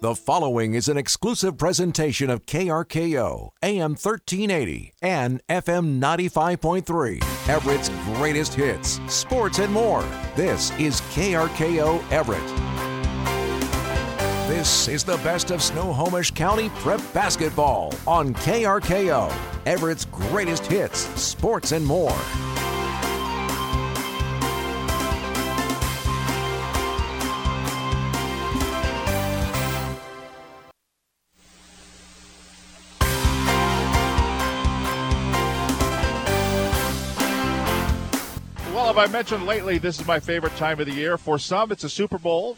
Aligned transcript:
The 0.00 0.14
following 0.14 0.74
is 0.74 0.88
an 0.88 0.96
exclusive 0.96 1.58
presentation 1.58 2.30
of 2.30 2.46
KRKO, 2.46 3.50
AM 3.64 3.96
1380, 3.96 4.92
and 5.02 5.40
FM 5.48 5.98
95.3, 5.98 7.48
Everett's 7.48 7.88
greatest 8.04 8.54
hits, 8.54 9.00
sports, 9.08 9.58
and 9.58 9.72
more. 9.72 10.04
This 10.36 10.70
is 10.78 11.00
KRKO 11.00 12.00
Everett. 12.12 12.46
This 14.48 14.86
is 14.86 15.02
the 15.02 15.16
best 15.16 15.50
of 15.50 15.60
Snohomish 15.60 16.30
County 16.30 16.68
prep 16.76 17.00
basketball 17.12 17.92
on 18.06 18.34
KRKO, 18.34 19.34
Everett's 19.66 20.04
greatest 20.04 20.64
hits, 20.66 21.00
sports, 21.20 21.72
and 21.72 21.84
more. 21.84 22.16
I 38.98 39.06
mentioned 39.06 39.46
lately, 39.46 39.78
this 39.78 40.00
is 40.00 40.06
my 40.08 40.18
favorite 40.18 40.56
time 40.56 40.80
of 40.80 40.86
the 40.86 40.92
year. 40.92 41.16
For 41.16 41.38
some, 41.38 41.70
it's 41.70 41.84
a 41.84 41.88
Super 41.88 42.18
Bowl. 42.18 42.56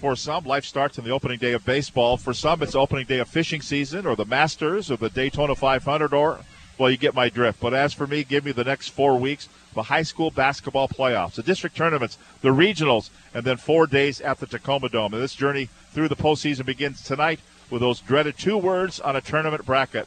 For 0.00 0.14
some, 0.14 0.44
life 0.44 0.64
starts 0.64 1.00
on 1.00 1.04
the 1.04 1.10
opening 1.10 1.40
day 1.40 1.52
of 1.52 1.64
baseball. 1.64 2.16
For 2.16 2.32
some, 2.32 2.62
it's 2.62 2.76
opening 2.76 3.06
day 3.06 3.18
of 3.18 3.28
fishing 3.28 3.60
season 3.60 4.06
or 4.06 4.14
the 4.14 4.24
Masters 4.24 4.88
or 4.88 4.96
the 4.96 5.10
Daytona 5.10 5.56
500 5.56 6.14
or, 6.14 6.38
well, 6.78 6.92
you 6.92 6.96
get 6.96 7.12
my 7.12 7.28
drift. 7.28 7.58
But 7.58 7.74
as 7.74 7.92
for 7.92 8.06
me, 8.06 8.22
give 8.22 8.44
me 8.44 8.52
the 8.52 8.62
next 8.62 8.90
four 8.90 9.16
weeks, 9.16 9.48
the 9.74 9.82
high 9.82 10.04
school 10.04 10.30
basketball 10.30 10.86
playoffs, 10.86 11.34
the 11.34 11.42
district 11.42 11.76
tournaments, 11.76 12.18
the 12.40 12.50
regionals, 12.50 13.10
and 13.34 13.44
then 13.44 13.56
four 13.56 13.88
days 13.88 14.20
at 14.20 14.38
the 14.38 14.46
Tacoma 14.46 14.90
Dome. 14.90 15.12
And 15.12 15.22
this 15.22 15.34
journey 15.34 15.68
through 15.90 16.06
the 16.06 16.14
postseason 16.14 16.66
begins 16.66 17.02
tonight 17.02 17.40
with 17.68 17.80
those 17.80 17.98
dreaded 17.98 18.38
two 18.38 18.56
words 18.56 19.00
on 19.00 19.16
a 19.16 19.20
tournament 19.20 19.66
bracket 19.66 20.06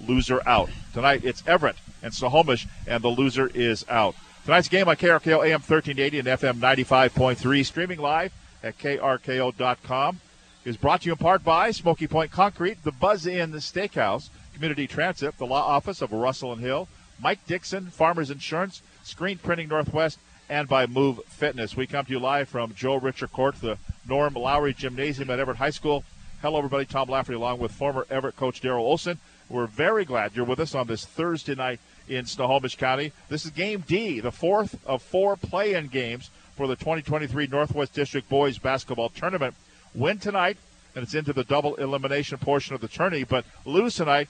loser 0.00 0.40
out. 0.46 0.70
Tonight, 0.94 1.24
it's 1.24 1.42
Everett 1.48 1.76
and 2.00 2.14
Snohomish, 2.14 2.68
and 2.86 3.02
the 3.02 3.08
loser 3.08 3.50
is 3.52 3.84
out. 3.88 4.14
Tonight's 4.46 4.68
game 4.68 4.86
on 4.86 4.94
KRKO 4.94 5.44
AM 5.44 5.60
1380 5.60 6.20
and 6.20 6.28
FM 6.28 6.60
95.3, 6.60 7.66
streaming 7.66 7.98
live 7.98 8.32
at 8.62 8.78
krko.com, 8.78 10.20
is 10.64 10.76
brought 10.76 11.00
to 11.00 11.06
you 11.06 11.12
in 11.14 11.18
part 11.18 11.42
by 11.42 11.72
Smoky 11.72 12.06
Point 12.06 12.30
Concrete, 12.30 12.80
the 12.84 12.92
Buzz 12.92 13.26
Inn 13.26 13.50
Steakhouse, 13.54 14.28
Community 14.54 14.86
Transit, 14.86 15.36
the 15.38 15.46
Law 15.46 15.66
Office 15.66 16.00
of 16.00 16.12
Russell 16.12 16.52
and 16.52 16.60
Hill, 16.60 16.86
Mike 17.20 17.44
Dixon, 17.48 17.86
Farmers 17.86 18.30
Insurance, 18.30 18.82
Screen 19.02 19.36
Printing 19.36 19.66
Northwest, 19.66 20.20
and 20.48 20.68
by 20.68 20.86
MUV 20.86 21.24
Fitness. 21.24 21.76
We 21.76 21.88
come 21.88 22.04
to 22.04 22.12
you 22.12 22.20
live 22.20 22.48
from 22.48 22.72
Joe 22.72 23.00
Richer 23.00 23.26
Court, 23.26 23.60
the 23.60 23.78
Norm 24.08 24.34
Lowry 24.34 24.74
Gymnasium 24.74 25.28
at 25.30 25.40
Everett 25.40 25.58
High 25.58 25.70
School. 25.70 26.04
Hello, 26.40 26.58
everybody. 26.58 26.84
Tom 26.84 27.08
Lafferty 27.08 27.34
along 27.34 27.58
with 27.58 27.72
former 27.72 28.06
Everett 28.10 28.36
coach 28.36 28.62
Daryl 28.62 28.78
Olson. 28.78 29.18
We're 29.48 29.66
very 29.66 30.04
glad 30.04 30.36
you're 30.36 30.44
with 30.44 30.60
us 30.60 30.76
on 30.76 30.86
this 30.86 31.04
Thursday 31.04 31.56
night 31.56 31.80
in 32.08 32.26
Snohomish 32.26 32.76
County. 32.76 33.12
This 33.28 33.44
is 33.44 33.50
game 33.50 33.84
D, 33.86 34.20
the 34.20 34.32
fourth 34.32 34.78
of 34.86 35.02
four 35.02 35.36
play 35.36 35.74
in 35.74 35.88
games 35.88 36.30
for 36.56 36.66
the 36.66 36.76
2023 36.76 37.46
Northwest 37.48 37.92
District 37.92 38.28
Boys 38.28 38.58
Basketball 38.58 39.10
Tournament. 39.10 39.54
Win 39.94 40.18
tonight, 40.18 40.56
and 40.94 41.02
it's 41.02 41.14
into 41.14 41.32
the 41.32 41.44
double 41.44 41.74
elimination 41.76 42.38
portion 42.38 42.74
of 42.74 42.80
the 42.80 42.88
tourney, 42.88 43.24
but 43.24 43.44
lose 43.64 43.96
tonight, 43.96 44.28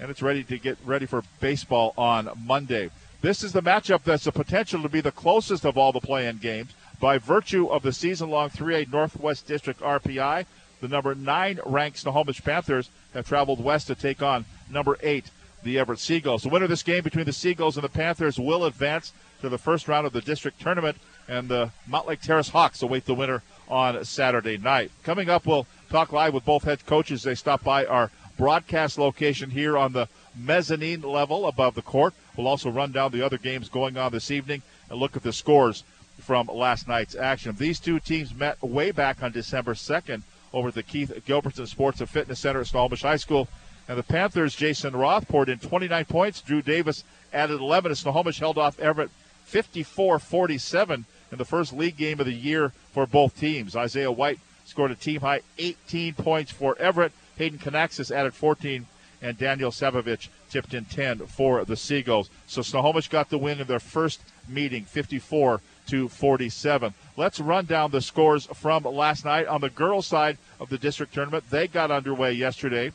and 0.00 0.10
it's 0.10 0.22
ready 0.22 0.42
to 0.44 0.58
get 0.58 0.78
ready 0.84 1.06
for 1.06 1.22
baseball 1.40 1.94
on 1.96 2.30
Monday. 2.44 2.90
This 3.22 3.42
is 3.44 3.52
the 3.52 3.62
matchup 3.62 4.02
that's 4.02 4.24
the 4.24 4.32
potential 4.32 4.82
to 4.82 4.88
be 4.88 5.00
the 5.00 5.12
closest 5.12 5.64
of 5.64 5.76
all 5.76 5.92
the 5.92 6.00
play 6.00 6.26
in 6.26 6.38
games 6.38 6.72
by 7.00 7.18
virtue 7.18 7.66
of 7.66 7.82
the 7.82 7.92
season 7.92 8.30
long 8.30 8.50
3A 8.50 8.90
Northwest 8.90 9.46
District 9.46 9.80
RPI. 9.80 10.46
The 10.80 10.88
number 10.88 11.14
nine 11.14 11.60
ranked 11.66 11.98
Snohomish 11.98 12.42
Panthers 12.42 12.88
have 13.12 13.28
traveled 13.28 13.62
west 13.62 13.88
to 13.88 13.94
take 13.94 14.22
on 14.22 14.46
number 14.70 14.96
eight 15.02 15.26
the 15.62 15.78
Everett 15.78 15.98
Seagulls. 15.98 16.42
The 16.42 16.48
winner 16.48 16.64
of 16.64 16.70
this 16.70 16.82
game 16.82 17.02
between 17.02 17.26
the 17.26 17.32
Seagulls 17.32 17.76
and 17.76 17.84
the 17.84 17.88
Panthers 17.88 18.38
will 18.38 18.64
advance 18.64 19.12
to 19.40 19.48
the 19.48 19.58
first 19.58 19.88
round 19.88 20.06
of 20.06 20.12
the 20.12 20.20
district 20.20 20.60
tournament, 20.60 20.96
and 21.28 21.48
the 21.48 21.70
Mountlake 21.88 22.20
Terrace 22.20 22.48
Hawks 22.48 22.82
await 22.82 23.06
the 23.06 23.14
winner 23.14 23.42
on 23.68 24.04
Saturday 24.04 24.58
night. 24.58 24.90
Coming 25.02 25.30
up, 25.30 25.46
we'll 25.46 25.66
talk 25.90 26.12
live 26.12 26.34
with 26.34 26.44
both 26.44 26.64
head 26.64 26.84
coaches. 26.86 27.22
They 27.22 27.34
stop 27.34 27.62
by 27.62 27.84
our 27.86 28.10
broadcast 28.36 28.98
location 28.98 29.50
here 29.50 29.76
on 29.76 29.92
the 29.92 30.08
mezzanine 30.36 31.02
level 31.02 31.46
above 31.46 31.74
the 31.74 31.82
court. 31.82 32.14
We'll 32.36 32.48
also 32.48 32.70
run 32.70 32.92
down 32.92 33.12
the 33.12 33.22
other 33.22 33.38
games 33.38 33.68
going 33.68 33.96
on 33.96 34.12
this 34.12 34.30
evening 34.30 34.62
and 34.88 34.98
look 34.98 35.16
at 35.16 35.22
the 35.22 35.32
scores 35.32 35.84
from 36.20 36.48
last 36.48 36.88
night's 36.88 37.14
action. 37.14 37.54
These 37.56 37.80
two 37.80 38.00
teams 38.00 38.34
met 38.34 38.62
way 38.62 38.90
back 38.90 39.22
on 39.22 39.32
December 39.32 39.74
2nd 39.74 40.22
over 40.52 40.68
at 40.68 40.74
the 40.74 40.82
Keith 40.82 41.12
Gilbertson 41.26 41.66
Sports 41.66 42.00
and 42.00 42.08
Fitness 42.08 42.40
Center 42.40 42.60
at 42.60 42.66
Snohomish 42.66 43.02
High 43.02 43.16
School. 43.16 43.48
And 43.90 43.98
the 43.98 44.04
Panthers, 44.04 44.54
Jason 44.54 44.94
Roth 44.94 45.26
poured 45.26 45.48
in 45.48 45.58
29 45.58 46.04
points. 46.04 46.40
Drew 46.40 46.62
Davis 46.62 47.02
added 47.32 47.60
11 47.60 47.90
as 47.90 47.98
Snohomish 47.98 48.38
held 48.38 48.56
off 48.56 48.78
Everett 48.78 49.10
54 49.46 50.20
47 50.20 51.04
in 51.32 51.38
the 51.38 51.44
first 51.44 51.72
league 51.72 51.96
game 51.96 52.20
of 52.20 52.26
the 52.26 52.32
year 52.32 52.72
for 52.92 53.04
both 53.04 53.36
teams. 53.36 53.74
Isaiah 53.74 54.12
White 54.12 54.38
scored 54.64 54.92
a 54.92 54.94
team 54.94 55.22
high 55.22 55.40
18 55.58 56.14
points 56.14 56.52
for 56.52 56.78
Everett. 56.78 57.10
Hayden 57.36 57.58
Canaxis 57.58 58.12
added 58.12 58.32
14, 58.32 58.86
and 59.22 59.36
Daniel 59.36 59.72
Savovich 59.72 60.28
tipped 60.48 60.72
in 60.72 60.84
10 60.84 61.26
for 61.26 61.64
the 61.64 61.76
Seagulls. 61.76 62.30
So 62.46 62.62
Snohomish 62.62 63.08
got 63.08 63.28
the 63.28 63.38
win 63.38 63.60
in 63.60 63.66
their 63.66 63.80
first 63.80 64.20
meeting, 64.48 64.84
54 64.84 65.60
to 65.88 66.08
47. 66.08 66.94
Let's 67.16 67.40
run 67.40 67.64
down 67.64 67.90
the 67.90 68.00
scores 68.00 68.46
from 68.54 68.84
last 68.84 69.24
night 69.24 69.48
on 69.48 69.62
the 69.62 69.68
girls' 69.68 70.06
side 70.06 70.38
of 70.60 70.68
the 70.68 70.78
district 70.78 71.12
tournament. 71.12 71.50
They 71.50 71.66
got 71.66 71.90
underway 71.90 72.34
yesterday 72.34 72.92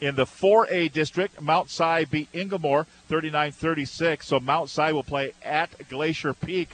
in 0.00 0.16
the 0.16 0.24
4A 0.24 0.92
district, 0.92 1.40
Mount 1.40 1.70
Si 1.70 2.04
beat 2.04 2.28
Inglemoor 2.32 2.86
39 3.08 3.52
36. 3.52 4.26
So 4.26 4.40
Mount 4.40 4.68
Si 4.68 4.92
will 4.92 5.02
play 5.02 5.32
at 5.42 5.88
Glacier 5.88 6.34
Peak 6.34 6.70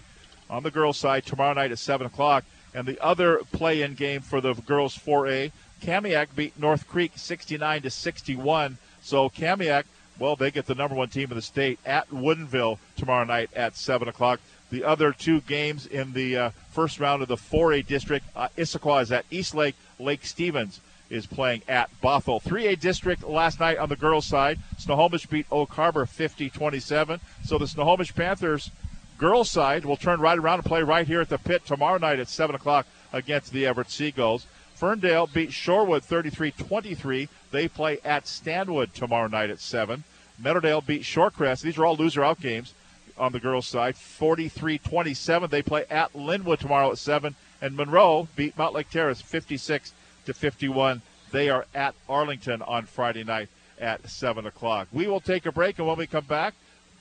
on 0.48 0.62
the 0.62 0.70
girls' 0.70 0.98
side 0.98 1.24
tomorrow 1.24 1.54
night 1.54 1.70
at 1.70 1.78
7 1.78 2.06
o'clock. 2.06 2.44
And 2.74 2.86
the 2.86 3.00
other 3.00 3.40
play 3.52 3.82
in 3.82 3.94
game 3.94 4.20
for 4.20 4.40
the 4.40 4.54
girls 4.54 4.96
4A, 4.96 5.52
Kamiak 5.82 6.28
beat 6.34 6.58
North 6.58 6.86
Creek 6.88 7.12
69 7.16 7.82
to 7.82 7.90
61. 7.90 8.78
So 9.02 9.28
Kamiak, 9.28 9.84
well, 10.18 10.36
they 10.36 10.50
get 10.50 10.66
the 10.66 10.74
number 10.74 10.94
one 10.94 11.08
team 11.08 11.30
in 11.30 11.36
the 11.36 11.42
state 11.42 11.78
at 11.84 12.08
Woodinville 12.10 12.78
tomorrow 12.96 13.24
night 13.24 13.50
at 13.54 13.76
7 13.76 14.08
o'clock. 14.08 14.40
The 14.70 14.84
other 14.84 15.12
two 15.12 15.40
games 15.40 15.86
in 15.86 16.12
the 16.12 16.36
uh, 16.36 16.50
first 16.70 17.00
round 17.00 17.22
of 17.22 17.28
the 17.28 17.36
4A 17.36 17.86
district, 17.86 18.26
uh, 18.36 18.48
Issaquah 18.56 19.02
is 19.02 19.10
at 19.10 19.24
Eastlake, 19.30 19.74
Lake 19.98 20.24
Stevens 20.24 20.80
is 21.10 21.26
playing 21.26 21.62
at 21.68 21.90
Bothell. 22.00 22.42
3A 22.42 22.80
district 22.80 23.24
last 23.24 23.60
night 23.60 23.78
on 23.78 23.88
the 23.88 23.96
girls' 23.96 24.26
side. 24.26 24.58
Snohomish 24.78 25.26
beat 25.26 25.46
Oak 25.50 25.72
Harbor 25.72 26.06
50 26.06 26.48
27. 26.48 27.20
So 27.44 27.58
the 27.58 27.66
Snohomish 27.66 28.14
Panthers 28.14 28.70
girls' 29.18 29.50
side 29.50 29.84
will 29.84 29.96
turn 29.96 30.20
right 30.20 30.38
around 30.38 30.60
and 30.60 30.64
play 30.64 30.82
right 30.82 31.06
here 31.06 31.20
at 31.20 31.28
the 31.28 31.36
pit 31.38 31.66
tomorrow 31.66 31.98
night 31.98 32.20
at 32.20 32.28
7 32.28 32.54
o'clock 32.54 32.86
against 33.12 33.52
the 33.52 33.66
Everett 33.66 33.90
Seagulls. 33.90 34.46
Ferndale 34.74 35.26
beat 35.26 35.50
Shorewood 35.50 36.02
33 36.02 36.52
23. 36.52 37.28
They 37.50 37.68
play 37.68 37.98
at 38.02 38.26
Stanwood 38.26 38.94
tomorrow 38.94 39.28
night 39.28 39.50
at 39.50 39.60
7. 39.60 40.04
Meadowdale 40.42 40.86
beat 40.86 41.02
Shorecrest. 41.02 41.60
These 41.60 41.76
are 41.76 41.84
all 41.84 41.96
loser 41.96 42.24
out 42.24 42.40
games 42.40 42.72
on 43.18 43.32
the 43.32 43.40
girls' 43.40 43.66
side 43.66 43.96
43 43.96 44.78
27. 44.78 45.50
They 45.50 45.60
play 45.60 45.84
at 45.90 46.12
Lynnwood 46.14 46.60
tomorrow 46.60 46.92
at 46.92 46.98
7. 46.98 47.34
And 47.60 47.76
Monroe 47.76 48.26
beat 48.36 48.56
Mountlake 48.56 48.88
Terrace 48.88 49.20
56 49.20 49.92
to 50.26 50.34
51. 50.34 51.02
They 51.32 51.48
are 51.48 51.66
at 51.74 51.94
Arlington 52.08 52.62
on 52.62 52.86
Friday 52.86 53.24
night 53.24 53.48
at 53.78 54.08
7 54.08 54.46
o'clock. 54.46 54.88
We 54.92 55.06
will 55.06 55.20
take 55.20 55.46
a 55.46 55.52
break, 55.52 55.78
and 55.78 55.86
when 55.86 55.96
we 55.96 56.06
come 56.06 56.24
back, 56.24 56.54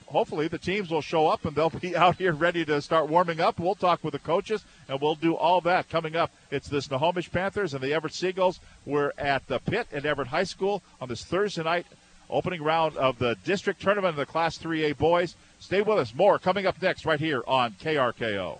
hopefully 0.10 0.48
the 0.48 0.58
teams 0.58 0.90
will 0.90 1.02
show 1.02 1.28
up 1.28 1.46
and 1.46 1.56
they'll 1.56 1.70
be 1.70 1.96
out 1.96 2.18
here 2.18 2.34
ready 2.34 2.66
to 2.66 2.82
start 2.82 3.10
warming 3.10 3.40
up. 3.40 3.60
We'll 3.60 3.76
talk 3.76 4.04
with 4.04 4.14
the 4.14 4.20
coaches 4.20 4.66
and 4.88 5.00
we'll 5.00 5.16
do 5.16 5.36
all 5.36 5.62
that 5.62 5.90
coming 5.90 6.16
up. 6.16 6.32
It's 6.52 6.68
the 6.68 6.82
Snohomish 6.82 7.32
Panthers 7.32 7.74
and 7.74 7.84
the 7.84 7.94
Everett 7.94 8.14
Seagulls. 8.14 8.60
We're 8.86 9.14
at 9.18 9.48
the 9.48 9.60
pit 9.60 9.88
at 9.94 10.06
Everett 10.06 10.30
High 10.30 10.44
School 10.44 10.84
on 11.00 11.10
this 11.10 11.24
Thursday 11.24 11.64
night 11.64 11.86
opening 12.30 12.62
round 12.62 12.96
of 12.98 13.18
the 13.18 13.36
district 13.44 13.82
tournament 13.82 14.12
of 14.12 14.16
the 14.16 14.26
Class 14.26 14.58
3A 14.58 14.98
boys. 14.98 15.36
Stay 15.60 15.82
with 15.82 15.98
us. 15.98 16.14
More 16.14 16.38
coming 16.38 16.66
up 16.66 16.82
next 16.82 17.06
right 17.06 17.20
here 17.20 17.44
on 17.48 17.74
KRKO. 17.74 18.60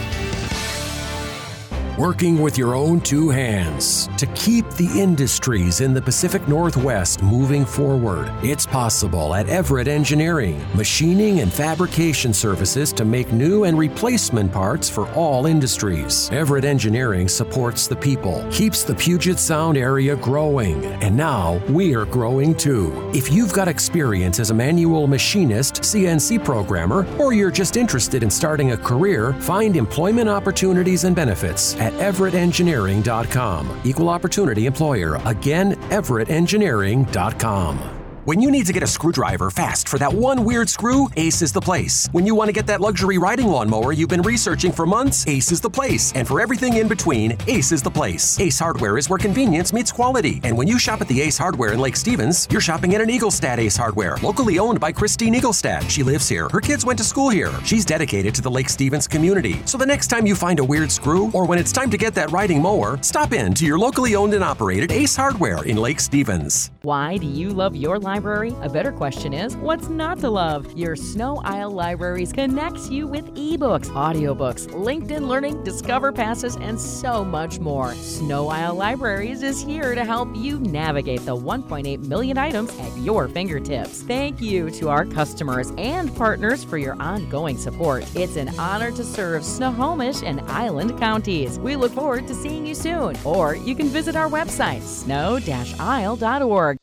Working 2.01 2.41
with 2.41 2.57
your 2.57 2.73
own 2.73 2.99
two 2.99 3.29
hands 3.29 4.09
to 4.17 4.25
keep 4.33 4.67
the 4.71 4.89
industries 4.99 5.81
in 5.81 5.93
the 5.93 6.01
Pacific 6.01 6.47
Northwest 6.47 7.21
moving 7.21 7.63
forward. 7.63 8.31
It's 8.41 8.65
possible 8.65 9.35
at 9.35 9.47
Everett 9.49 9.87
Engineering, 9.87 10.65
machining 10.73 11.41
and 11.41 11.53
fabrication 11.53 12.33
services 12.33 12.91
to 12.93 13.05
make 13.05 13.31
new 13.31 13.65
and 13.65 13.77
replacement 13.77 14.51
parts 14.51 14.89
for 14.89 15.11
all 15.11 15.45
industries. 15.45 16.27
Everett 16.31 16.65
Engineering 16.65 17.27
supports 17.27 17.85
the 17.85 17.95
people, 17.95 18.43
keeps 18.49 18.83
the 18.83 18.95
Puget 18.95 19.37
Sound 19.37 19.77
area 19.77 20.15
growing, 20.15 20.83
and 21.03 21.15
now 21.15 21.61
we're 21.69 22.05
growing 22.05 22.55
too. 22.55 23.11
If 23.13 23.31
you've 23.31 23.53
got 23.53 23.67
experience 23.67 24.39
as 24.39 24.49
a 24.49 24.55
manual 24.55 25.05
machinist, 25.05 25.83
CNC 25.83 26.43
programmer, 26.43 27.05
or 27.19 27.31
you're 27.31 27.51
just 27.51 27.77
interested 27.77 28.23
in 28.23 28.31
starting 28.31 28.71
a 28.71 28.77
career, 28.77 29.33
find 29.33 29.77
employment 29.77 30.29
opportunities 30.29 31.03
and 31.03 31.15
benefits 31.15 31.75
at 31.75 31.90
everettengineering.com. 31.99 33.81
Equal 33.83 34.09
opportunity 34.09 34.65
employer. 34.65 35.21
Again, 35.25 35.75
everettengineering.com. 35.89 38.00
When 38.25 38.39
you 38.39 38.51
need 38.51 38.67
to 38.67 38.71
get 38.71 38.83
a 38.83 38.87
screwdriver 38.87 39.49
fast 39.49 39.87
for 39.89 39.97
that 39.97 40.13
one 40.13 40.45
weird 40.45 40.69
screw, 40.69 41.09
Ace 41.17 41.41
is 41.41 41.51
the 41.51 41.59
place. 41.59 42.07
When 42.11 42.23
you 42.23 42.35
want 42.35 42.49
to 42.49 42.53
get 42.53 42.67
that 42.67 42.79
luxury 42.79 43.17
riding 43.17 43.47
lawnmower 43.47 43.93
you've 43.93 44.09
been 44.09 44.21
researching 44.21 44.71
for 44.71 44.85
months, 44.85 45.25
Ace 45.25 45.51
is 45.51 45.59
the 45.59 45.71
place. 45.71 46.13
And 46.13 46.27
for 46.27 46.39
everything 46.39 46.77
in 46.77 46.87
between, 46.87 47.35
Ace 47.47 47.71
is 47.71 47.81
the 47.81 47.89
place. 47.89 48.39
Ace 48.39 48.59
Hardware 48.59 48.99
is 48.99 49.09
where 49.09 49.17
convenience 49.17 49.73
meets 49.73 49.91
quality. 49.91 50.39
And 50.43 50.55
when 50.55 50.67
you 50.67 50.77
shop 50.77 51.01
at 51.01 51.07
the 51.07 51.19
Ace 51.19 51.35
Hardware 51.35 51.73
in 51.73 51.79
Lake 51.79 51.95
Stevens, 51.95 52.47
you're 52.51 52.61
shopping 52.61 52.93
at 52.93 53.01
an 53.01 53.09
Eaglestad 53.09 53.57
Ace 53.57 53.75
Hardware, 53.75 54.17
locally 54.17 54.59
owned 54.59 54.79
by 54.79 54.91
Christine 54.91 55.33
Eaglestad. 55.33 55.89
She 55.89 56.03
lives 56.03 56.29
here. 56.29 56.47
Her 56.49 56.61
kids 56.61 56.85
went 56.85 56.99
to 56.99 57.03
school 57.03 57.29
here. 57.29 57.51
She's 57.65 57.85
dedicated 57.85 58.35
to 58.35 58.43
the 58.43 58.51
Lake 58.51 58.69
Stevens 58.69 59.07
community. 59.07 59.63
So 59.65 59.79
the 59.79 59.87
next 59.87 60.09
time 60.09 60.27
you 60.27 60.35
find 60.35 60.59
a 60.59 60.63
weird 60.63 60.91
screw, 60.91 61.31
or 61.33 61.45
when 61.45 61.57
it's 61.57 61.71
time 61.71 61.89
to 61.89 61.97
get 61.97 62.13
that 62.13 62.29
riding 62.29 62.61
mower, 62.61 62.99
stop 63.01 63.33
in 63.33 63.55
to 63.55 63.65
your 63.65 63.79
locally 63.79 64.13
owned 64.13 64.35
and 64.35 64.43
operated 64.43 64.91
Ace 64.91 65.15
Hardware 65.15 65.63
in 65.63 65.77
Lake 65.77 65.99
Stevens. 65.99 66.69
Why 66.83 67.17
do 67.17 67.25
you 67.25 67.49
love 67.49 67.75
your 67.75 67.97
library? 68.11 68.53
A 68.61 68.67
better 68.67 68.91
question 68.91 69.31
is, 69.31 69.55
what's 69.55 69.87
not 69.87 70.19
to 70.19 70.29
love? 70.29 70.77
Your 70.77 70.97
Sno-Isle 70.97 71.71
Libraries 71.71 72.33
connects 72.33 72.89
you 72.89 73.07
with 73.07 73.33
ebooks, 73.35 73.87
audiobooks, 73.87 74.67
LinkedIn 74.67 75.27
Learning, 75.29 75.63
Discover 75.63 76.11
Passes, 76.11 76.57
and 76.57 76.77
so 76.77 77.23
much 77.23 77.59
more. 77.59 77.93
Sno-Isle 77.93 78.75
Libraries 78.75 79.43
is 79.43 79.63
here 79.63 79.95
to 79.95 80.03
help 80.03 80.27
you 80.35 80.59
navigate 80.59 81.23
the 81.25 81.37
1.8 81.37 81.99
million 82.05 82.37
items 82.37 82.77
at 82.79 82.97
your 82.97 83.29
fingertips. 83.29 84.01
Thank 84.01 84.41
you 84.41 84.69
to 84.71 84.89
our 84.89 85.05
customers 85.05 85.71
and 85.77 86.13
partners 86.17 86.65
for 86.65 86.77
your 86.77 87.01
ongoing 87.01 87.57
support. 87.57 88.03
It's 88.13 88.35
an 88.35 88.49
honor 88.59 88.91
to 88.91 89.05
serve 89.05 89.45
Snohomish 89.45 90.21
and 90.21 90.41
Island 90.41 90.99
counties. 90.99 91.59
We 91.59 91.77
look 91.77 91.93
forward 91.93 92.27
to 92.27 92.35
seeing 92.35 92.65
you 92.65 92.75
soon. 92.75 93.15
Or 93.23 93.55
you 93.55 93.73
can 93.73 93.87
visit 93.87 94.17
our 94.17 94.27
website, 94.27 94.81
sno-isle.org. 94.81 96.77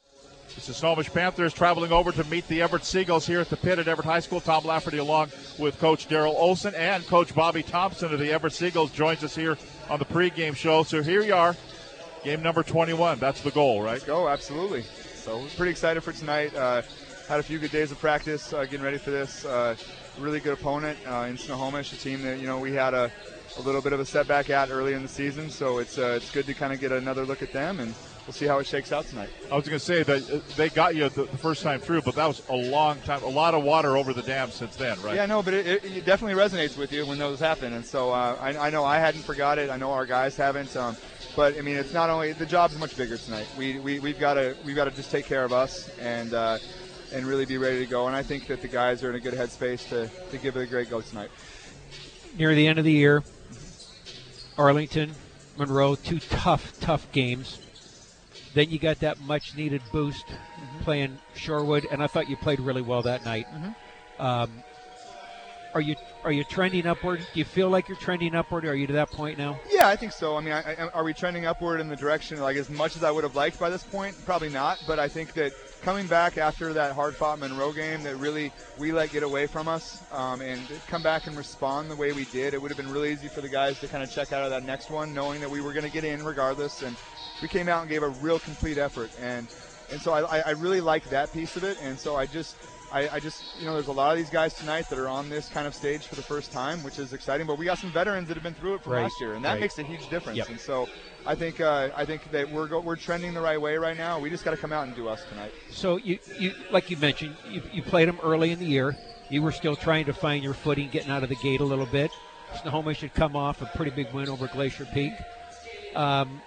The 0.69 0.75
Snohomish 0.75 1.11
Panthers 1.11 1.55
traveling 1.55 1.93
over 1.93 2.13
to 2.13 2.23
meet 2.25 2.47
the 2.47 2.61
Everett 2.61 2.85
Seagulls 2.85 3.27
here 3.27 3.41
at 3.41 3.49
the 3.49 3.57
pit 3.57 3.79
at 3.79 3.89
Everett 3.89 4.05
High 4.05 4.21
School. 4.21 4.39
Tom 4.39 4.67
Lafferty 4.67 4.99
along 4.99 5.31
with 5.59 5.79
Coach 5.79 6.11
Daryl 6.11 6.35
Olson 6.35 6.75
and 6.75 7.07
Coach 7.07 7.35
Bobby 7.35 7.63
Thompson 7.63 8.13
of 8.13 8.19
the 8.19 8.31
Everett 8.31 8.53
Seagulls 8.53 8.91
joins 8.91 9.25
us 9.25 9.35
here 9.35 9.57
on 9.89 9.99
the 9.99 10.05
pregame 10.05 10.55
show. 10.55 10.83
So 10.83 11.03
here 11.03 11.23
you 11.23 11.35
are, 11.35 11.57
game 12.23 12.43
number 12.43 12.63
21. 12.63 13.19
That's 13.19 13.41
the 13.41 13.51
goal, 13.51 13.81
right? 13.81 13.93
Let's 13.93 14.05
go, 14.05 14.29
absolutely. 14.29 14.83
So 14.83 15.39
we're 15.39 15.49
pretty 15.57 15.71
excited 15.71 16.03
for 16.03 16.13
tonight. 16.13 16.55
Uh, 16.55 16.83
had 17.29 17.41
a 17.41 17.43
few 17.43 17.59
good 17.59 17.73
days 17.73 17.91
of 17.91 17.99
practice 17.99 18.53
uh, 18.53 18.65
getting 18.65 18.83
ready 18.83 18.99
for 18.99 19.11
this. 19.11 19.47
Uh, 19.47 19.75
really 20.19 20.39
good 20.39 20.53
opponent 20.53 20.99
uh, 21.07 21.27
in 21.31 21.39
Snohomish, 21.39 21.95
a 21.95 21.97
team 21.97 22.21
that 22.25 22.41
you 22.41 22.47
know 22.47 22.59
we 22.59 22.75
had 22.75 22.93
a, 22.93 23.11
a 23.57 23.63
little 23.63 23.81
bit 23.81 23.95
of 23.95 24.01
a 24.01 24.05
setback 24.05 24.51
at 24.51 24.69
early 24.69 24.93
in 24.93 25.01
the 25.01 25.09
season. 25.09 25.49
So 25.49 25.79
it's 25.79 25.97
uh, 25.97 26.19
it's 26.19 26.31
good 26.31 26.45
to 26.45 26.53
kind 26.53 26.75
of 26.75 26.81
get 26.81 26.93
another 26.93 27.25
look 27.25 27.41
at 27.41 27.55
them 27.55 27.81
and 27.81 27.95
we'll 28.29 28.35
see 28.35 28.47
how 28.47 28.59
it 28.59 28.67
shakes 28.67 28.93
out 28.93 29.07
tonight. 29.07 29.31
I 29.51 29.57
was 29.57 29.67
going 29.67 29.79
to 29.79 29.85
say 29.85 30.03
that 30.03 30.31
uh, 30.31 30.41
they 30.55 30.69
got 30.69 30.95
you 30.95 31.09
the, 31.09 31.25
the, 31.25 31.39
first 31.39 31.63
time 31.63 31.81
through, 31.81 32.03
but 32.03 32.15
that 32.17 32.27
was 32.27 32.43
a 32.51 32.55
long 32.55 33.01
time, 33.01 33.23
a 33.23 33.27
lot 33.27 33.55
of 33.55 33.65
water 33.65 33.97
over 33.97 34.13
the 34.13 34.21
dam 34.21 34.51
since 34.51 34.77
then, 34.77 35.01
right? 35.01 35.17
Yeah, 35.17 35.25
no, 35.25 35.43
but 35.43 35.55
it, 35.55 35.67
it, 35.67 35.85
it 35.85 36.05
definitely 36.05 36.39
resonates 36.39 36.77
with 36.77 36.93
you 36.93 37.07
when 37.07 37.17
those 37.17 37.41
happen, 37.41 37.73
and 37.73 37.83
so 37.83 38.11
uh, 38.11 38.37
I, 38.39 38.67
I, 38.67 38.71
know 38.71 38.85
I 38.85 38.99
hadn't 38.99 39.23
forgot 39.23 39.59
it. 39.59 39.71
I 39.71 39.79
know 39.79 39.93
our 39.93 40.05
guys 40.05 40.37
haven't. 40.37 40.77
Um, 40.77 40.95
but 41.37 41.57
I 41.57 41.63
mean, 41.63 41.77
it's 41.77 41.95
not 41.95 42.11
only 42.11 42.35
the 42.35 42.45
job's 42.45 42.77
much 42.79 42.99
bigger 42.99 43.17
tonight. 43.17 43.47
We, 43.57 43.79
we 43.79 43.99
we've 43.99 44.21
got 44.21 44.35
to 44.35 44.55
we've 44.63 44.77
got 44.77 44.85
to 44.85 44.91
just 44.91 45.11
take 45.11 45.25
care 45.25 45.45
of 45.45 45.53
us 45.53 45.91
and. 45.99 46.35
Uh, 46.35 46.59
and 47.11 47.25
really 47.25 47.47
be 47.47 47.57
ready 47.57 47.79
to 47.79 47.87
go. 47.87 48.07
And 48.07 48.15
I 48.15 48.23
think 48.23 48.49
that 48.49 48.61
the 48.61 48.69
guys 48.69 49.03
are 49.03 49.09
in 49.09 49.17
a 49.17 49.19
good 49.19 49.33
headspace 49.33 49.89
to, 49.89 50.11
to 50.31 50.37
give 50.37 50.59
it 50.59 50.63
a 50.63 50.67
great 50.67 50.91
go 50.91 51.01
tonight. 51.01 51.31
Near 52.37 52.55
the 52.55 52.67
end 52.67 52.79
of 52.79 52.85
the 52.85 52.93
year, 52.93 53.25
Arlington, 54.59 55.15
Monroe, 55.57 55.95
two 55.95 56.19
tough, 56.19 56.79
tough 56.81 57.11
games. 57.13 57.61
Then 58.59 58.71
you 58.71 58.81
got 58.81 58.99
that 58.99 59.21
much 59.21 59.55
needed 59.55 59.83
boost 59.93 60.27
mm-hmm. 60.27 60.81
playing 60.81 61.19
Shorewood, 61.37 61.87
and 61.93 62.03
I 62.03 62.09
thought 62.09 62.29
you 62.29 62.37
played 62.37 62.59
really 62.59 62.83
well 62.83 63.03
that 63.03 63.25
night. 63.25 63.47
Mm-hmm. 63.55 64.21
Um, 64.21 64.51
are 65.75 65.81
you 65.81 65.95
are 66.25 66.33
you 66.33 66.43
trending 66.43 66.85
upward? 66.85 67.21
Do 67.21 67.39
you 67.39 67.45
feel 67.45 67.71
like 67.71 67.87
you're 67.87 67.97
trending 67.99 68.35
upward? 68.35 68.65
Are 68.65 68.75
you 68.75 68.89
to 68.89 68.95
that 68.95 69.13
point 69.13 69.39
now? 69.39 69.61
Yeah, 69.71 69.87
I 69.87 69.95
think 69.95 70.11
so. 70.11 70.37
I 70.37 70.41
mean, 70.41 70.53
I, 70.53 70.75
I, 70.75 70.89
are 70.89 71.05
we 71.05 71.15
trending 71.15 71.47
upward 71.47 71.81
in 71.81 71.89
the 71.89 71.95
direction 71.95 72.41
like 72.41 72.57
as 72.57 72.69
much 72.69 72.97
as 72.97 73.05
I 73.05 73.13
would 73.13 73.23
have 73.23 73.37
liked 73.37 73.61
by 73.61 73.71
this 73.71 73.85
point? 73.85 74.17
Probably 74.27 74.49
not. 74.49 74.83
But 74.89 74.99
I 74.99 75.07
think 75.07 75.35
that 75.35 75.53
coming 75.83 76.09
back 76.09 76.37
after 76.37 76.73
that 76.73 76.97
hard 76.97 77.15
fought 77.15 77.39
Monroe 77.39 77.73
game 77.73 78.03
that 78.03 78.17
really 78.17 78.51
we 78.77 78.91
let 78.91 79.13
get 79.13 79.23
away 79.23 79.47
from 79.47 79.69
us 79.69 80.03
um, 80.11 80.41
and 80.41 80.61
come 80.89 81.05
back 81.05 81.29
and 81.29 81.37
respond 81.37 81.93
the 81.93 81.97
way 81.97 82.11
we 82.11 82.25
did, 82.25 82.55
it 82.55 82.61
would 82.61 82.73
have 82.73 82.79
been 82.79 82.91
really 82.91 83.13
easy 83.13 83.29
for 83.29 83.41
the 83.41 83.49
guys 83.49 83.79
to 83.79 83.87
kind 83.87 84.03
of 84.03 84.11
check 84.11 84.33
out 84.33 84.43
of 84.43 84.51
that 84.51 84.65
next 84.65 84.91
one, 84.91 85.15
knowing 85.15 85.41
that 85.41 85.49
we 85.49 85.61
were 85.61 85.73
going 85.73 85.87
to 85.87 85.93
get 85.93 86.03
in 86.03 86.25
regardless. 86.25 86.83
And 86.83 86.97
we 87.43 87.49
came 87.49 87.69
out 87.69 87.81
and 87.81 87.91
gave 87.91 88.03
a 88.03 88.09
real 88.09 88.39
complete 88.39 88.79
effort. 88.79 89.11
And 89.21 89.47
and 89.91 90.01
so 90.01 90.13
I, 90.13 90.41
I 90.41 90.51
really 90.51 90.81
like 90.81 91.09
that 91.11 91.33
piece 91.33 91.57
of 91.57 91.65
it. 91.65 91.79
And 91.83 91.99
so 91.99 92.17
I 92.17 92.27
just 92.27 92.57
I, 92.91 93.09
I, 93.09 93.21
just, 93.21 93.43
you 93.59 93.67
know, 93.67 93.75
there's 93.75 93.89
a 93.89 93.93
lot 93.93 94.13
of 94.13 94.17
these 94.17 94.31
guys 94.31 94.55
tonight 94.55 94.89
that 94.89 94.99
are 94.99 95.09
on 95.09 95.29
this 95.29 95.49
kind 95.49 95.67
of 95.67 95.75
stage 95.75 96.07
for 96.07 96.15
the 96.15 96.23
first 96.23 96.53
time, 96.53 96.83
which 96.83 96.99
is 96.99 97.13
exciting. 97.13 97.47
But 97.47 97.59
we 97.59 97.67
got 97.67 97.79
some 97.79 97.93
veterans 97.93 98.29
that 98.29 98.35
have 98.35 98.43
been 98.43 98.55
through 98.55 98.77
it 98.77 98.83
from 98.83 98.95
right. 98.95 99.03
last 99.03 99.21
year, 99.21 99.35
and 99.35 99.45
that 99.45 99.53
right. 99.53 99.61
makes 99.61 99.79
a 99.79 99.83
huge 99.83 100.09
difference. 100.09 100.39
Yep. 100.39 100.49
And 100.49 100.61
so, 100.61 100.89
I 101.27 101.35
think, 101.35 101.61
uh, 101.61 101.91
I 101.95 102.05
think 102.05 102.31
that 102.31 102.51
we're 102.51 102.67
go- 102.67 102.81
we're 102.81 102.97
trending 102.97 103.35
the 103.35 103.41
right 103.41 103.61
way 103.61 103.77
right 103.77 103.97
now. 103.97 104.19
We 104.19 104.31
just 104.31 104.45
got 104.45 104.53
to 104.53 104.57
come 104.57 104.73
out 104.73 104.87
and 104.87 104.97
do 104.97 105.09
us 105.09 105.23
tonight. 105.29 105.53
So 105.71 105.97
you, 105.99 106.19
you 106.39 106.55
like 106.71 106.91
you 106.91 106.97
mentioned, 106.97 107.37
you, 107.51 107.63
you 107.73 107.83
played 107.83 108.09
them 108.09 108.19
early 108.23 108.53
in 108.53 108.59
the 108.59 108.67
year. 108.67 108.97
You 109.29 109.43
were 109.43 109.53
still 109.53 109.77
trying 109.77 110.07
to 110.07 110.15
find 110.15 110.43
your 110.43 110.55
footing, 110.55 110.89
getting 110.89 111.11
out 111.11 111.23
of 111.23 111.29
the 111.29 111.37
gate 111.37 111.61
a 111.61 111.65
little 111.65 111.87
bit. 111.87 112.11
Snohomish 112.63 112.99
should 112.99 113.13
come 113.13 113.37
off 113.37 113.61
a 113.61 113.67
pretty 113.67 113.91
big 113.91 114.11
win 114.15 114.31
over 114.31 114.47
Glacier 114.47 114.87
Peak. 114.87 115.13
Um, 115.95 116.41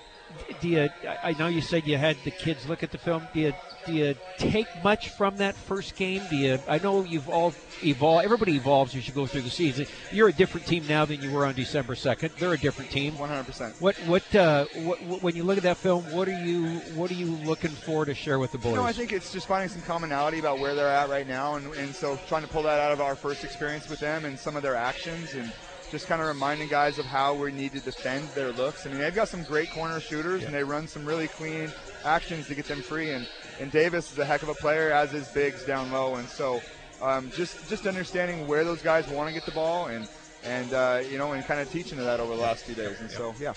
do 0.60 0.68
you? 0.68 0.90
I 1.24 1.34
know 1.34 1.48
you 1.48 1.62
said 1.62 1.88
you 1.88 1.98
had 1.98 2.18
the 2.24 2.32
kids 2.32 2.68
look 2.68 2.84
at 2.84 2.92
the 2.92 2.98
film. 2.98 3.28
Do 3.34 3.40
you? 3.40 3.54
Do 3.88 3.94
you 3.94 4.16
take 4.38 4.68
much 4.84 5.10
from 5.10 5.38
that 5.38 5.56
first 5.56 5.96
game? 5.96 6.22
Do 6.30 6.36
you? 6.36 6.60
I 6.68 6.78
know 6.78 7.04
you've 7.04 7.30
all 7.30 7.54
evolved. 7.84 8.26
Everybody 8.26 8.56
evolves 8.56 8.96
as 8.96 9.08
you 9.08 9.14
go 9.14 9.26
through 9.26 9.42
the 9.42 9.50
season. 9.50 9.88
You're 10.12 10.28
a 10.28 10.34
different 10.34 10.68
team 10.68 10.86
now 10.88 11.06
than 11.06 11.22
you 11.22 11.32
were 11.32 11.46
on 11.46 11.56
December 11.56 11.96
second. 11.96 12.32
They're 12.38 12.54
a 12.54 12.58
different 12.58 12.92
team. 12.92 13.18
100. 13.18 13.44
percent 13.44 13.76
What? 13.80 13.96
What, 14.06 14.36
uh, 14.36 14.66
what? 14.84 15.24
When 15.24 15.36
you 15.36 15.44
look 15.44 15.58
at 15.58 15.64
that 15.64 15.78
film, 15.78 16.04
what 16.12 16.28
are 16.28 16.44
you? 16.44 16.80
What 16.96 17.10
are 17.10 17.16
you 17.16 17.36
looking 17.44 17.72
for 17.72 18.06
to 18.06 18.14
share 18.14 18.38
with 18.38 18.52
the 18.52 18.60
boys? 18.60 18.72
You 18.72 18.78
know, 18.78 18.84
I 18.84 18.94
think 18.94 19.14
it's 19.14 19.34
just 19.34 19.48
finding 19.48 19.70
some 19.70 19.82
commonality 19.82 20.40
about 20.40 20.60
where 20.60 20.76
they're 20.76 20.88
at 20.88 21.10
right 21.10 21.28
now, 21.28 21.56
and, 21.56 21.74
and 21.74 21.96
so 21.96 22.20
trying 22.28 22.44
to 22.44 22.48
pull 22.48 22.64
that 22.64 22.80
out 22.80 22.92
of 22.92 23.02
our 23.02 23.16
first 23.16 23.44
experience 23.44 23.90
with 23.90 24.00
them 24.00 24.26
and 24.26 24.38
some 24.38 24.56
of 24.56 24.62
their 24.62 24.76
actions 24.76 25.34
and 25.34 25.52
just 25.92 26.08
kind 26.08 26.22
of 26.22 26.28
reminding 26.28 26.70
guys 26.70 26.98
of 26.98 27.06
how 27.06 27.34
we 27.34 27.52
need 27.52 27.74
to 27.74 27.82
defend 27.82 28.28
their 28.30 28.54
looks. 28.54 28.86
I 28.86 28.90
mean, 28.90 29.00
they've 29.00 29.14
got 29.14 29.28
some 29.28 29.44
great 29.44 29.70
corner 29.72 30.00
shooters, 30.00 30.42
yeah. 30.42 30.48
and 30.48 30.56
they 30.56 30.64
run 30.64 30.88
some 30.88 31.06
really 31.06 31.28
clean 31.28 31.70
actions 32.06 32.48
to 32.48 32.56
get 32.56 32.66
them 32.66 32.82
free. 32.82 33.12
And, 33.12 33.28
and 33.60 33.70
Davis 33.72 34.12
is 34.12 34.18
a 34.18 34.26
heck 34.26 34.42
of 34.42 34.50
a 34.50 34.54
player, 34.56 34.92
as 34.92 35.14
is 35.14 35.28
Biggs 35.28 35.66
down 35.66 35.92
low. 35.92 36.16
And 36.16 36.28
so 36.28 36.62
um, 37.02 37.30
just 37.36 37.70
just 37.70 37.86
understanding 37.86 38.48
where 38.48 38.64
those 38.64 38.82
guys 38.82 39.08
want 39.10 39.28
to 39.28 39.34
get 39.34 39.46
the 39.46 39.52
ball 39.52 39.88
and 39.88 40.08
and 40.44 40.74
uh, 40.74 41.02
you 41.10 41.18
know 41.18 41.34
and 41.34 41.44
kind 41.46 41.60
of 41.60 41.70
teaching 41.72 41.98
to 41.98 42.04
that 42.04 42.20
over 42.20 42.36
the 42.36 42.42
last 42.42 42.64
few 42.64 42.76
days. 42.76 43.00
And 43.02 43.12
so 43.12 43.36
yeah. 43.40 43.54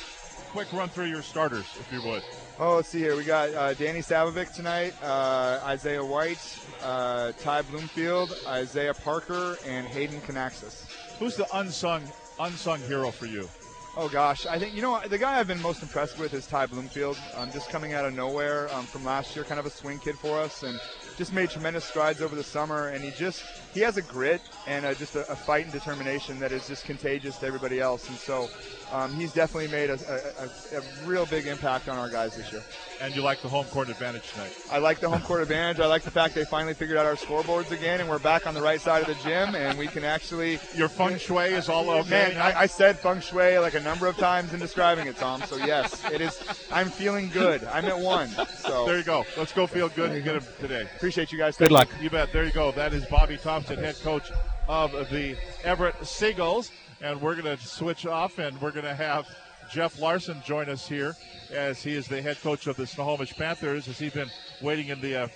Quick 0.50 0.72
run 0.72 0.88
through 0.88 1.06
your 1.06 1.22
starters, 1.22 1.64
if 1.80 1.92
you 1.92 2.00
would. 2.08 2.22
Oh, 2.60 2.76
let's 2.76 2.88
see 2.88 3.00
here. 3.00 3.16
We 3.16 3.24
got 3.24 3.52
uh, 3.54 3.74
Danny 3.74 3.98
Savovic 3.98 4.54
tonight, 4.54 4.94
uh, 5.02 5.58
Isaiah 5.64 6.04
White, 6.04 6.60
uh, 6.80 7.32
Ty 7.40 7.62
Bloomfield, 7.62 8.32
Isaiah 8.46 8.94
Parker, 8.94 9.58
and 9.66 9.84
Hayden 9.84 10.20
Canaxis. 10.20 10.86
Who's 11.18 11.34
the 11.34 11.48
unsung 11.58 12.04
unsung 12.38 12.80
hero 12.80 13.10
for 13.10 13.26
you? 13.26 13.48
Oh 13.96 14.08
gosh, 14.08 14.44
I 14.44 14.58
think 14.58 14.74
you 14.74 14.82
know 14.82 15.00
the 15.06 15.18
guy 15.18 15.38
I've 15.38 15.46
been 15.46 15.62
most 15.62 15.80
impressed 15.80 16.18
with 16.18 16.34
is 16.34 16.48
Ty 16.48 16.66
Bloomfield. 16.66 17.16
Um, 17.36 17.52
just 17.52 17.70
coming 17.70 17.92
out 17.92 18.04
of 18.04 18.12
nowhere 18.12 18.68
um, 18.74 18.86
from 18.86 19.04
last 19.04 19.36
year, 19.36 19.44
kind 19.44 19.60
of 19.60 19.66
a 19.66 19.70
swing 19.70 20.00
kid 20.00 20.18
for 20.18 20.40
us, 20.40 20.64
and 20.64 20.80
just 21.16 21.32
made 21.32 21.50
tremendous 21.50 21.84
strides 21.84 22.20
over 22.20 22.34
the 22.34 22.42
summer. 22.42 22.88
And 22.88 23.04
he 23.04 23.12
just 23.12 23.44
he 23.74 23.80
has 23.80 23.96
a 23.96 24.02
grit 24.02 24.40
and 24.66 24.86
a, 24.86 24.94
just 24.94 25.16
a, 25.16 25.30
a, 25.30 25.36
fight 25.36 25.64
and 25.64 25.72
determination 25.72 26.38
that 26.38 26.52
is 26.52 26.66
just 26.68 26.84
contagious 26.84 27.36
to 27.38 27.46
everybody 27.46 27.80
else. 27.80 28.08
And 28.08 28.16
so 28.16 28.48
um, 28.92 29.12
he's 29.12 29.32
definitely 29.32 29.70
made 29.70 29.90
a, 29.90 29.98
a, 30.08 30.44
a, 30.44 30.80
a, 30.80 31.06
real 31.06 31.26
big 31.26 31.48
impact 31.48 31.88
on 31.88 31.98
our 31.98 32.08
guys 32.08 32.36
this 32.36 32.52
year. 32.52 32.62
And 33.02 33.14
you 33.14 33.22
like 33.22 33.42
the 33.42 33.48
home 33.48 33.64
court 33.66 33.88
advantage 33.88 34.30
tonight? 34.32 34.52
I 34.70 34.78
like 34.78 35.00
the 35.00 35.10
home 35.10 35.20
court 35.22 35.42
advantage. 35.42 35.80
I 35.80 35.86
like 35.86 36.02
the 36.02 36.12
fact 36.12 36.34
they 36.36 36.44
finally 36.44 36.74
figured 36.74 36.96
out 36.96 37.04
our 37.04 37.16
scoreboards 37.16 37.72
again, 37.72 38.00
and 38.00 38.08
we're 38.08 38.20
back 38.20 38.46
on 38.46 38.54
the 38.54 38.62
right 38.62 38.80
side 38.80 39.02
of 39.02 39.08
the 39.08 39.28
gym, 39.28 39.56
and 39.56 39.76
we 39.76 39.88
can 39.88 40.04
actually. 40.04 40.60
Your 40.76 40.88
feng 40.88 41.18
shui 41.18 41.46
is 41.46 41.68
all 41.68 41.90
okay. 41.90 42.10
Man, 42.10 42.36
I, 42.36 42.60
I 42.60 42.66
said 42.66 42.98
feng 42.98 43.20
shui 43.20 43.58
like 43.58 43.74
a 43.74 43.80
number 43.80 44.06
of 44.06 44.16
times 44.16 44.54
in 44.54 44.60
describing 44.60 45.08
it, 45.08 45.16
Tom. 45.16 45.42
So 45.42 45.56
yes, 45.56 46.08
it 46.12 46.20
is. 46.20 46.40
I'm 46.70 46.88
feeling 46.88 47.30
good. 47.30 47.64
I'm 47.64 47.86
at 47.86 47.98
one. 47.98 48.28
So 48.58 48.86
there 48.86 48.96
you 48.96 49.04
go. 49.04 49.24
Let's 49.36 49.52
go 49.52 49.66
feel 49.66 49.88
good 49.88 50.12
and 50.12 50.22
get 50.22 50.36
him 50.36 50.44
today. 50.60 50.86
Appreciate 50.96 51.32
you 51.32 51.38
guys. 51.38 51.56
Good 51.56 51.72
luck. 51.72 51.88
You 52.00 52.10
bet. 52.10 52.32
There 52.32 52.44
you 52.44 52.52
go. 52.52 52.70
That 52.72 52.94
is 52.94 53.04
Bobby 53.06 53.38
Thompson, 53.38 53.63
head 53.66 53.96
coach 54.02 54.30
of 54.68 54.92
the 55.10 55.36
Everett 55.62 56.06
Seagulls. 56.06 56.70
And 57.00 57.20
we're 57.20 57.34
going 57.34 57.56
to 57.56 57.66
switch 57.66 58.06
off 58.06 58.38
and 58.38 58.60
we're 58.60 58.70
going 58.70 58.84
to 58.84 58.94
have 58.94 59.26
Jeff 59.70 59.98
Larson 59.98 60.40
join 60.44 60.68
us 60.68 60.88
here 60.88 61.14
as 61.50 61.82
he 61.82 61.94
is 61.94 62.06
the 62.06 62.22
head 62.22 62.40
coach 62.42 62.66
of 62.66 62.76
the 62.76 62.86
Snohomish 62.86 63.34
Panthers 63.36 63.88
as 63.88 63.98
he's 63.98 64.12
been 64.12 64.30
waiting 64.62 64.88
in 64.88 65.00
the 65.00 65.24
uh, 65.24 65.28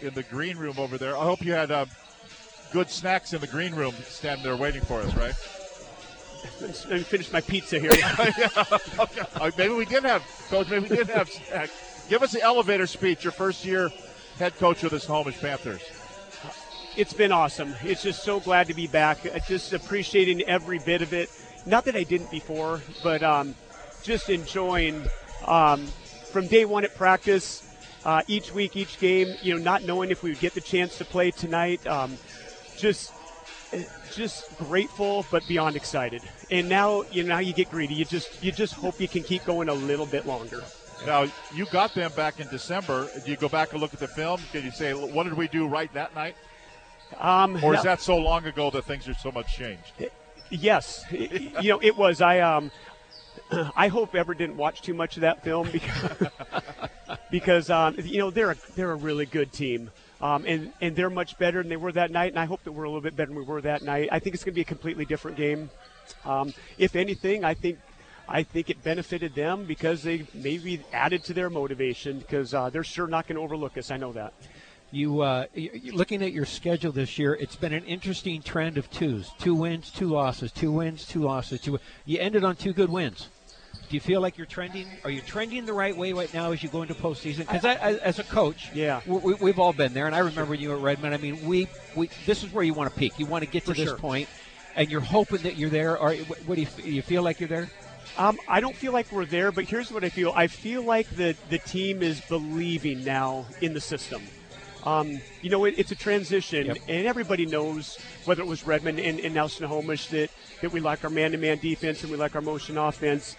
in 0.00 0.14
the 0.14 0.22
green 0.22 0.56
room 0.56 0.78
over 0.78 0.98
there. 0.98 1.16
I 1.16 1.24
hope 1.24 1.44
you 1.44 1.52
had 1.52 1.70
uh, 1.70 1.86
good 2.72 2.90
snacks 2.90 3.32
in 3.32 3.40
the 3.40 3.46
green 3.46 3.74
room 3.74 3.94
standing 4.04 4.44
there 4.44 4.56
waiting 4.56 4.82
for 4.82 5.00
us, 5.00 5.14
right? 5.16 5.34
Let 6.60 6.90
me 6.90 6.98
finish 7.00 7.32
my 7.32 7.40
pizza 7.40 7.80
here. 7.80 7.90
okay. 8.20 9.22
uh, 9.34 9.50
maybe 9.58 9.74
we 9.74 9.84
did 9.84 10.04
have, 10.04 10.22
coach. 10.48 10.68
Maybe 10.70 10.88
we 10.88 10.96
did 10.96 11.08
have 11.08 11.28
snacks. 11.28 12.06
Give 12.08 12.22
us 12.22 12.32
the 12.32 12.42
elevator 12.42 12.86
speech. 12.86 13.24
Your 13.24 13.32
first 13.32 13.64
year 13.64 13.90
head 14.38 14.56
coach 14.58 14.84
of 14.84 14.90
the 14.90 15.00
Snohomish 15.00 15.40
Panthers 15.40 15.82
it's 16.98 17.12
been 17.12 17.30
awesome. 17.30 17.76
It's 17.84 18.02
just 18.02 18.24
so 18.24 18.40
glad 18.40 18.66
to 18.66 18.74
be 18.74 18.88
back. 18.88 19.18
Just 19.46 19.72
appreciating 19.72 20.42
every 20.42 20.80
bit 20.80 21.00
of 21.00 21.12
it. 21.12 21.30
Not 21.64 21.84
that 21.84 21.94
I 21.94 22.02
didn't 22.02 22.30
before, 22.30 22.82
but 23.04 23.22
um, 23.22 23.54
just 24.02 24.28
enjoying 24.28 25.06
um, 25.46 25.86
from 26.32 26.48
day 26.48 26.64
one 26.64 26.82
at 26.82 26.96
practice, 26.96 27.64
uh, 28.04 28.22
each 28.26 28.52
week, 28.52 28.76
each 28.76 28.98
game. 28.98 29.32
You 29.42 29.56
know, 29.56 29.62
not 29.62 29.84
knowing 29.84 30.10
if 30.10 30.24
we 30.24 30.30
would 30.30 30.40
get 30.40 30.54
the 30.54 30.60
chance 30.60 30.98
to 30.98 31.04
play 31.04 31.30
tonight. 31.30 31.86
Um, 31.86 32.18
just, 32.76 33.12
just 34.12 34.58
grateful, 34.58 35.24
but 35.30 35.46
beyond 35.46 35.76
excited. 35.76 36.22
And 36.50 36.68
now, 36.68 37.04
you 37.12 37.22
know, 37.22 37.28
now 37.28 37.38
you 37.38 37.52
get 37.52 37.70
greedy. 37.70 37.94
You 37.94 38.06
just, 38.06 38.42
you 38.42 38.50
just 38.50 38.74
hope 38.74 39.00
you 39.00 39.06
can 39.06 39.22
keep 39.22 39.44
going 39.44 39.68
a 39.68 39.74
little 39.74 40.06
bit 40.06 40.26
longer. 40.26 40.64
Now, 41.06 41.26
you 41.54 41.64
got 41.66 41.94
them 41.94 42.10
back 42.16 42.40
in 42.40 42.48
December. 42.48 43.08
Do 43.24 43.30
you 43.30 43.36
go 43.36 43.48
back 43.48 43.70
and 43.70 43.80
look 43.80 43.94
at 43.94 44.00
the 44.00 44.08
film? 44.08 44.40
Can 44.50 44.64
you 44.64 44.72
say, 44.72 44.94
what 44.94 45.22
did 45.22 45.34
we 45.34 45.46
do 45.46 45.68
right 45.68 45.92
that 45.94 46.12
night? 46.16 46.34
Um, 47.16 47.62
or 47.62 47.74
is 47.74 47.82
that 47.82 48.00
so 48.00 48.16
long 48.16 48.46
ago 48.46 48.70
that 48.70 48.84
things 48.84 49.08
are 49.08 49.14
so 49.14 49.32
much 49.32 49.54
changed? 49.54 49.92
Yes, 50.50 51.04
you 51.10 51.70
know 51.70 51.80
it 51.82 51.96
was. 51.96 52.20
I 52.20 52.40
um, 52.40 52.70
I 53.76 53.88
hope 53.88 54.14
Everett 54.14 54.38
didn't 54.38 54.56
watch 54.56 54.82
too 54.82 54.94
much 54.94 55.16
of 55.16 55.22
that 55.22 55.42
film 55.42 55.68
because 55.72 56.28
because 57.30 57.70
um, 57.70 57.96
you 58.02 58.18
know 58.18 58.30
they're 58.30 58.52
a, 58.52 58.56
they're 58.74 58.92
a 58.92 58.96
really 58.96 59.26
good 59.26 59.52
team. 59.52 59.90
Um, 60.20 60.44
and 60.46 60.72
and 60.80 60.96
they're 60.96 61.10
much 61.10 61.38
better 61.38 61.62
than 61.62 61.68
they 61.68 61.76
were 61.76 61.92
that 61.92 62.10
night, 62.10 62.32
and 62.32 62.40
I 62.40 62.44
hope 62.44 62.64
that 62.64 62.72
we're 62.72 62.84
a 62.84 62.88
little 62.88 63.00
bit 63.00 63.14
better 63.14 63.28
than 63.28 63.36
we 63.36 63.44
were 63.44 63.60
that 63.60 63.82
night. 63.82 64.08
I 64.10 64.18
think 64.18 64.34
it's 64.34 64.42
going 64.42 64.52
to 64.52 64.56
be 64.56 64.62
a 64.62 64.64
completely 64.64 65.04
different 65.04 65.36
game. 65.36 65.70
Um, 66.24 66.52
if 66.76 66.96
anything, 66.96 67.44
I 67.44 67.54
think 67.54 67.78
I 68.28 68.42
think 68.42 68.68
it 68.68 68.82
benefited 68.82 69.34
them 69.34 69.64
because 69.64 70.02
they 70.02 70.26
maybe 70.34 70.82
added 70.92 71.22
to 71.24 71.32
their 71.32 71.48
motivation 71.48 72.18
because 72.18 72.52
uh, 72.52 72.68
they're 72.68 72.84
sure 72.84 73.06
not 73.06 73.26
going 73.28 73.36
to 73.36 73.42
overlook 73.42 73.78
us. 73.78 73.90
I 73.90 73.96
know 73.96 74.12
that. 74.12 74.34
You, 74.90 75.20
uh, 75.20 75.46
looking 75.92 76.22
at 76.22 76.32
your 76.32 76.46
schedule 76.46 76.92
this 76.92 77.18
year, 77.18 77.34
it's 77.34 77.56
been 77.56 77.74
an 77.74 77.84
interesting 77.84 78.40
trend 78.40 78.78
of 78.78 78.90
twos: 78.90 79.30
two 79.38 79.54
wins, 79.54 79.90
two 79.90 80.08
losses, 80.08 80.50
two 80.50 80.72
wins, 80.72 81.04
two 81.04 81.20
losses. 81.20 81.60
Two. 81.60 81.78
You 82.06 82.18
ended 82.20 82.42
on 82.42 82.56
two 82.56 82.72
good 82.72 82.88
wins. 82.88 83.28
Do 83.88 83.96
you 83.96 84.00
feel 84.00 84.20
like 84.20 84.36
you're 84.36 84.46
trending? 84.46 84.86
Are 85.04 85.10
you 85.10 85.20
trending 85.20 85.66
the 85.66 85.72
right 85.72 85.96
way 85.96 86.12
right 86.12 86.32
now 86.32 86.52
as 86.52 86.62
you 86.62 86.68
go 86.68 86.82
into 86.82 86.94
postseason? 86.94 87.38
Because 87.38 87.64
as 87.64 88.18
a 88.18 88.24
coach, 88.24 88.70
yeah, 88.74 89.00
we, 89.06 89.50
have 89.50 89.58
all 89.58 89.72
been 89.72 89.92
there, 89.94 90.06
and 90.06 90.14
I 90.14 90.18
remember 90.20 90.50
when 90.50 90.60
you 90.60 90.72
at 90.72 90.78
Redmond. 90.78 91.14
I 91.14 91.18
mean, 91.18 91.46
we, 91.46 91.68
we 91.94 92.10
this 92.24 92.42
is 92.42 92.52
where 92.52 92.64
you 92.64 92.74
want 92.74 92.92
to 92.92 92.98
peak. 92.98 93.18
You 93.18 93.26
want 93.26 93.44
to 93.44 93.50
get 93.50 93.64
to 93.64 93.72
For 93.72 93.76
this 93.76 93.88
sure. 93.88 93.98
point, 93.98 94.28
and 94.74 94.90
you're 94.90 95.00
hoping 95.00 95.42
that 95.42 95.56
you're 95.56 95.70
there. 95.70 95.98
Or 95.98 96.14
what 96.14 96.56
do 96.56 96.62
you, 96.62 96.68
you 96.82 97.02
feel 97.02 97.22
like 97.22 97.40
you're 97.40 97.48
there? 97.48 97.70
Um, 98.16 98.38
I 98.48 98.60
don't 98.60 98.74
feel 98.74 98.92
like 98.92 99.12
we're 99.12 99.26
there, 99.26 99.52
but 99.52 99.64
here's 99.64 99.92
what 99.92 100.02
I 100.02 100.08
feel. 100.08 100.32
I 100.34 100.46
feel 100.46 100.82
like 100.82 101.08
the 101.10 101.36
the 101.50 101.58
team 101.58 102.02
is 102.02 102.20
believing 102.22 103.04
now 103.04 103.46
in 103.60 103.74
the 103.74 103.80
system. 103.80 104.22
Um, 104.88 105.20
you 105.42 105.50
know, 105.50 105.66
it, 105.66 105.74
it's 105.76 105.92
a 105.92 105.94
transition, 105.94 106.66
yep. 106.66 106.78
and 106.88 107.06
everybody 107.06 107.44
knows 107.44 107.98
whether 108.24 108.42
it 108.42 108.48
was 108.48 108.66
Redmond 108.66 108.98
and, 108.98 109.20
and 109.20 109.34
now 109.34 109.46
Snohomish 109.46 110.06
that, 110.08 110.30
that 110.62 110.72
we 110.72 110.80
like 110.80 111.04
our 111.04 111.10
man-to-man 111.10 111.58
defense 111.58 112.02
and 112.02 112.10
we 112.10 112.16
like 112.16 112.34
our 112.34 112.40
motion 112.40 112.78
offense. 112.78 113.36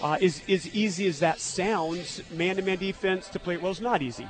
Uh, 0.00 0.16
is 0.20 0.42
as 0.48 0.64
easy 0.74 1.06
as 1.06 1.18
that 1.18 1.40
sounds, 1.40 2.22
man-to-man 2.30 2.78
defense 2.78 3.28
to 3.28 3.38
play 3.38 3.56
well 3.58 3.72
is 3.72 3.82
not 3.82 4.00
easy. 4.00 4.26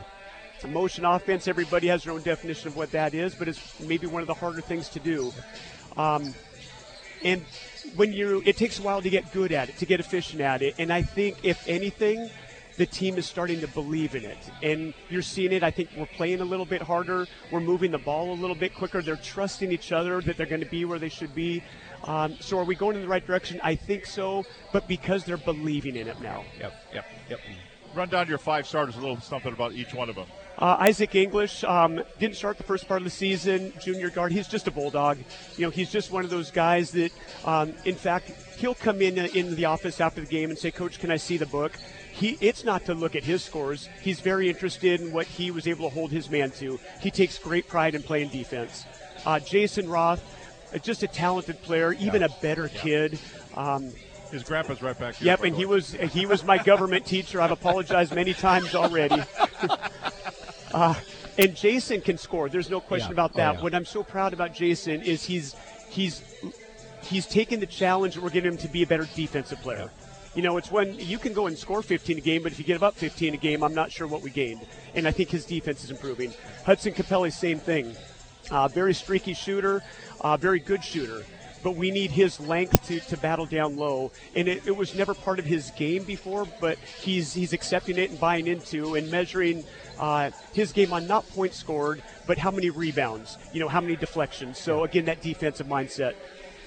It's 0.55 0.65
a 0.65 0.69
motion 0.69 1.05
offense. 1.05 1.47
Everybody 1.47 1.87
has 1.89 2.03
their 2.03 2.13
own 2.13 2.23
definition 2.23 2.67
of 2.67 2.77
what 2.77 2.91
that 2.91 3.15
is, 3.15 3.37
but 3.37 3.47
it's 3.47 3.79
maybe 3.79 4.09
one 4.09 4.23
of 4.23 4.27
the 4.27 4.35
harder 4.35 4.61
things 4.61 4.89
to 4.91 4.99
do. 4.99 5.33
Um, 5.97 6.35
and 7.23 7.43
when 7.95 8.13
you, 8.13 8.43
it 8.45 8.57
takes 8.57 8.81
a 8.81 8.83
while 8.83 9.01
to 9.01 9.11
get 9.11 9.31
good 9.33 9.53
at 9.53 9.69
it, 9.69 9.77
to 9.79 9.87
get 9.87 10.01
efficient 10.01 10.41
at 10.41 10.63
it. 10.63 10.75
And 10.79 10.93
I 10.93 11.03
think, 11.03 11.37
if 11.45 11.69
anything, 11.69 12.31
the 12.79 12.87
team 12.87 13.19
is 13.19 13.27
starting 13.27 13.61
to 13.61 13.69
believe 13.69 14.15
in 14.15 14.25
it. 14.25 14.39
And 14.63 14.95
you're 15.11 15.21
seeing 15.21 15.53
it. 15.53 15.63
I 15.63 15.71
think 15.71 15.91
we're 15.97 16.07
playing 16.07 16.41
a 16.41 16.45
little 16.45 16.65
bit 16.65 16.81
harder. 16.81 17.27
We're 17.51 17.61
moving 17.61 17.91
the 17.91 17.99
ball 17.99 18.33
a 18.33 18.39
little 18.39 18.57
bit 18.57 18.75
quicker. 18.75 19.03
They're 19.03 19.17
trusting 19.17 19.71
each 19.71 19.93
other 19.93 20.21
that 20.23 20.37
they're 20.37 20.47
going 20.47 20.63
to 20.63 20.71
be 20.71 20.85
where 20.85 20.99
they 20.99 21.09
should 21.09 21.35
be. 21.35 21.63
Um, 22.05 22.37
so 22.41 22.59
are 22.59 22.65
we 22.65 22.77
going 22.77 22.97
in 22.97 23.03
the 23.03 23.09
right 23.09 23.27
direction? 23.27 23.61
I 23.63 23.75
think 23.75 24.07
so, 24.07 24.45
but 24.73 24.87
because 24.87 25.25
they're 25.25 25.37
believing 25.37 25.97
in 25.97 26.07
it 26.07 26.21
now. 26.21 26.45
Yep, 26.61 26.73
yep, 26.95 27.05
yep. 27.29 27.41
Run 27.95 28.09
down 28.09 28.29
your 28.29 28.39
five 28.39 28.67
starters, 28.67 28.97
a 28.97 29.01
little 29.01 29.21
something 29.21 29.53
about 29.53 29.73
each 29.73 29.93
one 29.93 30.09
of 30.09 30.15
them. 30.15 30.27
Uh, 30.59 30.77
Isaac 30.81 31.15
English 31.15 31.63
um, 31.65 32.03
didn't 32.19 32.37
start 32.37 32.59
the 32.59 32.65
first 32.65 32.89
part 32.89 33.01
of 33.01 33.05
the 33.05 33.11
season. 33.11 33.73
Junior 33.81 34.11
guard. 34.11 34.33
He's 34.33 34.49
just 34.49 34.67
a 34.67 34.73
bulldog. 34.73 35.19
You 35.57 35.67
know, 35.67 35.71
he's 35.71 35.91
just 35.91 36.11
one 36.11 36.25
of 36.25 36.31
those 36.31 36.51
guys 36.51 36.91
that, 36.93 37.13
um, 37.45 37.73
in 37.85 37.95
fact, 37.95 38.33
he'll 38.57 38.75
come 38.75 39.01
in 39.01 39.19
uh, 39.19 39.29
in 39.35 39.55
the 39.55 39.67
office 39.67 40.01
after 40.01 40.21
the 40.21 40.27
game 40.27 40.51
and 40.51 40.59
say, 40.59 40.73
"Coach, 40.73 40.99
can 40.99 41.11
I 41.11 41.17
see 41.17 41.37
the 41.37 41.47
book?" 41.47 41.73
He, 42.19 42.37
it's 42.41 42.65
not 42.65 42.85
to 42.87 42.95
look 42.95 43.15
at 43.15 43.23
his 43.23 43.45
scores. 43.45 43.89
He's 44.03 44.19
very 44.21 44.49
interested 44.49 45.01
in 45.01 45.13
what 45.13 45.27
he 45.27 45.51
was 45.53 45.69
able 45.69 45.89
to 45.89 45.95
hold 45.95 46.11
his 46.11 46.29
man 46.29 46.51
to. 46.53 46.81
He 47.01 47.11
takes 47.13 47.39
great 47.39 47.69
pride 47.69 47.95
in 47.95 48.03
playing 48.03 48.31
defense. 48.31 48.85
Uh, 49.25 49.39
Jason 49.39 49.89
Roth, 49.89 50.21
uh, 50.75 50.79
just 50.79 51.03
a 51.05 51.07
talented 51.07 51.63
player, 51.63 51.93
even 51.95 52.25
a 52.25 52.29
better 52.43 52.69
kid. 52.69 53.19
Um, 53.55 53.93
his 54.33 54.43
grandpa's 54.43 54.83
right 54.83 54.99
back 54.99 55.15
here. 55.15 55.27
Yep, 55.27 55.45
and 55.45 55.57
he 55.57 55.65
was 55.65 55.93
he 55.93 56.27
was 56.27 56.45
my 56.45 56.59
government 56.59 57.07
teacher. 57.07 57.41
I've 57.41 57.51
apologized 57.53 58.13
many 58.15 58.35
times 58.35 58.75
already. 58.75 59.23
uh, 60.75 60.95
and 61.39 61.55
Jason 61.57 62.01
can 62.01 62.19
score. 62.19 62.49
There's 62.49 62.69
no 62.71 62.81
question 62.81 63.09
Yeah. 63.11 63.13
about 63.15 63.31
Oh, 63.35 63.37
that. 63.39 63.55
yeah. 63.57 63.61
What 63.63 63.75
I'm 63.75 63.85
so 63.85 64.03
proud 64.03 64.33
about 64.33 64.53
Jason 64.55 65.03
is 65.03 65.25
he's 65.25 65.55
he's 65.89 66.23
he's 67.03 67.27
taken 67.27 67.61
the 67.61 67.67
challenge 67.67 68.17
and 68.17 68.25
we're 68.25 68.31
getting 68.31 68.53
him 68.53 68.59
to 68.59 68.69
be 68.69 68.83
a 68.83 68.87
better 68.87 69.09
defensive 69.15 69.61
player. 69.63 69.91
You 70.39 70.45
know, 70.45 70.57
it's 70.57 70.71
when 70.71 70.97
you 71.01 71.19
can 71.19 71.33
go 71.33 71.49
and 71.49 71.59
score 71.59 71.83
15 71.83 72.19
a 72.19 72.21
game, 72.21 72.45
but 72.45 72.53
if 72.53 72.61
you 72.61 72.65
get 72.65 72.81
up 72.81 72.95
15 72.95 73.35
a 73.35 73.37
game, 73.37 73.65
I'm 73.65 73.75
not 73.75 73.91
sure 73.91 74.07
what 74.07 74.23
we 74.23 74.31
gained. 74.31 74.61
And 74.95 75.09
I 75.09 75.11
think 75.11 75.31
his 75.31 75.45
defense 75.45 75.83
is 75.83 75.91
improving. 75.91 76.33
Hudson 76.65 76.93
Capelli, 76.95 77.33
same 77.33 77.59
thing. 77.59 77.97
Uh, 78.49 78.69
very 78.69 78.95
streaky 78.95 79.35
shooter, 79.35 79.83
uh, 80.21 80.37
very 80.37 80.61
good 80.61 80.85
shooter. 80.85 81.25
But 81.65 81.75
we 81.75 81.91
need 81.91 82.13
his 82.13 82.39
length 82.39 82.87
to, 82.87 83.01
to 83.01 83.17
battle 83.17 83.47
down 83.47 83.77
low. 83.77 84.13
And 84.37 84.47
it, 84.47 84.65
it 84.65 84.77
was 84.77 84.95
never 84.95 85.13
part 85.13 85.41
of 85.41 85.45
his 85.45 85.73
game 85.73 86.05
before, 86.05 86.47
but 86.61 86.79
he's 86.79 87.35
he's 87.35 87.53
accepting 87.53 87.99
it 87.99 88.11
and 88.11 88.21
buying 88.21 88.47
into 88.47 88.95
and 88.95 89.11
measuring 89.11 89.65
uh, 89.99 90.31
his 90.53 90.71
game 90.71 90.93
on 90.93 91.09
not 91.09 91.29
points 91.31 91.57
scored, 91.57 92.01
but 92.29 92.39
how 92.39 92.53
many 92.53 92.71
rebounds, 92.71 93.39
you 93.53 93.59
know, 93.59 93.67
how 93.67 93.81
many 93.81 93.97
deflections. 93.97 94.57
So 94.57 94.85
again, 94.85 95.07
that 95.07 95.21
defensive 95.21 95.67
mindset. 95.67 96.15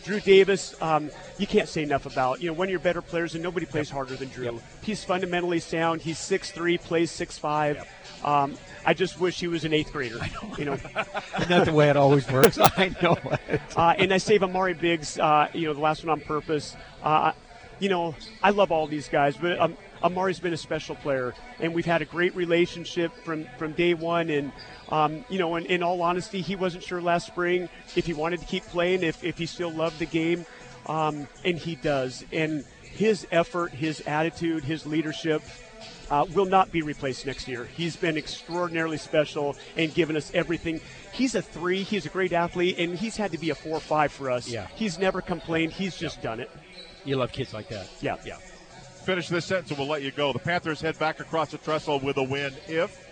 Drew 0.04 0.20
Davis, 0.20 0.80
um, 0.82 1.10
you 1.38 1.48
can't 1.48 1.70
say 1.70 1.84
enough 1.84 2.06
about. 2.06 2.42
You 2.42 2.48
know, 2.48 2.54
one 2.54 2.68
of 2.68 2.72
your 2.72 2.80
better 2.80 3.02
players, 3.02 3.34
and 3.36 3.44
nobody 3.44 3.66
plays 3.66 3.90
harder 3.90 4.16
than 4.16 4.30
Drew. 4.30 4.60
He's 4.82 5.04
fundamentally 5.04 5.60
sound. 5.60 6.02
He's 6.02 6.18
6'3", 6.18 6.80
plays 6.82 7.12
6'5". 7.12 7.86
Um, 8.24 8.58
I 8.86 8.94
just 8.94 9.20
wish 9.20 9.40
he 9.40 9.48
was 9.48 9.64
an 9.64 9.74
eighth 9.74 9.92
grader. 9.92 10.20
You 10.58 10.66
know, 10.66 10.74
Isn't 11.40 11.66
the 11.66 11.74
way 11.74 11.90
it 11.90 11.98
always 11.98 12.30
works? 12.30 12.58
I 12.62 12.96
know 13.02 13.18
uh, 13.76 13.94
and 13.98 14.14
I 14.14 14.18
save 14.18 14.44
Amari 14.44 14.74
Biggs, 14.74 15.20
uh, 15.20 15.48
you 15.54 15.68
know, 15.68 15.74
the 15.74 15.80
last 15.80 16.04
one 16.04 16.12
on 16.12 16.22
purpose. 16.22 16.76
Uh, 17.04 17.32
you 17.80 17.90
know, 17.90 18.16
I 18.44 18.52
love 18.52 18.72
all 18.72 18.88
these 18.88 19.10
guys, 19.10 19.38
but 19.38 19.60
um, 19.60 19.78
Amari's 20.04 20.40
been 20.40 20.54
a 20.54 20.58
special 20.58 20.96
player, 20.96 21.34
and 21.60 21.74
we've 21.74 21.86
had 21.86 22.02
a 22.02 22.06
great 22.06 22.36
relationship 22.36 23.12
from, 23.24 23.46
from 23.58 23.74
day 23.74 23.94
one. 23.94 24.30
And, 24.30 24.52
um, 24.90 25.24
you 25.30 25.40
know, 25.40 25.56
in, 25.56 25.66
in 25.66 25.84
all 25.84 26.02
honesty, 26.02 26.42
he 26.42 26.56
wasn't 26.56 26.84
sure 26.84 27.02
last 27.02 27.28
spring 27.28 27.70
if 27.96 28.06
he 28.06 28.14
wanted 28.14 28.40
to 28.40 28.46
keep 28.46 28.64
playing, 28.66 29.04
if, 29.04 29.24
if 29.24 29.38
he 29.38 29.46
still 29.46 29.72
loved 29.72 30.00
the 30.00 30.06
game, 30.06 30.46
um, 30.88 31.28
and 31.46 31.58
he 31.58 31.76
does. 31.76 32.26
And 32.32 32.66
his 32.82 33.28
effort, 33.32 33.72
his 33.72 34.02
attitude, 34.02 34.64
his 34.64 34.86
leadership, 34.86 35.42
uh, 36.10 36.26
will 36.34 36.46
not 36.46 36.72
be 36.72 36.82
replaced 36.82 37.26
next 37.26 37.48
year. 37.48 37.66
He's 37.78 37.96
been 37.96 38.18
extraordinarily 38.18 38.98
special 38.98 39.56
and 39.78 39.94
given 39.94 40.18
us 40.18 40.30
everything. 40.34 40.82
He's 41.14 41.36
a 41.36 41.42
three. 41.42 41.84
He's 41.84 42.06
a 42.06 42.10
great 42.10 42.34
athlete, 42.34 42.78
and 42.78 42.98
he's 42.98 43.16
had 43.16 43.32
to 43.32 43.38
be 43.38 43.50
a 43.50 43.56
four 43.56 43.78
or 43.78 43.80
five 43.80 44.12
for 44.12 44.30
us. 44.30 44.50
Yeah. 44.50 44.68
He's 44.76 45.00
never 45.00 45.22
complained. 45.22 45.72
He's 45.72 45.96
just 45.96 46.22
done 46.22 46.40
it. 46.40 46.52
You 47.06 47.16
love 47.16 47.32
kids 47.32 47.54
like 47.54 47.70
that. 47.70 47.88
Yeah. 48.02 48.18
Yeah. 48.26 48.38
Finish 49.04 49.30
this 49.30 49.46
sentence 49.46 49.70
and 49.72 49.80
we'll 49.80 49.88
let 49.88 50.04
you 50.04 50.12
go. 50.12 50.32
The 50.32 50.40
Panthers 50.40 50.80
head 50.82 50.98
back 51.00 51.20
across 51.20 51.52
the 51.52 51.58
trestle 51.58 52.00
with 52.00 52.18
a 52.18 52.24
win 52.24 52.54
if. 52.68 53.08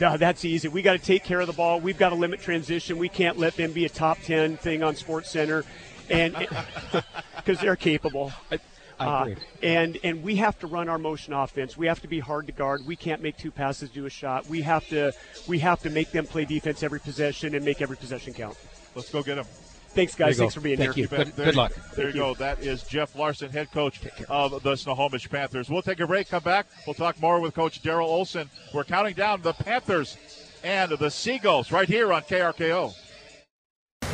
No, 0.00 0.18
that's 0.18 0.44
easy. 0.44 0.68
We 0.68 0.82
got 0.82 0.92
to 0.92 0.98
take 0.98 1.24
care 1.24 1.40
of 1.40 1.46
the 1.46 1.54
ball. 1.54 1.80
We've 1.80 1.96
got 1.96 2.10
to 2.10 2.14
limit 2.14 2.40
transition. 2.42 2.98
We 2.98 3.08
can't 3.08 3.38
let 3.38 3.56
them 3.56 3.72
be 3.72 3.86
a 3.86 3.88
top 3.88 4.18
ten 4.22 4.58
thing 4.58 4.82
on 4.82 4.94
Sports 4.94 5.30
Center, 5.30 5.64
and 6.10 6.34
because 7.36 7.60
they're 7.60 7.76
capable. 7.76 8.32
I 8.50 8.58
Uh, 8.98 9.22
agree. 9.22 9.36
and 9.62 9.98
and 10.04 10.22
we 10.22 10.36
have 10.36 10.58
to 10.58 10.66
run 10.66 10.88
our 10.90 10.98
motion 10.98 11.32
offense. 11.32 11.76
We 11.78 11.86
have 11.86 12.00
to 12.02 12.08
be 12.08 12.18
hard 12.18 12.46
to 12.46 12.52
guard. 12.52 12.86
We 12.86 12.96
can't 12.96 13.22
make 13.22 13.38
two 13.38 13.50
passes 13.50 13.88
do 13.90 14.04
a 14.06 14.10
shot. 14.10 14.46
We 14.48 14.60
have 14.62 14.86
to 14.88 15.12
we 15.46 15.58
have 15.60 15.80
to 15.82 15.90
make 15.90 16.12
them 16.12 16.26
play 16.26 16.44
defense 16.44 16.82
every 16.82 17.00
possession 17.00 17.54
and 17.54 17.64
make 17.64 17.80
every 17.80 17.96
possession 17.96 18.34
count. 18.34 18.56
Let's 18.94 19.10
go 19.10 19.22
get 19.22 19.36
them. 19.36 19.46
Thanks, 19.96 20.12
you 20.12 20.24
guys. 20.26 20.36
Thanks 20.36 20.54
for 20.54 20.60
being 20.60 20.76
Thank 20.76 20.94
here. 20.94 21.04
you. 21.04 21.08
Good- 21.08 21.34
good 21.36 21.56
luck. 21.56 21.72
There 21.94 22.06
you 22.08 22.12
Thank 22.12 22.14
go. 22.14 22.34
That 22.34 22.62
is 22.62 22.82
Jeff 22.82 23.16
Larson, 23.16 23.50
head 23.50 23.72
coach 23.72 23.98
of 24.28 24.62
the 24.62 24.76
Snohomish 24.76 25.28
Panthers. 25.30 25.70
We'll 25.70 25.80
take 25.82 26.00
a 26.00 26.06
break, 26.06 26.28
come 26.28 26.42
back. 26.42 26.66
We'll 26.86 26.94
talk 26.94 27.18
more 27.20 27.40
with 27.40 27.54
Coach 27.54 27.82
Daryl 27.82 28.04
Olson. 28.04 28.50
We're 28.74 28.84
counting 28.84 29.14
down 29.14 29.40
the 29.40 29.54
Panthers 29.54 30.18
and 30.62 30.92
the 30.92 31.10
Seagulls 31.10 31.72
right 31.72 31.88
here 31.88 32.12
on 32.12 32.22
KRKO. 32.22 32.94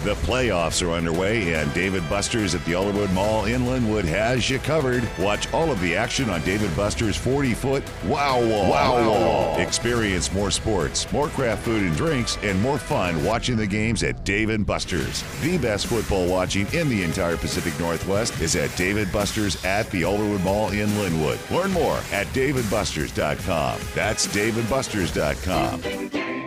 The 0.04 0.14
playoffs 0.14 0.84
are 0.84 0.90
underway, 0.90 1.54
and 1.54 1.72
Dave 1.74 1.92
& 2.08 2.10
Buster's 2.10 2.56
at 2.56 2.64
the 2.64 2.72
Alderwood 2.72 3.12
Mall 3.12 3.44
in 3.44 3.62
Lynnwood 3.62 4.02
has 4.02 4.50
you 4.50 4.58
covered. 4.58 5.08
Watch 5.16 5.52
all 5.52 5.70
of 5.70 5.80
the 5.80 5.94
action 5.94 6.28
on 6.28 6.42
Dave 6.42 6.60
& 6.76 6.76
Buster's 6.76 7.16
40 7.16 7.54
foot 7.54 7.84
Wow 8.06 8.40
Wall. 8.40 8.68
Wow 8.68 9.08
Wall. 9.08 9.60
Experience 9.60 10.32
more 10.32 10.50
sports, 10.50 11.10
more 11.12 11.28
craft 11.28 11.62
food 11.62 11.84
and 11.84 11.96
drinks, 11.96 12.36
and 12.42 12.60
more 12.60 12.78
fun 12.78 13.24
watching 13.24 13.56
the 13.56 13.66
games 13.66 14.02
at 14.02 14.24
Dave 14.24 14.66
& 14.66 14.66
Buster's. 14.66 15.22
The 15.40 15.56
best 15.58 15.86
football 15.86 16.26
watching 16.26 16.66
in 16.72 16.88
the 16.88 17.04
entire 17.04 17.36
Pacific 17.36 17.78
Northwest 17.78 18.40
is 18.40 18.56
at 18.56 18.76
Dave 18.76 19.12
& 19.12 19.12
Buster's 19.12 19.64
at 19.64 19.88
the 19.92 20.02
Alderwood 20.02 20.42
Mall 20.42 20.70
in 20.70 20.88
Lynnwood. 20.88 21.38
Learn 21.56 21.70
more 21.70 21.98
at 22.10 22.26
daveandbusters.com. 22.28 23.78
That's 23.94 24.26
daveandbusters.com. 24.26 26.41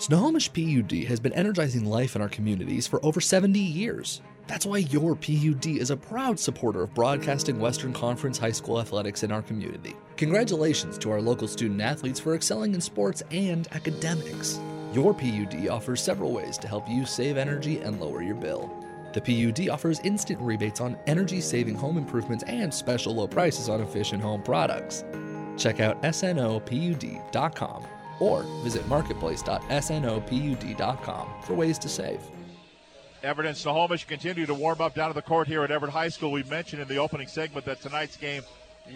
Snohomish 0.00 0.50
PUD 0.54 1.04
has 1.08 1.20
been 1.20 1.34
energizing 1.34 1.84
life 1.84 2.16
in 2.16 2.22
our 2.22 2.28
communities 2.30 2.86
for 2.86 3.04
over 3.04 3.20
70 3.20 3.58
years. 3.58 4.22
That's 4.46 4.64
why 4.64 4.78
your 4.78 5.14
PUD 5.14 5.66
is 5.66 5.90
a 5.90 5.96
proud 5.96 6.40
supporter 6.40 6.84
of 6.84 6.94
broadcasting 6.94 7.60
Western 7.60 7.92
Conference 7.92 8.38
high 8.38 8.50
school 8.50 8.80
athletics 8.80 9.24
in 9.24 9.30
our 9.30 9.42
community. 9.42 9.94
Congratulations 10.16 10.96
to 10.96 11.10
our 11.10 11.20
local 11.20 11.46
student 11.46 11.82
athletes 11.82 12.18
for 12.18 12.34
excelling 12.34 12.72
in 12.72 12.80
sports 12.80 13.22
and 13.30 13.68
academics. 13.72 14.58
Your 14.94 15.12
PUD 15.12 15.68
offers 15.68 16.00
several 16.00 16.32
ways 16.32 16.56
to 16.56 16.66
help 16.66 16.88
you 16.88 17.04
save 17.04 17.36
energy 17.36 17.80
and 17.80 18.00
lower 18.00 18.22
your 18.22 18.36
bill. 18.36 18.72
The 19.12 19.20
PUD 19.20 19.68
offers 19.68 20.00
instant 20.00 20.40
rebates 20.40 20.80
on 20.80 20.96
energy 21.06 21.42
saving 21.42 21.74
home 21.74 21.98
improvements 21.98 22.44
and 22.44 22.72
special 22.72 23.16
low 23.16 23.28
prices 23.28 23.68
on 23.68 23.82
efficient 23.82 24.22
home 24.22 24.42
products. 24.42 25.04
Check 25.58 25.78
out 25.80 26.00
snopud.com 26.00 27.84
or 28.20 28.44
visit 28.62 28.86
marketplace.snopud.com 28.88 31.28
for 31.42 31.54
ways 31.54 31.78
to 31.78 31.88
save. 31.88 32.20
Everett 33.22 33.48
and 33.48 33.56
Snohomish 33.56 34.06
continue 34.06 34.46
to 34.46 34.54
warm 34.54 34.80
up 34.80 34.94
down 34.94 35.08
to 35.08 35.14
the 35.14 35.20
court 35.20 35.46
here 35.46 35.62
at 35.62 35.70
Everett 35.70 35.92
High 35.92 36.08
School. 36.08 36.32
We 36.32 36.42
mentioned 36.44 36.80
in 36.80 36.88
the 36.88 36.96
opening 36.96 37.28
segment 37.28 37.66
that 37.66 37.82
tonight's 37.82 38.16
game 38.16 38.42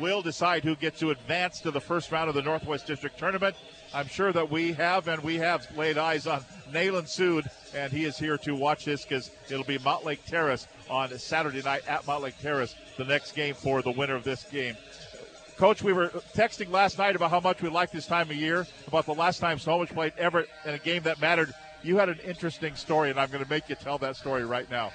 will 0.01 0.23
decide 0.23 0.65
who 0.65 0.77
gets 0.77 0.99
to 1.01 1.11
advance 1.11 1.61
to 1.61 1.71
the 1.71 1.81
first 1.81 2.11
round 2.11 2.29
of 2.29 2.35
the 2.35 2.43
Northwest 2.43 2.87
District 2.87 3.19
Tournament. 3.19 3.55
I'm 3.93 4.09
sure 4.09 4.33
that 4.33 4.51
we 4.51 4.73
have, 4.73 5.09
and 5.09 5.23
we 5.23 5.37
have 5.37 5.67
laid 5.77 5.99
eyes 5.99 6.27
on 6.27 6.45
Nayland 6.73 7.07
Sood, 7.07 7.49
and 7.75 7.93
he 7.93 8.05
is 8.05 8.19
here 8.19 8.39
to 8.39 8.55
watch 8.55 8.85
this 8.85 9.05
because 9.05 9.31
it'll 9.51 9.65
be 9.65 9.79
Mountlake 9.79 10.25
Terrace 10.27 10.67
on 10.91 11.17
Saturday 11.19 11.63
night 11.63 11.83
at 11.87 12.05
Mountlake 12.07 12.41
Terrace, 12.41 12.75
the 12.97 13.05
next 13.05 13.33
game 13.33 13.55
for 13.55 13.83
the 13.83 13.91
winner 13.91 14.15
of 14.15 14.25
this 14.25 14.45
game. 14.45 14.77
Coach, 15.57 15.83
we 15.83 15.93
were 15.93 16.09
texting 16.35 16.71
last 16.71 16.99
night 16.99 17.15
about 17.15 17.31
how 17.31 17.41
much 17.41 17.63
we 17.63 17.69
like 17.69 17.93
this 17.93 18.07
time 18.07 18.29
of 18.31 18.37
year, 18.37 18.67
about 18.89 19.07
the 19.07 19.15
last 19.15 19.39
time 19.39 19.59
Snohomish 19.59 19.91
played 19.91 20.13
Everett 20.19 20.49
in 20.65 20.75
a 20.75 20.79
game 20.79 21.03
that 21.05 21.21
mattered. 21.21 21.55
You 21.83 21.97
had 21.99 22.09
an 22.09 22.19
interesting 22.25 22.75
story, 22.75 23.11
and 23.11 23.21
I'm 23.21 23.31
going 23.31 23.45
to 23.45 23.49
make 23.49 23.69
you 23.69 23.77
tell 23.77 23.99
that 23.99 24.17
story 24.17 24.45
right 24.45 24.69
now. 24.71 24.91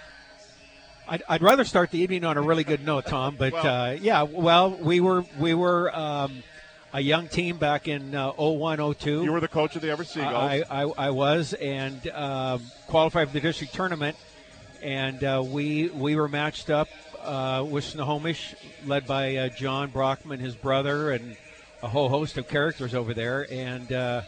I'd, 1.07 1.23
I'd 1.29 1.41
rather 1.41 1.63
start 1.63 1.91
the 1.91 1.99
evening 1.99 2.23
on 2.25 2.37
a 2.37 2.41
really 2.41 2.63
good 2.63 2.85
note, 2.85 3.05
Tom. 3.05 3.35
But 3.37 3.53
Well- 3.53 3.65
uh, 3.67 3.91
yeah, 3.93 4.23
well, 4.23 4.71
we 4.71 4.99
were 4.99 5.23
we 5.39 5.53
were 5.53 5.95
um, 5.95 6.43
a 6.93 6.99
young 6.99 7.27
team 7.27 7.57
back 7.57 7.87
in 7.87 8.13
uh, 8.13 8.31
01, 8.33 8.95
02. 8.95 9.23
You 9.23 9.31
were 9.31 9.39
the 9.39 9.47
coach 9.47 9.75
of 9.75 9.81
the 9.81 9.89
Everett 9.89 10.09
Seagulls. 10.09 10.33
I, 10.33 10.63
I, 10.69 10.81
I 10.98 11.09
was 11.11 11.53
and 11.53 12.05
um, 12.09 12.61
qualified 12.87 13.27
for 13.27 13.33
the 13.33 13.41
district 13.41 13.74
tournament, 13.74 14.17
and 14.83 15.24
uh, 15.24 15.43
we 15.45 15.89
we 15.89 16.15
were 16.15 16.27
matched 16.27 16.69
up 16.69 16.89
uh, 17.24 17.82
Snohomish, 17.82 18.55
led 18.86 19.05
by 19.08 19.36
uh, 19.36 19.50
Jon 19.50 19.90
Brockman, 19.90 20.40
his 20.40 20.55
brother, 20.55 21.12
and 21.12 21.36
a 21.82 21.88
whole 21.88 22.10
host 22.10 22.38
of 22.38 22.48
characters 22.48 22.94
over 22.94 23.14
there. 23.14 23.48
And 23.51 23.92
uh, 23.92 24.22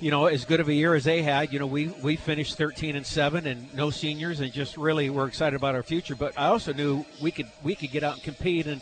you 0.00 0.10
know, 0.10 0.26
as 0.26 0.44
good 0.44 0.60
of 0.60 0.68
a 0.68 0.74
year 0.74 0.94
as 0.94 1.04
they 1.04 1.22
had, 1.22 1.52
you 1.52 1.58
know, 1.58 1.66
we 1.66 1.88
we 1.88 2.16
finished 2.16 2.56
13 2.56 2.96
and 2.96 3.04
seven, 3.04 3.46
and 3.46 3.72
no 3.74 3.90
seniors, 3.90 4.40
and 4.40 4.52
just 4.52 4.76
really 4.76 5.10
were 5.10 5.26
excited 5.26 5.56
about 5.56 5.74
our 5.74 5.82
future. 5.82 6.14
But 6.14 6.38
I 6.38 6.46
also 6.46 6.72
knew 6.72 7.04
we 7.20 7.30
could 7.30 7.46
we 7.62 7.74
could 7.74 7.90
get 7.90 8.02
out 8.02 8.14
and 8.14 8.22
compete. 8.22 8.66
And 8.66 8.80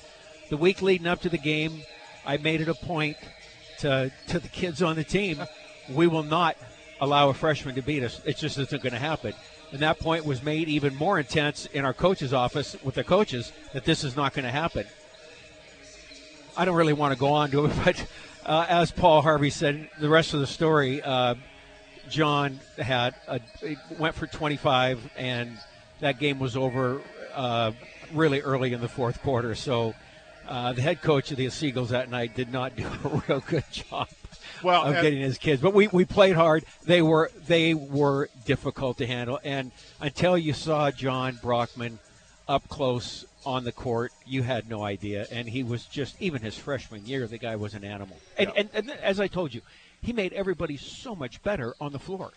the 0.51 0.57
week 0.57 0.83
leading 0.83 1.07
up 1.07 1.23
to 1.23 1.29
the 1.29 1.39
game, 1.39 1.83
I 2.25 2.37
made 2.37 2.61
it 2.61 2.69
a 2.69 2.75
point 2.75 3.17
to 3.79 4.13
to 4.29 4.39
the 4.39 4.49
kids 4.49 4.83
on 4.83 4.97
the 4.97 5.05
team, 5.05 5.43
we 5.91 6.07
will 6.07 6.23
not 6.23 6.57
allow 7.01 7.29
a 7.29 7.35
freshman 7.35 7.75
to 7.75 7.83
beat 7.83 8.03
us. 8.03 8.21
It 8.25 8.37
just 8.37 8.59
isn't 8.59 8.83
going 8.83 8.93
to 8.93 8.99
happen. 8.99 9.35
And 9.73 9.81
that 9.81 9.99
point 9.99 10.25
was 10.25 10.43
made 10.43 10.69
even 10.69 10.95
more 10.95 11.19
intense 11.19 11.67
in 11.67 11.85
our 11.85 11.93
coach's 11.93 12.33
office 12.33 12.77
with 12.83 12.95
the 12.95 13.05
coaches 13.05 13.53
that 13.73 13.85
this 13.85 14.05
is 14.05 14.17
not 14.17 14.33
going 14.33 14.45
to 14.45 14.51
happen. 14.51 14.87
I 16.57 16.65
don't 16.65 16.77
really 16.77 16.93
want 16.93 17.13
to 17.13 17.19
go 17.19 17.33
on 17.35 17.51
to 17.51 17.67
it, 17.67 17.73
but 17.85 18.07
uh, 18.45 18.67
as 18.69 18.91
Paul 18.91 19.23
Harvey 19.23 19.51
said, 19.51 19.91
the 20.01 20.09
rest 20.09 20.35
of 20.35 20.41
the 20.41 20.47
story, 20.47 21.03
uh, 21.03 21.35
Jon 22.09 22.61
had 22.79 23.15
a, 23.27 23.41
went 23.99 24.15
for 24.15 24.27
25, 24.27 25.11
and 25.17 25.59
that 26.01 26.19
game 26.19 26.39
was 26.39 26.57
over 26.57 27.03
uh, 27.35 27.73
really 28.13 28.41
early 28.41 28.73
in 28.73 28.81
the 28.81 28.89
fourth 28.89 29.21
quarter. 29.23 29.55
So 29.55 29.95
uh, 30.49 30.73
the 30.73 30.83
head 30.83 31.03
coach 31.03 31.31
of 31.33 31.37
the 31.37 31.51
Seagulls 31.51 31.91
that 31.91 32.09
night 32.09 32.35
did 32.35 32.53
not 32.53 32.77
do 32.77 32.87
a 32.87 33.23
real 33.29 33.41
good 33.41 33.65
job 33.71 34.09
Well, 34.63 34.83
of 34.83 34.95
and- 34.95 35.03
getting 35.03 35.21
his 35.21 35.39
kids. 35.39 35.63
But 35.63 35.75
we, 35.75 35.89
we 35.89 36.05
played 36.05 36.37
hard. 36.37 36.65
They 36.85 37.03
were 37.03 37.31
they 37.47 37.75
were 37.75 38.29
difficult 38.45 38.99
to 38.99 39.07
handle, 39.07 39.39
and 39.45 39.73
until 40.01 40.37
you 40.37 40.53
saw 40.53 40.91
Jon 40.91 41.39
Brockman 41.43 41.99
up 42.49 42.69
close 42.69 43.25
on 43.45 43.65
the 43.65 43.73
court, 43.73 44.13
you 44.27 44.43
had 44.43 44.69
no 44.69 44.85
idea. 44.85 45.27
And 45.31 45.49
he 45.49 45.63
was 45.63 45.85
just 45.87 46.21
even 46.21 46.43
his 46.43 46.57
freshman 46.57 47.07
year, 47.07 47.27
the 47.27 47.39
guy 47.39 47.57
was 47.57 47.75
an 47.75 47.85
animal. 47.85 48.17
And, 48.37 48.53
and, 48.57 48.69
and 48.75 48.91
as 48.91 49.21
I 49.21 49.29
told 49.29 49.55
you, 49.55 49.63
he 50.03 50.13
made 50.13 50.33
everybody 50.33 50.77
so 50.77 51.15
much 51.15 51.43
better 51.43 51.75
on 51.81 51.93
the 51.93 51.99
floor. 51.99 52.33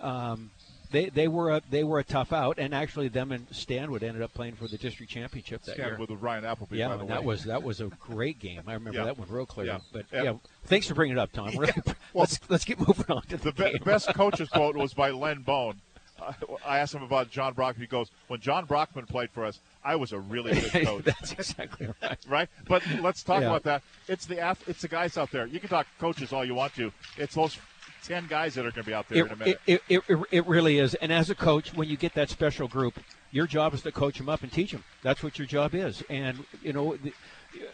Um, 0.00 0.50
they, 0.90 1.08
they 1.08 1.28
were 1.28 1.50
a 1.56 1.62
they 1.70 1.84
were 1.84 1.98
a 1.98 2.04
tough 2.04 2.32
out, 2.32 2.58
and 2.58 2.74
actually 2.74 3.08
them 3.08 3.32
and 3.32 3.46
Stanwood 3.50 4.02
ended 4.02 4.22
up 4.22 4.32
playing 4.34 4.54
for 4.56 4.68
the 4.68 4.76
district 4.78 5.10
championship 5.12 5.62
that 5.64 5.74
Stanwood 5.74 5.98
year. 5.98 6.06
with 6.16 6.22
Ryan 6.22 6.44
Appleby, 6.44 6.78
Yeah, 6.78 6.88
by 6.88 6.96
the 6.98 7.04
that 7.06 7.24
was 7.24 7.44
that 7.44 7.62
was 7.62 7.80
a 7.80 7.86
great 8.00 8.38
game. 8.38 8.62
I 8.66 8.74
remember 8.74 8.98
Yeah. 8.98 9.04
that 9.06 9.18
one 9.18 9.28
real 9.28 9.46
clear. 9.46 9.66
Yeah. 9.66 9.78
But 9.92 10.06
Yeah. 10.12 10.22
yeah, 10.22 10.32
thanks 10.64 10.86
for 10.88 10.94
bringing 10.94 11.16
it 11.16 11.20
up, 11.20 11.32
Tom. 11.32 11.50
Really, 11.56 11.72
let's 12.14 12.38
let's 12.48 12.64
get 12.64 12.78
moving 12.78 13.06
on 13.08 13.22
to 13.22 13.36
the, 13.36 13.52
The 13.52 13.72
be- 13.72 13.78
best 13.84 14.12
coach's 14.14 14.48
quote 14.50 14.76
was 14.76 14.94
by 14.94 15.10
Len 15.10 15.42
Bone. 15.42 15.80
Uh, 16.20 16.32
I 16.66 16.78
asked 16.78 16.94
him 16.94 17.02
about 17.02 17.30
Jon 17.30 17.52
Brockman. 17.52 17.82
He 17.82 17.86
goes, 17.86 18.10
"When 18.28 18.40
Jon 18.40 18.64
Brockman 18.64 19.04
played 19.06 19.30
for 19.30 19.44
us, 19.44 19.60
I 19.84 19.96
was 19.96 20.12
a 20.12 20.18
really 20.18 20.58
good 20.58 20.72
coach." 20.86 21.04
That's 21.04 21.32
exactly 21.32 21.88
right. 22.02 22.18
right? 22.26 22.48
But 22.66 22.82
let's 23.02 23.22
talk 23.22 23.42
about 23.42 23.64
that. 23.64 23.82
It's 24.08 24.24
the 24.24 24.56
it's 24.66 24.80
the 24.80 24.88
guys 24.88 25.18
out 25.18 25.30
there. 25.30 25.46
You 25.46 25.60
can 25.60 25.68
talk 25.68 25.86
coaches 25.98 26.32
all 26.32 26.42
you 26.42 26.54
want 26.54 26.74
to. 26.76 26.90
It's 27.18 27.34
those 27.34 27.58
ten 28.06 28.26
guys 28.26 28.54
that 28.54 28.60
are 28.66 28.70
going 28.70 28.84
to 28.84 28.90
be 28.90 28.94
out 28.94 29.08
there 29.08 29.24
It, 29.24 29.26
in 29.26 29.32
a 29.32 29.36
minute. 29.36 29.60
it, 29.66 29.82
it, 29.88 30.02
it, 30.08 30.18
it 30.30 30.46
really 30.46 30.78
is. 30.78 30.94
And 30.94 31.12
as 31.12 31.30
a 31.30 31.34
coach, 31.34 31.74
when 31.74 31.88
you 31.88 31.96
get 31.96 32.14
that 32.14 32.30
special 32.30 32.68
group, 32.68 32.98
your 33.32 33.46
job 33.46 33.74
is 33.74 33.82
to 33.82 33.92
coach 33.92 34.18
them 34.18 34.28
up 34.28 34.42
and 34.42 34.52
teach 34.52 34.72
them. 34.72 34.84
That's 35.02 35.22
what 35.22 35.38
your 35.38 35.46
job 35.46 35.74
is. 35.74 36.02
And 36.08 36.44
you 36.62 36.72
know, 36.72 36.96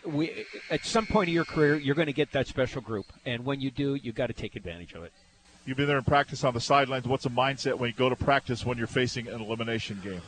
we 0.04 0.44
at 0.70 0.84
some 0.84 1.06
point 1.06 1.28
in 1.28 1.34
your 1.34 1.44
career, 1.44 1.76
you're 1.76 1.94
going 1.94 2.06
to 2.06 2.12
get 2.12 2.32
that 2.32 2.46
special 2.46 2.80
group, 2.80 3.06
and 3.26 3.44
when 3.44 3.60
you 3.60 3.70
do, 3.70 3.94
you've 3.94 4.14
got 4.14 4.28
to 4.28 4.32
take 4.32 4.56
advantage 4.56 4.92
of 4.94 5.04
it. 5.04 5.12
You've 5.64 5.76
been 5.76 5.86
there 5.86 5.98
in 5.98 6.04
practice 6.04 6.42
on 6.42 6.54
the 6.54 6.60
sidelines. 6.60 7.06
What's 7.06 7.26
a 7.26 7.30
mindset 7.30 7.78
when 7.78 7.88
you 7.88 7.94
go 7.94 8.08
to 8.08 8.16
practice 8.16 8.66
when 8.66 8.78
you're 8.78 8.88
facing 8.88 9.28
an 9.28 9.40
elimination 9.40 10.00
game? 10.02 10.22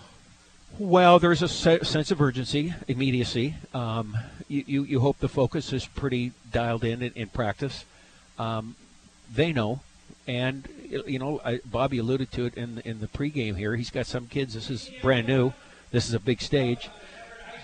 Well, 0.78 1.18
there's 1.18 1.42
a 1.42 1.48
se- 1.48 1.82
sense 1.82 2.10
of 2.10 2.20
urgency, 2.20 2.74
immediacy. 2.88 3.54
Um, 3.72 4.16
you, 4.48 4.64
you, 4.66 4.82
you 4.84 5.00
hope 5.00 5.18
the 5.18 5.28
focus 5.28 5.72
is 5.72 5.86
pretty 5.86 6.32
dialed 6.52 6.84
in 6.84 7.02
in, 7.02 7.12
in 7.14 7.28
practice. 7.28 7.84
Um, 8.38 8.74
they 9.32 9.52
know, 9.52 9.80
and 10.26 10.68
you 11.06 11.18
know, 11.18 11.40
I, 11.44 11.60
Bobby 11.64 11.98
alluded 11.98 12.30
to 12.32 12.46
it 12.46 12.54
in 12.54 12.80
in 12.84 13.00
the 13.00 13.08
pregame 13.08 13.56
here. 13.56 13.76
He's 13.76 13.90
got 13.90 14.06
some 14.06 14.26
kids. 14.26 14.54
This 14.54 14.70
is 14.70 14.90
brand 15.02 15.26
new. 15.26 15.52
This 15.90 16.08
is 16.08 16.14
a 16.14 16.20
big 16.20 16.40
stage. 16.40 16.88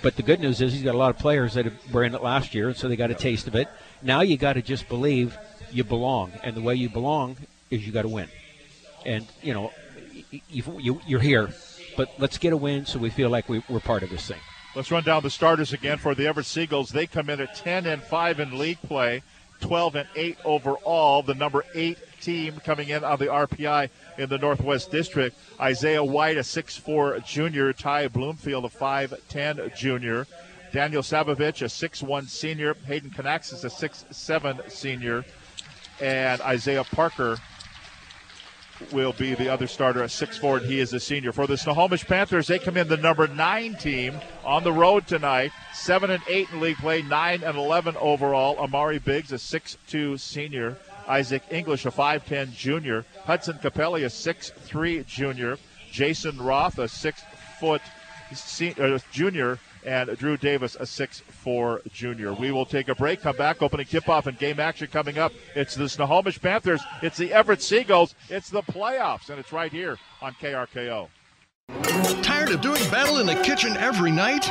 But 0.02 0.16
the 0.16 0.22
good 0.22 0.40
news 0.40 0.62
is 0.62 0.72
he's 0.72 0.82
got 0.82 0.94
a 0.94 0.98
lot 0.98 1.10
of 1.10 1.18
players 1.18 1.54
that 1.54 1.66
were 1.92 2.04
in 2.04 2.14
it 2.14 2.22
last 2.22 2.54
year, 2.54 2.72
so 2.72 2.88
they 2.88 2.96
got 2.96 3.10
a 3.10 3.14
taste 3.14 3.46
of 3.46 3.54
it. 3.54 3.68
Now 4.02 4.22
you 4.22 4.38
got 4.38 4.54
to 4.54 4.62
just 4.62 4.88
believe 4.88 5.36
you 5.70 5.84
belong, 5.84 6.32
and 6.42 6.56
the 6.56 6.62
way 6.62 6.74
you 6.74 6.88
belong 6.88 7.36
is 7.70 7.86
you 7.86 7.92
got 7.92 8.02
to 8.02 8.08
win. 8.08 8.28
And 9.04 9.26
you 9.42 9.52
know, 9.52 9.72
you, 10.48 11.00
you, 11.06 11.16
are 11.16 11.20
here, 11.20 11.50
but 11.96 12.10
let's 12.18 12.38
get 12.38 12.52
a 12.52 12.56
win 12.56 12.86
so 12.86 12.98
we 12.98 13.10
feel 13.10 13.30
like 13.30 13.48
we, 13.48 13.62
we're 13.68 13.80
part 13.80 14.02
of 14.02 14.10
this 14.10 14.26
thing. 14.26 14.40
Let's 14.74 14.90
run 14.90 15.02
down 15.02 15.22
the 15.22 15.30
starters 15.30 15.72
again 15.72 15.98
for 15.98 16.14
the 16.14 16.26
Everett 16.26 16.46
Seagulls. 16.46 16.90
They 16.90 17.06
come 17.06 17.28
in 17.28 17.40
at 17.40 17.56
10 17.56 17.86
and 17.86 18.02
5 18.02 18.40
in 18.40 18.56
league 18.56 18.80
play, 18.82 19.22
12 19.60 19.96
and 19.96 20.08
8 20.14 20.38
overall. 20.44 21.22
The 21.22 21.34
number 21.34 21.64
eight 21.74 21.98
team 22.20 22.60
coming 22.64 22.88
in 22.88 23.04
on 23.04 23.18
the 23.18 23.26
RPI 23.26 23.90
in 24.18 24.28
the 24.28 24.38
Northwest 24.38 24.90
District. 24.90 25.36
Isaiah 25.60 26.04
White, 26.04 26.36
a 26.36 26.40
6'4 26.40 27.24
junior. 27.24 27.72
Ty 27.72 28.08
Bloomfield, 28.08 28.64
a 28.64 28.68
5'10 28.68 29.74
junior. 29.76 30.26
Daniel 30.72 31.02
Sabovich, 31.02 31.62
a 31.62 31.66
6'1 31.66 32.28
senior. 32.28 32.74
Hayden 32.86 33.10
Kanaxis, 33.10 33.64
a 33.64 33.68
6'7 33.68 34.70
senior. 34.70 35.24
And 36.00 36.40
Isaiah 36.40 36.84
Parker 36.84 37.38
will 38.92 39.12
be 39.12 39.34
the 39.34 39.48
other 39.48 39.66
starter 39.66 40.02
at 40.02 40.10
6'4, 40.10 40.58
and 40.58 40.66
he 40.66 40.80
is 40.80 40.92
a 40.92 41.00
senior. 41.00 41.32
For 41.32 41.46
the 41.46 41.56
Snohomish 41.56 42.06
Panthers, 42.06 42.46
they 42.46 42.58
come 42.58 42.76
in 42.76 42.88
the 42.88 42.96
number 42.96 43.26
nine 43.26 43.74
team 43.74 44.18
on 44.44 44.64
the 44.64 44.72
road 44.72 45.06
tonight. 45.06 45.52
7 45.74 46.10
and 46.10 46.22
8 46.28 46.48
in 46.52 46.60
league 46.60 46.76
play, 46.78 47.02
9 47.02 47.42
and 47.42 47.56
11 47.56 47.96
overall. 47.98 48.56
Amari 48.58 48.98
Biggs, 48.98 49.32
a 49.32 49.36
6'2 49.36 50.18
senior. 50.18 50.76
Isaac 51.10 51.42
English, 51.50 51.84
a 51.86 51.90
5'10 51.90 52.54
junior. 52.54 53.04
Hudson 53.24 53.58
Capelli, 53.58 54.04
a 54.04 54.08
6'3 54.08 55.04
junior. 55.04 55.58
Jason 55.90 56.40
Roth, 56.40 56.78
a 56.78 56.86
6 56.86 57.22
foot 57.58 57.82
uh, 58.78 58.98
junior. 59.10 59.58
And 59.84 60.16
Drew 60.16 60.36
Davis, 60.36 60.76
a 60.76 60.84
6'4 60.84 61.90
junior. 61.90 62.32
We 62.32 62.52
will 62.52 62.66
take 62.66 62.88
a 62.88 62.94
break, 62.94 63.22
come 63.22 63.36
back, 63.36 63.60
opening 63.60 63.86
tip 63.86 64.08
off 64.08 64.26
and 64.26 64.38
game 64.38 64.60
action 64.60 64.86
coming 64.86 65.18
up. 65.18 65.32
It's 65.56 65.74
the 65.74 65.88
Snohomish 65.88 66.40
Panthers, 66.40 66.82
it's 67.02 67.16
the 67.16 67.32
Everett 67.32 67.62
Seagulls, 67.62 68.14
it's 68.28 68.50
the 68.50 68.62
playoffs, 68.62 69.30
and 69.30 69.38
it's 69.38 69.52
right 69.52 69.72
here 69.72 69.98
on 70.20 70.34
KRKO. 70.34 71.08
Tired 72.22 72.50
of 72.50 72.60
doing 72.60 72.82
battle 72.90 73.18
in 73.18 73.26
the 73.26 73.36
kitchen 73.36 73.74
every 73.78 74.10
night? 74.10 74.50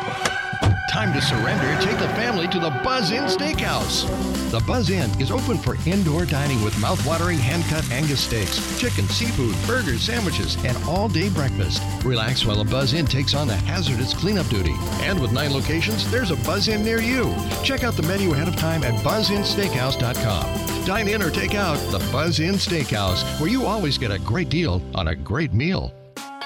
Time 1.00 1.14
to 1.14 1.22
surrender. 1.22 1.82
Take 1.82 1.98
the 1.98 2.10
family 2.10 2.46
to 2.50 2.60
the 2.60 2.72
Buzz 2.84 3.12
Inn 3.12 3.24
Steakhouse. 3.24 4.04
The 4.52 4.60
Buzz 4.68 4.90
Inn 4.90 5.10
is 5.22 5.32
open 5.32 5.58
for 5.58 5.78
indoor 5.86 6.26
dining 6.26 6.62
with 6.62 6.78
mouth-watering 6.82 7.38
hand-cut 7.38 7.90
Angus 7.90 8.20
steaks, 8.20 8.78
chicken, 8.78 9.08
seafood, 9.08 9.56
burgers, 9.66 10.02
sandwiches, 10.02 10.58
and 10.66 10.76
all-day 10.84 11.30
breakfast. 11.30 11.82
Relax 12.04 12.46
while 12.46 12.62
the 12.62 12.70
Buzz 12.70 12.94
Inn 12.94 13.06
takes 13.06 13.34
on 13.34 13.48
the 13.48 13.56
hazardous 13.56 14.14
cleanup 14.14 14.48
duty. 14.48 14.76
And 15.00 15.22
with 15.22 15.32
nine 15.32 15.54
locations, 15.54 16.12
there's 16.12 16.32
a 16.32 16.44
Buzz 16.44 16.68
Inn 16.68 16.84
near 16.84 17.00
you. 17.00 17.34
Check 17.64 17.86
out 17.86 17.94
the 17.94 18.04
menu 18.04 18.34
ahead 18.34 18.50
of 18.50 18.58
time 18.58 18.84
at 18.84 18.94
buzzinsteakhouse.com. 18.96 20.86
Dine 20.86 21.08
in 21.08 21.22
or 21.24 21.32
take 21.32 21.56
out 21.56 21.78
the 21.94 22.00
Buzz 22.12 22.42
Inn 22.42 22.56
Steakhouse, 22.56 23.24
where 23.40 23.50
you 23.50 23.66
always 23.66 23.98
get 23.98 24.12
a 24.12 24.20
great 24.20 24.50
deal 24.50 24.82
on 24.94 25.08
a 25.08 25.16
great 25.16 25.54
meal. 25.54 25.94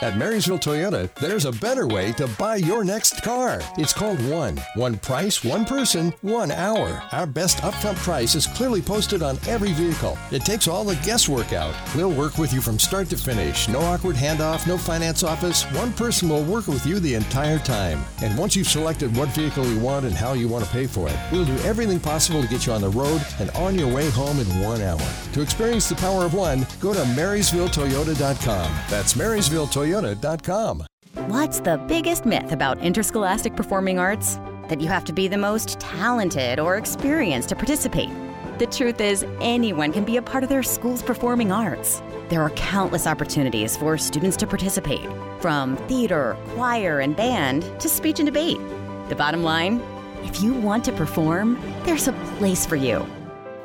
At 0.04 0.18
Marysville 0.18 0.60
Toyota, 0.60 1.10
there's 1.16 1.46
a 1.46 1.52
better 1.54 1.88
way 1.88 2.12
to 2.14 2.28
buy 2.38 2.58
your 2.58 2.84
next 2.84 3.24
car. 3.24 3.62
It's 3.78 3.94
called 3.94 4.20
One. 4.30 4.60
One 4.76 4.98
price, 4.98 5.46
one 5.46 5.64
person, 5.64 6.14
one 6.22 6.52
hour. 6.52 7.02
Our 7.14 7.26
best 7.26 7.60
upfront 7.60 7.96
price 7.96 8.36
is 8.36 8.46
clearly 8.46 8.82
posted 8.82 9.24
on 9.24 9.40
every 9.48 9.72
vehicle. 9.72 10.18
It 10.30 10.44
takes 10.44 10.68
all 10.68 10.84
the 10.84 10.98
guesswork 11.06 11.54
out. 11.54 11.74
We'll 11.96 12.12
work 12.12 12.38
with 12.38 12.52
you 12.52 12.60
from 12.60 12.80
start 12.80 13.08
to 13.12 13.16
finish. 13.16 13.70
No 13.70 13.80
awkward 13.80 14.18
handoff, 14.18 14.68
no 14.68 14.78
finance 14.78 15.24
office. 15.24 15.64
One 15.72 15.94
person 15.94 16.28
will 16.28 16.44
work 16.44 16.68
with 16.68 16.86
you 16.86 17.00
the 17.00 17.16
entire 17.16 17.60
time. 17.60 18.04
And 18.22 18.38
once 18.38 18.58
you've 18.58 18.68
selected 18.68 19.16
what 19.16 19.30
vehicle 19.30 19.66
you 19.66 19.80
want 19.80 20.06
and 20.06 20.14
how 20.14 20.34
you 20.34 20.50
want 20.50 20.66
to 20.66 20.72
pay 20.72 20.86
for 20.86 21.08
it, 21.08 21.18
we'll 21.32 21.46
do 21.46 21.58
everything 21.60 22.02
possible 22.02 22.42
to 22.42 22.48
get 22.50 22.66
you 22.66 22.74
on 22.74 22.82
the 22.82 22.90
road 22.90 23.26
and 23.40 23.50
on 23.52 23.80
your 23.80 23.88
way 23.88 24.10
home 24.10 24.42
in 24.42 24.62
one 24.62 24.82
hour. 24.82 25.00
To 25.32 25.42
experience 25.42 25.88
the 25.88 25.96
power 25.96 26.26
of 26.26 26.34
one, 26.34 26.68
go 26.82 26.94
to 26.94 27.00
MarysvilleToyota.com. 27.00 28.78
That's 28.90 29.16
Marysville 29.16 29.68
Toyota 29.68 29.93
toyota.com. 29.94 30.86
What's 31.28 31.60
the 31.60 31.78
biggest 31.88 32.26
myth 32.26 32.52
about 32.52 32.80
interscholastic 32.80 33.56
performing 33.56 34.00
arts? 34.00 34.40
That 34.70 34.82
you 34.82 34.88
have 34.88 35.06
to 35.06 35.14
be 35.14 35.28
the 35.28 35.38
most 35.38 35.80
talented 35.80 36.60
or 36.60 36.78
experienced 36.78 37.50
to 37.50 37.56
participate. 37.56 38.10
The 38.58 38.66
truth 38.68 39.02
is, 39.02 39.26
anyone 39.42 39.92
can 39.92 40.04
be 40.04 40.18
a 40.18 40.22
part 40.22 40.44
of 40.44 40.50
their 40.50 40.64
school's 40.64 41.04
performing 41.04 41.52
arts. 41.52 42.02
There 42.30 42.42
are 42.42 42.50
countless 42.52 43.06
opportunities 43.06 43.76
for 43.76 43.98
students 43.98 44.38
to 44.38 44.48
participate, 44.48 45.08
from 45.40 45.76
theater, 45.88 46.38
choir, 46.50 47.00
and 47.00 47.16
band 47.16 47.64
to 47.80 47.90
speech 47.90 48.20
and 48.20 48.26
debate. 48.26 48.60
The 49.10 49.16
bottom 49.16 49.44
line 49.44 49.82
if 50.24 50.42
you 50.42 50.54
want 50.54 50.86
to 50.86 50.94
perform, 50.94 51.60
there's 51.84 52.08
a 52.08 52.14
place 52.38 52.66
for 52.66 52.78
you. 52.78 53.06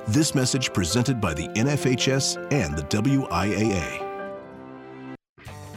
This 0.08 0.34
message 0.34 0.72
presented 0.72 1.20
by 1.20 1.32
the 1.32 1.46
NFHS 1.48 2.52
and 2.52 2.76
the 2.76 2.82
WIAA. 2.82 4.07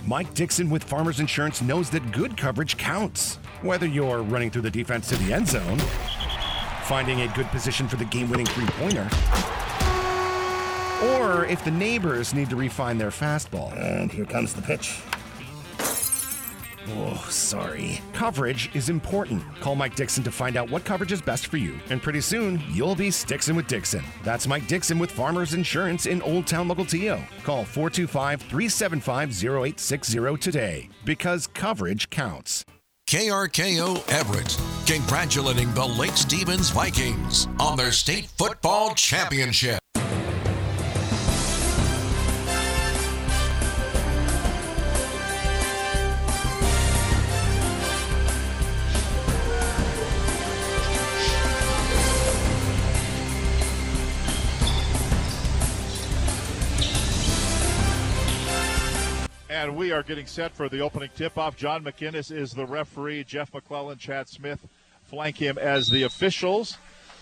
Mike 0.05 0.33
Dixon 0.33 0.69
with 0.69 0.83
Farmers 0.83 1.19
Insurance 1.19 1.61
knows 1.61 1.89
that 1.91 2.11
good 2.11 2.35
coverage 2.35 2.77
counts. 2.77 3.35
Whether 3.61 3.85
you're 3.85 4.23
running 4.23 4.49
through 4.49 4.63
the 4.63 4.71
defense 4.71 5.07
to 5.09 5.17
the 5.17 5.31
end 5.31 5.47
zone, 5.47 5.77
finding 6.85 7.21
a 7.21 7.27
good 7.35 7.45
position 7.47 7.87
for 7.87 7.97
the 7.97 8.05
game 8.05 8.29
winning 8.29 8.47
three 8.47 8.65
pointer, 8.79 9.07
or 11.03 11.45
if 11.45 11.63
the 11.63 11.71
neighbors 11.71 12.33
need 12.33 12.49
to 12.49 12.55
refine 12.55 12.97
their 12.97 13.11
fastball. 13.11 13.71
And 13.77 14.11
here 14.11 14.25
comes 14.25 14.53
the 14.53 14.61
pitch. 14.63 15.01
Oh, 16.89 17.27
sorry. 17.29 18.01
Coverage 18.13 18.73
is 18.75 18.89
important. 18.89 19.43
Call 19.59 19.75
Mike 19.75 19.95
Dixon 19.95 20.23
to 20.23 20.31
find 20.31 20.57
out 20.57 20.69
what 20.69 20.83
coverage 20.85 21.11
is 21.11 21.21
best 21.21 21.47
for 21.47 21.57
you. 21.57 21.79
And 21.89 22.01
pretty 22.01 22.21
soon, 22.21 22.61
you'll 22.71 22.95
be 22.95 23.09
Stixon 23.09 23.55
with 23.55 23.67
Dixon. 23.67 24.03
That's 24.23 24.47
Mike 24.47 24.67
Dixon 24.67 24.99
with 24.99 25.11
Farmers 25.11 25.53
Insurance 25.53 26.05
in 26.05 26.21
Old 26.21 26.47
Town 26.47 26.67
Mukilteo. 26.67 27.23
Call 27.43 27.65
425 27.65 28.41
375 28.41 29.29
0860 29.43 30.37
today 30.37 30.89
because 31.05 31.47
coverage 31.47 32.09
counts. 32.09 32.65
KRKO 33.07 34.09
Everett, 34.09 34.57
congratulating 34.87 35.73
the 35.73 35.85
Lake 35.85 36.15
Stevens 36.15 36.69
Vikings 36.69 37.47
on 37.59 37.75
their 37.75 37.91
state 37.91 38.27
football 38.37 38.95
championship. 38.95 39.80
We 59.81 59.91
are 59.91 60.03
getting 60.03 60.27
set 60.27 60.51
for 60.55 60.69
the 60.69 60.79
opening 60.79 61.09
tip 61.15 61.39
off. 61.39 61.57
John 61.57 61.83
McInnes 61.83 62.31
is 62.31 62.51
the 62.51 62.67
referee. 62.67 63.23
Jeff 63.23 63.51
McClellan, 63.51 63.97
Chad 63.97 64.29
Smith 64.29 64.67
flank 65.05 65.37
him 65.37 65.57
as 65.57 65.89
the 65.89 66.03
officials. 66.03 66.77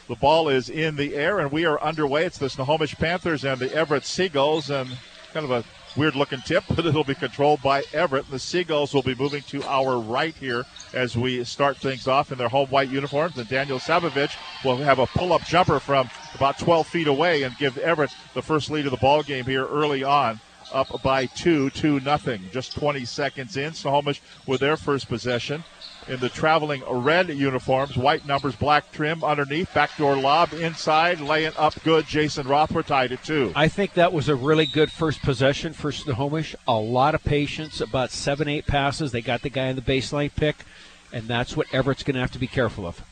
The 0.09 0.15
ball 0.15 0.49
is 0.49 0.69
in 0.69 0.97
the 0.97 1.15
air, 1.15 1.39
and 1.39 1.53
we 1.53 1.63
are 1.63 1.81
underway. 1.81 2.25
It's 2.25 2.37
the 2.37 2.49
Snohomish 2.49 2.95
Panthers 2.95 3.45
and 3.45 3.61
the 3.61 3.73
Everett 3.73 4.03
Seagulls, 4.03 4.69
and 4.69 4.89
kind 5.31 5.45
of 5.45 5.51
a 5.51 5.63
weird 5.97 6.17
looking 6.17 6.41
tip, 6.41 6.65
but 6.75 6.85
it'll 6.85 7.05
be 7.05 7.15
controlled 7.15 7.61
by 7.61 7.83
Everett. 7.93 8.29
The 8.29 8.39
Seagulls 8.39 8.93
will 8.93 9.03
be 9.03 9.15
moving 9.15 9.43
to 9.43 9.63
our 9.63 9.97
right 9.97 10.35
here 10.35 10.65
as 10.93 11.15
we 11.15 11.41
start 11.45 11.77
things 11.77 12.09
off 12.09 12.33
in 12.33 12.37
their 12.37 12.49
home 12.49 12.67
white 12.67 12.89
uniforms. 12.89 13.37
And 13.37 13.47
Daniel 13.47 13.79
Savovich 13.79 14.35
will 14.65 14.75
have 14.75 14.99
a 14.99 15.07
pull 15.07 15.31
up 15.31 15.45
jumper 15.45 15.79
from 15.79 16.09
about 16.35 16.59
12 16.59 16.87
feet 16.87 17.07
away 17.07 17.43
and 17.43 17.57
give 17.57 17.77
Everett 17.77 18.11
the 18.33 18.41
first 18.41 18.69
lead 18.69 18.83
of 18.83 18.91
the 18.91 18.97
ball 18.97 19.23
game 19.23 19.45
here 19.45 19.65
early 19.65 20.03
on 20.03 20.41
up 20.73 21.01
by 21.01 21.25
two, 21.25 21.69
two 21.71 21.99
nothing. 22.01 22.41
Just 22.51 22.75
20 22.75 23.05
seconds 23.05 23.57
in, 23.57 23.73
Snohomish 23.73 24.21
with 24.45 24.61
their 24.61 24.77
first 24.77 25.07
possession 25.07 25.63
in 26.09 26.19
the 26.19 26.29
traveling 26.29 26.81
red 26.89 27.29
uniforms, 27.29 27.95
white 27.95 28.25
numbers, 28.25 28.55
black 28.55 28.91
trim 28.91 29.23
underneath, 29.23 29.71
backdoor 29.73 30.15
lob 30.15 30.53
inside, 30.53 31.21
laying 31.21 31.53
up 31.57 31.81
good. 31.83 32.05
Jason 32.07 32.47
Rothward 32.47 32.87
tied 32.87 33.11
it 33.11 33.23
two. 33.23 33.53
I 33.55 33.67
think 33.67 33.93
that 33.93 34.11
was 34.11 34.27
a 34.27 34.35
really 34.35 34.65
good 34.65 34.91
first 34.91 35.21
possession 35.21 35.73
for 35.73 35.91
Snohomish. 35.91 36.55
A 36.67 36.73
lot 36.73 37.15
of 37.15 37.23
patience, 37.23 37.79
about 37.79 38.11
seven, 38.11 38.47
eight 38.47 38.65
passes. 38.65 39.11
They 39.11 39.21
got 39.21 39.43
the 39.43 39.49
guy 39.49 39.67
in 39.67 39.75
the 39.75 39.81
baseline 39.81 40.33
pick, 40.35 40.65
and 41.13 41.27
that's 41.27 41.55
what 41.55 41.67
Everett's 41.71 42.03
going 42.03 42.15
to 42.15 42.21
have 42.21 42.31
to 42.31 42.39
be 42.39 42.47
careful 42.47 42.87
of. 42.87 43.03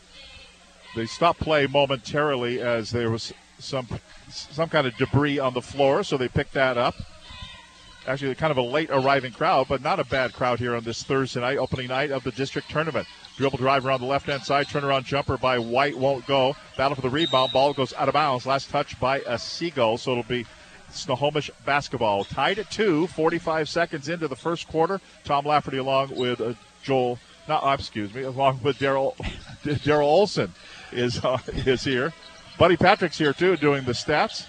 They 0.96 1.06
stopped 1.06 1.40
play 1.40 1.68
momentarily 1.68 2.60
as 2.60 2.90
there 2.90 3.12
was 3.12 3.32
some 3.60 3.88
some 4.30 4.70
kind 4.70 4.88
of 4.88 4.98
debris 4.98 5.40
on 5.40 5.54
the 5.54 5.62
floor, 5.62 6.04
so 6.04 6.18
they 6.18 6.28
picked 6.28 6.54
that 6.54 6.78
up 6.78 6.96
actually 8.08 8.34
kind 8.36 8.52
of 8.52 8.58
a 8.58 8.62
late 8.62 8.90
arriving 8.92 9.32
crowd, 9.32 9.68
but 9.68 9.82
not 9.82 10.00
a 10.00 10.06
bad 10.06 10.34
crowd 10.34 10.60
here 10.60 10.76
on 10.76 10.84
this 10.84 11.04
Thursday 11.04 11.42
night, 11.42 11.58
opening 11.58 11.88
night 11.88 12.12
of 12.12 12.24
the 12.24 12.32
district 12.32 12.70
tournament. 12.70 13.08
Dribble 13.38 13.58
drive 13.58 13.86
around 13.86 14.02
the 14.02 14.08
left 14.08 14.28
hand 14.28 14.44
side, 14.44 14.68
turnaround 14.68 15.06
jumper 15.06 15.38
by 15.38 15.60
White 15.60 15.98
won't 15.98 16.26
go. 16.26 16.56
Battle 16.78 16.96
for 16.96 17.02
the 17.02 17.10
rebound, 17.10 17.52
ball 17.52 17.74
goes 17.74 17.94
out 17.94 18.08
of 18.08 18.14
bounds. 18.14 18.46
Last 18.46 18.70
touch 18.70 19.00
by 19.00 19.20
a 19.28 19.38
Seagull, 19.38 19.98
so 19.98 20.12
it'll 20.12 20.24
be 20.24 20.46
Snohomish 20.90 21.52
basketball. 21.66 22.24
Tied 22.24 22.60
at 22.60 22.72
two, 22.72 23.08
45 23.08 23.68
seconds 23.68 24.10
into 24.10 24.28
the 24.28 24.36
first 24.36 24.68
quarter. 24.68 25.02
Tom 25.24 25.46
Lafferty 25.46 25.78
along 25.78 26.16
with 26.16 26.40
uh, 26.40 26.54
Joel 26.84 27.20
No, 27.48 27.56
uh, 27.56 27.76
excuse 27.78 28.14
me, 28.14 28.24
along 28.24 28.62
with 28.64 28.80
Daryl 28.80 29.16
Daryl 29.64 30.04
Olson 30.04 30.54
is 30.92 31.24
uh, 31.24 31.40
is 31.48 31.84
here. 31.84 32.14
Buddy 32.58 32.78
Patrick's 32.78 33.18
here 33.18 33.34
too, 33.34 33.58
doing 33.58 33.84
the 33.84 33.92
stats. 33.92 34.46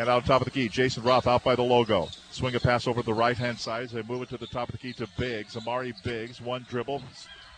And 0.00 0.08
out 0.08 0.16
on 0.16 0.22
top 0.22 0.40
of 0.40 0.46
the 0.46 0.50
key, 0.50 0.66
Jason 0.70 1.02
Roth 1.02 1.26
out 1.26 1.44
by 1.44 1.54
the 1.54 1.62
logo. 1.62 2.08
Swing 2.30 2.54
a 2.54 2.60
pass 2.60 2.86
over 2.86 3.02
the 3.02 3.12
right 3.12 3.36
hand 3.36 3.58
side 3.58 3.82
as 3.82 3.92
they 3.92 4.00
move 4.02 4.22
it 4.22 4.30
to 4.30 4.38
the 4.38 4.46
top 4.46 4.70
of 4.70 4.72
the 4.72 4.78
key 4.78 4.94
to 4.94 5.06
Biggs. 5.18 5.58
Amari 5.58 5.92
Biggs, 6.02 6.40
one 6.40 6.64
dribble. 6.70 7.02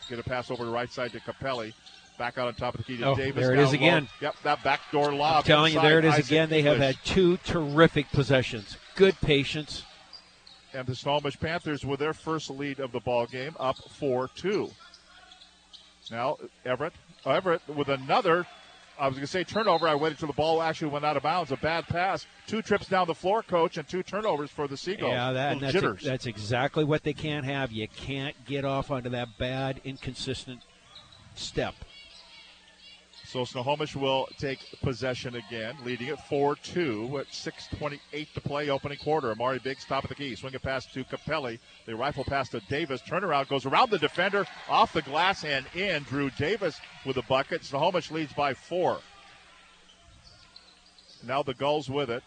Get 0.09 0.19
a 0.19 0.25
pass 0.25 0.51
over 0.51 0.65
the 0.65 0.71
right 0.73 0.91
side 0.91 1.13
to 1.13 1.21
Capelli. 1.21 1.73
Back 2.19 2.39
out 2.39 2.49
on 2.49 2.55
top 2.55 2.75
of 2.75 2.79
the 2.79 2.85
key 2.85 2.97
to 2.97 3.05
Oh, 3.11 3.15
Davis. 3.15 3.41
there 3.45 3.53
it 3.53 3.61
is 3.61 3.69
low. 3.69 3.75
again. 3.75 4.09
Yep, 4.21 4.35
that 4.43 4.65
backdoor 4.65 5.13
lob. 5.15 5.37
I'm 5.37 5.43
telling 5.45 5.73
you, 5.73 5.81
there 5.81 6.01
it 6.01 6.05
is 6.05 6.15
Isaac 6.15 6.25
again. 6.27 6.49
They 6.51 6.63
have 6.63 6.79
had 6.79 6.97
two 7.05 7.37
terrific 7.45 8.11
possessions. 8.11 8.77
Good 8.97 9.21
patience. 9.21 9.85
and 10.75 10.85
the 10.89 10.97
Snohomish 10.97 11.39
Panthers 11.39 11.85
with 11.85 12.01
their 12.01 12.13
first 12.15 12.51
lead 12.51 12.81
of 12.81 12.91
the 12.91 13.01
ball 13.01 13.27
game, 13.27 13.55
up 13.61 13.77
four 13.77 14.29
two. 14.35 14.71
Now 16.11 16.39
Everett, 16.65 16.95
Everett 17.25 17.63
with 17.69 17.89
another. 17.89 18.47
I 19.03 19.09
was 19.09 19.17
going 19.17 19.27
to 19.27 19.33
say 19.33 19.43
turnover. 19.43 19.89
I 19.89 19.97
waited 19.97 20.21
till 20.21 20.29
the 20.29 20.33
ball 20.33 20.63
actually 20.63 20.93
went 20.93 21.05
out 21.05 21.17
of 21.17 21.25
bounds. 21.25 21.51
A 21.51 21.57
bad 21.57 21.89
pass. 21.89 22.25
Two 22.47 22.63
trips 22.63 22.87
down 22.87 23.09
the 23.09 23.15
floor, 23.17 23.43
coach, 23.43 23.77
and 23.77 23.89
two 23.89 24.05
turnovers 24.05 24.49
for 24.49 24.69
the 24.69 24.77
Seagulls. 24.77 25.11
Yeah, 25.11 25.33
that, 25.33 25.59
that's, 25.59 25.73
jitters. 25.73 26.05
that's 26.05 26.27
exactly 26.27 26.85
what 26.85 27.03
they 27.03 27.13
can't 27.13 27.45
have. 27.45 27.73
You 27.73 27.89
can't 27.89 28.37
get 28.45 28.65
off 28.65 28.93
onto 28.93 29.09
that 29.11 29.37
bad, 29.39 29.81
inconsistent 29.83 30.61
step. 31.35 31.75
So 33.33 33.47
Snohomish 33.47 33.97
will 33.97 34.29
take 34.37 34.59
possession 34.83 35.37
again, 35.37 35.75
leading 35.87 36.09
it 36.09 36.19
4-2 36.31 37.09
with 37.09 37.29
6.28 37.29 38.31
to 38.35 38.41
play 38.43 38.69
opening 38.69 38.99
quarter. 38.99 39.31
Amari 39.31 39.59
Biggs, 39.59 39.87
top 39.87 40.05
of 40.05 40.11
the 40.11 40.15
key. 40.15 40.35
Swing 40.37 40.55
a 40.55 40.59
pass 40.59 40.85
to 40.93 41.03
Capelli. 41.03 41.59
They 41.87 41.95
rifle 41.95 42.25
pass 42.25 42.51
to 42.51 42.61
Davis. 42.69 43.01
Turnaround 43.01 43.49
goes 43.49 43.65
around 43.65 43.91
the 43.91 43.99
defender, 43.99 44.45
off 44.69 44.93
the 44.93 45.01
glass 45.01 45.45
and 45.45 45.65
in. 45.75 46.03
Drew 46.03 46.29
Davis 46.29 46.79
with 47.07 47.17
a 47.17 47.23
bucket. 47.23 47.65
Snohomish 47.65 48.11
leads 48.11 48.35
by 48.35 48.53
four. 48.53 48.99
Now 51.27 51.43
the 51.43 51.55
Gulls 51.55 51.89
with 51.89 52.11
it. 52.11 52.23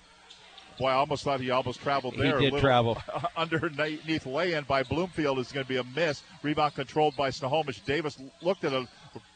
Boy, 0.79 0.87
I 0.87 0.93
almost 0.93 1.23
thought 1.23 1.39
he 1.39 1.51
almost 1.51 1.81
traveled 1.81 2.15
there. 2.17 2.37
A 2.37 2.49
did 2.49 2.59
travel. 2.59 2.97
Underneath 3.37 4.25
lay-in 4.25 4.63
by 4.63 4.81
Bloomfield 4.81 5.37
is 5.37 5.51
going 5.51 5.65
to 5.65 5.69
be 5.69 5.77
a 5.77 5.83
miss. 5.95 6.23
Rebound 6.41 6.73
controlled 6.73 7.15
by 7.15 7.29
Snohomish. 7.29 7.79
Davis 7.81 8.17
looked 8.41 8.65
at 8.65 8.73
a 8.73 8.87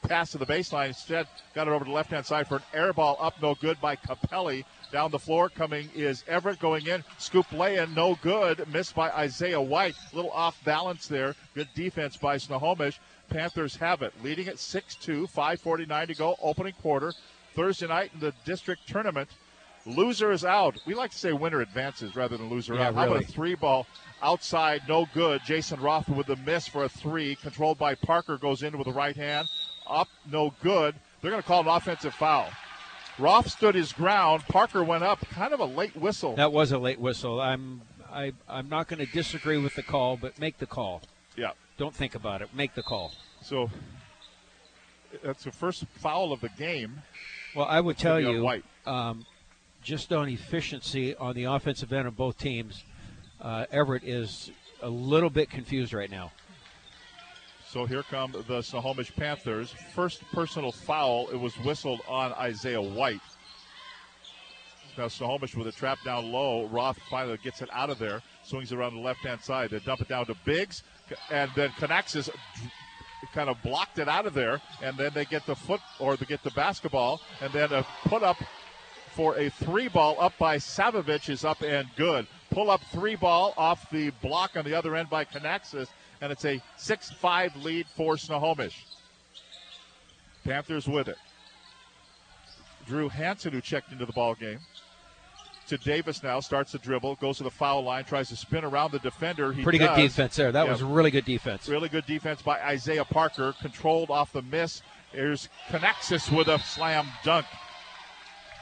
pass 0.01 0.31
to 0.31 0.37
the 0.37 0.45
baseline. 0.45 0.87
Instead, 0.87 1.27
got 1.53 1.67
it 1.67 1.71
over 1.71 1.85
to 1.85 1.89
the 1.89 1.95
left-hand 1.95 2.25
side 2.25 2.47
for 2.47 2.57
an 2.57 2.63
air 2.73 2.93
ball 2.93 3.17
up, 3.19 3.41
no 3.41 3.55
good 3.55 3.79
by 3.81 3.95
Capelli. 3.95 4.65
Down 4.91 5.11
the 5.11 5.19
floor 5.19 5.49
coming 5.49 5.89
is 5.93 6.23
Everett 6.27 6.59
going 6.59 6.87
in. 6.87 7.03
Scoop 7.19 7.51
lay-in, 7.51 7.93
no 7.93 8.17
good. 8.21 8.67
Missed 8.73 8.95
by 8.95 9.11
Isaiah 9.11 9.61
White. 9.61 9.95
A 10.11 10.15
little 10.15 10.31
off 10.31 10.63
balance 10.63 11.07
there. 11.07 11.35
Good 11.53 11.69
defense 11.75 12.17
by 12.17 12.37
Snohomish. 12.37 12.99
Panthers 13.29 13.75
have 13.75 14.01
it, 14.01 14.13
leading 14.23 14.47
at 14.47 14.55
6-2. 14.55 15.27
5:49 15.27 16.07
to 16.07 16.15
go. 16.15 16.35
Opening 16.41 16.73
quarter. 16.73 17.13
Thursday 17.55 17.87
night 17.87 18.11
in 18.13 18.19
the 18.19 18.33
district 18.45 18.87
tournament. 18.87 19.29
Loser 19.85 20.31
is 20.31 20.43
out. 20.43 20.77
We 20.85 20.93
like 20.93 21.11
to 21.11 21.17
say 21.17 21.33
winner 21.33 21.61
advances 21.61 22.15
rather 22.15 22.37
than 22.37 22.49
loser 22.49 22.75
Yeah, 22.75 22.87
out. 22.87 22.95
How 22.95 23.07
about 23.07 23.23
a 23.23 23.25
three 23.25 23.55
ball 23.55 23.87
outside, 24.21 24.81
no 24.87 25.07
good. 25.13 25.41
Jason 25.45 25.79
Roth 25.79 26.09
with 26.09 26.27
the 26.27 26.35
miss 26.35 26.67
for 26.67 26.83
a 26.83 26.89
three, 26.89 27.35
controlled 27.35 27.77
by 27.77 27.95
Parker, 27.95 28.37
goes 28.37 28.63
in 28.63 28.77
with 28.77 28.85
the 28.85 28.93
right 28.93 29.15
hand. 29.15 29.47
Up, 29.89 30.07
no 30.31 30.53
good. 30.61 30.95
They're 31.21 31.31
going 31.31 31.41
to 31.41 31.47
call 31.47 31.61
an 31.61 31.67
offensive 31.67 32.13
foul. 32.13 32.49
Roth 33.17 33.49
stood 33.49 33.75
his 33.75 33.91
ground. 33.91 34.43
Parker 34.47 34.83
went 34.83 35.03
up. 35.03 35.19
Kind 35.29 35.53
of 35.53 35.59
a 35.59 35.65
late 35.65 35.95
whistle. 35.95 36.35
That 36.35 36.53
was 36.53 36.71
a 36.71 36.77
late 36.77 36.99
whistle. 36.99 37.41
I'm 37.41 37.81
I, 38.11 38.33
I'm 38.47 38.69
not 38.69 38.87
going 38.87 39.05
to 39.05 39.11
disagree 39.11 39.57
with 39.57 39.75
the 39.75 39.83
call, 39.83 40.17
but 40.17 40.39
make 40.39 40.57
the 40.57 40.65
call. 40.65 41.01
Yeah. 41.35 41.51
Don't 41.77 41.93
think 41.93 42.15
about 42.15 42.41
it. 42.41 42.49
Make 42.53 42.73
the 42.73 42.81
call. 42.83 43.11
So 43.41 43.69
that's 45.23 45.43
the 45.43 45.51
first 45.51 45.85
foul 45.97 46.31
of 46.31 46.41
the 46.41 46.49
game. 46.49 47.01
Well, 47.55 47.65
I 47.65 47.81
would 47.81 47.97
tell 47.97 48.19
you, 48.19 48.43
White. 48.43 48.63
um, 48.85 49.25
just 49.81 50.11
on 50.13 50.29
efficiency 50.29 51.15
on 51.15 51.35
the 51.35 51.45
offensive 51.45 51.91
end 51.93 52.07
of 52.07 52.15
both 52.15 52.37
teams, 52.37 52.83
uh, 53.41 53.65
Everett 53.71 54.03
is 54.03 54.51
a 54.81 54.89
little 54.89 55.29
bit 55.29 55.49
confused 55.49 55.93
right 55.93 56.09
now. 56.11 56.31
So 57.71 57.85
here 57.85 58.01
come 58.01 58.33
the 58.47 58.63
Snohomish 58.63 59.15
Panthers. 59.15 59.75
First 59.93 60.23
personal 60.31 60.71
foul. 60.71 61.29
It 61.29 61.35
was 61.35 61.53
whistled 61.59 62.01
on 62.07 62.33
Isaiah 62.33 62.81
White. 62.81 63.21
Now 64.97 65.07
Snohomish 65.07 65.55
with 65.55 65.67
a 65.67 65.71
trap 65.71 65.99
down 66.03 66.31
low. 66.31 66.65
Roth 66.65 66.97
finally 67.11 67.37
gets 67.37 67.61
it 67.61 67.69
out 67.71 67.91
of 67.91 67.99
there. 67.99 68.23
Swings 68.43 68.73
around 68.73 68.95
the 68.95 69.01
left 69.01 69.19
hand 69.19 69.41
side. 69.41 69.69
They 69.69 69.77
dump 69.79 70.01
it 70.01 70.07
down 70.07 70.25
to 70.25 70.35
Biggs. 70.45 70.81
And 71.29 71.51
then 71.55 71.69
Canaxis 71.77 72.31
kind 73.35 73.51
of 73.51 73.61
blocked 73.61 73.99
it 73.99 74.09
out 74.09 74.25
of 74.25 74.33
there. 74.33 74.59
And 74.81 74.97
then 74.97 75.11
they 75.13 75.25
get 75.25 75.45
the 75.45 75.55
foot 75.55 75.81
or 75.99 76.17
they 76.17 76.25
get 76.25 76.41
the 76.41 76.51
basketball. 76.51 77.21
And 77.39 77.53
then 77.53 77.71
a 77.71 77.85
put 78.05 78.23
up 78.23 78.37
for 79.11 79.37
a 79.37 79.49
three 79.49 79.89
ball 79.89 80.15
up 80.19 80.33
by 80.39 80.57
Savovich 80.57 81.29
is 81.29 81.45
up 81.45 81.61
and 81.61 81.87
good. 81.95 82.25
Pull 82.49 82.71
up 82.71 82.81
three 82.91 83.15
ball 83.15 83.53
off 83.57 83.89
the 83.91 84.09
block 84.21 84.57
on 84.57 84.65
the 84.65 84.73
other 84.73 84.95
end 84.95 85.09
by 85.09 85.23
Canaxis, 85.23 85.87
and 86.21 86.31
it's 86.31 86.45
a 86.45 86.61
6 86.77 87.11
5 87.11 87.55
lead 87.57 87.87
for 87.95 88.17
Snohomish. 88.17 88.85
Panthers 90.43 90.87
with 90.87 91.07
it. 91.07 91.17
Drew 92.87 93.09
Hansen, 93.09 93.53
who 93.53 93.61
checked 93.61 93.91
into 93.91 94.05
the 94.05 94.13
ball 94.13 94.33
game, 94.33 94.59
to 95.67 95.77
Davis 95.77 96.23
now, 96.23 96.39
starts 96.39 96.71
the 96.71 96.79
dribble, 96.79 97.15
goes 97.15 97.37
to 97.37 97.43
the 97.43 97.51
foul 97.51 97.83
line, 97.83 98.03
tries 98.03 98.29
to 98.29 98.35
spin 98.35 98.65
around 98.65 98.91
the 98.91 98.99
defender. 98.99 99.53
He 99.53 99.61
Pretty 99.61 99.77
good 99.77 99.95
defense 99.95 100.35
there. 100.35 100.51
That 100.51 100.65
Yeah. 100.65 100.71
was 100.71 100.81
really 100.81 101.11
good 101.11 101.25
defense. 101.25 101.67
Really 101.69 101.89
good 101.89 102.07
defense 102.07 102.41
by 102.41 102.59
Isaiah 102.61 103.05
Parker, 103.05 103.53
controlled 103.61 104.09
off 104.09 104.31
the 104.31 104.41
miss. 104.41 104.81
Here's 105.11 105.49
Canaxis 105.69 106.31
with 106.31 106.47
a 106.47 106.57
slam 106.59 107.07
dunk. 107.23 107.45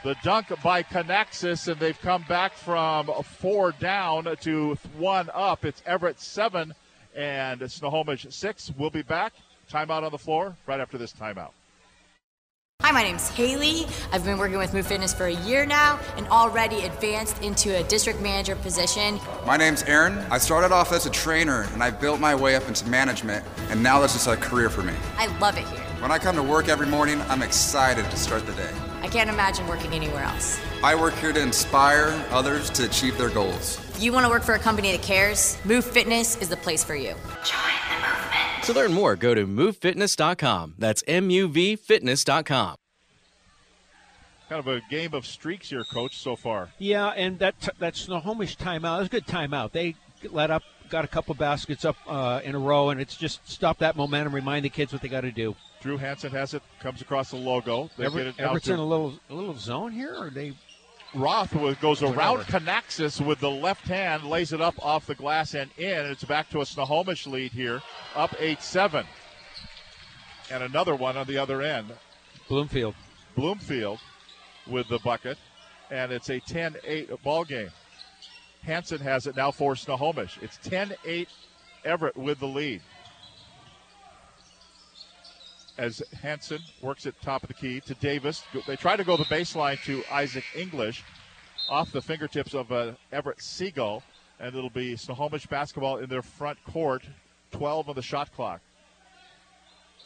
The 0.04 0.16
dunk 0.22 0.52
by 0.62 0.82
Canaxis, 0.82 1.66
and 1.66 1.80
they've 1.80 1.98
come 2.00 2.24
back 2.28 2.52
from 2.52 3.06
four 3.24 3.72
down 3.72 4.36
to 4.42 4.74
one 4.96 5.30
up. 5.32 5.64
It's 5.64 5.82
Everett 5.86 6.20
seven 6.20 6.74
and 7.18 7.70
Snohomish 7.70 8.26
six. 8.30 8.72
We'll 8.78 8.90
be 8.90 9.02
back. 9.02 9.34
Timeout 9.70 10.04
on 10.04 10.12
the 10.12 10.18
floor 10.18 10.56
right 10.66 10.80
after 10.80 10.96
this 10.96 11.12
timeout. 11.12 11.50
Hi, 12.80 12.92
my 12.92 13.02
name's 13.02 13.28
Haley. 13.28 13.86
I've 14.12 14.24
been 14.24 14.38
working 14.38 14.56
with 14.56 14.70
MUV 14.70 14.84
Fitness 14.84 15.12
for 15.12 15.26
a 15.26 15.34
year 15.44 15.66
now 15.66 15.98
and 16.16 16.28
already 16.28 16.84
advanced 16.84 17.42
into 17.42 17.76
a 17.76 17.82
district 17.82 18.20
manager 18.22 18.54
position. 18.54 19.18
My 19.44 19.56
name's 19.56 19.82
Aaron. 19.82 20.18
I 20.30 20.38
started 20.38 20.70
off 20.72 20.92
as 20.92 21.04
a 21.04 21.10
trainer 21.10 21.66
and 21.74 21.82
I 21.82 21.90
built 21.90 22.20
my 22.20 22.36
way 22.36 22.54
up 22.54 22.68
into 22.68 22.88
management, 22.88 23.44
and 23.68 23.82
now 23.82 24.00
this 24.00 24.14
is 24.14 24.28
a 24.28 24.36
career 24.36 24.70
for 24.70 24.84
me. 24.84 24.94
I 25.16 25.26
love 25.38 25.58
it 25.58 25.66
here. 25.66 25.80
When 26.00 26.12
I 26.12 26.18
come 26.18 26.36
to 26.36 26.42
work 26.42 26.68
every 26.68 26.86
morning, 26.86 27.20
I'm 27.22 27.42
excited 27.42 28.08
to 28.08 28.16
start 28.16 28.46
the 28.46 28.52
day. 28.52 28.70
I 29.02 29.08
can't 29.08 29.30
imagine 29.30 29.66
working 29.66 29.92
anywhere 29.92 30.22
else. 30.22 30.60
I 30.82 30.94
work 30.94 31.14
here 31.14 31.32
to 31.32 31.40
inspire 31.40 32.24
others 32.30 32.70
to 32.70 32.84
achieve 32.84 33.16
their 33.18 33.30
goals. 33.30 33.78
If 33.96 34.02
you 34.02 34.12
want 34.12 34.24
to 34.26 34.30
work 34.30 34.42
for 34.42 34.54
a 34.54 34.58
company 34.58 34.92
that 34.92 35.02
cares, 35.02 35.56
MUV 35.64 35.84
Fitness 35.84 36.36
is 36.36 36.48
the 36.48 36.56
place 36.56 36.84
for 36.84 36.94
you. 36.94 37.14
Join 37.44 37.78
the 37.90 37.96
movement. 37.96 38.64
To 38.64 38.72
learn 38.72 38.92
more, 38.92 39.16
go 39.16 39.34
to 39.34 39.46
muvfitness.com. 39.46 40.74
That's 40.78 41.02
M 41.08 41.30
U 41.30 41.48
V 41.48 41.76
fitness.com. 41.76 42.76
Kind 44.48 44.58
of 44.60 44.68
a 44.68 44.80
game 44.88 45.14
of 45.14 45.26
streaks 45.26 45.68
here, 45.70 45.84
coach, 45.84 46.16
so 46.16 46.34
far. 46.36 46.70
Yeah, 46.78 47.08
and 47.08 47.38
that 47.38 47.60
t- 47.60 47.70
that 47.80 47.96
Snohomish 47.96 48.56
timeout 48.56 48.96
it 48.96 48.98
was 49.00 49.06
a 49.06 49.10
good 49.10 49.26
timeout. 49.26 49.72
They 49.72 49.94
let 50.30 50.50
up, 50.50 50.62
got 50.88 51.04
a 51.04 51.08
couple 51.08 51.34
baskets 51.34 51.84
up 51.84 51.96
uh, 52.06 52.40
in 52.42 52.54
a 52.54 52.58
row, 52.58 52.90
and 52.90 53.00
it's 53.00 53.16
just 53.16 53.46
stop 53.48 53.78
that 53.78 53.96
momentum. 53.96 54.34
Remind 54.34 54.64
the 54.64 54.70
kids 54.70 54.92
what 54.92 55.02
they 55.02 55.08
got 55.08 55.20
to 55.22 55.32
do. 55.32 55.54
Drew 55.80 55.96
Hansen 55.96 56.32
has 56.32 56.54
it, 56.54 56.62
comes 56.80 57.00
across 57.00 57.30
the 57.30 57.36
logo. 57.36 57.90
They 57.96 58.06
Everett, 58.06 58.36
get 58.36 58.56
it 58.56 58.62
to 58.64 58.72
in 58.72 58.78
a 58.78 58.84
little 58.84 59.18
a 59.30 59.34
little 59.34 59.54
zone 59.54 59.92
here, 59.92 60.14
or 60.16 60.30
they 60.30 60.54
Roth 61.14 61.56
goes 61.80 62.02
around. 62.02 62.40
Canaxis 62.44 63.20
with 63.20 63.40
the 63.40 63.50
left 63.50 63.86
hand, 63.86 64.24
lays 64.24 64.52
it 64.52 64.60
up 64.60 64.74
off 64.84 65.06
the 65.06 65.14
glass 65.14 65.54
and 65.54 65.70
in. 65.78 66.06
It's 66.06 66.24
back 66.24 66.50
to 66.50 66.60
a 66.60 66.66
Snohomish 66.66 67.26
lead 67.26 67.52
here, 67.52 67.82
up 68.14 68.34
8 68.38 68.62
7. 68.62 69.06
And 70.50 70.62
another 70.62 70.94
one 70.94 71.16
on 71.16 71.26
the 71.26 71.38
other 71.38 71.62
end. 71.62 71.88
Bloomfield. 72.48 72.94
Bloomfield 73.36 74.00
with 74.66 74.88
the 74.88 74.98
bucket. 74.98 75.38
And 75.90 76.12
it's 76.12 76.28
a 76.28 76.40
10 76.40 76.76
8 76.84 77.22
ball 77.22 77.44
game. 77.44 77.70
Hanson 78.62 79.00
has 79.00 79.26
it 79.26 79.36
now 79.36 79.50
for 79.50 79.76
Snohomish. 79.76 80.38
It's 80.42 80.58
10 80.58 80.94
8 81.04 81.28
Everett 81.84 82.16
with 82.16 82.40
the 82.40 82.46
lead. 82.46 82.82
As 85.78 86.02
Hanson 86.22 86.60
works 86.82 87.06
at 87.06 87.20
top 87.22 87.44
of 87.44 87.48
the 87.48 87.54
key 87.54 87.80
to 87.80 87.94
Davis. 87.94 88.42
They 88.66 88.76
try 88.76 88.96
to 88.96 89.04
go 89.04 89.16
the 89.16 89.24
baseline 89.24 89.80
to 89.84 90.02
Isaac 90.10 90.44
English 90.56 91.04
off 91.70 91.92
the 91.92 92.02
fingertips 92.02 92.52
of 92.52 92.72
uh, 92.72 92.92
Everett 93.12 93.40
Seagull. 93.40 94.02
And 94.40 94.54
it'll 94.54 94.70
be 94.70 94.96
Snohomish 94.96 95.46
basketball 95.46 95.98
in 95.98 96.08
their 96.08 96.22
front 96.22 96.62
court. 96.64 97.04
12 97.52 97.88
on 97.88 97.94
the 97.94 98.02
shot 98.02 98.34
clock. 98.34 98.60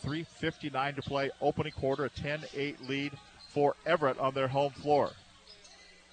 3.59 0.04 0.96
to 0.96 1.02
play. 1.02 1.30
Opening 1.40 1.72
quarter, 1.72 2.04
a 2.04 2.10
10 2.10 2.44
8 2.54 2.88
lead 2.88 3.12
for 3.48 3.74
Everett 3.86 4.18
on 4.18 4.34
their 4.34 4.48
home 4.48 4.72
floor. 4.72 5.10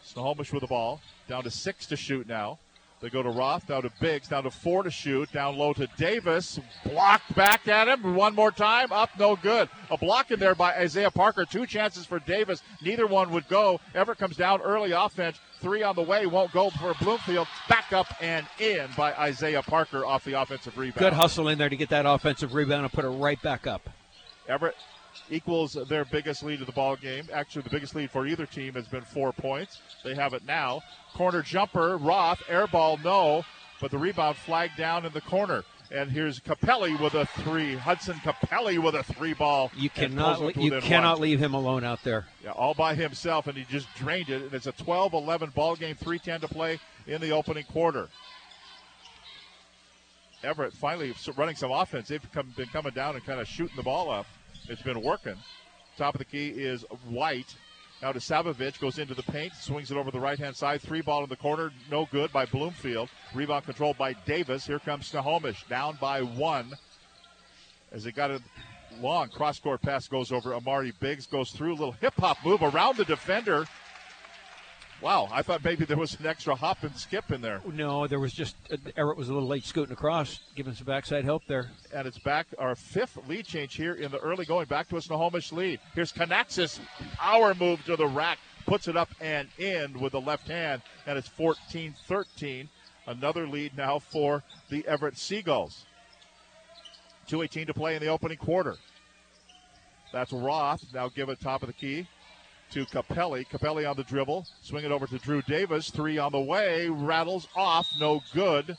Snohomish 0.03 0.53
with 0.53 0.61
the 0.61 0.67
ball. 0.67 1.01
Down 1.27 1.43
to 1.43 1.51
six 1.51 1.85
to 1.87 1.95
shoot 1.95 2.27
now. 2.27 2.59
They 3.01 3.09
go 3.09 3.23
to 3.23 3.29
Roth, 3.29 3.65
down 3.65 3.83
to 3.83 3.91
Biggs, 4.01 4.27
down 4.27 4.43
to 4.43 4.51
four 4.51 4.83
to 4.83 4.91
shoot, 4.91 5.31
down 5.31 5.57
low 5.57 5.71
to 5.71 5.87
Davis, 5.97 6.59
blocked 6.83 7.33
back 7.33 7.65
at 7.69 7.87
him 7.87 8.13
one 8.13 8.35
more 8.35 8.51
time, 8.51 8.91
up, 8.91 9.09
no 9.17 9.37
good. 9.37 9.69
A 9.89 9.97
block 9.97 10.31
in 10.31 10.39
there 10.39 10.53
by 10.53 10.75
Isaiah 10.75 11.09
Parker, 11.09 11.45
two 11.45 11.65
chances 11.65 12.05
for 12.05 12.19
Davis, 12.19 12.61
neither 12.81 13.07
one 13.07 13.31
would 13.31 13.47
go. 13.47 13.79
Everett 13.95 14.17
comes 14.17 14.35
down 14.35 14.59
early 14.61 14.91
offense, 14.91 15.39
three 15.61 15.81
on 15.81 15.95
the 15.95 16.01
way, 16.01 16.25
won't 16.25 16.51
go 16.51 16.69
for 16.71 16.93
Bloomfield, 16.95 17.47
back 17.69 17.93
up 17.93 18.07
and 18.21 18.45
in 18.59 18.89
by 18.97 19.13
Isaiah 19.13 19.63
Parker 19.63 20.05
off 20.05 20.25
the 20.25 20.33
offensive 20.33 20.77
rebound. 20.77 20.99
Good 20.99 21.13
hustle 21.13 21.47
in 21.47 21.57
there 21.57 21.69
to 21.69 21.77
get 21.77 21.89
that 21.89 22.05
offensive 22.05 22.53
rebound 22.53 22.83
and 22.83 22.91
put 22.91 23.05
it 23.05 23.09
right 23.09 23.41
back 23.41 23.65
up. 23.65 23.89
Everett 24.49 24.75
equals 25.29 25.77
their 25.87 26.05
biggest 26.05 26.43
lead 26.43 26.61
of 26.61 26.67
the 26.67 26.73
ball 26.73 26.95
game. 26.95 27.27
Actually, 27.33 27.63
the 27.63 27.69
biggest 27.69 27.95
lead 27.95 28.11
for 28.11 28.25
either 28.25 28.45
team 28.45 28.73
has 28.73 28.87
been 28.87 29.01
four 29.01 29.31
points. 29.31 29.79
They 30.03 30.15
have 30.15 30.33
it 30.33 30.45
now. 30.45 30.81
Corner 31.13 31.41
jumper, 31.41 31.97
Roth, 31.97 32.41
air 32.47 32.67
ball, 32.67 32.97
no, 33.03 33.43
but 33.81 33.91
the 33.91 33.97
rebound 33.97 34.37
flagged 34.37 34.77
down 34.77 35.05
in 35.05 35.13
the 35.13 35.21
corner. 35.21 35.63
And 35.91 36.11
here's 36.11 36.39
Capelli 36.39 36.99
with 36.99 37.15
a 37.15 37.25
three. 37.25 37.75
Hudson 37.75 38.15
Capelli 38.17 38.77
with 38.77 38.93
a 38.93 39.01
three 39.01 39.33
ball. 39.33 39.71
You 39.75 39.89
cannot 39.89 40.55
you 40.55 40.79
cannot 40.81 41.13
one. 41.13 41.21
leave 41.21 41.39
him 41.39 41.55
alone 41.55 41.83
out 41.83 42.03
there. 42.03 42.27
Yeah, 42.43 42.51
all 42.51 42.75
by 42.75 42.93
himself, 42.93 43.47
and 43.47 43.57
he 43.57 43.63
just 43.63 43.87
drained 43.95 44.29
it. 44.29 44.43
And 44.43 44.53
it's 44.53 44.67
a 44.67 44.71
12-11 44.71 45.53
ball 45.55 45.75
game, 45.75 45.95
3:10 45.95 46.41
to 46.41 46.47
play 46.47 46.79
in 47.07 47.19
the 47.21 47.31
opening 47.31 47.63
quarter. 47.63 48.07
Everett 50.43 50.73
finally 50.73 51.13
running 51.35 51.55
some 51.55 51.71
offense. 51.71 52.07
They've 52.07 52.31
come, 52.31 52.53
been 52.55 52.67
coming 52.67 52.93
down 52.93 53.15
and 53.15 53.25
kind 53.25 53.41
of 53.41 53.47
shooting 53.47 53.75
the 53.75 53.83
ball 53.83 54.09
up. 54.09 54.27
It's 54.69 54.83
been 54.83 55.01
working. 55.01 55.35
Top 55.97 56.13
of 56.13 56.19
the 56.19 56.25
key 56.25 56.49
is 56.49 56.85
White. 57.09 57.55
Now 58.03 58.11
to 58.11 58.19
Savovich, 58.19 58.79
goes 58.79 58.99
into 58.99 59.15
the 59.15 59.23
paint, 59.23 59.53
swings 59.55 59.89
it 59.89 59.97
over 59.97 60.11
the 60.11 60.19
right 60.19 60.37
hand 60.37 60.55
side. 60.55 60.79
Three 60.81 61.01
ball 61.01 61.23
in 61.23 61.29
the 61.29 61.35
corner, 61.35 61.71
no 61.89 62.07
good 62.11 62.31
by 62.31 62.45
Bloomfield. 62.45 63.09
Rebound 63.33 63.65
controlled 63.65 63.97
by 63.97 64.13
Davis. 64.13 64.67
Here 64.67 64.77
comes 64.77 65.07
Snohomish, 65.07 65.65
down 65.67 65.97
by 65.99 66.21
one. 66.21 66.71
As 67.91 68.03
they 68.03 68.11
got 68.11 68.29
a 68.29 68.41
long 69.01 69.29
cross 69.29 69.59
court 69.59 69.81
pass, 69.81 70.07
goes 70.07 70.31
over 70.31 70.53
Amari 70.53 70.93
Biggs, 70.99 71.25
goes 71.25 71.49
through 71.49 71.71
a 71.71 71.79
little 71.79 71.93
hip 71.93 72.13
hop 72.17 72.37
move 72.45 72.61
around 72.61 72.97
the 72.97 73.05
defender. 73.05 73.65
Wow, 75.01 75.29
I 75.31 75.43
thought 75.43 75.63
maybe 75.63 75.85
there 75.85 75.95
was 75.95 76.19
an 76.19 76.25
extra 76.25 76.55
hop 76.55 76.83
and 76.83 76.93
skip 76.95 77.31
in 77.31 77.41
there. 77.41 77.61
No, 77.71 78.05
there 78.05 78.19
was 78.19 78.33
just 78.33 78.57
uh, 78.69 78.75
Everett 78.97 79.17
was 79.17 79.29
a 79.29 79.33
little 79.33 79.47
late 79.47 79.63
scooting 79.63 79.93
across, 79.93 80.41
giving 80.55 80.73
some 80.73 80.85
backside 80.85 81.23
help 81.23 81.43
there. 81.47 81.71
And 81.93 82.05
it's 82.05 82.19
back 82.19 82.47
our 82.57 82.75
fifth 82.75 83.17
lead 83.25 83.45
change 83.45 83.75
here 83.75 83.93
in 83.93 84.11
the 84.11 84.17
early 84.19 84.43
going, 84.43 84.65
back 84.65 84.89
to 84.89 84.97
a 84.97 85.01
Snohomish 85.01 85.53
lead. 85.53 85.79
Here's 85.95 86.11
Canaxis, 86.11 86.81
power 87.15 87.53
move 87.55 87.83
to 87.85 87.95
the 87.95 88.07
rack, 88.07 88.39
puts 88.65 88.89
it 88.89 88.97
up 88.97 89.09
and 89.21 89.47
in 89.57 89.97
with 90.01 90.11
the 90.11 90.21
left 90.21 90.49
hand, 90.49 90.81
and 91.07 91.17
it's 91.17 91.29
14-13. 91.29 92.67
Another 93.07 93.47
lead 93.47 93.77
now 93.77 93.99
for 93.99 94.43
the 94.69 94.85
Everett 94.85 95.17
Seagulls. 95.17 95.85
2.18 97.29 97.67
to 97.67 97.73
play 97.73 97.95
in 97.95 98.01
the 98.01 98.07
opening 98.07 98.37
quarter. 98.37 98.75
That's 100.11 100.33
Roth. 100.33 100.83
Now 100.93 101.07
give 101.07 101.29
it 101.29 101.39
top 101.39 101.63
of 101.63 101.67
the 101.67 101.73
key 101.73 102.07
to 102.71 102.85
Capelli. 102.85 103.47
Capelli 103.47 103.89
on 103.89 103.95
the 103.95 104.03
dribble. 104.03 104.45
Swing 104.61 104.85
it 104.85 104.91
over 104.91 105.07
to 105.07 105.17
Drew 105.17 105.41
Davis. 105.43 105.89
Three 105.89 106.17
on 106.17 106.31
the 106.31 106.39
way. 106.39 106.87
Rattles 106.89 107.47
off. 107.55 107.89
No 107.99 108.21
good. 108.33 108.77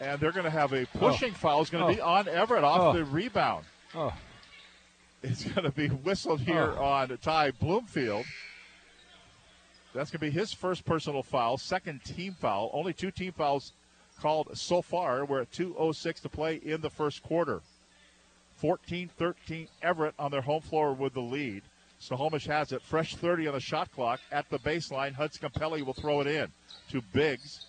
And 0.00 0.20
they're 0.20 0.32
going 0.32 0.44
to 0.44 0.50
have 0.50 0.72
a 0.72 0.82
oh. 0.82 0.98
pushing 0.98 1.32
oh. 1.32 1.38
foul. 1.38 1.60
It's 1.60 1.70
going 1.70 1.84
to 1.84 1.90
oh. 1.90 1.94
be 1.94 2.00
on 2.00 2.28
Everett 2.28 2.64
off 2.64 2.80
oh. 2.80 2.92
the 2.92 3.04
rebound. 3.04 3.64
Oh. 3.94 4.12
It's 5.22 5.44
going 5.44 5.64
to 5.64 5.70
be 5.70 5.88
whistled 5.88 6.40
here 6.40 6.74
oh. 6.76 6.84
on 6.84 7.18
Ty 7.22 7.52
Bloomfield. 7.52 8.24
That's 9.94 10.10
going 10.10 10.18
to 10.18 10.34
be 10.34 10.38
his 10.38 10.52
first 10.52 10.84
personal 10.84 11.22
foul, 11.22 11.58
second 11.58 12.02
team 12.02 12.34
foul. 12.40 12.70
Only 12.72 12.92
two 12.92 13.10
team 13.10 13.32
fouls 13.32 13.72
called 14.20 14.56
so 14.56 14.80
far. 14.80 15.24
We're 15.24 15.42
at 15.42 15.52
2.06 15.52 16.22
to 16.22 16.28
play 16.28 16.56
in 16.56 16.80
the 16.80 16.90
first 16.90 17.22
quarter. 17.22 17.60
14 18.56 19.10
13 19.18 19.68
Everett 19.82 20.14
on 20.18 20.30
their 20.30 20.40
home 20.40 20.62
floor 20.62 20.92
with 20.92 21.14
the 21.14 21.20
lead. 21.20 21.62
Snohomish 22.02 22.46
has 22.46 22.72
it. 22.72 22.82
Fresh 22.82 23.14
30 23.14 23.46
on 23.46 23.54
the 23.54 23.60
shot 23.60 23.92
clock 23.92 24.18
at 24.32 24.50
the 24.50 24.58
baseline. 24.58 25.12
Hudson 25.12 25.48
Capelli 25.48 25.86
will 25.86 25.92
throw 25.92 26.20
it 26.20 26.26
in 26.26 26.50
to 26.90 27.00
Biggs. 27.12 27.66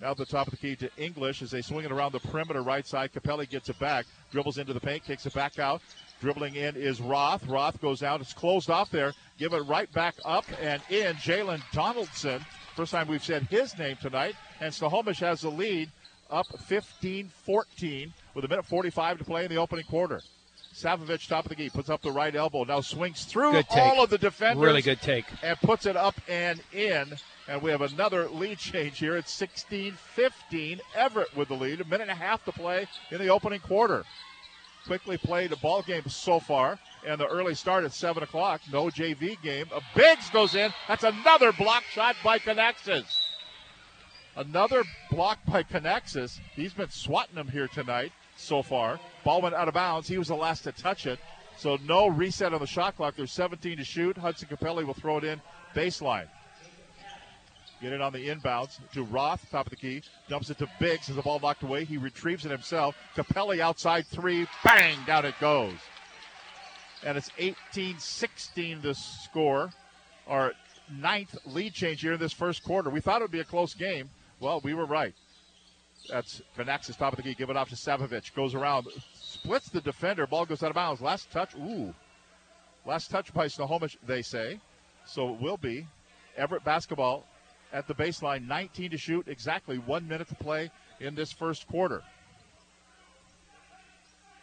Now 0.00 0.12
at 0.12 0.16
the 0.16 0.26
top 0.26 0.46
of 0.46 0.52
the 0.52 0.56
key 0.56 0.76
to 0.76 0.88
English 0.96 1.42
as 1.42 1.50
they 1.50 1.60
swing 1.60 1.84
it 1.84 1.90
around 1.90 2.12
the 2.12 2.20
perimeter 2.20 2.62
right 2.62 2.86
side. 2.86 3.12
Capelli 3.12 3.50
gets 3.50 3.68
it 3.68 3.76
back, 3.80 4.06
dribbles 4.30 4.58
into 4.58 4.72
the 4.72 4.80
paint, 4.80 5.02
kicks 5.02 5.26
it 5.26 5.34
back 5.34 5.58
out. 5.58 5.82
Dribbling 6.20 6.54
in 6.54 6.76
is 6.76 7.00
Roth. 7.00 7.44
Roth 7.48 7.80
goes 7.80 8.04
out. 8.04 8.20
It's 8.20 8.32
closed 8.32 8.70
off 8.70 8.92
there. 8.92 9.12
Give 9.38 9.52
it 9.52 9.62
right 9.62 9.92
back 9.92 10.14
up 10.24 10.44
and 10.60 10.80
in. 10.88 11.16
Jalen 11.16 11.60
Donaldson. 11.72 12.44
First 12.76 12.92
time 12.92 13.08
we've 13.08 13.24
said 13.24 13.42
his 13.50 13.76
name 13.76 13.96
tonight. 14.00 14.36
And 14.60 14.72
Snohomish 14.72 15.18
has 15.18 15.40
the 15.40 15.50
lead 15.50 15.90
up 16.30 16.46
15 16.66 17.28
14 17.44 18.14
with 18.34 18.44
a 18.44 18.48
minute 18.48 18.66
45 18.66 19.18
to 19.18 19.24
play 19.24 19.44
in 19.44 19.50
the 19.50 19.56
opening 19.56 19.84
quarter. 19.84 20.20
Savovich, 20.78 21.26
top 21.26 21.44
of 21.44 21.48
the 21.48 21.56
key, 21.56 21.70
puts 21.70 21.90
up 21.90 22.02
the 22.02 22.12
right 22.12 22.34
elbow. 22.34 22.62
Now 22.64 22.80
swings 22.80 23.24
through 23.24 23.62
all 23.70 24.02
of 24.02 24.10
the 24.10 24.18
defenders. 24.18 24.64
Really 24.64 24.82
good 24.82 25.00
take. 25.00 25.24
And 25.42 25.58
puts 25.58 25.86
it 25.86 25.96
up 25.96 26.14
and 26.28 26.60
in. 26.72 27.16
And 27.48 27.62
we 27.62 27.70
have 27.70 27.82
another 27.82 28.28
lead 28.28 28.58
change 28.58 28.98
here. 28.98 29.16
It's 29.16 29.32
16 29.32 29.92
15. 29.92 30.80
Everett 30.94 31.36
with 31.36 31.48
the 31.48 31.54
lead. 31.54 31.80
A 31.80 31.84
minute 31.84 32.02
and 32.02 32.10
a 32.10 32.14
half 32.14 32.44
to 32.44 32.52
play 32.52 32.86
in 33.10 33.18
the 33.18 33.28
opening 33.28 33.60
quarter. 33.60 34.04
Quickly 34.86 35.18
played 35.18 35.52
a 35.52 35.56
ball 35.56 35.82
game 35.82 36.08
so 36.08 36.38
far. 36.38 36.78
And 37.06 37.20
the 37.20 37.26
early 37.26 37.54
start 37.54 37.84
at 37.84 37.92
7 37.92 38.22
o'clock. 38.22 38.60
No 38.72 38.86
JV 38.86 39.40
game. 39.42 39.66
A 39.74 39.80
Biggs 39.96 40.30
goes 40.30 40.54
in. 40.54 40.72
That's 40.86 41.04
another 41.04 41.52
block 41.52 41.82
shot 41.84 42.14
by 42.22 42.38
Canaxis. 42.38 43.16
Another 44.36 44.84
block 45.10 45.38
by 45.46 45.64
Canaxis. 45.64 46.38
He's 46.54 46.72
been 46.72 46.90
swatting 46.90 47.34
them 47.34 47.48
here 47.48 47.66
tonight 47.66 48.12
so 48.38 48.62
far. 48.62 48.98
Ball 49.24 49.42
went 49.42 49.54
out 49.54 49.68
of 49.68 49.74
bounds. 49.74 50.08
He 50.08 50.16
was 50.16 50.28
the 50.28 50.36
last 50.36 50.62
to 50.62 50.72
touch 50.72 51.06
it. 51.06 51.18
So 51.56 51.76
no 51.84 52.08
reset 52.08 52.54
on 52.54 52.60
the 52.60 52.66
shot 52.66 52.96
clock. 52.96 53.16
There's 53.16 53.32
17 53.32 53.78
to 53.78 53.84
shoot. 53.84 54.16
Hudson 54.16 54.48
Capelli 54.48 54.86
will 54.86 54.94
throw 54.94 55.18
it 55.18 55.24
in 55.24 55.40
baseline. 55.74 56.28
Get 57.80 57.92
it 57.92 58.00
on 58.00 58.12
the 58.12 58.28
inbounds 58.28 58.78
to 58.92 59.04
Roth, 59.04 59.48
top 59.50 59.66
of 59.66 59.70
the 59.70 59.76
key. 59.76 60.02
Dumps 60.28 60.50
it 60.50 60.58
to 60.58 60.68
Biggs 60.80 61.08
as 61.08 61.16
the 61.16 61.22
ball 61.22 61.38
knocked 61.38 61.62
away. 61.62 61.84
He 61.84 61.96
retrieves 61.96 62.44
it 62.44 62.50
himself. 62.50 62.96
Capelli 63.16 63.60
outside 63.60 64.06
three. 64.06 64.46
Bang! 64.64 64.96
Down 65.06 65.24
it 65.24 65.34
goes. 65.40 65.74
And 67.04 67.16
it's 67.16 67.30
18 67.38 67.98
16 67.98 68.80
the 68.80 68.94
score. 68.94 69.70
Our 70.26 70.54
ninth 70.90 71.36
lead 71.46 71.72
change 71.72 72.00
here 72.00 72.14
in 72.14 72.20
this 72.20 72.32
first 72.32 72.64
quarter. 72.64 72.90
We 72.90 73.00
thought 73.00 73.20
it 73.20 73.24
would 73.24 73.30
be 73.30 73.40
a 73.40 73.44
close 73.44 73.74
game. 73.74 74.10
Well, 74.40 74.60
we 74.60 74.74
were 74.74 74.86
right. 74.86 75.14
That's 76.08 76.42
Canaxis 76.56 76.96
top 76.96 77.12
of 77.12 77.16
the 77.18 77.22
key. 77.22 77.34
Give 77.34 77.50
it 77.50 77.56
off 77.56 77.68
to 77.70 77.76
Savovich. 77.76 78.34
Goes 78.34 78.54
around, 78.54 78.86
splits 79.14 79.68
the 79.68 79.80
defender. 79.80 80.26
Ball 80.26 80.46
goes 80.46 80.62
out 80.62 80.70
of 80.70 80.74
bounds. 80.74 81.00
Last 81.00 81.30
touch. 81.30 81.54
Ooh. 81.56 81.94
Last 82.86 83.10
touch 83.10 83.32
by 83.34 83.48
Snohomish, 83.48 83.96
they 84.06 84.22
say. 84.22 84.60
So 85.04 85.34
it 85.34 85.40
will 85.40 85.56
be 85.56 85.86
Everett 86.36 86.64
basketball 86.64 87.24
at 87.72 87.86
the 87.86 87.94
baseline. 87.94 88.46
19 88.46 88.90
to 88.90 88.98
shoot. 88.98 89.28
Exactly 89.28 89.78
one 89.78 90.08
minute 90.08 90.28
to 90.28 90.34
play 90.34 90.70
in 91.00 91.14
this 91.14 91.32
first 91.32 91.66
quarter. 91.68 92.02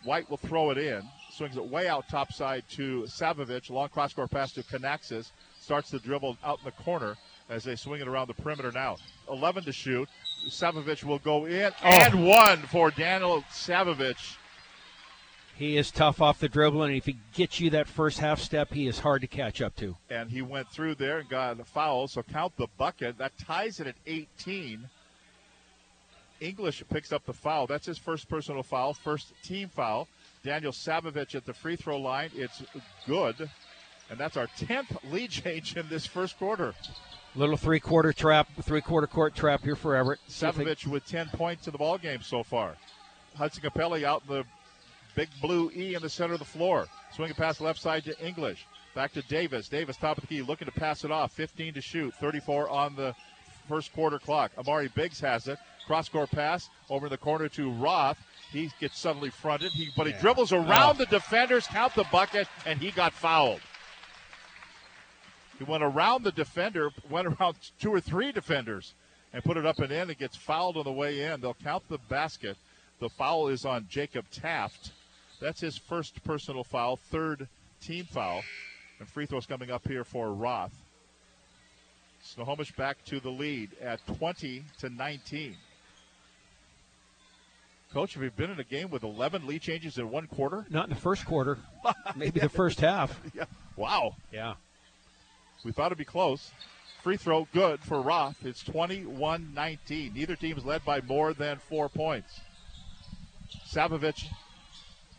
White 0.04 0.30
will 0.30 0.38
throw 0.38 0.70
it 0.70 0.78
in. 0.78 1.02
Swings 1.32 1.58
it 1.58 1.66
way 1.66 1.88
out 1.88 2.08
topside 2.08 2.64
to 2.70 3.04
Savovich. 3.04 3.72
Long 3.72 3.90
cross 3.90 4.14
court 4.14 4.30
pass 4.30 4.52
to 4.54 4.64
Canaxis. 4.64 5.32
Starts 5.60 5.90
the 5.90 6.00
dribble 6.00 6.38
out 6.44 6.60
in 6.60 6.66
the 6.66 6.84
corner 6.84 7.16
as 7.50 7.64
they 7.64 7.76
swing 7.76 8.02
it 8.02 8.08
around 8.08 8.28
the 8.28 8.34
perimeter 8.36 8.72
now. 8.72 8.98
11 9.30 9.64
to 9.64 9.72
shoot. 9.72 10.08
Savovich 10.48 11.04
will 11.04 11.20
go 11.20 11.46
in 11.46 11.72
oh. 11.84 11.88
and 11.88 12.26
one 12.26 12.58
for 12.64 12.92
Daniel 12.92 13.44
Savovich. 13.52 14.38
He 15.56 15.78
is 15.78 15.90
tough 15.90 16.22
off 16.22 16.40
the 16.40 16.50
dribble, 16.50 16.84
and 16.84 16.94
if 16.94 17.06
he 17.06 17.18
gets 17.34 17.62
you 17.62 17.70
that 17.70 17.88
first 17.88 18.20
half 18.20 18.42
step, 18.42 18.74
he 18.74 18.88
is 18.88 19.00
hard 19.00 19.22
to 19.22 19.28
catch 19.28 19.62
up 19.62 19.74
to. 19.78 19.96
And 20.10 20.30
he 20.30 20.42
went 20.42 20.70
through 20.70 20.96
there 20.96 21.20
and 21.20 21.30
got 21.30 21.60
a 21.60 21.64
foul, 21.64 22.10
so 22.10 22.24
count 22.24 22.58
the 22.58 22.68
bucket. 22.78 23.18
That 23.18 23.38
ties 23.38 23.80
it 23.80 23.88
at 23.88 23.96
18. 24.06 24.90
English 26.42 26.84
picks 26.90 27.14
up 27.14 27.26
the 27.26 27.34
foul. 27.34 27.68
That's 27.68 27.86
his 27.86 27.98
first 27.98 28.28
personal 28.28 28.64
foul, 28.64 28.94
first 28.94 29.32
team 29.44 29.70
foul. 29.70 30.10
Daniel 30.44 30.74
Savovich 30.74 31.36
at 31.36 31.46
the 31.46 31.54
free 31.54 31.78
throw 31.78 31.98
line. 31.98 32.32
It's 32.36 32.62
good. 33.08 33.50
And 34.10 34.20
that's 34.20 34.36
our 34.36 34.48
10th 34.48 35.12
lead 35.12 35.32
change 35.32 35.78
in 35.78 35.88
this 35.88 36.06
first 36.06 36.38
quarter. 36.38 36.76
Little 37.36 37.58
three 37.58 37.82
quarter 37.82 38.14
trap, 38.14 38.48
three 38.62 38.80
quarter 38.80 39.08
court 39.08 39.36
trap 39.36 39.62
here 39.62 39.76
for 39.76 39.96
Everett. 39.96 40.20
Savovich 40.30 40.88
with 40.88 41.06
10 41.06 41.28
points 41.34 41.68
in 41.68 41.74
the 41.74 41.78
ball 41.78 41.98
game 41.98 42.22
so 42.22 42.44
far. 42.44 42.76
Hudson 43.36 43.62
Capelli 43.62 44.04
out 44.06 44.24
in 44.30 44.36
the 44.36 44.44
big 45.16 45.28
blue 45.42 45.70
E 45.76 45.96
in 45.96 46.02
the 46.02 46.10
center 46.10 46.34
of 46.34 46.40
the 46.40 46.46
floor. 46.46 46.88
Swinging 47.14 47.36
pass 47.36 47.60
left 47.60 47.82
side 47.82 48.06
to 48.06 48.26
English. 48.26 48.66
Back 48.94 49.12
to 49.14 49.22
Davis. 49.24 49.68
Davis, 49.68 49.98
top 49.98 50.18
of 50.18 50.22
the 50.22 50.28
key, 50.28 50.42
looking 50.42 50.68
to 50.68 50.72
pass 50.72 51.04
it 51.04 51.12
off. 51.12 51.34
15 51.34 51.74
to 51.74 51.82
shoot. 51.82 52.14
34 52.16 52.70
on 52.70 52.96
the 52.96 53.14
first 53.68 53.92
quarter 53.92 54.18
clock. 54.18 54.52
Amari 54.58 54.90
Biggs 54.96 55.20
has 55.20 55.50
it. 55.50 55.60
Cross 55.88 56.10
court 56.10 56.32
pass 56.32 56.70
over 56.90 57.08
in 57.08 57.12
the 57.12 57.18
corner 57.18 57.50
to 57.50 57.70
Roth. 57.72 58.18
He 58.52 58.72
gets 58.80 58.98
suddenly 58.98 59.30
fronted, 59.30 59.72
he, 59.74 59.90
but 59.98 60.08
he 60.08 60.14
yeah. 60.14 60.22
dribbles 60.22 60.54
around 60.54 60.96
oh. 60.96 61.00
the 61.00 61.06
defenders, 61.08 61.68
count 61.68 61.94
the 61.96 62.06
bucket, 62.12 62.48
and 62.66 62.80
he 62.80 62.92
got 62.92 63.12
fouled. 63.12 63.60
He 65.58 65.64
went 65.64 65.84
around 65.84 66.24
the 66.24 66.32
defender, 66.32 66.92
went 67.10 67.28
around 67.28 67.56
two 67.80 67.94
or 67.94 68.02
three 68.02 68.32
defenders, 68.32 68.94
and 69.34 69.44
put 69.44 69.58
it 69.58 69.66
up 69.66 69.80
and 69.80 69.92
in. 69.92 70.10
It 70.10 70.20
gets 70.20 70.36
fouled 70.36 70.78
on 70.78 70.84
the 70.84 70.92
way 70.92 71.22
in. 71.22 71.42
They'll 71.42 71.56
count 71.64 71.84
the 71.90 71.98
basket. 71.98 72.58
The 73.00 73.10
foul 73.10 73.48
is 73.50 73.66
on 73.66 73.88
Jacob 73.90 74.26
Taft. 74.32 74.92
That's 75.40 75.60
his 75.60 75.78
first 75.78 76.24
personal 76.24 76.64
foul, 76.64 76.96
third 76.96 77.48
team 77.82 78.06
foul. 78.06 78.42
And 79.00 79.08
free 79.08 79.26
throws 79.26 79.46
coming 79.46 79.72
up 79.72 79.88
here 79.88 80.04
for 80.06 80.34
Roth. 80.34 80.74
Snohomish 82.24 82.72
back 82.72 83.04
to 83.06 83.20
the 83.20 83.30
lead 83.30 83.72
at 83.82 84.06
20 84.18 84.64
to 84.80 84.90
19. 84.90 85.56
Coach, 87.94 88.16
have 88.16 88.24
you 88.24 88.32
been 88.32 88.50
in 88.50 88.60
a 88.60 88.64
game 88.64 88.90
with 88.90 89.04
11 89.04 89.46
lead 89.46 89.62
changes 89.62 89.98
in 89.98 90.10
one 90.10 90.28
quarter? 90.28 90.66
Not 90.70 90.86
in 90.86 90.90
the 90.90 91.00
first 91.00 91.26
quarter. 91.26 91.60
Maybe 92.16 92.40
the 92.40 92.50
first 92.50 92.82
half. 92.82 93.20
Yeah. 93.34 93.46
Wow. 93.76 94.16
Yeah. 94.32 94.56
We 95.66 95.72
thought 95.72 95.88
it'd 95.88 95.98
be 95.98 96.06
close. 96.06 96.52
Free 97.04 97.18
throw 97.18 97.48
good 97.52 97.82
for 97.82 98.02
Roth. 98.02 98.38
It's 98.46 98.64
21 98.64 99.54
19. 99.54 100.14
Neither 100.14 100.36
team 100.36 100.58
is 100.58 100.64
led 100.66 100.86
by 100.86 101.02
more 101.02 101.34
than 101.34 101.58
four 101.58 101.90
points. 101.90 102.40
Savovich 103.68 104.28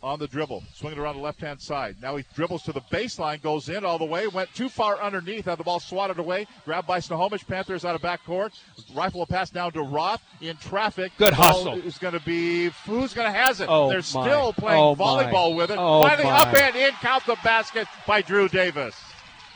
on 0.03 0.19
the 0.19 0.27
dribble, 0.27 0.63
swinging 0.73 0.99
around 0.99 1.15
the 1.15 1.21
left 1.21 1.41
hand 1.41 1.59
side. 1.59 1.95
Now 2.01 2.15
he 2.17 2.23
dribbles 2.35 2.63
to 2.63 2.71
the 2.71 2.81
baseline, 2.81 3.41
goes 3.41 3.67
in 3.67 3.83
all 3.83 3.97
the 3.97 4.05
way, 4.05 4.27
went 4.27 4.53
too 4.53 4.69
far 4.69 5.01
underneath, 5.01 5.45
had 5.45 5.57
the 5.57 5.63
ball 5.63 5.79
swatted 5.79 6.19
away, 6.19 6.45
grabbed 6.65 6.87
by 6.87 6.99
Snohomish 6.99 7.45
Panthers 7.47 7.83
out 7.83 7.95
of 7.95 8.01
backcourt. 8.01 8.51
Rifle 8.93 9.23
a 9.23 9.25
pass 9.25 9.49
down 9.49 9.71
to 9.73 9.81
Roth 9.81 10.21
in 10.39 10.55
traffic. 10.57 11.11
Good 11.17 11.35
Ball 11.35 11.45
hustle. 11.53 11.73
Is 11.79 11.97
going 11.97 12.13
to 12.13 12.19
be 12.23 12.69
who's 12.85 13.13
going 13.13 13.31
to 13.31 13.37
has 13.37 13.59
it? 13.59 13.67
Oh, 13.69 13.89
They're 13.89 13.97
my. 13.97 14.01
still 14.01 14.53
playing 14.53 14.81
Oh, 14.81 14.95
my. 14.95 15.03
volleyball 15.03 15.55
with 15.55 15.71
it. 15.71 15.77
Oh, 15.79 16.03
Finally 16.03 16.29
my. 16.29 16.39
up 16.41 16.55
and 16.55 16.75
in, 16.75 16.91
count 17.01 17.25
the 17.25 17.37
basket 17.43 17.87
by 18.05 18.21
Drew 18.21 18.47
Davis. 18.47 18.95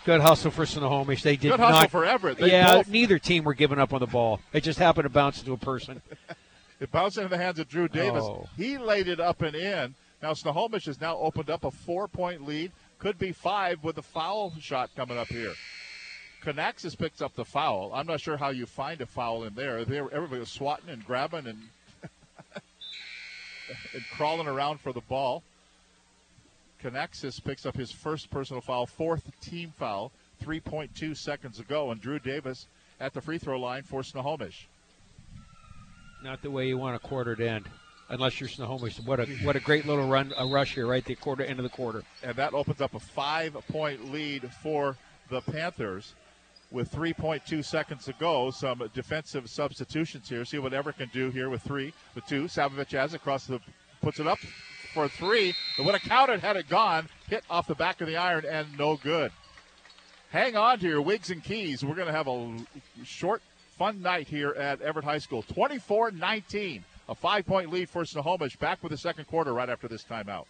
Good 0.05 0.21
hustle 0.21 0.51
for 0.51 0.65
Snohomish. 0.65 1.21
They 1.21 1.35
did 1.35 1.49
not 1.49 1.57
Good 1.57 1.63
hustle 1.63 1.81
not, 1.81 1.91
for 1.91 2.05
Everett. 2.05 2.37
They 2.37 2.51
yeah, 2.51 2.77
both- 2.77 2.87
neither 2.87 3.19
team 3.19 3.43
were 3.43 3.53
giving 3.53 3.79
up 3.79 3.93
on 3.93 3.99
the 3.99 4.07
ball. 4.07 4.39
It 4.53 4.61
just 4.61 4.79
happened 4.79 5.05
to 5.05 5.09
bounce 5.09 5.39
into 5.39 5.53
a 5.53 5.57
person. 5.57 6.01
It 6.79 6.91
bounced 6.91 7.17
into 7.17 7.29
the 7.29 7.37
hands 7.37 7.59
of 7.59 7.69
Drew 7.69 7.87
Davis. 7.87 8.23
Oh. 8.23 8.49
He 8.57 8.79
laid 8.79 9.07
it 9.07 9.19
up 9.19 9.43
and 9.43 9.55
in. 9.55 9.93
Now 10.19 10.33
Snohomish 10.33 10.85
has 10.85 10.99
now 10.99 11.15
opened 11.15 11.51
up 11.51 11.63
a 11.63 11.69
four-point 11.69 12.47
lead. 12.47 12.71
Could 12.97 13.19
be 13.19 13.31
five 13.31 13.83
with 13.83 13.99
a 13.99 14.01
foul 14.01 14.51
shot 14.59 14.89
coming 14.95 15.15
up 15.15 15.27
here. 15.27 15.53
Canaxis 16.43 16.95
picks 16.97 17.21
up 17.21 17.35
the 17.35 17.45
foul. 17.45 17.91
I'm 17.93 18.07
not 18.07 18.19
sure 18.19 18.35
how 18.35 18.49
you 18.49 18.65
find 18.65 18.99
a 18.99 19.05
foul 19.05 19.43
in 19.43 19.53
there. 19.53 19.85
They 19.85 20.01
were- 20.01 20.11
everybody 20.11 20.39
was 20.39 20.49
swatting 20.49 20.89
and 20.89 21.05
grabbing 21.05 21.45
and 21.45 21.59
and 23.93 24.03
crawling 24.13 24.47
around 24.47 24.79
for 24.79 24.91
the 24.91 25.01
ball. 25.01 25.43
Canaxis 26.81 27.39
picks 27.39 27.65
up 27.65 27.75
his 27.75 27.91
first 27.91 28.29
personal 28.29 28.61
foul, 28.61 28.85
fourth 28.85 29.29
team 29.39 29.73
foul, 29.77 30.11
3.2 30.43 31.15
seconds 31.15 31.59
ago, 31.59 31.91
and 31.91 32.01
Drew 32.01 32.19
Davis 32.19 32.67
at 32.99 33.13
the 33.13 33.21
free 33.21 33.37
throw 33.37 33.59
line 33.59 33.83
for 33.83 34.03
Snohomish. 34.03 34.67
Not 36.23 36.41
the 36.41 36.51
way 36.51 36.67
you 36.67 36.77
want 36.77 36.95
a 36.95 36.99
quarter 36.99 37.35
to 37.35 37.47
end, 37.47 37.67
unless 38.09 38.39
you're 38.39 38.49
Snohomish. 38.49 38.99
What 38.99 39.19
a 39.19 39.25
what 39.43 39.55
a 39.55 39.59
great 39.59 39.85
little 39.85 40.07
run, 40.07 40.33
a 40.37 40.45
rush 40.45 40.75
here, 40.75 40.87
right? 40.87 41.03
The 41.03 41.15
quarter 41.15 41.43
end 41.43 41.59
of 41.59 41.63
the 41.63 41.69
quarter. 41.69 42.03
and 42.23 42.35
that 42.35 42.53
opens 42.53 42.81
up 42.81 42.93
a 42.93 42.99
five 42.99 43.53
point 43.69 44.11
lead 44.11 44.51
for 44.61 44.97
the 45.29 45.41
Panthers 45.41 46.15
with 46.71 46.91
3.2 46.91 47.65
seconds 47.65 48.05
to 48.05 48.13
go. 48.13 48.49
Some 48.51 48.89
defensive 48.93 49.49
substitutions 49.49 50.29
here. 50.29 50.45
See 50.45 50.57
what 50.57 50.73
Everett 50.73 50.97
can 50.97 51.09
do 51.13 51.29
here 51.29 51.49
with 51.49 51.61
three, 51.61 51.93
with 52.15 52.25
two. 52.27 52.43
Savovich 52.45 52.91
has 52.91 53.13
it 53.13 53.17
across 53.17 53.45
the, 53.45 53.59
puts 54.01 54.19
it 54.19 54.27
up 54.27 54.39
for 54.93 55.07
three. 55.07 55.53
It 55.77 55.85
would 55.85 55.95
have 55.95 56.03
counted 56.03 56.41
had 56.41 56.57
it 56.57 56.69
gone. 56.69 57.07
Hit 57.29 57.43
off 57.49 57.67
the 57.67 57.75
back 57.75 58.01
of 58.01 58.07
the 58.07 58.17
iron 58.17 58.45
and 58.45 58.67
no 58.77 58.97
good. 58.97 59.31
Hang 60.31 60.55
on 60.55 60.79
to 60.79 60.87
your 60.87 61.01
wigs 61.01 61.29
and 61.29 61.43
keys. 61.43 61.83
We're 61.83 61.95
going 61.95 62.07
to 62.07 62.13
have 62.13 62.27
a 62.27 62.57
short, 63.03 63.41
fun 63.77 64.01
night 64.01 64.27
here 64.27 64.51
at 64.51 64.81
Everett 64.81 65.05
High 65.05 65.17
School. 65.17 65.43
24 65.43 66.11
19. 66.11 66.83
A 67.09 67.15
five 67.15 67.45
point 67.45 67.69
lead 67.71 67.89
for 67.89 68.05
Snohomish. 68.05 68.55
Back 68.55 68.81
with 68.81 68.91
the 68.91 68.97
second 68.97 69.25
quarter 69.25 69.53
right 69.53 69.69
after 69.69 69.89
this 69.89 70.03
timeout. 70.03 70.45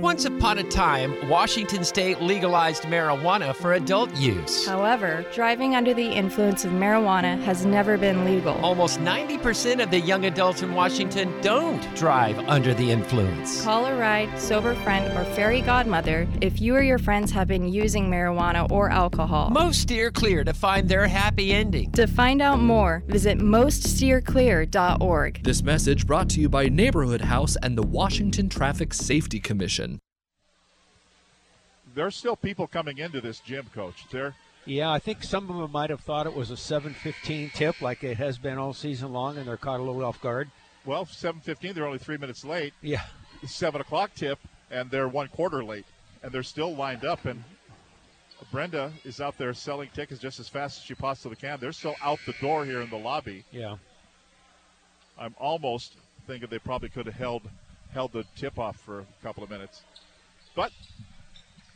Once 0.00 0.26
upon 0.26 0.58
a 0.58 0.62
time, 0.62 1.12
Washington 1.28 1.82
state 1.82 2.22
legalized 2.22 2.84
marijuana 2.84 3.52
for 3.52 3.72
adult 3.72 4.14
use. 4.14 4.64
However, 4.64 5.26
driving 5.34 5.74
under 5.74 5.92
the 5.92 6.06
influence 6.06 6.64
of 6.64 6.70
marijuana 6.70 7.36
has 7.42 7.66
never 7.66 7.98
been 7.98 8.24
legal. 8.24 8.54
Almost 8.64 9.00
90% 9.00 9.82
of 9.82 9.90
the 9.90 9.98
young 9.98 10.26
adults 10.26 10.62
in 10.62 10.72
Washington 10.72 11.34
don't 11.40 11.82
drive 11.96 12.38
under 12.48 12.74
the 12.74 12.88
influence. 12.88 13.64
Call 13.64 13.86
a 13.86 13.98
ride, 13.98 14.38
sober 14.38 14.76
friend, 14.76 15.04
or 15.18 15.24
fairy 15.34 15.62
godmother 15.62 16.28
if 16.40 16.60
you 16.60 16.76
or 16.76 16.82
your 16.82 16.98
friends 16.98 17.32
have 17.32 17.48
been 17.48 17.68
using 17.68 18.08
marijuana 18.08 18.70
or 18.70 18.90
alcohol. 18.90 19.50
Most 19.50 19.82
steer 19.82 20.12
clear 20.12 20.44
to 20.44 20.54
find 20.54 20.88
their 20.88 21.08
happy 21.08 21.52
ending. 21.52 21.90
To 21.92 22.06
find 22.06 22.40
out 22.40 22.60
more, 22.60 23.02
visit 23.08 23.38
moststeerclear.org. 23.38 25.42
This 25.42 25.64
message 25.64 26.06
brought 26.06 26.30
to 26.30 26.40
you 26.40 26.48
by 26.48 26.68
Neighborhood 26.68 27.22
House 27.22 27.56
and 27.64 27.76
the 27.76 27.82
Washington 27.82 28.48
Traffic 28.48 28.94
Safety 28.94 29.40
Commission. 29.40 29.87
There's 31.98 32.14
still 32.14 32.36
people 32.36 32.68
coming 32.68 32.98
into 32.98 33.20
this 33.20 33.40
gym, 33.40 33.66
Coach. 33.74 34.06
There, 34.12 34.36
Yeah, 34.64 34.88
I 34.88 35.00
think 35.00 35.24
some 35.24 35.50
of 35.50 35.56
them 35.56 35.72
might 35.72 35.90
have 35.90 35.98
thought 35.98 36.28
it 36.28 36.32
was 36.32 36.52
a 36.52 36.56
7:15 36.56 37.50
tip, 37.52 37.82
like 37.82 38.04
it 38.04 38.18
has 38.18 38.38
been 38.38 38.56
all 38.56 38.72
season 38.72 39.12
long, 39.12 39.36
and 39.36 39.48
they're 39.48 39.56
caught 39.56 39.80
a 39.80 39.82
little 39.82 40.04
off 40.04 40.20
guard. 40.20 40.48
well, 40.84 41.06
7:15. 41.06 41.74
They're 41.74 41.86
only 41.86 41.98
three 41.98 42.16
minutes 42.16 42.44
late. 42.44 42.72
Yeah. 42.82 43.02
Seven 43.44 43.80
o'clock 43.80 44.14
tip, 44.14 44.38
and 44.70 44.88
they're 44.92 45.08
one 45.08 45.26
quarter 45.26 45.64
late, 45.64 45.86
and 46.22 46.30
they're 46.30 46.44
still 46.44 46.72
lined 46.72 47.04
up. 47.04 47.24
And 47.24 47.42
Brenda 48.52 48.92
is 49.02 49.20
out 49.20 49.36
there 49.36 49.52
selling 49.52 49.90
tickets 49.92 50.20
just 50.20 50.38
as 50.38 50.48
fast 50.48 50.78
as 50.78 50.84
she 50.84 50.94
possibly 50.94 51.34
can. 51.34 51.58
They're 51.58 51.72
still 51.72 51.96
out 52.00 52.20
the 52.26 52.34
door 52.40 52.64
here 52.64 52.80
in 52.80 52.90
the 52.90 52.96
lobby. 52.96 53.44
Yeah. 53.50 53.76
I'm 55.18 55.34
almost 55.36 55.96
thinking 56.28 56.48
they 56.48 56.60
probably 56.60 56.90
could 56.90 57.06
have 57.06 57.16
held 57.16 57.42
held 57.92 58.12
the 58.12 58.22
tip 58.36 58.56
off 58.56 58.76
for 58.76 59.00
a 59.00 59.06
couple 59.20 59.42
of 59.42 59.50
minutes, 59.50 59.82
but 60.54 60.70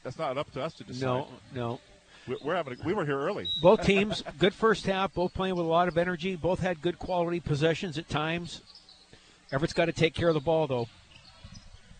that's 0.02 0.18
not 0.18 0.36
up 0.38 0.50
to 0.52 0.62
us 0.62 0.74
to 0.74 0.84
decide. 0.84 1.04
No, 1.06 1.28
no. 1.54 1.80
We- 2.26 2.36
We're 2.44 2.54
having. 2.54 2.78
A, 2.80 2.86
we 2.86 2.92
were 2.94 3.04
here 3.04 3.18
early. 3.18 3.46
Both 3.60 3.82
teams, 3.84 4.22
good 4.38 4.54
first 4.54 4.86
half, 4.86 5.12
both 5.14 5.34
playing 5.34 5.56
with 5.56 5.66
a 5.66 5.68
lot 5.68 5.88
of 5.88 5.98
energy. 5.98 6.36
Both 6.36 6.60
had 6.60 6.80
good 6.80 6.98
quality 6.98 7.40
possessions 7.40 7.98
at 7.98 8.08
times. 8.08 8.62
Everett's 9.52 9.72
got 9.72 9.86
to 9.86 9.92
take 9.92 10.14
care 10.14 10.28
of 10.28 10.34
the 10.34 10.40
ball, 10.40 10.66
though. 10.66 10.88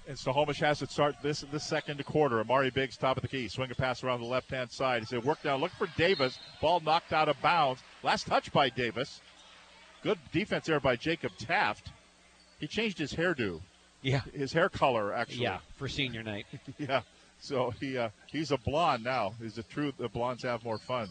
And 0.09 0.18
Snohomish 0.18 0.59
has 0.61 0.80
to 0.80 0.86
start 0.86 1.16
this 1.22 1.42
this 1.53 1.64
second 1.64 2.05
quarter. 2.05 2.40
Amari 2.40 2.70
Biggs, 2.70 2.96
top 2.96 3.16
of 3.16 3.22
the 3.22 3.28
key, 3.28 3.46
swing 3.48 3.70
a 3.70 3.74
pass 3.74 4.03
around 4.03 4.20
the 4.20 4.26
left 4.26 4.50
hand 4.50 4.70
side. 4.70 5.00
He 5.00 5.07
said, 5.07 5.22
"Work 5.24 5.42
down, 5.42 5.61
look 5.61 5.70
for 5.72 5.86
Davis." 5.96 6.38
Ball 6.61 6.80
knocked 6.80 7.12
out 7.12 7.28
of 7.28 7.40
bounds. 7.40 7.82
Last 8.03 8.26
touch 8.26 8.53
by 8.53 8.68
Davis. 8.68 9.20
Good 10.03 10.18
defense 10.32 10.66
there 10.66 10.80
by 10.80 10.96
Jacob 10.96 11.30
Taft. 11.38 11.90
He 12.59 12.66
changed 12.66 12.98
his 12.98 13.12
hairdo. 13.12 13.61
Yeah. 14.03 14.22
his 14.34 14.53
hair 14.53 14.68
color 14.68 15.12
actually. 15.14 15.44
Yeah, 15.44 15.59
for 15.76 15.88
senior 15.88 16.24
night. 16.24 16.46
yeah. 16.78 17.03
So 17.43 17.72
he 17.80 17.99
uh, 17.99 18.11
he's 18.28 18.53
a 18.53 18.57
blonde 18.57 19.03
now. 19.03 19.34
Is 19.43 19.55
the 19.55 19.64
truth 19.64 19.95
the 19.99 20.09
blondes 20.09 20.45
have 20.45 20.64
more 20.64 20.78
fun? 20.78 21.09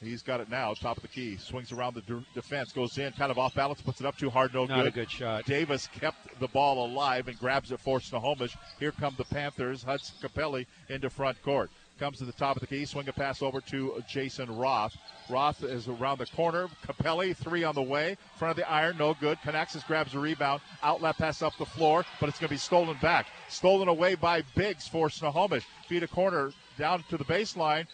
He's 0.00 0.22
got 0.22 0.40
it 0.40 0.50
now, 0.50 0.74
top 0.74 0.98
of 0.98 1.02
the 1.02 1.08
key. 1.08 1.38
Swings 1.38 1.72
around 1.72 1.94
the 1.94 2.02
de- 2.02 2.24
defense, 2.34 2.72
goes 2.72 2.98
in, 2.98 3.12
kind 3.12 3.30
of 3.30 3.38
off 3.38 3.54
balance, 3.54 3.80
puts 3.80 4.00
it 4.00 4.06
up 4.06 4.18
too 4.18 4.28
hard, 4.28 4.52
no 4.52 4.66
Not 4.66 4.80
good. 4.80 4.86
a 4.86 4.90
good 4.90 5.10
shot. 5.10 5.46
Davis 5.46 5.86
kept 5.98 6.38
the 6.40 6.48
ball 6.48 6.84
alive 6.84 7.28
and 7.28 7.38
grabs 7.38 7.72
it 7.72 7.80
for 7.80 8.00
Snohomish. 8.00 8.54
Here 8.78 8.92
come 8.92 9.14
the 9.16 9.24
Panthers. 9.24 9.82
Hudson 9.82 10.14
Capelli 10.20 10.66
into 10.90 11.08
front 11.08 11.40
court. 11.42 11.70
Comes 12.04 12.18
to 12.18 12.26
the 12.26 12.32
top 12.32 12.56
of 12.56 12.60
the 12.60 12.66
key, 12.66 12.84
swing 12.84 13.08
a 13.08 13.14
pass 13.14 13.40
over 13.40 13.62
to 13.62 14.04
Jason 14.06 14.54
Roth. 14.54 14.94
Roth 15.30 15.64
is 15.64 15.88
around 15.88 16.18
the 16.18 16.26
corner. 16.26 16.68
Capelli, 16.86 17.34
three 17.34 17.64
on 17.64 17.74
the 17.74 17.82
way. 17.82 18.18
Front 18.36 18.50
of 18.50 18.56
the 18.58 18.70
iron, 18.70 18.98
no 18.98 19.14
good. 19.14 19.38
Canaxis 19.40 19.82
grabs 19.84 20.12
a 20.12 20.18
rebound. 20.18 20.60
Outlet 20.82 21.16
pass 21.16 21.40
up 21.40 21.56
the 21.56 21.64
floor, 21.64 22.04
but 22.20 22.28
it's 22.28 22.38
going 22.38 22.48
to 22.48 22.54
be 22.54 22.58
stolen 22.58 22.98
back. 23.00 23.28
Stolen 23.48 23.88
away 23.88 24.16
by 24.16 24.42
Biggs 24.54 24.86
for 24.86 25.08
Snohomish. 25.08 25.64
Feed 25.88 26.02
a 26.02 26.06
corner 26.06 26.52
down 26.76 27.02
to 27.08 27.16
the 27.16 27.24
baseline. 27.24 27.86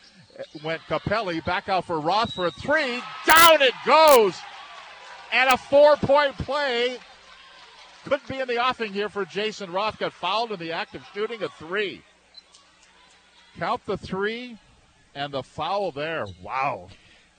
Went 0.64 0.82
Capelli 0.88 1.44
back 1.44 1.68
out 1.68 1.84
for 1.84 2.00
Roth 2.00 2.34
for 2.34 2.46
a 2.46 2.50
three. 2.50 3.00
Down 3.26 3.62
it 3.62 3.74
goes. 3.86 4.34
And 5.32 5.48
a 5.50 5.56
four 5.56 5.94
point 5.98 6.36
play 6.38 6.98
could 8.06 8.26
be 8.26 8.40
in 8.40 8.48
the 8.48 8.58
offing 8.58 8.92
here 8.92 9.08
for 9.08 9.24
Jason 9.24 9.70
Roth. 9.70 10.00
Got 10.00 10.12
fouled 10.14 10.50
in 10.50 10.58
the 10.58 10.72
act 10.72 10.96
of 10.96 11.06
shooting 11.14 11.44
a 11.44 11.48
three. 11.48 12.02
Count 13.60 13.84
the 13.84 13.98
three 13.98 14.56
and 15.14 15.34
the 15.34 15.42
foul 15.42 15.92
there. 15.92 16.24
Wow. 16.42 16.88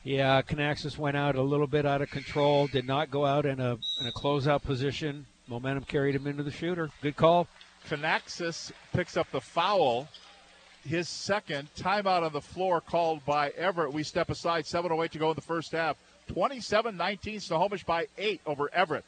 Yeah, 0.03 0.43
Canaxis 0.43 0.95
went 0.95 1.17
out 1.17 1.35
a 1.35 1.41
little 1.41 1.65
bit 1.65 1.83
out 1.83 2.03
of 2.03 2.11
control. 2.11 2.67
Did 2.67 2.85
not 2.85 3.09
go 3.09 3.25
out 3.25 3.47
in 3.47 3.59
a 3.59 3.71
in 3.99 4.05
a 4.05 4.11
closeout 4.11 4.61
position. 4.61 5.25
Momentum 5.47 5.83
carried 5.85 6.13
him 6.13 6.27
into 6.27 6.43
the 6.43 6.51
shooter. 6.51 6.91
Good 7.01 7.15
call. 7.15 7.47
Canaxis 7.89 8.71
picks 8.93 9.17
up 9.17 9.31
the 9.31 9.41
foul. 9.41 10.07
His 10.87 11.09
second 11.09 11.69
timeout 11.75 12.21
on 12.21 12.33
the 12.33 12.39
floor 12.39 12.81
called 12.81 13.25
by 13.25 13.49
Everett. 13.57 13.91
We 13.91 14.03
step 14.03 14.29
aside. 14.29 14.65
7.08 14.65 15.09
to 15.09 15.17
go 15.17 15.29
in 15.31 15.35
the 15.35 15.41
first 15.41 15.71
half. 15.71 15.97
27 16.27 16.95
19, 16.95 17.39
Snohomish 17.39 17.83
by 17.83 18.05
8 18.19 18.41
over 18.45 18.69
Everett. 18.71 19.05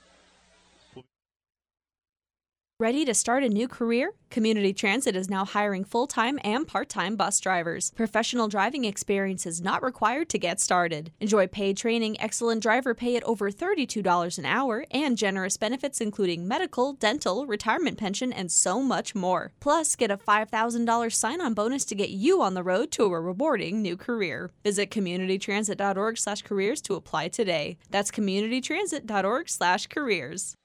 Ready 2.79 3.05
to 3.05 3.13
start 3.13 3.43
a 3.43 3.49
new 3.49 3.67
career? 3.67 4.13
Community 4.31 4.73
Transit 4.73 5.15
is 5.15 5.29
now 5.29 5.45
hiring 5.45 5.83
full 5.83 6.07
time 6.07 6.39
and 6.43 6.67
part 6.67 6.89
time 6.89 7.15
bus 7.15 7.39
drivers. 7.39 7.91
Professional 7.91 8.47
driving 8.47 8.83
experience 8.83 9.45
is 9.45 9.61
not 9.61 9.83
required 9.83 10.27
to 10.29 10.39
get 10.39 10.59
started. 10.59 11.11
Enjoy 11.19 11.45
paid 11.45 11.77
training, 11.77 12.19
excellent 12.19 12.63
driver 12.63 12.95
pay 12.95 13.15
at 13.15 13.23
over 13.25 13.51
$32 13.51 14.39
an 14.39 14.45
hour, 14.45 14.85
and 14.89 15.19
generous 15.19 15.55
benefits 15.55 16.01
including 16.01 16.47
medical, 16.47 16.93
dental, 16.93 17.45
retirement 17.45 17.99
pension, 17.99 18.33
and 18.33 18.51
so 18.51 18.81
much 18.81 19.13
more. 19.13 19.51
Plus, 19.59 19.95
get 19.95 20.09
a 20.09 20.17
$5,000 20.17 21.13
sign 21.13 21.41
on 21.41 21.53
bonus 21.53 21.85
to 21.85 21.93
get 21.93 22.09
you 22.09 22.41
on 22.41 22.55
the 22.55 22.63
road 22.63 22.89
to 22.93 23.03
a 23.03 23.21
rewarding 23.21 23.83
new 23.83 23.95
career. 23.95 24.49
Visit 24.63 24.89
communitytransit.org 24.89 26.17
slash 26.17 26.41
careers 26.41 26.81
to 26.81 26.95
apply 26.95 27.27
today. 27.27 27.77
That's 27.91 28.09
communitytransit.org 28.09 29.47
slash 29.47 29.85
careers. 29.85 30.55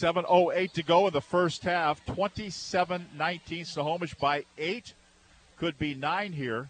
7.08 0.00 0.72
to 0.72 0.82
go 0.82 1.06
in 1.08 1.12
the 1.12 1.20
first 1.20 1.62
half. 1.62 2.04
27 2.06 3.06
19. 3.16 3.64
Snohomish 3.66 4.14
by 4.14 4.44
eight. 4.56 4.94
Could 5.58 5.78
be 5.78 5.94
nine 5.94 6.32
here. 6.32 6.68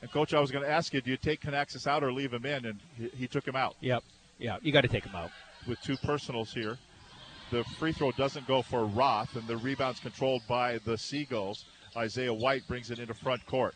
And, 0.00 0.10
Coach, 0.10 0.32
I 0.32 0.40
was 0.40 0.50
going 0.50 0.64
to 0.64 0.70
ask 0.70 0.94
you, 0.94 1.00
do 1.02 1.10
you 1.10 1.18
take 1.18 1.42
Kinaxis 1.42 1.86
out 1.86 2.02
or 2.02 2.10
leave 2.10 2.32
him 2.32 2.46
in? 2.46 2.64
And 2.64 2.78
he, 2.96 3.08
he 3.08 3.26
took 3.26 3.46
him 3.46 3.56
out. 3.56 3.76
Yep. 3.80 4.02
Yeah, 4.38 4.56
you 4.62 4.72
got 4.72 4.82
to 4.82 4.88
take 4.88 5.04
him 5.04 5.14
out. 5.14 5.30
With 5.66 5.80
two 5.82 5.96
personals 5.98 6.52
here. 6.54 6.78
The 7.50 7.64
free 7.64 7.92
throw 7.92 8.12
doesn't 8.12 8.46
go 8.46 8.62
for 8.62 8.84
Roth, 8.84 9.34
and 9.36 9.46
the 9.46 9.56
rebound's 9.56 10.00
controlled 10.00 10.42
by 10.48 10.78
the 10.78 10.96
Seagulls. 10.96 11.64
Isaiah 11.96 12.32
White 12.32 12.66
brings 12.68 12.90
it 12.90 12.98
into 12.98 13.14
front 13.14 13.44
court. 13.46 13.74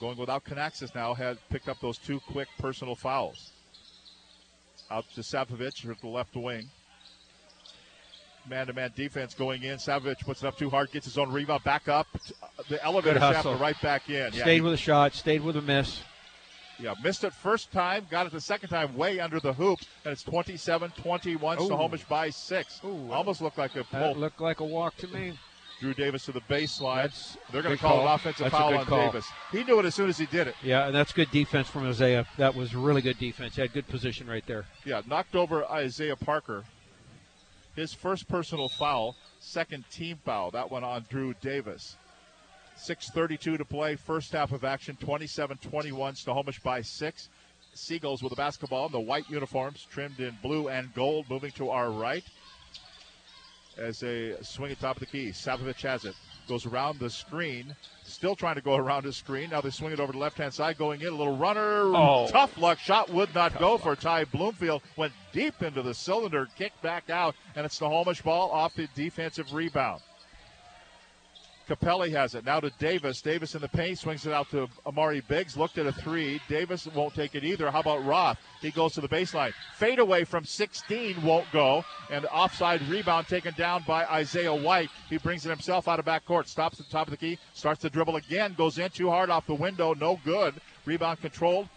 Going 0.00 0.18
without 0.18 0.44
Kinaxis 0.44 0.94
now, 0.94 1.14
had 1.14 1.38
picked 1.50 1.68
up 1.68 1.80
those 1.80 1.98
two 1.98 2.20
quick 2.20 2.48
personal 2.58 2.94
fouls. 2.94 3.52
Out 4.90 5.04
to 5.14 5.20
Savovich 5.20 5.88
at 5.88 6.00
the 6.00 6.08
left 6.08 6.34
wing 6.34 6.68
man-to-man 8.48 8.92
defense 8.94 9.34
going 9.34 9.62
in. 9.62 9.78
Savage 9.78 10.20
puts 10.20 10.42
it 10.42 10.46
up 10.46 10.56
too 10.56 10.70
hard, 10.70 10.90
gets 10.92 11.06
his 11.06 11.18
own 11.18 11.30
rebound, 11.30 11.64
back 11.64 11.88
up. 11.88 12.06
The 12.68 12.82
elevator 12.84 13.18
shaft 13.18 13.46
right 13.60 13.80
back 13.80 14.08
in. 14.10 14.32
Stayed 14.32 14.56
yeah, 14.56 14.62
with 14.62 14.72
a 14.72 14.78
shot, 14.78 15.14
stayed 15.14 15.42
with 15.42 15.56
a 15.56 15.62
miss. 15.62 16.02
Yeah, 16.80 16.94
missed 17.02 17.24
it 17.24 17.32
first 17.32 17.72
time, 17.72 18.06
got 18.08 18.26
it 18.26 18.32
the 18.32 18.40
second 18.40 18.68
time 18.68 18.96
way 18.96 19.18
under 19.18 19.40
the 19.40 19.52
hoop, 19.52 19.80
and 20.04 20.12
it's 20.12 20.22
27-21. 20.22 21.66
Snohomish 21.66 22.04
by 22.04 22.30
six. 22.30 22.80
Ooh, 22.84 23.10
Almost 23.10 23.42
looked 23.42 23.58
like 23.58 23.74
a 23.74 23.82
pull. 23.84 24.14
Looked 24.14 24.40
like 24.40 24.60
a 24.60 24.64
walk 24.64 24.96
to 24.98 25.08
me. 25.08 25.32
Drew 25.80 25.94
Davis 25.94 26.24
to 26.24 26.32
the 26.32 26.40
baseline. 26.42 27.02
That's 27.02 27.36
They're 27.52 27.62
going 27.62 27.76
to 27.76 27.80
call 27.80 27.98
call. 27.98 28.08
an 28.08 28.14
offensive 28.14 28.44
that's 28.44 28.54
foul 28.54 28.76
on 28.76 28.86
call. 28.86 29.06
Davis. 29.06 29.26
He 29.52 29.62
knew 29.64 29.78
it 29.78 29.84
as 29.86 29.94
soon 29.94 30.08
as 30.08 30.18
he 30.18 30.26
did 30.26 30.48
it. 30.48 30.56
Yeah, 30.62 30.86
and 30.86 30.94
that's 30.94 31.12
good 31.12 31.30
defense 31.30 31.68
from 31.68 31.86
Isaiah. 31.86 32.26
That 32.36 32.54
was 32.54 32.74
really 32.74 33.02
good 33.02 33.18
defense. 33.18 33.54
He 33.54 33.60
had 33.60 33.72
good 33.72 33.86
position 33.86 34.26
right 34.26 34.44
there. 34.46 34.66
Yeah, 34.84 35.02
knocked 35.06 35.36
over 35.36 35.64
Isaiah 35.66 36.16
Parker 36.16 36.64
his 37.78 37.94
first 37.94 38.28
personal 38.28 38.68
foul, 38.68 39.16
second 39.38 39.84
team 39.90 40.18
foul. 40.24 40.50
That 40.50 40.70
one 40.70 40.84
on 40.84 41.06
Drew 41.08 41.34
Davis. 41.40 41.96
6.32 42.76 43.58
to 43.58 43.64
play, 43.64 43.96
first 43.96 44.32
half 44.32 44.52
of 44.52 44.64
action, 44.64 44.96
27 45.00 45.58
21. 45.58 46.14
Snohomish 46.16 46.60
by 46.60 46.82
six. 46.82 47.28
Seagulls 47.74 48.22
with 48.22 48.30
the 48.30 48.36
basketball 48.36 48.86
in 48.86 48.92
the 48.92 49.00
white 49.00 49.28
uniforms, 49.30 49.86
trimmed 49.90 50.18
in 50.18 50.36
blue 50.42 50.68
and 50.68 50.92
gold, 50.94 51.26
moving 51.30 51.52
to 51.52 51.70
our 51.70 51.90
right. 51.90 52.24
As 53.76 54.00
they 54.00 54.34
swing 54.42 54.72
at 54.72 54.80
top 54.80 54.96
of 54.96 55.00
the 55.00 55.06
key, 55.06 55.28
Savovich 55.28 55.82
has 55.82 56.04
it. 56.04 56.16
Goes 56.48 56.66
around 56.66 56.98
the 56.98 57.10
screen, 57.10 57.76
still 58.12 58.34
trying 58.36 58.54
to 58.56 58.60
go 58.60 58.76
around 58.76 59.04
his 59.04 59.16
screen. 59.16 59.50
Now 59.50 59.60
they 59.60 59.70
swing 59.70 59.92
it 59.92 60.00
over 60.00 60.12
to 60.12 60.16
the 60.16 60.22
left 60.22 60.38
hand 60.38 60.52
side, 60.54 60.78
going 60.78 61.00
in. 61.00 61.08
A 61.08 61.10
little 61.16 61.36
runner. 61.36 61.84
Oh. 61.94 62.28
Tough 62.30 62.56
luck. 62.58 62.78
Shot 62.78 63.10
would 63.10 63.34
not 63.34 63.52
Tough 63.52 63.60
go 63.60 63.72
luck. 63.72 63.82
for 63.82 63.96
Ty 63.96 64.24
Bloomfield. 64.24 64.82
Went 64.96 65.12
deep 65.32 65.62
into 65.62 65.82
the 65.82 65.94
cylinder, 65.94 66.48
kicked 66.56 66.80
back 66.82 67.10
out, 67.10 67.34
and 67.56 67.64
it's 67.64 67.78
the 67.78 67.86
Snohomish 67.86 68.22
ball 68.22 68.50
off 68.50 68.74
the 68.74 68.88
defensive 68.94 69.52
rebound. 69.52 70.00
Capelli 71.68 72.10
has 72.12 72.34
it. 72.34 72.46
Now 72.46 72.60
to 72.60 72.70
Davis. 72.78 73.20
Davis 73.20 73.54
in 73.54 73.60
the 73.60 73.68
paint 73.68 73.98
swings 73.98 74.24
it 74.26 74.32
out 74.32 74.50
to 74.50 74.68
Amari 74.86 75.20
Biggs. 75.28 75.56
Looked 75.56 75.76
at 75.76 75.86
a 75.86 75.92
three. 75.92 76.40
Davis 76.48 76.86
won't 76.94 77.14
take 77.14 77.34
it 77.34 77.44
either. 77.44 77.70
How 77.70 77.80
about 77.80 78.04
Roth? 78.06 78.38
He 78.62 78.70
goes 78.70 78.94
to 78.94 79.02
the 79.02 79.08
baseline. 79.08 79.52
Fade 79.76 79.98
away 79.98 80.24
from 80.24 80.44
16 80.44 81.22
won't 81.22 81.46
go. 81.52 81.84
And 82.10 82.24
offside 82.26 82.80
rebound 82.88 83.28
taken 83.28 83.52
down 83.54 83.84
by 83.86 84.06
Isaiah 84.06 84.54
White. 84.54 84.88
He 85.10 85.18
brings 85.18 85.44
it 85.44 85.50
himself 85.50 85.88
out 85.88 85.98
of 85.98 86.06
backcourt. 86.06 86.48
Stops 86.48 86.80
at 86.80 86.86
the 86.86 86.92
top 86.92 87.06
of 87.06 87.10
the 87.10 87.18
key. 87.18 87.38
Starts 87.52 87.82
to 87.82 87.90
dribble 87.90 88.16
again. 88.16 88.54
Goes 88.56 88.78
in 88.78 88.88
too 88.90 89.10
hard 89.10 89.28
off 89.28 89.46
the 89.46 89.54
window. 89.54 89.92
No 89.92 90.18
good. 90.24 90.54
Rebound 90.86 91.20
controlled 91.20 91.68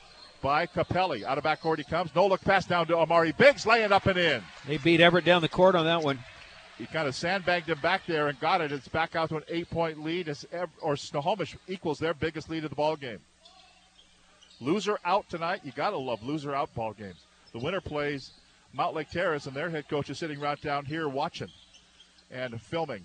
by 0.42 0.68
Capelli. 0.68 1.26
Out 1.26 1.38
of 1.38 1.44
backcourt 1.44 1.80
he 1.80 1.84
comes. 1.84 2.16
No 2.16 2.28
look 2.28 2.42
pass 2.42 2.66
down 2.66 2.88
to 2.88 2.98
Amari 2.98 3.34
Biggs. 3.34 3.66
Laying 3.66 3.92
up 3.92 4.06
and 4.06 4.18
in. 4.18 4.42
They 4.68 4.78
beat 4.78 5.02
Everett 5.02 5.26
down 5.26 5.42
the 5.42 5.50
court 5.50 5.76
on 5.76 5.84
that 5.86 6.02
one. 6.02 6.20
He 6.82 6.88
kind 6.88 7.08
of 7.08 7.14
sandbagged 7.14 7.70
him 7.70 7.78
back 7.80 8.08
there 8.08 8.28
and 8.28 8.40
got 8.40 8.60
it. 8.60 8.72
It's 8.72 8.88
back 8.88 9.16
out 9.16 9.30
to 9.30 9.38
an 9.38 9.44
eight-point 9.50 10.04
lead, 10.04 10.28
as 10.28 10.48
or 10.82 10.96
Snohomish 10.96 11.56
equals 11.68 12.00
their 12.00 12.16
biggest 12.16 12.50
lead 12.50 12.64
of 12.64 12.72
the 12.72 12.76
ball 12.76 12.96
game. 12.96 13.20
Loser 14.60 14.98
out 15.06 15.30
tonight. 15.30 15.62
You 15.64 15.74
gotta 15.76 15.98
love 15.98 16.24
loser 16.24 16.56
out 16.56 16.74
ball 16.74 16.94
games. 16.94 17.24
The 17.54 17.60
winner 17.60 17.82
plays 17.82 18.32
Mountlake 18.76 19.12
Terrace, 19.12 19.46
and 19.46 19.56
their 19.56 19.70
head 19.70 19.90
coach 19.90 20.10
is 20.10 20.18
sitting 20.18 20.40
right 20.40 20.60
down 20.60 20.86
here 20.86 21.08
watching 21.08 21.50
and 22.32 22.60
filming 22.60 23.04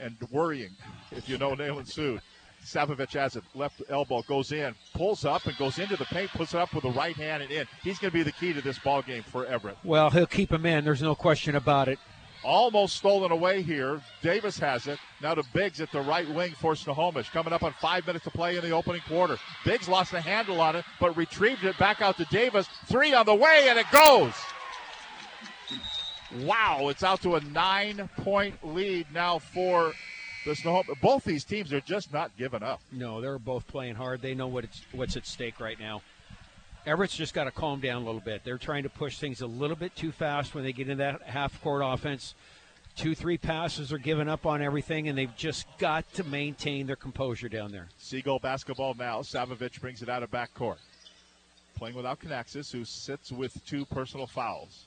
and 0.00 0.16
worrying. 0.32 0.70
If 1.12 1.28
you 1.28 1.38
know 1.38 1.54
Nalin 1.54 1.86
Sood. 1.86 2.22
Savovich 2.64 3.12
has 3.12 3.36
it. 3.36 3.44
Left 3.54 3.82
elbow 3.88 4.22
goes 4.22 4.52
in, 4.52 4.74
pulls 4.94 5.24
up 5.24 5.46
and 5.46 5.56
goes 5.58 5.78
into 5.78 5.96
the 5.96 6.04
paint, 6.06 6.30
puts 6.30 6.54
it 6.54 6.60
up 6.60 6.72
with 6.74 6.84
the 6.84 6.90
right 6.90 7.16
hand 7.16 7.42
and 7.42 7.50
in. 7.52 7.66
He's 7.82 7.98
going 7.98 8.12
to 8.12 8.16
be 8.16 8.22
the 8.22 8.32
key 8.32 8.52
to 8.52 8.60
this 8.60 8.78
ball 8.78 9.02
game 9.02 9.24
for 9.24 9.44
Everett. 9.46 9.78
Well, 9.82 10.10
he'll 10.10 10.26
keep 10.26 10.52
him 10.52 10.64
in. 10.64 10.84
There's 10.84 11.02
no 11.02 11.16
question 11.16 11.56
about 11.56 11.88
it. 11.88 11.98
Almost 12.44 12.96
stolen 12.96 13.30
away 13.30 13.62
here. 13.62 14.00
Davis 14.20 14.58
has 14.58 14.88
it. 14.88 14.98
Now 15.20 15.34
to 15.34 15.44
Biggs 15.52 15.80
at 15.80 15.92
the 15.92 16.00
right 16.00 16.28
wing 16.28 16.52
for 16.58 16.74
Snohomish. 16.74 17.30
Coming 17.30 17.52
up 17.52 17.62
on 17.62 17.72
five 17.80 18.06
minutes 18.06 18.24
to 18.24 18.30
play 18.30 18.56
in 18.56 18.62
the 18.62 18.70
opening 18.70 19.02
quarter. 19.06 19.36
Biggs 19.64 19.88
lost 19.88 20.10
the 20.10 20.20
handle 20.20 20.60
on 20.60 20.74
it, 20.74 20.84
but 20.98 21.16
retrieved 21.16 21.64
it 21.64 21.78
back 21.78 22.00
out 22.00 22.16
to 22.16 22.24
Davis. 22.26 22.68
Three 22.86 23.14
on 23.14 23.26
the 23.26 23.34
way, 23.34 23.66
and 23.68 23.78
it 23.78 23.86
goes. 23.92 24.32
Wow, 26.40 26.88
it's 26.88 27.04
out 27.04 27.22
to 27.22 27.36
a 27.36 27.40
nine 27.40 28.08
point 28.18 28.56
lead 28.66 29.06
now 29.12 29.38
for 29.38 29.92
the 30.44 30.56
Snohomish. 30.56 30.98
Both 31.00 31.24
these 31.24 31.44
teams 31.44 31.72
are 31.72 31.80
just 31.80 32.12
not 32.12 32.36
giving 32.36 32.62
up. 32.62 32.80
No, 32.90 33.20
they're 33.20 33.38
both 33.38 33.66
playing 33.68 33.94
hard. 33.94 34.20
They 34.22 34.34
know 34.34 34.48
what 34.48 34.64
what's 34.92 35.16
at 35.16 35.26
stake 35.26 35.60
right 35.60 35.78
now. 35.78 36.02
Everett's 36.84 37.16
just 37.16 37.32
got 37.32 37.44
to 37.44 37.52
calm 37.52 37.80
down 37.80 38.02
a 38.02 38.04
little 38.04 38.20
bit. 38.20 38.42
They're 38.44 38.58
trying 38.58 38.82
to 38.82 38.88
push 38.88 39.18
things 39.18 39.40
a 39.40 39.46
little 39.46 39.76
bit 39.76 39.94
too 39.94 40.10
fast 40.10 40.54
when 40.54 40.64
they 40.64 40.72
get 40.72 40.88
into 40.88 41.02
that 41.02 41.22
half 41.22 41.62
court 41.62 41.82
offense. 41.84 42.34
Two, 42.96 43.14
three 43.14 43.38
passes 43.38 43.92
are 43.92 43.98
giving 43.98 44.28
up 44.28 44.44
on 44.46 44.60
everything, 44.60 45.08
and 45.08 45.16
they've 45.16 45.34
just 45.36 45.66
got 45.78 46.12
to 46.14 46.24
maintain 46.24 46.86
their 46.86 46.96
composure 46.96 47.48
down 47.48 47.70
there. 47.70 47.88
Seagull 47.98 48.40
basketball 48.40 48.94
now. 48.94 49.20
Savovich 49.20 49.80
brings 49.80 50.02
it 50.02 50.08
out 50.08 50.22
of 50.22 50.30
backcourt. 50.30 50.76
Playing 51.76 51.94
without 51.94 52.20
Kinaxis, 52.20 52.70
who 52.70 52.84
sits 52.84 53.32
with 53.32 53.64
two 53.64 53.86
personal 53.86 54.26
fouls. 54.26 54.86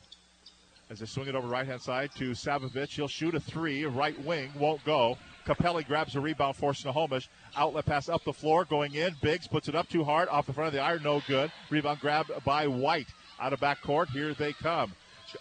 As 0.90 1.00
they 1.00 1.08
swing 1.08 1.28
it 1.28 1.36
over 1.36 1.48
right 1.48 1.66
hand 1.66 1.82
side 1.82 2.12
to 2.18 2.32
Savovich, 2.32 2.90
he'll 2.92 3.08
shoot 3.08 3.34
a 3.34 3.40
three, 3.40 3.86
right 3.86 4.22
wing, 4.24 4.52
won't 4.60 4.84
go. 4.84 5.18
Capelli 5.46 5.86
grabs 5.86 6.16
a 6.16 6.22
rebound 6.22 6.56
for 6.56 6.74
Snohomish. 6.74 7.30
Outlet 7.56 7.86
pass 7.86 8.10
up 8.10 8.24
the 8.24 8.34
floor, 8.34 8.66
going 8.66 8.96
in. 8.96 9.16
Biggs 9.22 9.48
puts 9.48 9.68
it 9.68 9.76
up 9.76 9.88
too 9.88 10.04
hard, 10.04 10.28
off 10.30 10.48
the 10.48 10.54
front 10.54 10.68
of 10.68 10.74
the 10.74 10.82
iron, 10.82 11.04
no 11.04 11.22
good. 11.28 11.52
Rebound 11.70 12.00
grabbed 12.00 12.32
by 12.44 12.68
White. 12.68 13.08
Out 13.40 13.54
of 13.54 13.60
backcourt, 13.60 14.10
here 14.10 14.34
they 14.34 14.54
come. 14.54 14.94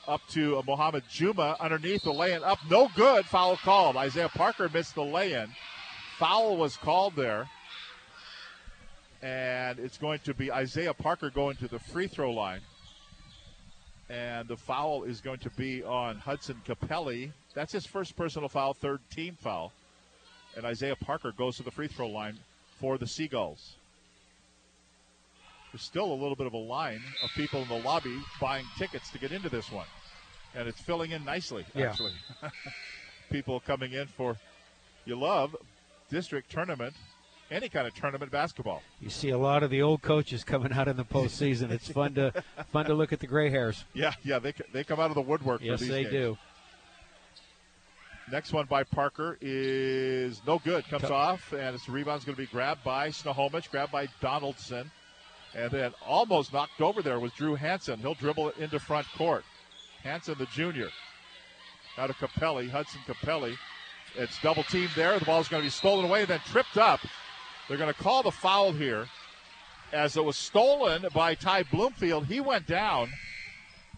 Up 0.06 0.20
to 0.30 0.62
Mohamed 0.66 1.04
Juma 1.08 1.56
underneath 1.60 2.02
the 2.02 2.12
lay-in 2.12 2.42
up, 2.42 2.58
no 2.68 2.88
good. 2.94 3.24
Foul 3.26 3.56
called. 3.56 3.96
Isaiah 3.96 4.28
Parker 4.28 4.68
missed 4.72 4.94
the 4.94 5.04
lay-in. 5.04 5.48
Foul 6.18 6.56
was 6.56 6.76
called 6.76 7.16
there. 7.16 7.48
And 9.22 9.78
it's 9.78 9.96
going 9.96 10.18
to 10.24 10.34
be 10.34 10.52
Isaiah 10.52 10.92
Parker 10.92 11.30
going 11.30 11.56
to 11.56 11.68
the 11.68 11.78
free 11.78 12.08
throw 12.08 12.32
line. 12.32 12.60
And 14.10 14.48
the 14.48 14.56
foul 14.56 15.04
is 15.04 15.22
going 15.22 15.38
to 15.40 15.50
be 15.50 15.82
on 15.82 16.18
Hudson 16.18 16.60
Capelli. 16.66 17.32
That's 17.54 17.72
his 17.72 17.86
first 17.86 18.16
personal 18.16 18.50
foul, 18.50 18.74
third 18.74 19.00
team 19.10 19.38
foul 19.40 19.72
and 20.56 20.64
Isaiah 20.64 20.96
Parker 20.96 21.32
goes 21.32 21.56
to 21.56 21.62
the 21.62 21.70
free 21.70 21.88
throw 21.88 22.08
line 22.08 22.38
for 22.80 22.98
the 22.98 23.06
Seagulls. 23.06 23.74
There's 25.72 25.82
still 25.82 26.12
a 26.12 26.14
little 26.14 26.36
bit 26.36 26.46
of 26.46 26.52
a 26.52 26.58
line 26.58 27.02
of 27.22 27.30
people 27.34 27.62
in 27.62 27.68
the 27.68 27.80
lobby 27.80 28.16
buying 28.40 28.64
tickets 28.78 29.10
to 29.10 29.18
get 29.18 29.32
into 29.32 29.48
this 29.48 29.72
one. 29.72 29.86
And 30.54 30.68
it's 30.68 30.80
filling 30.80 31.10
in 31.10 31.24
nicely, 31.24 31.64
yeah. 31.74 31.90
actually. 31.90 32.12
people 33.30 33.58
coming 33.58 33.92
in 33.92 34.06
for, 34.06 34.36
you 35.04 35.16
love 35.18 35.56
district 36.10 36.50
tournament, 36.50 36.94
any 37.50 37.68
kind 37.68 37.86
of 37.88 37.94
tournament 37.94 38.30
basketball. 38.30 38.82
You 39.00 39.10
see 39.10 39.30
a 39.30 39.38
lot 39.38 39.64
of 39.64 39.70
the 39.70 39.82
old 39.82 40.02
coaches 40.02 40.44
coming 40.44 40.72
out 40.72 40.86
in 40.86 40.96
the 40.96 41.04
postseason. 41.04 41.70
it's 41.72 41.88
fun 41.88 42.14
to 42.14 42.32
fun 42.70 42.86
to 42.86 42.94
look 42.94 43.12
at 43.12 43.18
the 43.20 43.26
gray 43.26 43.50
hairs. 43.50 43.84
Yeah, 43.94 44.12
yeah, 44.22 44.38
they, 44.38 44.54
they 44.72 44.84
come 44.84 45.00
out 45.00 45.10
of 45.10 45.14
the 45.14 45.22
woodwork. 45.22 45.60
Yes, 45.60 45.80
they 45.80 46.04
games. 46.04 46.10
do. 46.10 46.38
Next 48.30 48.52
one 48.52 48.64
by 48.66 48.84
Parker 48.84 49.36
is 49.40 50.40
no 50.46 50.58
good. 50.58 50.88
Comes 50.88 51.04
off, 51.04 51.52
and 51.52 51.74
its 51.74 51.88
rebound's 51.88 52.24
going 52.24 52.36
to 52.36 52.42
be 52.42 52.46
grabbed 52.46 52.82
by 52.82 53.10
Snohomish, 53.10 53.68
grabbed 53.68 53.92
by 53.92 54.08
Donaldson. 54.20 54.90
And 55.54 55.70
then 55.70 55.92
almost 56.04 56.52
knocked 56.52 56.80
over 56.80 57.02
there 57.02 57.20
was 57.20 57.32
Drew 57.32 57.54
Hanson. 57.54 58.00
He'll 58.00 58.14
dribble 58.14 58.48
it 58.50 58.56
into 58.58 58.80
front 58.80 59.06
court. 59.16 59.44
Hanson, 60.02 60.36
the 60.38 60.46
junior. 60.46 60.88
Out 61.98 62.10
of 62.10 62.16
Capelli, 62.16 62.68
Hudson 62.68 63.00
Capelli. 63.06 63.56
It's 64.16 64.40
double 64.40 64.64
teamed 64.64 64.90
there. 64.96 65.18
The 65.18 65.24
ball's 65.24 65.48
going 65.48 65.62
to 65.62 65.66
be 65.66 65.70
stolen 65.70 66.06
away, 66.06 66.24
then 66.24 66.40
tripped 66.46 66.76
up. 66.76 67.00
They're 67.68 67.78
going 67.78 67.92
to 67.92 68.02
call 68.02 68.22
the 68.22 68.30
foul 68.30 68.72
here 68.72 69.06
as 69.92 70.16
it 70.16 70.24
was 70.24 70.36
stolen 70.36 71.06
by 71.14 71.34
Ty 71.34 71.64
Bloomfield. 71.64 72.26
He 72.26 72.40
went 72.40 72.66
down. 72.66 73.10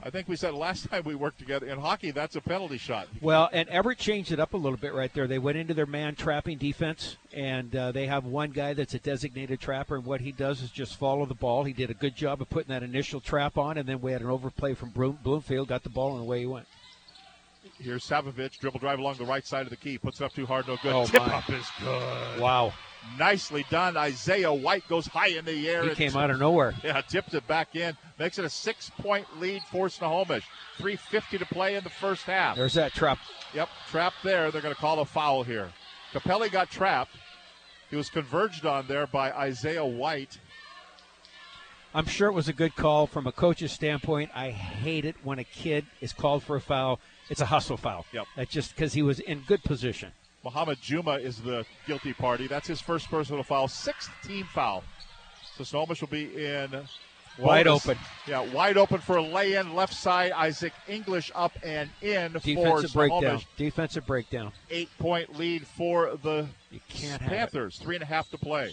I 0.07 0.11
think 0.11 0.29
we 0.29 0.37
said 0.37 0.55
last 0.55 0.89
time 0.91 1.03
we 1.05 1.17
worked 1.17 1.41
together 1.41 1.67
in 1.67 1.81
hockey, 1.81 2.13
that's 2.13 2.37
a 2.37 2.41
penalty 2.41 2.79
shot. 2.79 3.09
Well, 3.21 3.51
and 3.53 3.69
Everett 3.69 3.99
changed 3.99 4.31
it 4.31 4.39
up 4.39 4.55
a 4.55 4.57
little 4.57 4.79
bit 4.79 4.95
right 4.95 5.13
there. 5.13 5.27
They 5.27 5.41
went 5.41 5.59
into 5.59 5.75
their 5.75 5.85
man 5.85 6.15
trapping 6.15 6.59
defense, 6.59 7.17
and 7.33 7.75
uh, 7.75 7.91
they 7.91 8.07
have 8.07 8.25
one 8.25 8.53
guy 8.53 8.73
that's 8.73 8.95
a 8.95 9.01
designated 9.01 9.59
trapper, 9.61 9.97
and 9.97 10.05
what 10.05 10.21
he 10.21 10.31
does 10.31 10.63
is 10.63 10.71
just 10.71 10.97
follow 10.97 11.27
the 11.27 11.35
ball. 11.35 11.65
He 11.65 11.73
did 11.73 11.91
a 11.91 11.95
good 11.95 12.15
job 12.15 12.41
of 12.41 12.49
putting 12.49 12.69
that 12.69 12.85
initial 12.85 13.21
trap 13.21 13.59
on, 13.59 13.79
and 13.79 13.89
then 13.89 14.01
we 14.01 14.13
had 14.13 14.21
an 14.21 14.29
overplay 14.29 14.75
from 14.75 14.91
Bloomfield, 14.91 15.67
got 15.67 15.83
the 15.83 15.91
ball, 15.91 16.13
and 16.13 16.23
away 16.23 16.41
he 16.41 16.47
went. 16.47 16.69
Here's 17.81 18.07
Savovich, 18.07 18.61
dribble 18.61 18.79
drive 18.79 19.01
along 19.01 19.17
the 19.17 19.25
right 19.25 19.45
side 19.45 19.63
of 19.63 19.71
the 19.71 19.77
key, 19.77 19.99
puts 19.99 20.21
it 20.21 20.25
up 20.25 20.33
too 20.33 20.47
hard, 20.47 20.69
no 20.69 20.77
good. 20.83 20.95
Oh, 20.95 21.07
Tip 21.07 21.21
my. 21.21 21.35
up 21.35 21.51
is 21.51 21.67
good. 21.81 22.41
Wow. 22.41 22.73
Nicely 23.19 23.65
done. 23.71 23.97
Isaiah 23.97 24.53
White 24.53 24.87
goes 24.89 25.07
high 25.07 25.29
in 25.29 25.45
the 25.45 25.69
air. 25.69 25.83
He 25.89 25.95
came 25.95 26.17
out 26.17 26.31
of 26.31 26.39
nowhere. 26.39 26.75
Yeah, 26.83 27.01
tips 27.01 27.35
it 27.35 27.47
back 27.47 27.75
in. 27.77 27.97
Makes 28.19 28.39
it 28.39 28.45
a 28.45 28.51
six 28.51 28.91
point 28.99 29.27
lead 29.41 29.63
for 29.71 29.89
Snohomish. 29.89 30.45
3.50 30.79 31.39
to 31.39 31.47
play 31.47 31.77
in 31.77 31.85
the 31.85 31.91
first 31.91 32.25
half. 32.25 32.57
There's 32.57 32.75
that 32.75 32.93
trap. 32.93 33.19
Yep, 33.55 33.69
trapped 33.89 34.17
there. 34.23 34.51
They're 34.51 34.63
going 34.63 34.75
to 34.75 34.81
call 34.81 35.01
a 35.01 35.05
foul 35.05 35.43
here. 35.43 35.71
Capelli 36.13 36.51
got 36.51 36.71
trapped. 36.71 37.17
He 37.91 37.97
was 37.97 38.11
converged 38.11 38.67
on 38.67 38.87
there 38.87 39.07
by 39.07 39.33
Isaiah 39.33 39.85
White. 39.85 40.39
I'm 41.95 42.07
sure 42.07 42.29
it 42.29 42.33
was 42.33 42.49
a 42.49 42.53
good 42.53 42.77
call 42.77 43.07
from 43.07 43.27
a 43.27 43.33
coach's 43.33 43.73
standpoint. 43.73 44.31
I 44.35 44.51
hate 44.51 45.05
it 45.05 45.17
when 45.23 45.39
a 45.39 45.45
kid 45.45 45.87
is 46.01 46.13
called 46.13 46.43
for 46.43 46.57
a 46.57 46.61
foul. 46.61 47.01
It's 47.31 47.41
a 47.41 47.47
hustle 47.47 47.77
foul. 47.77 48.05
Yep. 48.13 48.27
That's 48.37 48.51
just 48.51 48.75
because 48.75 48.93
he 48.93 49.03
was 49.03 49.19
in 49.21 49.41
good 49.47 49.65
position. 49.65 50.13
Muhammad 50.47 50.79
Juma 50.81 51.15
is 51.15 51.39
the 51.39 51.67
guilty 51.89 52.13
party. 52.13 52.47
That's 52.47 52.69
his 52.69 52.81
first 52.81 53.11
personal 53.11 53.43
foul, 53.43 53.67
sixth 53.67 54.13
team 54.23 54.47
foul. 54.55 54.85
So 55.59 55.65
Snohomish 55.65 56.01
will 56.01 56.09
be 56.09 56.27
in 56.37 56.71
Wide 57.37 57.67
bonus. 57.67 57.85
open. 57.85 57.99
Yeah, 58.29 58.53
wide 58.53 58.77
open 58.77 59.01
for 59.01 59.17
a 59.17 59.23
lay-in 59.23 59.75
left 59.75 59.93
side. 59.93 60.31
Isaac 60.31 60.73
English 60.87 61.33
up 61.35 61.51
and 61.65 61.91
in 62.01 62.31
for 62.35 62.39
Defensive 62.39 62.93
breakdown. 62.93 63.21
Snohomish. 63.23 63.47
Defensive 63.57 64.07
breakdown. 64.07 64.53
Eight-point 64.71 65.37
lead 65.37 65.67
for 65.67 66.17
the. 66.23 66.47
Panthers. 67.19 67.79
Three 67.79 67.97
and 67.97 68.05
a 68.05 68.07
half 68.07 68.31
to 68.31 68.39
play. 68.39 68.73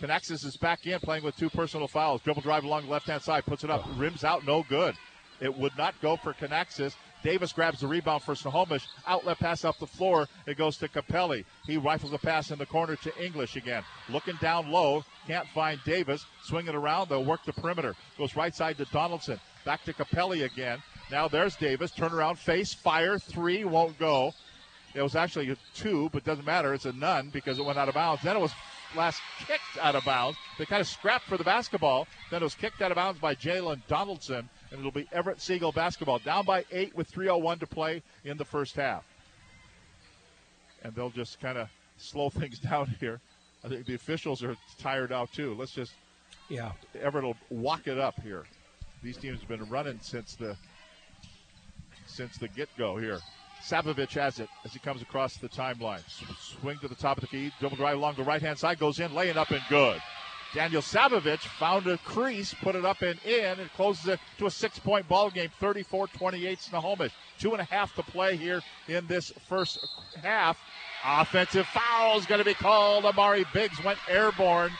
Canaxis 0.00 0.42
is 0.42 0.56
back 0.56 0.86
in 0.86 0.98
playing 1.00 1.22
with 1.22 1.36
two 1.36 1.50
personal 1.50 1.86
fouls. 1.86 2.22
Dribble 2.22 2.40
drive 2.40 2.64
along 2.64 2.86
the 2.86 2.90
left-hand 2.90 3.20
side, 3.20 3.44
puts 3.44 3.62
it 3.62 3.68
up, 3.68 3.84
rims 3.98 4.24
out, 4.24 4.46
no 4.46 4.64
good. 4.70 4.94
It 5.40 5.54
would 5.54 5.76
not 5.76 6.00
go 6.00 6.16
for 6.16 6.32
Canaxis. 6.32 6.96
Davis 7.24 7.54
grabs 7.54 7.80
the 7.80 7.86
rebound 7.86 8.22
for 8.22 8.34
Snohomish. 8.34 8.86
Outlet 9.06 9.38
pass 9.38 9.64
up 9.64 9.78
the 9.78 9.86
floor. 9.86 10.28
It 10.46 10.58
goes 10.58 10.76
to 10.76 10.88
Capelli. 10.88 11.46
He 11.66 11.78
rifles 11.78 12.12
a 12.12 12.18
pass 12.18 12.50
in 12.50 12.58
the 12.58 12.66
corner 12.66 12.96
to 12.96 13.24
English 13.24 13.56
again. 13.56 13.82
Looking 14.10 14.36
down 14.42 14.70
low. 14.70 15.04
Can't 15.26 15.48
find 15.48 15.80
Davis. 15.86 16.26
Swinging 16.42 16.74
around. 16.74 17.08
They'll 17.08 17.24
work 17.24 17.44
the 17.46 17.54
perimeter. 17.54 17.96
Goes 18.18 18.36
right 18.36 18.54
side 18.54 18.76
to 18.76 18.84
Donaldson. 18.84 19.40
Back 19.64 19.84
to 19.84 19.94
Capelli 19.94 20.44
again. 20.44 20.82
Now 21.10 21.26
there's 21.26 21.56
Davis. 21.56 21.90
Turn 21.90 22.12
around. 22.12 22.38
Face. 22.38 22.74
Fire. 22.74 23.18
Three. 23.18 23.64
Won't 23.64 23.98
go. 23.98 24.34
It 24.94 25.02
was 25.02 25.16
actually 25.16 25.50
a 25.50 25.56
two, 25.74 26.10
but 26.12 26.24
doesn't 26.24 26.44
matter. 26.44 26.74
It's 26.74 26.84
a 26.84 26.92
none 26.92 27.30
because 27.30 27.58
it 27.58 27.64
went 27.64 27.78
out 27.78 27.88
of 27.88 27.94
bounds. 27.94 28.22
Then 28.22 28.36
it 28.36 28.40
was 28.40 28.52
last 28.94 29.20
kicked 29.40 29.78
out 29.80 29.94
of 29.94 30.04
bounds. 30.04 30.38
They 30.58 30.66
kind 30.66 30.80
of 30.80 30.86
scrapped 30.86 31.24
for 31.24 31.36
the 31.36 31.44
basketball. 31.44 32.06
Then 32.30 32.42
it 32.42 32.44
was 32.44 32.54
kicked 32.54 32.80
out 32.80 32.92
of 32.92 32.96
bounds 32.96 33.18
by 33.18 33.34
Jalen 33.34 33.82
Donaldson, 33.88 34.48
and 34.74 34.80
it'll 34.80 34.90
be 34.90 35.06
Everett 35.12 35.40
Seagull 35.40 35.70
basketball. 35.70 36.18
Down 36.18 36.44
by 36.44 36.64
eight 36.72 36.96
with 36.96 37.08
3.01 37.12 37.60
to 37.60 37.66
play 37.66 38.02
in 38.24 38.36
the 38.36 38.44
first 38.44 38.74
half. 38.74 39.04
And 40.82 40.92
they'll 40.96 41.10
just 41.10 41.38
kind 41.40 41.56
of 41.56 41.68
slow 41.96 42.28
things 42.30 42.58
down 42.58 42.92
here. 42.98 43.20
I 43.64 43.68
think 43.68 43.86
the 43.86 43.94
officials 43.94 44.42
are 44.42 44.56
tired 44.78 45.12
out 45.12 45.32
too. 45.32 45.54
Let's 45.54 45.70
just 45.70 45.92
Yeah. 46.48 46.72
Everett 47.00 47.24
will 47.24 47.36
walk 47.50 47.86
it 47.86 47.98
up 47.98 48.20
here. 48.20 48.46
These 49.00 49.16
teams 49.18 49.38
have 49.38 49.48
been 49.48 49.64
running 49.70 50.00
since 50.02 50.34
the 50.34 50.56
since 52.06 52.36
the 52.36 52.48
get 52.48 52.68
go 52.76 52.96
here. 52.96 53.20
Savovich 53.62 54.14
has 54.14 54.40
it 54.40 54.48
as 54.64 54.72
he 54.72 54.80
comes 54.80 55.02
across 55.02 55.36
the 55.36 55.48
timeline. 55.48 56.02
Swing 56.60 56.78
to 56.80 56.88
the 56.88 56.96
top 56.96 57.16
of 57.16 57.20
the 57.20 57.28
key, 57.28 57.52
double 57.60 57.76
drive 57.76 57.96
along 57.96 58.16
the 58.16 58.24
right 58.24 58.42
hand 58.42 58.58
side, 58.58 58.80
goes 58.80 58.98
in, 58.98 59.14
laying 59.14 59.36
up 59.36 59.52
and 59.52 59.62
good. 59.68 60.02
Daniel 60.54 60.82
Savovich 60.82 61.40
found 61.40 61.88
a 61.88 61.98
crease, 61.98 62.54
put 62.54 62.76
it 62.76 62.84
up 62.84 63.02
and 63.02 63.18
in, 63.24 63.58
and 63.58 63.72
closes 63.72 64.06
it 64.06 64.20
to 64.38 64.46
a 64.46 64.50
six 64.50 64.78
point 64.78 65.08
ball 65.08 65.28
game, 65.28 65.50
34 65.58 66.06
28 66.08 66.60
Snohomish. 66.60 67.12
Two 67.40 67.52
and 67.52 67.60
a 67.60 67.64
half 67.64 67.94
to 67.96 68.04
play 68.04 68.36
here 68.36 68.62
in 68.86 69.06
this 69.08 69.32
first 69.48 69.84
half. 70.22 70.56
Offensive 71.04 71.66
foul 71.66 72.18
is 72.18 72.26
going 72.26 72.38
to 72.38 72.44
be 72.44 72.54
called. 72.54 73.04
Amari 73.04 73.44
Biggs 73.52 73.82
went 73.82 73.98
airborne. 74.08 74.70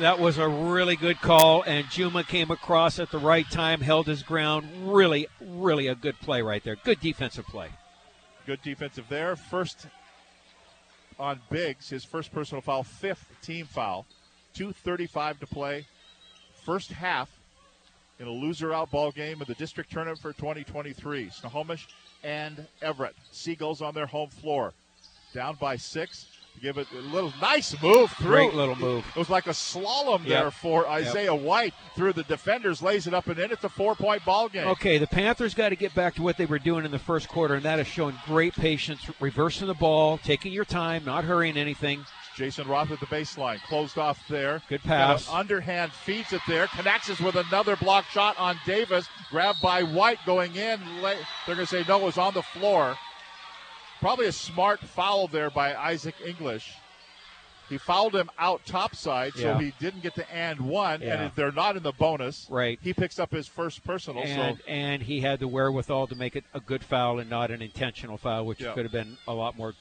That 0.00 0.18
was 0.18 0.38
a 0.38 0.48
really 0.48 0.96
good 0.96 1.20
call, 1.20 1.62
and 1.62 1.88
Juma 1.90 2.24
came 2.24 2.50
across 2.50 2.98
at 2.98 3.10
the 3.10 3.18
right 3.18 3.48
time, 3.50 3.80
held 3.80 4.06
his 4.06 4.22
ground. 4.22 4.68
Really, 4.92 5.28
really 5.40 5.86
a 5.86 5.94
good 5.94 6.18
play 6.20 6.42
right 6.42 6.64
there. 6.64 6.76
Good 6.76 7.00
defensive 7.00 7.46
play. 7.46 7.68
Good 8.46 8.62
defensive 8.62 9.04
there. 9.08 9.36
First 9.36 9.86
on 11.18 11.40
Biggs, 11.50 11.90
his 11.90 12.04
first 12.04 12.32
personal 12.32 12.62
foul, 12.62 12.82
fifth 12.82 13.26
team 13.42 13.66
foul. 13.66 14.06
2.35 14.56 15.40
to 15.40 15.46
play. 15.46 15.86
First 16.64 16.92
half 16.92 17.30
in 18.18 18.26
a 18.26 18.30
loser 18.30 18.72
out 18.72 18.90
ball 18.90 19.10
game 19.10 19.40
of 19.40 19.46
the 19.46 19.54
district 19.54 19.90
tournament 19.90 20.18
for 20.20 20.32
2023. 20.32 21.30
Snohomish 21.30 21.88
and 22.22 22.66
Everett. 22.82 23.14
Seagulls 23.32 23.80
on 23.80 23.94
their 23.94 24.06
home 24.06 24.28
floor. 24.28 24.72
Down 25.32 25.56
by 25.60 25.76
six. 25.76 26.26
Give 26.60 26.76
it 26.76 26.88
a 26.92 27.00
little 27.00 27.32
nice 27.40 27.80
move 27.80 28.10
through. 28.12 28.26
Great 28.26 28.54
little 28.54 28.74
move. 28.76 29.04
It 29.14 29.18
was 29.18 29.30
like 29.30 29.46
a 29.46 29.50
slalom 29.50 30.18
Yep. 30.26 30.28
there 30.28 30.50
for 30.50 30.86
Isaiah 30.86 31.34
White 31.34 31.72
through 31.94 32.12
the 32.12 32.24
defenders, 32.24 32.82
lays 32.82 33.06
it 33.06 33.14
up 33.14 33.28
and 33.28 33.38
in. 33.38 33.50
It's 33.50 33.64
a 33.64 33.68
four 33.68 33.94
point 33.94 34.24
ball 34.26 34.48
game. 34.48 34.66
Okay, 34.66 34.98
the 34.98 35.06
Panthers 35.06 35.54
got 35.54 35.70
to 35.70 35.76
get 35.76 35.94
back 35.94 36.16
to 36.16 36.22
what 36.22 36.36
they 36.36 36.44
were 36.44 36.58
doing 36.58 36.84
in 36.84 36.90
the 36.90 36.98
first 36.98 37.28
quarter, 37.28 37.54
and 37.54 37.62
that 37.62 37.78
is 37.78 37.86
showing 37.86 38.18
great 38.26 38.52
patience, 38.54 39.00
reversing 39.20 39.68
the 39.68 39.74
ball, 39.74 40.18
taking 40.18 40.52
your 40.52 40.66
time, 40.66 41.04
not 41.06 41.24
hurrying 41.24 41.56
anything. 41.56 42.04
Jason 42.36 42.68
Roth 42.68 42.90
at 42.90 43.00
the 43.00 43.06
baseline, 43.06 43.60
closed 43.62 43.98
off 43.98 44.26
there. 44.28 44.62
Good 44.68 44.82
pass. 44.82 45.28
underhand 45.28 45.92
feeds 45.92 46.32
it 46.32 46.40
there. 46.46 46.68
Connects 46.68 47.20
with 47.20 47.34
another 47.36 47.76
block 47.76 48.06
shot 48.06 48.38
on 48.38 48.56
Davis. 48.64 49.06
Grabbed 49.30 49.60
by 49.60 49.82
White 49.82 50.18
going 50.24 50.54
in. 50.54 50.80
They're 51.02 51.16
going 51.46 51.58
to 51.58 51.66
say 51.66 51.84
no, 51.88 51.98
it 51.98 52.04
was 52.04 52.18
on 52.18 52.34
the 52.34 52.42
floor. 52.42 52.96
Probably 54.00 54.26
a 54.26 54.32
smart 54.32 54.80
foul 54.80 55.26
there 55.26 55.50
by 55.50 55.74
Isaac 55.74 56.14
English. 56.24 56.72
He 57.68 57.78
fouled 57.78 58.16
him 58.16 58.28
out 58.36 58.66
topside, 58.66 59.34
so 59.34 59.54
he 59.58 59.72
didn't 59.78 60.02
get 60.02 60.16
to 60.16 60.28
and 60.34 60.60
one. 60.60 61.02
Yeah. 61.02 61.14
And 61.14 61.22
if 61.24 61.36
they're 61.36 61.52
not 61.52 61.76
in 61.76 61.84
the 61.84 61.92
bonus, 61.92 62.48
Right. 62.50 62.80
he 62.82 62.92
picks 62.92 63.20
up 63.20 63.30
his 63.30 63.46
first 63.46 63.84
personal. 63.84 64.24
And, 64.24 64.58
so 64.58 64.64
and 64.66 65.00
he 65.02 65.20
had 65.20 65.38
the 65.38 65.46
wherewithal 65.46 66.08
to 66.08 66.16
make 66.16 66.34
it 66.34 66.42
a 66.52 66.58
good 66.58 66.82
foul 66.82 67.20
and 67.20 67.30
not 67.30 67.52
an 67.52 67.62
intentional 67.62 68.16
foul, 68.16 68.44
which 68.44 68.60
Yeah. 68.60 68.72
could 68.72 68.84
have 68.86 68.92
been 68.92 69.16
a 69.28 69.32
lot 69.32 69.56
more. 69.56 69.74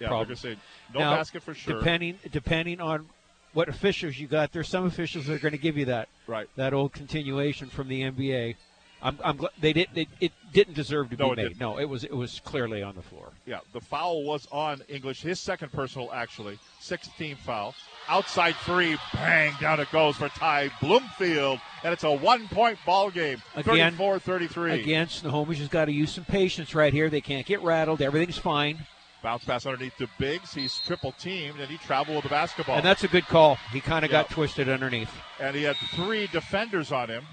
Yeah, 0.00 0.08
problem. 0.08 0.36
say 0.36 0.56
no 0.94 1.00
Now, 1.00 1.16
basket 1.16 1.42
for 1.42 1.54
sure. 1.54 1.78
Depending 1.78 2.18
depending 2.32 2.80
on 2.80 3.06
what 3.52 3.68
officials 3.68 4.16
you 4.18 4.26
got, 4.28 4.52
there's 4.52 4.68
some 4.68 4.86
officials 4.86 5.26
that 5.26 5.34
are 5.34 5.38
going 5.38 5.52
to 5.52 5.58
give 5.58 5.76
you 5.76 5.84
that 5.86 6.08
Right. 6.26 6.48
that 6.56 6.72
old 6.72 6.92
continuation 6.92 7.68
from 7.68 7.88
the 7.88 8.02
NBA. 8.02 8.56
I'm, 9.02 9.18
I'm 9.24 9.38
glad 9.38 9.52
they 9.58 9.72
did. 9.72 9.88
They, 9.94 10.08
it 10.20 10.30
didn't 10.52 10.74
deserve 10.74 11.08
to 11.08 11.16
No, 11.16 11.30
be 11.30 11.36
made. 11.36 11.42
didn't. 11.48 11.60
No, 11.60 11.78
it 11.78 11.86
was 11.86 12.04
it 12.04 12.12
was 12.14 12.40
clearly 12.44 12.82
on 12.82 12.94
the 12.96 13.00
floor. 13.02 13.30
Yeah, 13.46 13.60
the 13.72 13.80
foul 13.80 14.24
was 14.24 14.46
on 14.52 14.82
English. 14.88 15.22
His 15.22 15.40
second 15.40 15.72
personal, 15.72 16.12
actually. 16.12 16.58
Sixth 16.80 17.10
team 17.16 17.36
foul. 17.36 17.74
Outside 18.08 18.56
three, 18.56 18.98
bang, 19.14 19.54
down 19.58 19.80
it 19.80 19.90
goes 19.90 20.16
for 20.16 20.28
Ty 20.28 20.70
Bloomfield. 20.82 21.60
And 21.82 21.94
it's 21.94 22.04
a 22.04 22.12
one 22.12 22.46
point 22.48 22.78
ball 22.84 23.10
game. 23.10 23.40
Again, 23.56 23.92
34 23.92 24.18
33. 24.18 24.72
Again, 24.82 25.08
Snohomish 25.08 25.58
has 25.60 25.68
got 25.68 25.86
to 25.86 25.92
use 25.92 26.12
some 26.12 26.24
patience 26.26 26.74
right 26.74 26.92
here. 26.92 27.08
They 27.08 27.22
can't 27.22 27.46
get 27.46 27.62
rattled. 27.62 28.02
Everything's 28.02 28.36
fine. 28.38 28.80
Bounce 29.22 29.44
pass 29.44 29.66
underneath 29.66 29.96
to 29.98 30.08
Biggs. 30.18 30.54
He's 30.54 30.78
triple 30.78 31.12
teamed 31.12 31.60
and 31.60 31.68
he 31.70 31.76
traveled 31.78 32.16
with 32.16 32.24
the 32.24 32.30
basketball. 32.30 32.76
And 32.76 32.84
that's 32.84 33.04
a 33.04 33.08
good 33.08 33.26
call. 33.26 33.56
He 33.72 33.80
kind 33.80 34.04
of 34.04 34.10
Yeah. 34.10 34.22
got 34.22 34.30
twisted 34.30 34.68
underneath. 34.68 35.10
and 35.38 35.54
he 35.56 35.62
had 35.62 35.76
three 35.94 36.26
defenders 36.28 36.90
on 36.92 37.08
him. 37.08 37.26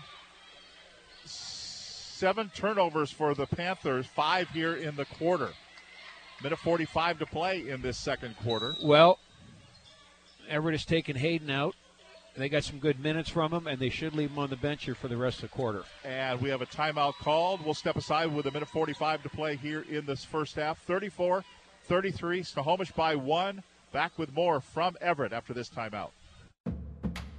Seven 1.25 2.49
turnovers 2.55 3.11
for 3.11 3.33
the 3.35 3.45
Panthers, 3.45 4.05
five 4.07 4.49
here 4.49 4.75
in 4.75 4.95
the 4.95 5.05
quarter. 5.05 5.53
Minute 6.41 6.59
45 6.59 7.19
to 7.19 7.25
play 7.25 7.67
in 7.69 7.81
this 7.81 7.97
second 7.97 8.35
quarter. 8.43 8.75
Well, 8.83 9.19
Everett 10.49 10.73
has 10.73 10.85
taken 10.85 11.15
Hayden 11.15 11.49
out. 11.49 11.75
They 12.35 12.49
got 12.49 12.63
some 12.63 12.77
good 12.77 12.99
minutes 12.99 13.29
from 13.31 13.51
him, 13.51 13.65
and 13.65 13.79
they 13.79 13.89
should 13.89 14.13
leave 14.13 14.29
him 14.29 14.37
on 14.37 14.51
the 14.51 14.55
bench 14.55 14.85
here 14.85 14.93
for 14.93 15.07
the 15.07 15.17
rest 15.17 15.37
of 15.43 15.49
the 15.49 15.55
quarter. 15.55 15.83
And 16.03 16.39
we 16.39 16.49
have 16.49 16.61
a 16.61 16.67
timeout 16.67 17.13
called. 17.15 17.65
We'll 17.65 17.73
step 17.73 17.95
aside 17.95 18.31
with 18.31 18.45
a 18.45 18.51
minute 18.51 18.69
45 18.69 19.23
to 19.23 19.29
play 19.29 19.55
here 19.55 19.83
in 19.89 20.05
this 20.05 20.23
first 20.23 20.55
half. 20.55 20.77
34 20.83 21.43
33, 21.87 22.43
Snohomish 22.43 22.91
by 22.91 23.15
one. 23.15 23.63
Back 23.93 24.17
with 24.17 24.33
more 24.33 24.59
from 24.59 24.97
Everett 24.99 25.31
after 25.31 25.53
this 25.53 25.69
timeout. 25.69 26.09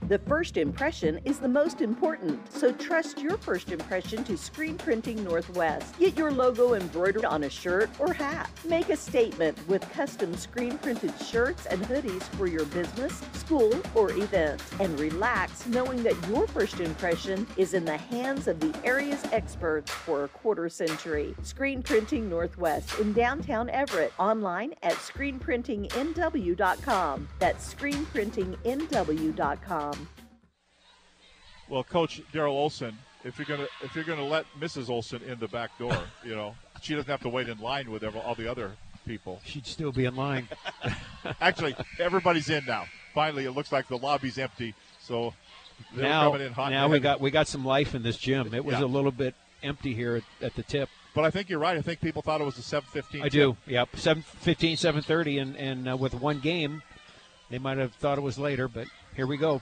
The 0.08 0.18
first 0.20 0.56
impression 0.56 1.20
is 1.26 1.38
the 1.38 1.48
most 1.48 1.82
important, 1.82 2.40
so 2.50 2.72
trust 2.72 3.20
your 3.20 3.36
first 3.36 3.70
impression 3.70 4.24
to 4.24 4.38
Screen 4.38 4.78
Printing 4.78 5.22
Northwest. 5.22 5.98
Get 5.98 6.16
your 6.16 6.32
logo 6.32 6.72
embroidered 6.72 7.26
on 7.26 7.44
a 7.44 7.50
shirt 7.50 7.90
or 7.98 8.14
hat. 8.14 8.48
Make 8.64 8.88
a 8.88 8.96
statement 8.96 9.58
with 9.68 9.82
custom 9.92 10.34
screen 10.34 10.78
printed 10.78 11.12
shirts 11.20 11.66
and 11.66 11.82
hoodies 11.82 12.22
for 12.38 12.46
your 12.46 12.64
business, 12.66 13.20
school, 13.34 13.70
or 13.94 14.10
event. 14.12 14.62
And 14.80 14.98
relax 14.98 15.66
knowing 15.66 16.02
that 16.04 16.16
your 16.28 16.46
first 16.46 16.80
impression 16.80 17.46
is 17.58 17.74
in 17.74 17.84
the 17.84 17.98
hands 17.98 18.48
of 18.48 18.60
the 18.60 18.74
area's 18.84 19.22
experts 19.30 19.92
for 19.92 20.24
a 20.24 20.28
quarter 20.28 20.70
century. 20.70 21.34
Screen 21.42 21.82
Printing 21.82 22.30
Northwest 22.30 22.98
in 22.98 23.12
downtown 23.12 23.68
Everett. 23.68 24.14
Online 24.18 24.72
at 24.82 24.94
screenprintingnw.com. 24.94 27.28
That's 27.38 27.74
screenprintingnw.com. 27.74 29.97
Well, 31.68 31.84
Coach 31.84 32.22
Daryl 32.32 32.50
Olson, 32.52 32.96
if 33.24 33.38
you're 33.38 33.46
gonna 33.46 33.68
if 33.82 33.94
you're 33.94 34.04
gonna 34.04 34.24
let 34.24 34.46
Mrs. 34.58 34.88
Olson 34.88 35.22
in 35.22 35.38
the 35.38 35.48
back 35.48 35.76
door, 35.78 35.96
you 36.24 36.34
know 36.34 36.54
she 36.80 36.94
doesn't 36.94 37.10
have 37.10 37.20
to 37.22 37.28
wait 37.28 37.48
in 37.48 37.58
line 37.58 37.90
with 37.90 38.04
all 38.04 38.34
the 38.34 38.50
other 38.50 38.72
people. 39.06 39.40
She'd 39.44 39.66
still 39.66 39.92
be 39.92 40.04
in 40.04 40.16
line. 40.16 40.48
Actually, 41.40 41.74
everybody's 41.98 42.48
in 42.48 42.64
now. 42.66 42.84
Finally, 43.14 43.44
it 43.44 43.52
looks 43.52 43.72
like 43.72 43.88
the 43.88 43.98
lobby's 43.98 44.38
empty. 44.38 44.74
So 45.00 45.34
now, 45.94 46.36
now 46.56 46.88
we 46.88 47.00
got 47.00 47.20
we 47.20 47.30
got 47.30 47.48
some 47.48 47.64
life 47.64 47.94
in 47.94 48.02
this 48.02 48.16
gym. 48.16 48.54
It 48.54 48.64
was 48.64 48.78
Yeah. 48.78 48.84
a 48.84 48.86
little 48.86 49.12
bit 49.12 49.34
empty 49.62 49.94
here 49.94 50.16
at, 50.16 50.44
at 50.46 50.54
the 50.54 50.62
tip. 50.62 50.88
But 51.14 51.24
I 51.24 51.30
think 51.30 51.48
you're 51.48 51.58
right. 51.58 51.76
I 51.76 51.82
think 51.82 52.00
people 52.00 52.22
thought 52.22 52.40
it 52.40 52.44
was 52.44 52.58
a 52.58 52.62
7:15. 52.62 53.22
I 53.22 53.28
do. 53.28 53.56
Yep. 53.66 53.92
7:15, 53.92 54.72
7:30, 54.74 55.42
and 55.42 55.56
and 55.56 55.88
uh, 55.88 55.96
with 55.96 56.14
one 56.14 56.38
game, 56.40 56.82
they 57.50 57.58
might 57.58 57.78
have 57.78 57.92
thought 57.94 58.18
it 58.18 58.22
was 58.22 58.38
later, 58.38 58.68
but 58.68 58.86
here 59.16 59.26
we 59.26 59.36
go. 59.36 59.60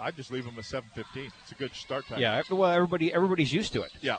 I 0.00 0.10
just 0.10 0.30
leave 0.32 0.44
them 0.44 0.54
at 0.58 0.64
7:15. 0.64 1.30
It's 1.42 1.52
a 1.52 1.54
good 1.54 1.74
start 1.74 2.06
time. 2.08 2.20
Yeah. 2.20 2.42
Well, 2.50 2.70
everybody 2.70 3.12
everybody's 3.12 3.52
used 3.52 3.72
to 3.74 3.82
it. 3.82 3.92
Yeah. 4.00 4.16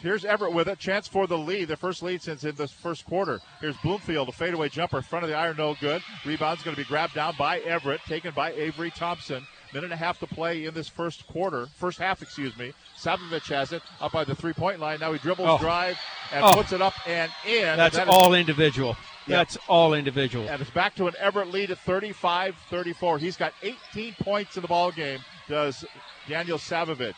Here's 0.00 0.24
Everett 0.24 0.52
with 0.52 0.68
a 0.68 0.76
Chance 0.76 1.08
for 1.08 1.26
the 1.26 1.36
lead. 1.36 1.66
Their 1.66 1.76
first 1.76 2.04
lead 2.04 2.22
since 2.22 2.44
in 2.44 2.54
the 2.54 2.68
first 2.68 3.04
quarter. 3.04 3.40
Here's 3.60 3.76
Bloomfield, 3.78 4.28
a 4.28 4.32
fadeaway 4.32 4.68
jumper, 4.68 5.02
front 5.02 5.24
of 5.24 5.28
the 5.30 5.36
iron, 5.36 5.56
no 5.56 5.74
good. 5.80 6.02
Rebound's 6.24 6.62
going 6.62 6.76
to 6.76 6.80
be 6.80 6.86
grabbed 6.86 7.14
down 7.14 7.34
by 7.36 7.58
Everett, 7.60 8.00
taken 8.06 8.32
by 8.32 8.52
Avery 8.52 8.92
Thompson. 8.92 9.44
Minute 9.74 9.86
and 9.86 9.92
a 9.92 9.96
half 9.96 10.20
to 10.20 10.26
play 10.28 10.66
in 10.66 10.72
this 10.72 10.88
first 10.88 11.26
quarter, 11.26 11.66
first 11.74 11.98
half, 11.98 12.22
excuse 12.22 12.56
me. 12.56 12.72
Savovich 12.96 13.48
has 13.52 13.72
it 13.72 13.82
up 14.00 14.12
by 14.12 14.22
the 14.24 14.34
three-point 14.36 14.78
line. 14.78 15.00
Now 15.00 15.12
he 15.12 15.18
dribbles, 15.18 15.48
Oh. 15.50 15.58
drive, 15.58 15.98
and 16.32 16.44
Oh. 16.44 16.54
puts 16.54 16.72
it 16.72 16.80
up 16.80 16.94
and 17.06 17.30
in. 17.44 17.64
And 17.66 17.80
That's 17.80 17.96
that 17.96 18.06
is- 18.08 18.14
all 18.14 18.32
individual. 18.34 18.96
Yeah. 19.28 19.36
That's 19.36 19.58
all 19.68 19.94
individual. 19.94 20.48
and 20.48 20.60
it's 20.60 20.70
back 20.70 20.94
to 20.96 21.06
an 21.06 21.14
Everett 21.18 21.48
lead 21.52 21.70
at 21.70 21.78
35-34. 21.84 23.18
He's 23.20 23.36
got 23.36 23.52
18 23.62 24.14
points 24.20 24.56
in 24.56 24.62
the 24.62 24.68
ball 24.68 24.90
game. 24.90 25.20
Does 25.48 25.84
Daniel 26.28 26.58
Savovich? 26.58 27.14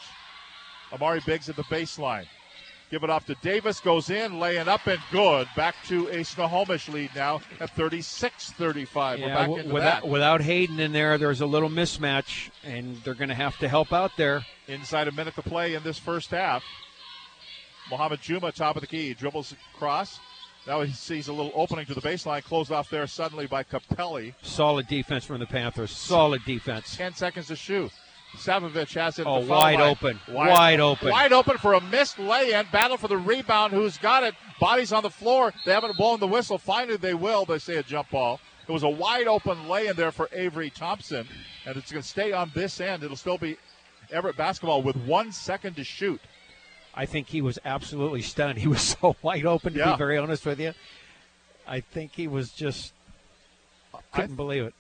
Amari 0.93 1.21
Biggs 1.25 1.49
at 1.49 1.57
the 1.57 1.63
baseline. 1.65 2.27
Give 2.91 3.05
it 3.05 3.11
off 3.11 3.25
to 3.27 3.37
Davis. 3.37 3.79
Goes 3.79 4.11
in, 4.11 4.41
laying 4.41 4.67
up 4.67 4.85
and 4.89 4.99
good. 5.13 5.47
Back 5.55 5.77
to 5.87 6.09
a 6.09 6.25
Snohomish 6.25 6.89
lead 6.89 7.11
now 7.15 7.41
at 7.61 7.71
36-35. 7.77 9.21
We're 9.21 9.27
Yeah, 9.29 9.35
back 9.35 9.43
w- 9.43 9.63
into 9.63 9.73
without 9.73 10.03
that. 10.03 10.09
without 10.09 10.41
Hayden 10.41 10.81
in 10.81 10.91
there, 10.91 11.17
there's 11.17 11.41
a 11.41 11.47
little 11.47 11.69
mismatch, 11.71 12.51
and 12.65 12.97
they're 13.05 13.15
going 13.15 13.29
to 13.29 13.35
have 13.37 13.57
to 13.59 13.69
help 13.69 13.93
out 13.93 14.17
there. 14.17 14.45
Inside 14.67 15.07
a 15.07 15.13
minute 15.13 15.37
to 15.37 15.43
play 15.43 15.75
in 15.75 15.85
this 15.85 15.99
first 15.99 16.31
half. 16.31 16.65
Mohamed 17.91 18.21
Juma, 18.23 18.51
top 18.53 18.77
of 18.77 18.81
the 18.81 18.87
key, 18.89 19.15
dribbles 19.15 19.55
across. 19.75 20.19
Now 20.71 20.83
he 20.83 20.93
sees 20.93 21.27
a 21.27 21.33
little 21.33 21.51
opening 21.57 21.85
to 21.87 21.95
the 21.95 22.01
baseline, 22.01 22.45
closed 22.45 22.71
off 22.71 22.89
there 22.91 23.05
suddenly 23.09 23.49
by 23.49 23.65
Capelli. 23.65 24.35
Solid 24.41 24.87
defense 24.87 25.25
from 25.25 25.41
the 25.41 25.47
Panthers. 25.47 25.91
Solid 25.91 26.45
defense. 26.45 26.97
10 26.97 27.13
seconds 27.15 27.49
to 27.49 27.57
shoot. 27.57 27.91
Savovich 28.37 28.95
has 28.95 29.19
it. 29.19 29.27
Oh, 29.27 29.45
wide 29.45 29.81
line. 29.81 29.81
open. 29.81 30.21
Wide 30.29 30.79
open. 30.79 31.11
Wide 31.11 31.33
open 31.33 31.59
for 31.59 31.73
a 31.73 31.81
missed 31.81 32.21
lay-in. 32.21 32.67
Battle 32.71 32.97
for 32.97 33.09
the 33.09 33.17
rebound. 33.17 33.73
Who's 33.73 33.99
got 33.99 34.23
it? 34.23 34.37
Bodies 34.61 34.93
on 34.93 35.03
the 35.03 35.11
floor. 35.11 35.53
They 35.67 35.73
haven't 35.73 35.97
blown 35.97 36.21
the 36.21 36.29
whistle. 36.29 36.57
Finally, 36.57 36.99
they 36.99 37.15
will. 37.15 37.45
They 37.45 37.59
say 37.59 37.79
a 37.79 37.83
jump 37.83 38.11
ball. 38.11 38.39
It 38.69 38.71
was 38.71 38.85
a 38.85 38.89
wide 38.89 39.27
open 39.27 39.69
lay-in 39.69 39.97
there 39.97 40.13
for 40.13 40.29
Avery 40.33 40.71
Thompson, 40.71 41.27
and 41.67 41.77
it's 41.77 41.91
going 41.91 42.03
to 42.03 42.09
stay 42.09 42.31
on 42.31 42.53
this 42.55 42.81
end. 42.81 43.03
It'll 43.03 43.17
still 43.17 43.39
be 43.39 43.57
Everett 44.13 44.37
basketball 44.37 44.83
with 44.83 44.95
one 44.99 45.33
second 45.33 45.75
to 45.75 45.83
shoot. 45.83 46.21
I 46.95 47.07
think 47.07 47.29
he 47.29 47.41
was 47.41 47.59
absolutely 47.65 48.23
stunned. 48.23 48.59
He 48.59 48.69
was 48.69 48.81
so 49.01 49.17
wide 49.23 49.47
open, 49.47 49.73
to 49.75 49.79
Yeah. 49.79 49.93
be 49.93 49.99
very 49.99 50.19
honest 50.19 50.45
with 50.47 50.61
you. 50.61 50.75
I 51.67 51.81
think 51.81 52.13
he 52.15 52.27
was 52.27 52.51
just 52.51 52.93
couldn't 54.13 54.37
believe 54.37 54.65
it. 54.65 54.75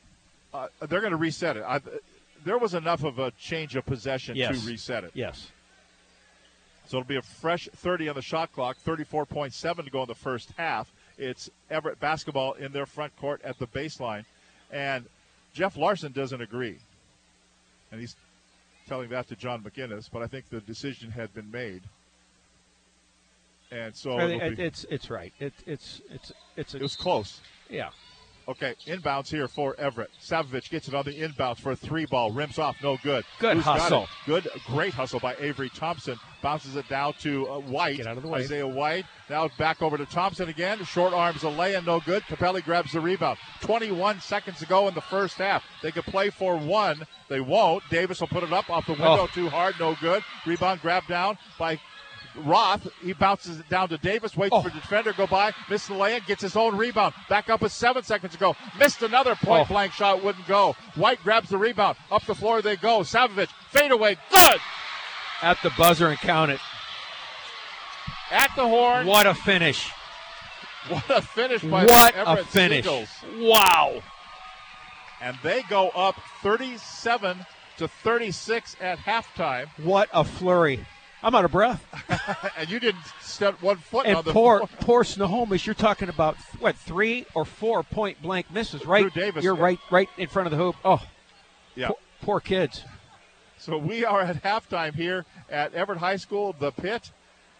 Uh, 0.53 0.67
they're 0.89 1.01
going 1.01 1.13
to 1.13 1.17
reset 1.17 1.57
it. 1.57 1.63
I, 1.63 1.81
there 2.45 2.59
was 2.59 2.75
enough 2.75 3.05
of 3.05 3.19
a 3.19 3.31
change 3.33 3.77
of 3.77 3.87
possession 3.87 4.35
Yes. 4.37 4.61
to 4.61 4.67
reset 4.67 5.05
it. 5.05 5.13
Yes. 5.15 5.51
So 6.87 6.99
it'll 6.99 7.07
be 7.07 7.17
a 7.17 7.23
fresh 7.23 7.69
30 7.77 8.09
on 8.09 8.15
the 8.17 8.23
shot 8.23 8.53
clock, 8.53 8.77
34.7 8.85 9.85
to 9.85 9.91
go 9.91 10.03
in 10.03 10.09
the 10.09 10.15
first 10.15 10.53
half. 10.57 10.93
It's 11.19 11.49
Everett 11.71 12.01
basketball 12.01 12.55
in 12.55 12.73
their 12.73 12.87
front 12.87 13.15
court 13.17 13.41
at 13.45 13.59
the 13.61 13.67
baseline. 13.69 14.25
And 14.73 15.07
Jeff 15.55 15.77
Larson 15.77 16.11
doesn't 16.11 16.41
agree. 16.41 16.79
And 17.93 18.01
he's 18.01 18.17
telling 18.89 19.11
that 19.11 19.29
to 19.29 19.37
John 19.37 19.63
McInnes, 19.63 20.09
but 20.13 20.23
I 20.23 20.27
think 20.27 20.49
the 20.49 20.61
decision 20.61 21.11
had 21.13 21.33
been 21.33 21.51
made. 21.51 21.83
And 23.71 23.95
so 23.95 24.13
I 24.13 24.25
it'll 24.25 24.51
be- 24.57 24.63
it's 24.63 24.85
it's 24.91 25.11
right. 25.11 25.33
It, 25.39 25.53
it's 25.67 26.01
it's 26.11 26.33
it's 26.57 26.75
a, 26.75 26.79
it 26.79 26.83
was 26.83 26.97
close. 26.97 27.41
Yeah. 27.69 27.91
Okay, 28.49 28.75
inbounds 28.87 29.29
here 29.29 29.47
for 29.47 29.79
Everett. 29.79 30.11
Savovich 30.21 30.71
gets 30.71 30.89
it 30.89 30.95
on 30.95 31.05
the 31.05 31.13
inbounds 31.13 31.59
for 31.61 31.71
a 31.71 31.77
three 31.77 32.05
ball. 32.07 32.33
Rims 32.33 32.59
off, 32.59 32.75
no 32.83 32.97
good. 33.01 33.25
Good 33.39 33.57
Who's 33.59 33.65
hustle. 33.65 34.09
Good, 34.27 34.49
great 34.67 34.93
hustle 34.93 35.21
by 35.21 35.37
Avery 35.39 35.69
Thompson. 35.69 36.19
Bounces 36.43 36.75
it 36.75 36.89
down 36.89 37.13
to 37.21 37.49
uh, 37.49 37.59
White. 37.61 37.99
Get 37.99 38.09
out 38.09 38.17
of 38.17 38.25
the 38.25 38.29
way. 38.29 38.41
Isaiah 38.41 38.67
White. 38.67 39.05
Now 39.29 39.49
back 39.57 39.83
over 39.83 39.97
to 39.97 40.07
Thompson 40.07 40.49
again. 40.49 40.83
Short 40.85 41.13
arms 41.13 41.45
a 41.45 41.49
lay 41.51 41.77
in, 41.77 41.85
no 41.85 42.01
good. 42.01 42.25
Capelli 42.25 42.65
grabs 42.65 42.91
the 42.93 43.01
rebound. 43.01 43.39
21 43.61 44.21
seconds 44.21 44.59
to 44.59 44.67
go 44.67 44.89
in 44.89 44.95
the 44.95 45.01
first 45.03 45.37
half. 45.37 45.63
They 45.83 45.93
could 45.93 46.05
play 46.05 46.31
for 46.31 46.57
one. 46.57 47.07
They 47.29 47.41
won't. 47.41 47.85
Davis 47.89 48.21
will 48.21 48.29
put 48.29 48.43
it 48.43 48.53
up 48.53 48.69
off 48.69 48.87
the 48.87 48.93
window 48.95 49.25
Oh. 49.25 49.27
too 49.33 49.49
hard, 49.49 49.77
no 49.79 49.95
good. 50.01 50.25
Rebound 50.45 50.81
grabbed 50.81 51.07
down 51.07 51.39
by 51.57 51.79
Roth, 52.37 52.87
he 53.03 53.13
bounces 53.13 53.59
it 53.59 53.69
down 53.69 53.89
to 53.89 53.99
Davis, 53.99 54.37
waits 54.37 54.53
Oh. 54.55 54.63
for 54.63 54.69
the 54.71 54.77
defender 54.81 55.11
to 55.13 55.17
go 55.17 55.27
by, 55.27 55.53
missed 55.69 55.89
the 55.89 55.95
lay-in, 55.95 56.23
gets 56.27 56.43
his 56.43 56.57
own 56.57 56.77
rebound. 56.77 57.15
Back 57.29 57.51
up 57.51 57.61
with 57.61 57.73
seven 57.73 58.03
seconds 58.05 58.33
to 58.33 58.39
go. 58.39 58.57
Missed 58.79 59.03
another 59.03 59.35
point 59.35 59.63
Oh. 59.69 59.73
blank 59.73 59.93
shot, 59.93 60.23
wouldn't 60.23 60.47
go. 60.47 60.77
White 60.95 61.23
grabs 61.23 61.49
the 61.51 61.59
rebound. 61.59 61.97
Up 62.11 62.25
the 62.27 62.35
floor 62.35 62.63
they 62.63 62.77
go. 62.77 63.01
Savovich, 63.01 63.51
fade 63.71 63.91
away, 63.91 64.17
good! 64.31 64.61
At 65.43 65.59
the 65.63 65.71
buzzer 65.71 66.09
and 66.09 66.19
count 66.19 66.51
it. 66.53 66.61
At 68.31 68.55
the 68.55 68.67
horn. 68.67 69.07
What 69.07 69.27
a 69.27 69.35
finish. 69.35 69.91
What 70.89 71.11
a 71.11 71.21
finish 71.23 71.63
by 71.63 71.85
What 71.85 72.15
the 72.15 72.31
a 72.41 72.45
finish. 72.45 72.85
Seagulls. 72.85 73.09
Wow. 73.39 74.03
And 75.21 75.37
they 75.43 75.63
go 75.69 75.89
up 75.91 76.17
37 76.43 77.45
to 77.79 77.89
36 77.89 78.77
at 78.81 78.99
halftime. 79.01 79.67
What 79.83 80.09
a 80.13 80.25
flurry. 80.25 80.87
I'm 81.23 81.35
out 81.35 81.45
of 81.45 81.53
breath. 81.53 81.85
and 82.59 82.71
you 82.71 82.81
didn't 82.81 83.03
step 83.21 83.61
one 83.63 83.77
foot 83.77 84.07
And 84.07 84.17
on 84.17 84.25
the 84.25 84.33
poor, 84.33 84.59
floor. 84.59 84.69
poor 84.81 85.05
Snohomish, 85.05 85.67
you're 85.67 85.75
talking 85.75 86.09
about 86.09 86.37
what 86.59 86.77
three 86.77 87.27
or 87.35 87.45
four 87.45 87.83
point 87.83 88.21
blank 88.23 88.51
misses, 88.53 88.87
right? 88.87 89.03
Drew 89.13 89.23
Davis, 89.23 89.45
You're 89.45 89.57
yeah. 89.57 89.63
right, 89.63 89.79
right 89.91 90.09
in 90.17 90.29
front 90.29 90.47
of 90.47 90.51
the 90.51 90.57
hoop. 90.57 90.77
Oh, 90.85 91.03
Yeah. 91.75 91.89
poor, 91.89 91.97
poor 92.23 92.41
kids. 92.41 92.85
So 93.59 93.77
we 93.77 94.05
are 94.07 94.23
at 94.23 94.43
halftime 94.43 94.95
here 94.95 95.27
at 95.51 95.75
Everett 95.75 95.99
High 95.99 96.17
School, 96.17 96.55
the 96.59 96.73
pit, 96.73 97.11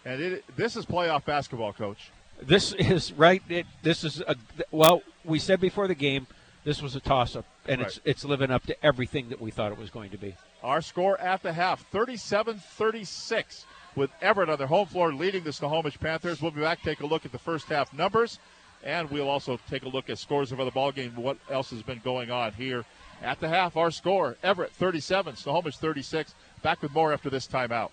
and 0.03 0.19
it, 0.19 0.43
this 0.55 0.75
is 0.75 0.85
playoff 0.85 1.25
basketball, 1.25 1.73
Coach. 1.73 2.09
This 2.41 2.73
is 2.73 3.13
right. 3.13 3.43
It, 3.49 3.67
this 3.83 4.03
is 4.03 4.19
a 4.21 4.35
well. 4.71 5.03
We 5.23 5.37
said 5.37 5.61
before 5.61 5.87
the 5.87 5.93
game, 5.93 6.25
this 6.63 6.81
was 6.81 6.95
a 6.95 6.99
toss-up, 6.99 7.45
and 7.67 7.81
it's 7.81 7.99
it's 8.03 8.25
living 8.25 8.49
up 8.49 8.65
to 8.65 8.83
everything 8.83 9.29
that 9.29 9.39
we 9.39 9.51
thought 9.51 9.71
it 9.71 9.77
was 9.77 9.91
going 9.91 10.09
to 10.09 10.17
be. 10.17 10.35
Our 10.63 10.81
score 10.81 11.19
at 11.19 11.41
the 11.41 11.53
half, 11.53 11.89
37-36, 11.91 13.65
with 13.95 14.11
Everett 14.21 14.49
on 14.49 14.57
their 14.57 14.67
home 14.67 14.87
floor 14.87 15.13
leading 15.13 15.43
the 15.43 15.51
Snohomish 15.51 15.99
Panthers. 15.99 16.41
We'll 16.41 16.51
be 16.51 16.61
back, 16.61 16.81
take 16.83 17.01
a 17.01 17.05
look 17.05 17.25
at 17.25 17.31
the 17.31 17.39
first 17.39 17.65
half 17.65 17.91
numbers, 17.93 18.39
and 18.83 19.09
we'll 19.09 19.29
also 19.29 19.59
take 19.69 19.83
a 19.83 19.89
look 19.89 20.09
at 20.09 20.19
scores 20.19 20.51
of 20.51 20.59
other 20.59 20.71
ball 20.71 20.91
game, 20.91 21.15
what 21.15 21.37
else 21.49 21.71
has 21.71 21.81
been 21.81 22.01
going 22.03 22.29
on 22.29 22.53
here 22.53 22.85
at 23.23 23.39
the 23.39 23.49
half. 23.49 23.75
Our 23.75 23.91
score, 23.91 24.37
Everett 24.43 24.71
37, 24.73 25.35
Snohomish 25.35 25.77
36. 25.77 26.35
Back 26.61 26.81
with 26.81 26.93
more 26.93 27.11
after 27.11 27.29
this 27.29 27.47
timeout. 27.47 27.89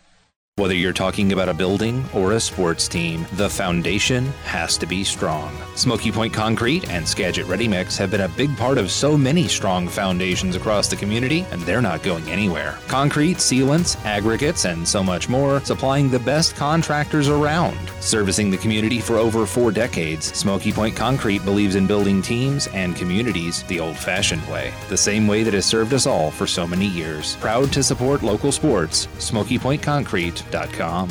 Whether 0.58 0.74
you're 0.74 0.92
talking 0.92 1.32
about 1.32 1.48
a 1.48 1.54
building 1.54 2.04
or 2.12 2.32
a 2.32 2.40
sports 2.40 2.88
team, 2.88 3.24
the 3.34 3.48
foundation 3.48 4.26
has 4.42 4.76
to 4.78 4.86
be 4.86 5.04
strong. 5.04 5.56
Smoky 5.76 6.10
Point 6.10 6.34
Concrete 6.34 6.90
and 6.90 7.06
Skagit 7.06 7.46
Ready 7.46 7.68
Mix 7.68 7.96
have 7.96 8.10
been 8.10 8.22
a 8.22 8.28
big 8.30 8.56
part 8.56 8.76
of 8.76 8.90
so 8.90 9.16
many 9.16 9.46
strong 9.46 9.86
foundations 9.86 10.56
across 10.56 10.88
the 10.88 10.96
community, 10.96 11.46
and 11.52 11.62
they're 11.62 11.80
not 11.80 12.02
going 12.02 12.28
anywhere. 12.28 12.76
Concrete, 12.88 13.36
sealants, 13.36 14.04
aggregates, 14.04 14.64
and 14.64 14.86
so 14.86 15.00
much 15.00 15.28
more, 15.28 15.60
supplying 15.60 16.10
the 16.10 16.18
best 16.18 16.56
contractors 16.56 17.28
around. 17.28 17.78
Servicing 18.00 18.50
the 18.50 18.56
community 18.56 18.98
for 18.98 19.16
over 19.16 19.46
four 19.46 19.70
decades, 19.70 20.26
Smoky 20.36 20.72
Point 20.72 20.96
Concrete 20.96 21.44
believes 21.44 21.76
in 21.76 21.86
building 21.86 22.20
teams 22.20 22.66
and 22.74 22.96
communities 22.96 23.62
the 23.68 23.78
old 23.78 23.96
fashioned 23.96 24.44
way, 24.48 24.72
the 24.88 24.96
same 24.96 25.28
way 25.28 25.44
that 25.44 25.54
has 25.54 25.66
served 25.66 25.94
us 25.94 26.04
all 26.04 26.32
for 26.32 26.48
so 26.48 26.66
many 26.66 26.86
years. 26.86 27.36
Proud 27.36 27.72
to 27.74 27.84
support 27.84 28.24
local 28.24 28.50
sports, 28.50 29.06
SmokyPointConcrete.com. 30.50 31.08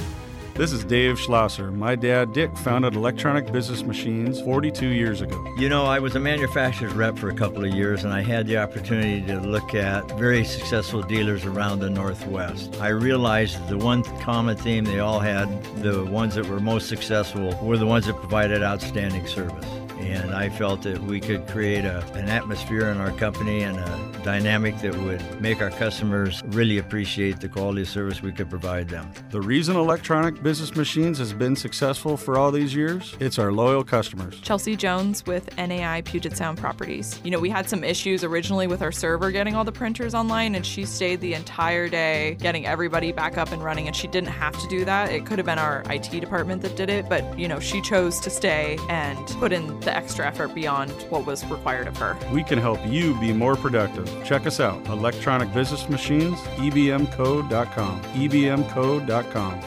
This 0.55 0.71
is 0.71 0.83
Dave 0.83 1.19
Schlosser. 1.19 1.71
My 1.71 1.95
dad, 1.95 2.33
Dick, 2.33 2.55
founded 2.57 2.95
Electronic 2.95 3.51
Business 3.51 3.83
Machines 3.83 4.41
42 4.41 4.87
years 4.87 5.21
ago. 5.21 5.53
You 5.55 5.69
know, 5.69 5.85
I 5.85 5.99
was 5.99 6.15
a 6.15 6.19
manufacturer's 6.19 6.93
rep 6.93 7.15
for 7.19 7.29
a 7.29 7.35
couple 7.35 7.63
of 7.63 7.71
years, 7.75 8.03
and 8.03 8.11
I 8.11 8.23
had 8.23 8.47
the 8.47 8.57
opportunity 8.57 9.21
to 9.27 9.39
look 9.39 9.75
at 9.75 10.09
very 10.17 10.43
successful 10.43 11.03
dealers 11.03 11.45
around 11.45 11.79
the 11.79 11.91
Northwest. 11.91 12.75
I 12.81 12.87
realized 12.87 13.67
the 13.67 13.77
one 13.77 14.01
common 14.21 14.57
theme 14.57 14.83
they 14.83 14.97
all 14.99 15.19
had, 15.19 15.47
the 15.83 16.03
ones 16.03 16.33
that 16.33 16.47
were 16.47 16.59
most 16.59 16.89
successful, 16.89 17.55
were 17.61 17.77
the 17.77 17.85
ones 17.85 18.07
that 18.07 18.15
provided 18.15 18.63
outstanding 18.63 19.27
service. 19.27 19.76
And 19.99 20.33
I 20.33 20.49
felt 20.49 20.83
that 20.83 21.01
we 21.01 21.19
could 21.19 21.47
create 21.47 21.85
a, 21.85 22.05
an 22.13 22.29
atmosphere 22.29 22.89
in 22.89 22.97
our 22.97 23.11
company 23.11 23.63
and 23.63 23.77
a 23.77 24.21
dynamic 24.23 24.77
that 24.79 24.95
would 24.95 25.41
make 25.41 25.61
our 25.61 25.69
customers 25.71 26.43
really 26.47 26.77
appreciate 26.77 27.39
the 27.39 27.49
quality 27.49 27.81
of 27.81 27.89
service 27.89 28.21
we 28.21 28.31
could 28.31 28.49
provide 28.49 28.89
them. 28.89 29.11
The 29.31 29.41
reason 29.41 29.75
Electronic 29.75 30.41
Business 30.43 30.75
Machines 30.75 31.17
has 31.17 31.33
been 31.33 31.55
successful 31.55 32.17
for 32.17 32.37
all 32.37 32.51
these 32.51 32.75
years, 32.75 33.15
it's 33.19 33.39
our 33.39 33.51
loyal 33.51 33.83
customers. 33.83 34.39
Chelsea 34.41 34.75
Jones 34.75 35.25
with 35.25 35.55
NAI 35.57 36.01
Puget 36.01 36.35
Sound 36.35 36.57
Properties. 36.57 37.19
You 37.23 37.31
know, 37.31 37.39
we 37.39 37.49
had 37.49 37.69
some 37.69 37.83
issues 37.83 38.23
originally 38.23 38.67
with 38.67 38.81
our 38.81 38.91
server 38.91 39.31
getting 39.31 39.55
all 39.55 39.63
the 39.63 39.71
printers 39.71 40.13
online, 40.13 40.55
and 40.55 40.65
she 40.65 40.85
stayed 40.85 41.21
the 41.21 41.33
entire 41.33 41.87
day 41.87 42.37
getting 42.39 42.65
everybody 42.65 43.11
back 43.11 43.37
up 43.37 43.51
and 43.51 43.63
running, 43.63 43.87
and 43.87 43.95
she 43.95 44.07
didn't 44.07 44.29
have 44.29 44.59
to 44.61 44.67
do 44.67 44.85
that. 44.85 45.11
It 45.11 45.25
could 45.25 45.39
have 45.39 45.45
been 45.45 45.59
our 45.59 45.83
IT 45.89 46.09
department 46.09 46.61
that 46.63 46.75
did 46.75 46.89
it, 46.89 47.07
but, 47.09 47.37
you 47.37 47.47
know, 47.47 47.59
she 47.59 47.81
chose 47.81 48.19
to 48.21 48.29
stay 48.29 48.77
and 48.89 49.25
put 49.39 49.51
in 49.51 49.79
the 49.87 49.95
extra 49.95 50.27
effort 50.27 50.53
beyond 50.53 50.91
what 51.09 51.25
was 51.25 51.45
required 51.45 51.87
of 51.87 51.95
her. 51.97 52.17
We 52.33 52.43
can 52.43 52.59
help 52.59 52.85
you 52.85 53.17
be 53.19 53.31
more 53.31 53.55
productive. 53.55 54.05
Check 54.25 54.45
us 54.45 54.59
out, 54.59 54.85
Electronic 54.87 55.53
Business 55.53 55.87
Machines, 55.87 56.37
ebmcorp.com, 56.57 58.01
ebmcorp.com. 58.01 59.61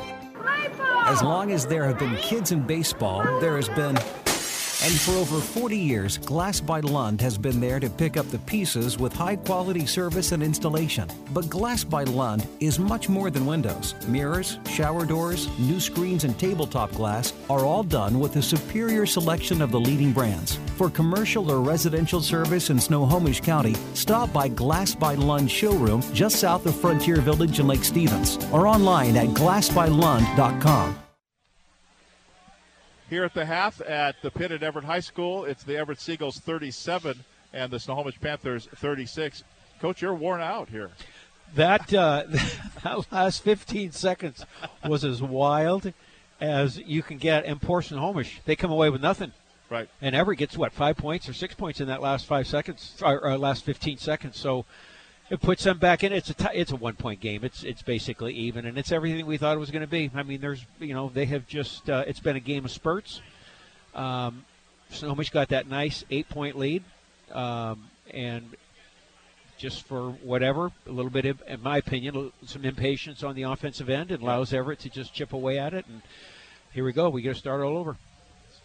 As 1.07 1.23
long 1.23 1.51
as 1.51 1.67
there 1.67 1.87
have 1.87 1.99
been 1.99 2.15
kids 2.17 2.53
in 2.53 2.67
baseball, 2.67 3.23
there 3.41 3.57
has 3.57 3.71
been. 3.71 3.99
And 4.83 4.95
for 4.95 5.13
over 5.13 5.41
40 5.41 5.77
years, 5.77 6.17
Glass 6.17 6.59
by 6.59 6.81
Lund 6.81 7.21
has 7.21 7.37
been 7.37 7.61
there 7.61 7.79
to 7.81 7.91
pick 7.91 8.17
up 8.17 8.27
the 8.31 8.39
pieces 8.39 8.99
with 8.99 9.13
high 9.13 9.37
quality 9.37 9.85
service 9.85 10.33
and 10.33 10.43
installation. 10.43 11.07
But 11.35 11.51
Glass 11.51 11.85
by 11.85 12.05
Lund 12.05 12.47
is 12.61 12.79
much 12.79 13.11
more 13.11 13.31
than 13.31 13.45
windows. 13.45 13.95
Mirrors, 14.09 14.59
shower 14.71 15.05
doors, 15.05 15.51
new 15.59 15.81
screens, 15.81 16.25
and 16.25 16.39
tabletop 16.39 16.93
glass 16.93 17.35
are 17.51 17.67
all 17.67 17.83
done 17.83 18.19
with 18.19 18.37
a 18.37 18.43
superior 18.43 19.05
selection 19.05 19.61
of 19.61 19.71
the 19.71 19.81
leading 19.81 20.13
brands. 20.13 20.59
For 20.77 20.89
commercial 20.89 21.51
or 21.51 21.61
residential 21.61 22.23
service 22.23 22.71
in 22.71 22.81
Snohomish 22.81 23.43
County, 23.43 23.75
stop 23.93 24.33
by 24.33 24.49
Glass 24.49 24.95
by 24.95 25.15
Lund 25.15 25.51
showroom 25.51 26.03
just 26.15 26.37
south 26.37 26.65
of 26.65 26.75
Frontier 26.75 27.17
Village 27.17 27.61
in 27.61 27.67
Lake 27.67 27.85
Stevens 27.85 28.39
or 28.51 28.67
online 28.67 29.17
at 29.17 29.29
glassbylund.com. 29.29 31.10
Here 33.11 33.25
at 33.25 33.35
the 33.35 33.45
half 33.45 33.81
at 33.81 34.23
the 34.23 34.31
pit 34.31 34.53
at 34.53 34.63
Everett 34.63 34.85
High 34.85 35.01
School, 35.01 35.45
it's 35.45 35.65
the 35.65 35.77
Everett 35.77 36.01
Seagulls 36.01 36.39
37 36.39 37.19
and 37.53 37.73
the 37.73 37.81
Snohomish 37.81 38.21
Panthers 38.21 38.69
36. 38.77 39.43
Coach, 39.81 40.01
you're 40.01 40.15
worn 40.15 40.41
out 40.41 40.69
here. 40.69 40.91
That 41.57 41.93
uh, 41.93 42.23
that 42.85 43.07
last 43.11 43.43
15 43.43 43.91
seconds 43.91 44.47
was 44.87 45.05
as 45.05 45.21
wild 45.21 45.93
as 46.41 46.79
you 46.79 47.03
can 47.03 47.19
get. 47.19 47.45
And 47.47 47.61
poor 47.61 47.83
Snohomish, 47.83 48.41
they 48.45 48.55
come 48.55 48.71
away 48.71 48.91
with 48.91 49.03
nothing. 49.03 49.33
Right. 49.69 49.89
And 50.01 50.15
Everett 50.15 50.39
gets 50.39 50.57
what 50.57 50.73
five 50.73 50.97
points 50.97 51.29
or 51.29 51.33
six 51.33 51.53
points 51.53 51.81
in 51.81 51.89
that 51.89 52.01
last 52.01 52.27
five 52.27 52.47
seconds 52.47 52.95
or, 53.03 53.19
or 53.25 53.37
last 53.37 53.65
15 53.65 53.99
seconds. 53.99 54.39
So 54.39 54.67
it 55.31 55.41
puts 55.41 55.63
them 55.65 55.79
back 55.79 56.03
in. 56.03 56.13
It's 56.13 56.29
a 56.29 56.35
t- 56.35 56.49
it's 56.53 56.73
a 56.73 56.77
one 56.77 56.95
point 56.95 57.21
game. 57.21 57.45
It's 57.45 57.63
it's 57.63 57.83
basically 57.83 58.35
even, 58.35 58.67
and 58.67 58.77
it's 58.77 58.91
everything 58.91 59.25
we 59.27 59.39
thought 59.39 59.57
it 59.57 59.61
was 59.61 59.71
going 59.71 59.83
to 59.83 59.89
be. 59.89 60.11
I 60.15 60.25
mean, 60.25 60.41
there's 60.41 60.67
you 60.81 60.93
know 60.93 61.09
they 61.09 61.25
have 61.27 61.47
just 61.47 61.89
uh, 61.89 62.05
it's 62.07 62.21
been 62.21 62.37
a 62.37 62.41
game 62.41 62.65
of 62.65 62.71
spurts. 62.71 63.23
Um, 63.95 64.45
Snohomish 64.91 65.31
got 65.31 65.49
that 65.49 65.69
nice 65.69 66.05
eight 66.11 66.29
point 66.29 66.59
lead, 66.59 66.83
um, 67.33 67.89
and 68.13 68.57
just 69.57 69.87
for 69.87 70.11
whatever, 70.23 70.73
a 70.87 70.91
little 70.91 71.11
bit, 71.11 71.27
of, 71.27 71.43
in 71.47 71.63
my 71.63 71.77
opinion, 71.77 72.33
some 72.47 72.65
impatience 72.65 73.23
on 73.23 73.35
the 73.35 73.43
offensive 73.43 73.91
end, 73.91 74.11
and 74.11 74.23
allows 74.23 74.55
Everett 74.55 74.79
to 74.81 74.89
just 74.89 75.13
chip 75.13 75.35
away 75.35 75.59
at 75.59 75.75
it. 75.75 75.85
And 75.87 76.01
here 76.73 76.83
we 76.83 76.93
go. 76.93 77.11
We 77.11 77.21
got 77.21 77.35
to 77.35 77.39
start 77.39 77.61
all 77.61 77.77
over. 77.77 77.99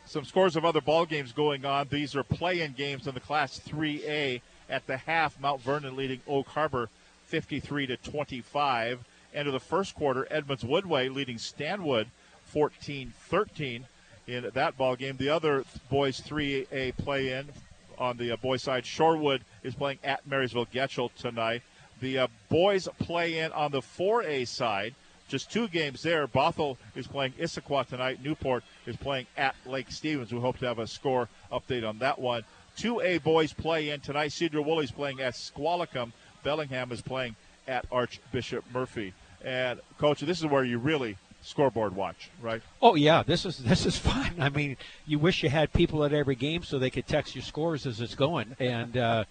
Some 0.05 0.23
scores 0.23 0.55
of 0.55 0.63
other 0.63 0.79
ball 0.81 1.05
games 1.05 1.33
going 1.33 1.65
on. 1.65 1.87
These 1.89 2.15
are 2.15 2.23
play-in 2.23 2.73
games 2.73 3.07
in 3.07 3.13
the 3.13 3.19
Class 3.19 3.59
3A. 3.67 4.41
At 4.69 4.87
the 4.87 4.97
half, 4.97 5.39
Mount 5.39 5.61
Vernon 5.61 5.95
leading 5.95 6.21
Oak 6.27 6.47
Harbor 6.47 6.89
53 7.25 7.87
to 7.87 7.97
25. 7.97 9.03
End 9.33 9.47
of 9.47 9.53
the 9.53 9.59
first 9.59 9.95
quarter, 9.95 10.27
Edmonds 10.31 10.63
Woodway 10.63 11.13
leading 11.13 11.37
Stanwood 11.37 12.07
14-13 12.53 13.83
in 14.27 14.49
that 14.53 14.77
ball 14.77 14.95
game. 14.95 15.17
The 15.17 15.29
other 15.29 15.65
boys 15.89 16.21
3A 16.21 16.95
play-in 16.97 17.49
on 17.97 18.17
the 18.17 18.31
uh, 18.31 18.37
boys 18.37 18.63
side, 18.63 18.83
Shorewood 18.83 19.41
is 19.63 19.75
playing 19.75 19.99
at 20.03 20.25
Marysville 20.27 20.67
Getchell 20.67 21.13
tonight. 21.15 21.61
The 22.01 22.19
uh, 22.19 22.27
boys 22.49 22.87
play 22.99 23.39
in 23.39 23.51
on 23.51 23.71
the 23.71 23.81
4A 23.81 24.47
side. 24.47 24.95
Just 25.27 25.51
two 25.51 25.67
games 25.67 26.03
there. 26.03 26.27
Bothell 26.27 26.77
is 26.95 27.07
playing 27.07 27.33
Issaquah 27.33 27.87
tonight. 27.87 28.23
Newport 28.23 28.63
is 28.85 28.95
playing 28.95 29.25
at 29.37 29.55
Lake 29.65 29.89
Stevens. 29.89 30.31
We 30.31 30.39
hope 30.39 30.59
to 30.59 30.67
have 30.67 30.77
a 30.77 30.85
score 30.85 31.29
update 31.51 31.87
on 31.87 31.97
that 31.99 32.19
one. 32.19 32.43
2A 32.77 33.23
boys 33.23 33.53
play 33.53 33.89
in 33.89 33.99
tonight. 33.99 34.31
Sedro-Woolley's 34.31 34.91
playing 34.91 35.21
at 35.21 35.35
Squalicum. 35.35 36.13
Bellingham 36.43 36.91
is 36.91 37.01
playing 37.01 37.35
at 37.67 37.85
Archbishop 37.91 38.65
Murphy. 38.73 39.13
And 39.43 39.79
coach, 39.97 40.21
this 40.21 40.39
is 40.39 40.45
where 40.45 40.63
you 40.63 40.77
really 40.77 41.17
scoreboard 41.41 41.95
watch, 41.95 42.29
right? 42.41 42.61
Oh 42.81 42.95
yeah, 42.95 43.23
this 43.23 43.45
is 43.45 43.59
this 43.59 43.85
is 43.85 43.97
fun. 44.09 44.35
I 44.39 44.49
mean, 44.49 44.77
you 45.05 45.19
wish 45.19 45.43
you 45.43 45.49
had 45.49 45.71
people 45.71 46.03
at 46.03 46.13
every 46.13 46.35
game 46.35 46.63
so 46.63 46.79
they 46.79 46.89
could 46.89 47.07
text 47.07 47.35
you 47.35 47.41
scores 47.41 47.85
as 47.85 48.01
it's 48.01 48.15
going. 48.15 48.55
And 48.59 48.97
uh, 48.97 49.23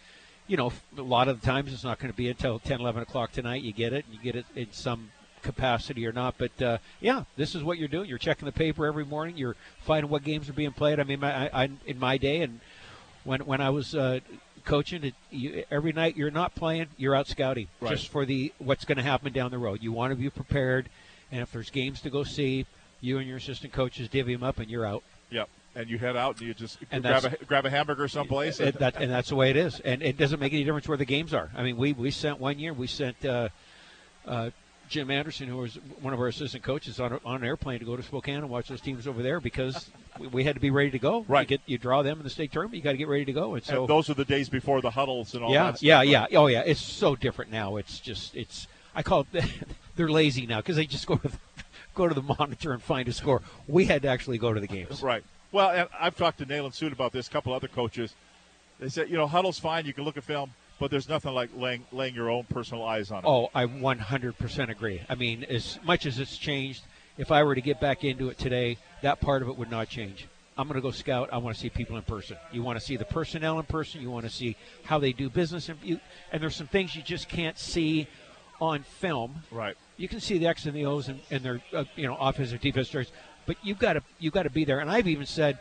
you 0.47 0.57
know, 0.57 0.73
a 0.97 1.03
lot 1.03 1.29
of 1.29 1.41
the 1.41 1.47
times 1.47 1.73
it's 1.73 1.85
not 1.85 1.99
going 1.99 2.13
to 2.13 2.17
be 2.17 2.29
until 2.29 2.59
10, 2.59 2.81
11 2.81 3.03
o'clock 3.03 3.33
tonight. 3.33 3.63
You 3.63 3.73
get 3.73 3.93
it, 3.93 4.05
and 4.07 4.15
you 4.15 4.21
get 4.21 4.37
it 4.37 4.47
in 4.55 4.73
some 4.73 5.11
capacity 5.43 6.07
or 6.07 6.13
not. 6.13 6.37
But 6.39 6.61
uh, 6.61 6.79
yeah, 7.01 7.25
this 7.37 7.55
is 7.55 7.63
what 7.63 7.79
you're 7.79 7.89
doing. 7.89 8.09
You're 8.09 8.19
checking 8.19 8.47
the 8.47 8.53
paper 8.53 8.87
every 8.87 9.05
morning. 9.05 9.37
You're 9.37 9.57
finding 9.83 10.11
what 10.11 10.25
games 10.25 10.49
are 10.49 10.55
being 10.55 10.73
played. 10.73 11.01
I 11.01 11.05
mean, 11.05 11.23
I, 11.23 11.65
I, 11.65 11.71
in 11.87 11.99
my 11.99 12.19
day 12.19 12.43
and 12.43 12.61
when 13.25 13.41
when 13.41 13.61
I 13.61 13.71
was 13.71 13.95
uh, 13.95 14.21
coaching, 14.65 15.05
it, 15.05 15.15
you, 15.31 15.65
every 15.71 15.93
night 15.93 16.17
you're 16.17 16.31
not 16.31 16.55
playing, 16.55 16.87
you're 16.97 17.15
out 17.15 17.27
scouting 17.27 17.69
Right. 17.81 17.91
just 17.91 18.09
for 18.09 18.25
the 18.25 18.53
what's 18.59 18.85
going 18.85 18.99
to 18.99 19.05
happen 19.05 19.33
down 19.33 19.51
the 19.51 19.59
road. 19.59 19.83
You 19.83 19.93
want 19.93 20.13
to 20.13 20.17
be 20.17 20.31
prepared, 20.31 20.89
and 21.31 21.41
if 21.41 21.53
there's 21.53 21.71
games 21.71 22.01
to 22.03 22.11
go 22.11 22.25
see, 22.25 22.67
you 23.01 23.19
and 23.19 23.27
your 23.29 23.37
assistant 23.39 23.73
coaches 23.73 24.09
divvy 24.09 24.35
them 24.35 24.43
up, 24.43 24.59
and 24.59 24.71
you're 24.71 24.87
out. 24.87 25.03
Yep. 25.31 25.49
And 25.77 25.91
you 25.91 25.99
head 25.99 26.17
out 26.17 26.39
and 26.39 26.47
you 26.47 26.55
just 26.55 26.79
And 26.93 27.03
grab 27.03 27.25
a, 27.25 27.45
grab 27.47 27.67
a 27.67 27.71
hamburger 27.71 28.07
someplace. 28.07 28.61
And, 28.61 28.75
that, 28.75 28.95
and 28.95 29.11
that's 29.11 29.31
the 29.31 29.35
way 29.35 29.51
it 29.51 29.57
is. 29.57 29.81
And 29.81 30.05
it 30.05 30.17
doesn't 30.17 30.39
make 30.39 30.53
any 30.53 30.63
difference 30.63 30.87
where 30.87 30.97
the 30.97 31.05
games 31.05 31.35
are. 31.35 31.51
I 31.57 31.65
mean, 31.65 31.77
we, 31.77 31.93
we 31.93 32.13
sent 32.13 32.39
one 32.39 32.61
year, 32.61 32.73
we 32.73 32.87
sent 32.87 33.25
uh, 33.25 33.49
uh, 34.25 34.51
Jim 34.89 35.11
Anderson, 35.11 35.49
who 35.49 35.57
was 35.57 35.77
one 36.01 36.13
of 36.13 36.21
our 36.21 36.29
assistant 36.29 36.63
coaches, 36.63 37.01
on, 37.01 37.19
on 37.25 37.37
an 37.37 37.45
airplane 37.45 37.79
to 37.79 37.85
go 37.85 37.97
to 37.97 38.03
Spokane 38.03 38.37
and 38.37 38.51
watch 38.51 38.69
those 38.69 38.81
teams 38.81 39.07
over 39.07 39.23
there 39.23 39.41
because 39.41 39.91
we, 40.19 40.27
we 40.29 40.45
had 40.45 40.55
to 40.55 40.61
be 40.61 40.71
ready 40.71 40.91
to 40.91 40.99
go. 40.99 41.25
Right. 41.29 41.43
You, 41.43 41.47
get, 41.57 41.61
you 41.67 41.79
draw 41.79 42.03
them 42.03 42.19
in 42.19 42.25
the 42.25 42.31
state 42.31 42.53
tournament, 42.53 42.77
you 42.77 42.83
got 42.83 42.93
to 42.93 42.99
get 42.99 43.09
ready 43.09 43.25
to 43.25 43.33
go. 43.33 43.55
And 43.55 43.65
so 43.65 43.81
and 43.81 43.89
those 43.89 44.11
are 44.11 44.15
the 44.15 44.25
days 44.25 44.49
before 44.49 44.81
the 44.81 44.91
Hudls 44.91 45.35
and 45.35 45.45
all 45.45 45.53
yeah, 45.53 45.73
that. 45.73 45.83
yeah, 45.83 46.01
stuff, 46.01 46.11
yeah. 46.11 46.21
right? 46.21 46.35
Oh, 46.37 46.47
yeah. 46.47 46.63
It's 46.65 46.81
so 46.81 47.17
different 47.17 47.51
now. 47.51 47.77
It's 47.77 48.01
just, 48.01 48.37
it's. 48.37 48.67
I 48.95 49.03
call 49.03 49.27
it. 49.33 49.45
they're 49.97 50.09
lazy 50.09 50.47
now 50.47 50.59
because 50.59 50.77
they 50.77 50.87
just 50.87 51.07
go 51.07 51.17
to 51.17 51.29
the, 51.29 51.39
go 51.95 52.09
to 52.09 52.15
the 52.15 52.23
monitor 52.23 52.73
and 52.73 52.83
find 52.83 53.09
a 53.09 53.13
score. 53.13 53.43
We 53.67 53.87
had 53.87 54.03
to 54.03 54.09
actually 54.09 54.39
go 54.39 54.53
to 54.53 54.61
the 54.61 54.67
games. 54.67 55.03
Right. 55.03 55.25
Well, 55.53 55.71
and 55.71 55.89
I've 55.99 56.17
talked 56.17 56.39
to 56.39 56.47
Nalin 56.47 56.73
Sood 56.73 56.93
about 56.93 57.13
this. 57.13 57.29
A 57.29 57.31
couple 57.31 57.53
other 57.53 57.69
coaches. 57.69 58.15
They 58.81 58.89
said, 58.89 59.09
you 59.09 59.17
know, 59.17 59.27
Hudl's 59.27 59.59
fine. 59.59 59.87
You 59.87 59.93
can 59.93 60.05
look 60.05 60.17
at 60.17 60.25
film, 60.25 60.53
but 60.85 60.91
there's 60.91 61.09
nothing 61.09 61.33
like 61.33 61.49
laying 61.57 61.83
laying 61.93 62.15
your 62.15 62.29
own 62.29 62.45
personal 62.45 62.85
eyes 62.85 63.11
on 63.11 63.21
it. 63.21 63.27
Oh, 63.27 63.49
I 63.55 63.65
100% 63.65 64.69
agree. 64.69 65.01
I 65.09 65.15
mean, 65.15 65.43
as 65.45 65.79
much 65.83 66.05
as 66.05 66.19
it's 66.19 66.37
changed, 66.37 66.83
if 67.17 67.33
I 67.33 67.43
were 67.43 67.55
to 67.55 67.63
get 67.63 67.81
back 67.81 68.05
into 68.05 68.29
it 68.29 68.37
today, 68.37 68.77
that 69.01 69.19
part 69.19 69.41
of 69.41 69.49
it 69.49 69.57
would 69.57 69.71
not 69.71 69.89
change. 69.89 70.29
I'm 70.59 70.69
going 70.69 70.75
to 70.75 70.83
go 70.83 70.91
scout. 70.91 71.31
I 71.33 71.39
want 71.39 71.57
to 71.57 71.63
see 71.63 71.71
people 71.71 71.97
in 71.97 72.03
person. 72.03 72.37
You 72.53 72.63
want 72.63 72.79
to 72.79 72.85
see 72.85 72.99
the 72.99 73.07
personnel 73.07 73.59
in 73.59 73.65
person. 73.65 74.03
You 74.03 74.11
want 74.11 74.27
to 74.27 74.31
see 74.31 74.59
how 74.83 74.99
they 74.99 75.15
do 75.15 75.31
business. 75.31 75.71
And, 75.71 75.79
you, 75.83 76.01
and 76.31 76.43
there's 76.43 76.55
some 76.55 76.67
things 76.67 76.95
you 76.95 77.01
just 77.01 77.31
can't 77.31 77.59
see 77.59 78.07
on 78.61 78.83
film. 78.83 79.37
Right. 79.51 79.79
You 79.97 80.09
can 80.09 80.21
see 80.21 80.37
the 80.37 80.49
X 80.49 80.67
and 80.67 80.77
the 80.77 80.85
O's 80.85 81.09
and, 81.09 81.19
and 81.31 81.43
their 81.43 81.63
uh, 81.73 81.85
you 81.97 82.07
know 82.07 82.19
offensive 82.21 82.61
defense 82.61 82.89
stories, 82.89 83.11
but 83.47 83.57
you've 83.63 83.79
got 83.79 83.95
to 83.95 84.03
you've 84.19 84.35
got 84.35 84.43
to 84.43 84.51
be 84.51 84.67
there. 84.67 84.81
And 84.81 84.91
I've 84.91 85.09
even 85.09 85.25
said 85.25 85.59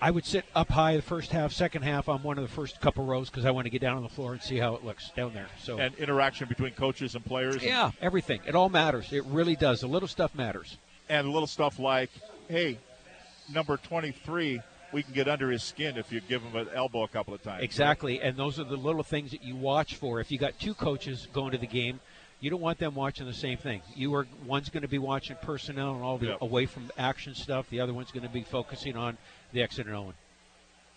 I 0.00 0.10
would 0.10 0.24
sit 0.24 0.44
up 0.54 0.68
high 0.68 0.96
the 0.96 1.02
first 1.02 1.32
half, 1.32 1.52
second 1.52 1.82
half 1.82 2.08
on 2.08 2.22
one 2.22 2.38
of 2.38 2.42
the 2.42 2.54
first 2.54 2.80
couple 2.80 3.04
rows 3.04 3.30
because 3.30 3.44
I 3.44 3.50
want 3.50 3.64
to 3.64 3.70
get 3.70 3.80
down 3.80 3.96
on 3.96 4.02
the 4.02 4.08
floor 4.08 4.32
and 4.32 4.42
see 4.42 4.58
how 4.58 4.74
it 4.74 4.84
looks 4.84 5.10
down 5.16 5.32
there. 5.32 5.48
So 5.58 5.78
and 5.78 5.94
interaction 5.96 6.48
between 6.48 6.72
coaches 6.72 7.14
and 7.14 7.24
players. 7.24 7.62
Yeah, 7.62 7.92
everything. 8.00 8.40
It 8.46 8.54
all 8.54 8.68
matters. 8.68 9.12
It 9.12 9.24
really 9.26 9.56
does. 9.56 9.80
The 9.80 9.86
little 9.86 10.08
stuff 10.08 10.34
matters. 10.34 10.76
And 11.08 11.28
little 11.30 11.46
stuff 11.46 11.78
like, 11.78 12.10
hey, 12.48 12.78
number 13.52 13.76
twenty-three 13.76 14.60
we 14.92 15.02
can 15.02 15.12
get 15.12 15.28
under 15.28 15.50
his 15.50 15.62
skin 15.62 15.96
if 15.96 16.12
you 16.12 16.20
give 16.20 16.42
him 16.42 16.56
an 16.56 16.68
elbow 16.74 17.02
a 17.02 17.08
couple 17.08 17.34
of 17.34 17.42
times. 17.42 17.62
Exactly, 17.62 18.18
right? 18.18 18.28
and 18.28 18.36
those 18.36 18.58
are 18.58 18.64
the 18.64 18.76
little 18.76 19.02
things 19.02 19.32
that 19.32 19.42
you 19.42 19.56
watch 19.56 19.96
for. 19.96 20.20
If 20.20 20.30
you 20.30 20.38
got 20.38 20.58
two 20.58 20.74
coaches 20.74 21.28
going 21.32 21.52
to 21.52 21.58
the 21.58 21.66
game, 21.66 22.00
you 22.40 22.50
don't 22.50 22.60
want 22.60 22.78
them 22.78 22.94
watching 22.94 23.26
the 23.26 23.34
same 23.34 23.58
thing. 23.58 23.82
You 23.94 24.14
are 24.14 24.26
one's 24.46 24.68
going 24.68 24.82
to 24.82 24.88
be 24.88 24.98
watching 24.98 25.36
personnel 25.42 25.94
and 25.94 26.02
all 26.02 26.18
the 26.18 26.26
yep. 26.28 26.42
away 26.42 26.66
from 26.66 26.90
action 26.98 27.34
stuff. 27.34 27.68
The 27.70 27.80
other 27.80 27.94
one's 27.94 28.10
going 28.10 28.22
to 28.24 28.28
be 28.28 28.42
focusing 28.42 28.96
on 28.96 29.16
the 29.56 29.82
and 29.82 29.94
Owen. 29.94 30.14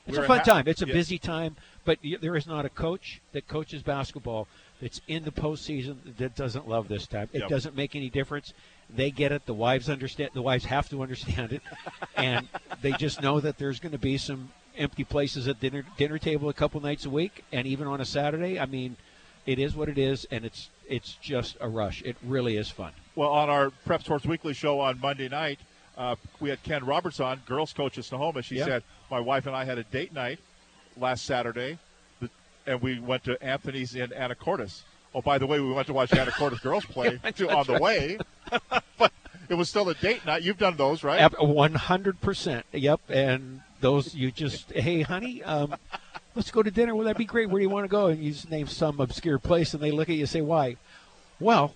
It's 0.08 0.18
We're 0.18 0.24
a 0.24 0.28
fun 0.28 0.40
ha- 0.40 0.44
time. 0.44 0.68
It's 0.68 0.82
a 0.82 0.88
yeah. 0.88 0.94
busy 0.94 1.20
time, 1.20 1.56
but 1.86 2.00
there 2.22 2.36
is 2.36 2.48
not 2.48 2.66
a 2.66 2.70
coach 2.70 3.22
that 3.32 3.48
coaches 3.48 3.84
basketball 3.84 4.48
that's 4.82 5.02
in 5.08 5.24
the 5.24 5.32
postseason 5.32 5.98
that 6.18 6.36
doesn't 6.36 6.68
love 6.68 6.88
this 6.88 7.06
time. 7.06 7.30
It 7.32 7.42
yep. 7.42 7.50
doesn't 7.50 7.76
make 7.76 7.96
any 7.96 8.10
difference. 8.10 8.54
They 8.90 9.12
get 9.12 9.32
it. 9.32 9.46
The 9.46 9.54
wives 9.54 9.90
understand. 9.90 10.32
The 10.34 10.42
wives 10.42 10.66
have 10.66 10.90
to 10.90 11.02
understand 11.04 11.54
it, 11.54 11.62
and 12.16 12.48
they 12.82 12.92
just 12.94 13.22
know 13.22 13.40
that 13.40 13.58
there's 13.58 13.80
going 13.80 13.92
to 13.92 14.00
be 14.00 14.18
some 14.18 14.52
empty 14.78 15.04
places 15.04 15.48
at 15.48 15.60
dinner 15.60 15.84
dinner 15.98 16.18
table 16.18 16.50
a 16.50 16.54
couple 16.54 16.82
nights 16.82 17.06
a 17.06 17.10
week, 17.10 17.44
and 17.52 17.68
even 17.68 17.88
on 17.88 18.02
a 18.02 18.06
Saturday. 18.06 18.60
I 18.60 18.66
mean, 18.66 18.96
it 19.46 19.60
is 19.60 19.76
what 19.76 19.90
it 19.90 20.00
is, 20.00 20.26
and 20.32 20.44
it's 20.44 20.70
it's 20.88 21.14
just 21.22 21.56
a 21.62 21.70
rush. 21.70 22.02
It 22.02 22.18
really 22.24 22.58
is 22.58 22.70
fun. 22.70 22.94
Well, 23.16 23.30
on 23.30 23.50
our 23.50 23.70
Prep 23.86 24.02
Sports 24.02 24.26
Weekly 24.26 24.54
show 24.54 24.80
on 24.80 25.00
Monday 25.00 25.30
night, 25.30 25.60
uh, 26.00 26.16
we 26.40 26.50
had 26.50 26.64
Ken 26.64 26.86
Roberts 26.86 27.20
on, 27.20 27.42
girls 27.46 27.74
coach 27.74 27.98
at 27.98 28.06
Snohomish. 28.06 28.46
She 28.48 28.58
said, 28.58 28.84
"My 29.12 29.20
wife 29.20 29.46
and 29.46 29.56
I 29.56 29.66
had 29.66 29.78
a 29.78 29.84
date 29.84 30.14
night 30.14 30.40
last 30.96 31.26
Saturday, 31.26 31.78
and 32.66 32.82
we 32.82 33.00
went 33.00 33.26
to 33.26 33.42
Anthony's 33.44 33.96
in 33.96 34.10
Anacortes. 34.12 34.84
Oh, 35.14 35.22
by 35.22 35.38
the 35.38 35.46
way, 35.46 35.60
we 35.60 35.72
went 35.74 35.88
to 35.88 35.94
watch 35.94 36.12
Anacortes 36.12 36.62
girls 36.62 36.86
play 36.90 37.20
on 37.50 37.66
the 37.66 37.80
way, 37.82 38.18
but 38.98 39.12
it 39.50 39.56
was 39.56 39.68
still 39.68 39.90
a 39.90 39.94
date 39.94 40.26
night. 40.26 40.42
You've 40.42 40.58
done 40.58 40.78
those, 40.78 41.04
right? 41.04 41.32
One 41.38 41.74
hundred 41.74 42.22
percent. 42.22 42.66
Yep, 42.72 43.02
and 43.10 43.62
those 43.82 44.16
you 44.16 44.32
just, 44.32 44.72
hey, 44.72 45.02
honey." 45.02 45.44
Um, 45.44 45.76
let's 46.34 46.50
go 46.50 46.64
to 46.64 46.72
dinner. 46.72 46.96
Well, 46.96 47.04
that'd 47.04 47.18
be 47.18 47.26
great. 47.26 47.50
Where 47.50 47.60
do 47.60 47.64
you 47.64 47.70
want 47.70 47.84
to 47.84 47.90
go? 47.90 48.08
And 48.08 48.24
you 48.24 48.32
just 48.32 48.50
name 48.50 48.68
some 48.68 49.02
obscure 49.02 49.38
place, 49.38 49.74
and 49.74 49.84
they 49.84 49.92
look 49.92 50.08
at 50.08 50.16
you 50.16 50.22
and 50.22 50.30
say, 50.30 50.40
"Why?" 50.42 50.78
Well, 51.42 51.74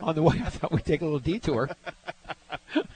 on 0.00 0.14
the 0.14 0.22
way, 0.22 0.40
I 0.44 0.48
thought 0.48 0.72
we'd 0.72 0.84
take 0.84 1.02
a 1.02 1.04
little 1.04 1.20
detour. 1.20 1.70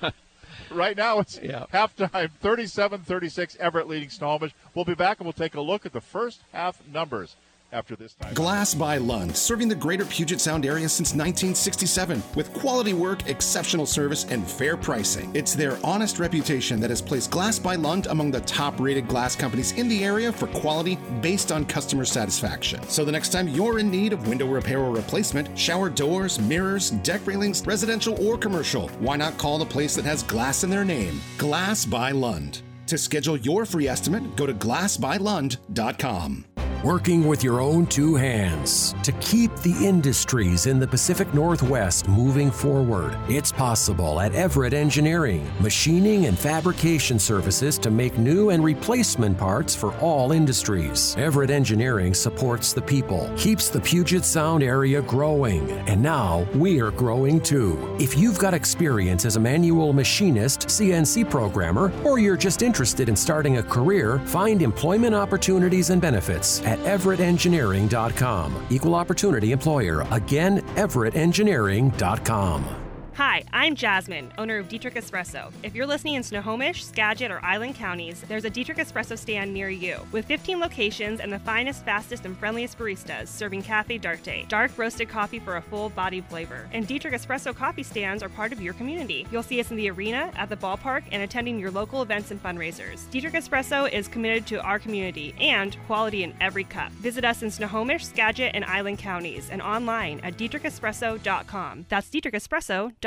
right 0.70 0.96
now, 0.96 1.18
it's 1.20 1.38
yeah. 1.42 1.66
halftime 1.72 2.30
37 2.40 3.00
36, 3.02 3.56
Everett 3.60 3.88
leading 3.88 4.10
Snohomish. 4.10 4.52
We'll 4.74 4.84
be 4.84 4.94
back 4.94 5.18
and 5.18 5.26
we'll 5.26 5.32
take 5.32 5.54
a 5.54 5.60
look 5.60 5.86
at 5.86 5.92
the 5.92 6.00
first 6.00 6.42
half 6.52 6.86
numbers 6.86 7.36
after 7.72 7.96
this 7.96 8.14
time. 8.14 8.34
Glass 8.34 8.74
by 8.74 8.98
Lund, 8.98 9.36
serving 9.36 9.68
the 9.68 9.74
greater 9.74 10.04
Puget 10.04 10.40
Sound 10.40 10.64
area 10.64 10.88
since 10.88 11.10
1967 11.10 12.22
with 12.34 12.52
quality 12.54 12.92
work, 12.92 13.28
exceptional 13.28 13.86
service, 13.86 14.24
and 14.24 14.48
fair 14.48 14.76
pricing. 14.76 15.30
It's 15.34 15.54
their 15.54 15.78
honest 15.84 16.18
reputation 16.18 16.80
that 16.80 16.90
has 16.90 17.02
placed 17.02 17.30
Glass 17.30 17.58
by 17.58 17.74
Lund 17.74 18.06
among 18.06 18.30
the 18.30 18.40
top 18.42 18.80
rated 18.80 19.08
glass 19.08 19.36
companies 19.36 19.72
in 19.72 19.88
the 19.88 20.04
area 20.04 20.32
for 20.32 20.46
quality 20.48 20.96
based 21.20 21.52
on 21.52 21.64
customer 21.64 22.04
satisfaction. 22.04 22.82
So 22.88 23.04
the 23.04 23.12
next 23.12 23.30
time 23.30 23.48
you're 23.48 23.78
in 23.78 23.90
need 23.90 24.12
of 24.12 24.28
window 24.28 24.46
repair 24.46 24.80
or 24.80 24.94
replacement, 24.94 25.58
shower 25.58 25.90
doors, 25.90 26.38
mirrors, 26.38 26.90
deck 26.90 27.26
railings, 27.26 27.66
residential 27.66 28.22
or 28.24 28.38
commercial, 28.38 28.88
why 29.00 29.16
not 29.16 29.38
call 29.38 29.58
the 29.58 29.66
place 29.66 29.94
that 29.96 30.04
has 30.04 30.22
glass 30.22 30.64
in 30.64 30.70
their 30.70 30.84
name? 30.84 31.20
Glass 31.38 31.84
by 31.84 32.10
Lund. 32.10 32.62
To 32.86 32.96
schedule 32.96 33.36
your 33.36 33.66
free 33.66 33.88
estimate, 33.88 34.36
go 34.36 34.46
to 34.46 34.54
glassbylund.com 34.54 36.44
working 36.82 37.26
with 37.26 37.42
your 37.42 37.60
own 37.60 37.86
two 37.86 38.14
hands 38.14 38.94
to 39.02 39.12
keep 39.12 39.54
the 39.56 39.74
industries 39.86 40.66
in 40.66 40.78
the 40.78 40.86
Pacific 40.86 41.32
Northwest 41.32 42.08
moving 42.08 42.50
forward. 42.50 43.16
It's 43.28 43.50
possible 43.50 44.20
at 44.20 44.34
Everett 44.34 44.74
Engineering, 44.74 45.50
machining 45.60 46.26
and 46.26 46.38
fabrication 46.38 47.18
services 47.18 47.78
to 47.78 47.90
make 47.90 48.18
new 48.18 48.50
and 48.50 48.62
replacement 48.62 49.38
parts 49.38 49.74
for 49.74 49.92
all 49.98 50.32
industries. 50.32 51.14
Everett 51.18 51.50
Engineering 51.50 52.14
supports 52.14 52.72
the 52.72 52.82
people, 52.82 53.32
keeps 53.36 53.68
the 53.68 53.80
Puget 53.80 54.24
Sound 54.24 54.62
area 54.62 55.02
growing, 55.02 55.70
and 55.88 56.02
now 56.02 56.46
we're 56.54 56.90
growing 56.90 57.40
too. 57.40 57.96
If 57.98 58.18
you've 58.18 58.38
got 58.38 58.54
experience 58.54 59.24
as 59.24 59.36
a 59.36 59.40
manual 59.40 59.92
machinist, 59.92 60.68
CNC 60.68 61.30
programmer, 61.30 61.92
or 62.04 62.18
you're 62.18 62.36
just 62.36 62.62
interested 62.62 63.08
in 63.08 63.16
starting 63.16 63.58
a 63.58 63.62
career, 63.62 64.18
find 64.26 64.62
employment 64.62 65.14
opportunities 65.14 65.90
and 65.90 66.02
benefits 66.02 66.60
at 66.62 66.75
at 66.76 67.00
everettengineering.com. 67.00 68.66
Equal 68.70 68.94
opportunity 68.94 69.52
employer. 69.52 70.06
Again, 70.10 70.60
everettengineering.com. 70.76 72.85
Hi, 73.16 73.44
I'm 73.50 73.74
Jasmine, 73.74 74.30
owner 74.36 74.58
of 74.58 74.68
Dietrich 74.68 74.96
Espresso. 74.96 75.50
If 75.62 75.74
you're 75.74 75.86
listening 75.86 76.16
in 76.16 76.22
Snohomish, 76.22 76.84
Skagit, 76.84 77.30
or 77.30 77.42
Island 77.42 77.74
counties, 77.74 78.20
there's 78.28 78.44
a 78.44 78.50
Dietrich 78.50 78.76
Espresso 78.76 79.16
stand 79.16 79.54
near 79.54 79.70
you. 79.70 80.06
With 80.12 80.26
15 80.26 80.60
locations 80.60 81.20
and 81.20 81.32
the 81.32 81.38
finest, 81.38 81.82
fastest, 81.82 82.26
and 82.26 82.36
friendliest 82.36 82.76
baristas 82.76 83.28
serving 83.28 83.62
Cafe 83.62 83.96
D'Arte, 83.96 84.44
dark 84.48 84.70
roasted 84.76 85.08
coffee 85.08 85.38
for 85.38 85.56
a 85.56 85.62
full 85.62 85.88
bodied 85.88 86.26
flavor. 86.26 86.68
And 86.74 86.86
Dietrich 86.86 87.14
Espresso 87.14 87.56
coffee 87.56 87.82
stands 87.82 88.22
are 88.22 88.28
part 88.28 88.52
of 88.52 88.60
your 88.60 88.74
community. 88.74 89.26
You'll 89.32 89.42
see 89.42 89.60
us 89.60 89.70
in 89.70 89.78
the 89.78 89.90
arena, 89.90 90.30
at 90.36 90.50
the 90.50 90.56
ballpark, 90.58 91.04
and 91.10 91.22
attending 91.22 91.58
your 91.58 91.70
local 91.70 92.02
events 92.02 92.32
and 92.32 92.42
fundraisers. 92.42 93.10
Dietrich 93.10 93.32
Espresso 93.32 93.90
is 93.90 94.08
committed 94.08 94.46
to 94.48 94.60
our 94.60 94.78
community 94.78 95.34
and 95.40 95.74
quality 95.86 96.22
in 96.22 96.34
every 96.42 96.64
cup. 96.64 96.92
Visit 96.92 97.24
us 97.24 97.42
in 97.42 97.50
Snohomish, 97.50 98.04
Skagit, 98.04 98.50
and 98.52 98.66
Island 98.66 98.98
counties 98.98 99.48
and 99.48 99.62
online 99.62 100.20
at 100.22 100.36
dietrichespresso.com. 100.36 101.86
That's 101.88 102.10
dietrichespresso.com. 102.10 103.05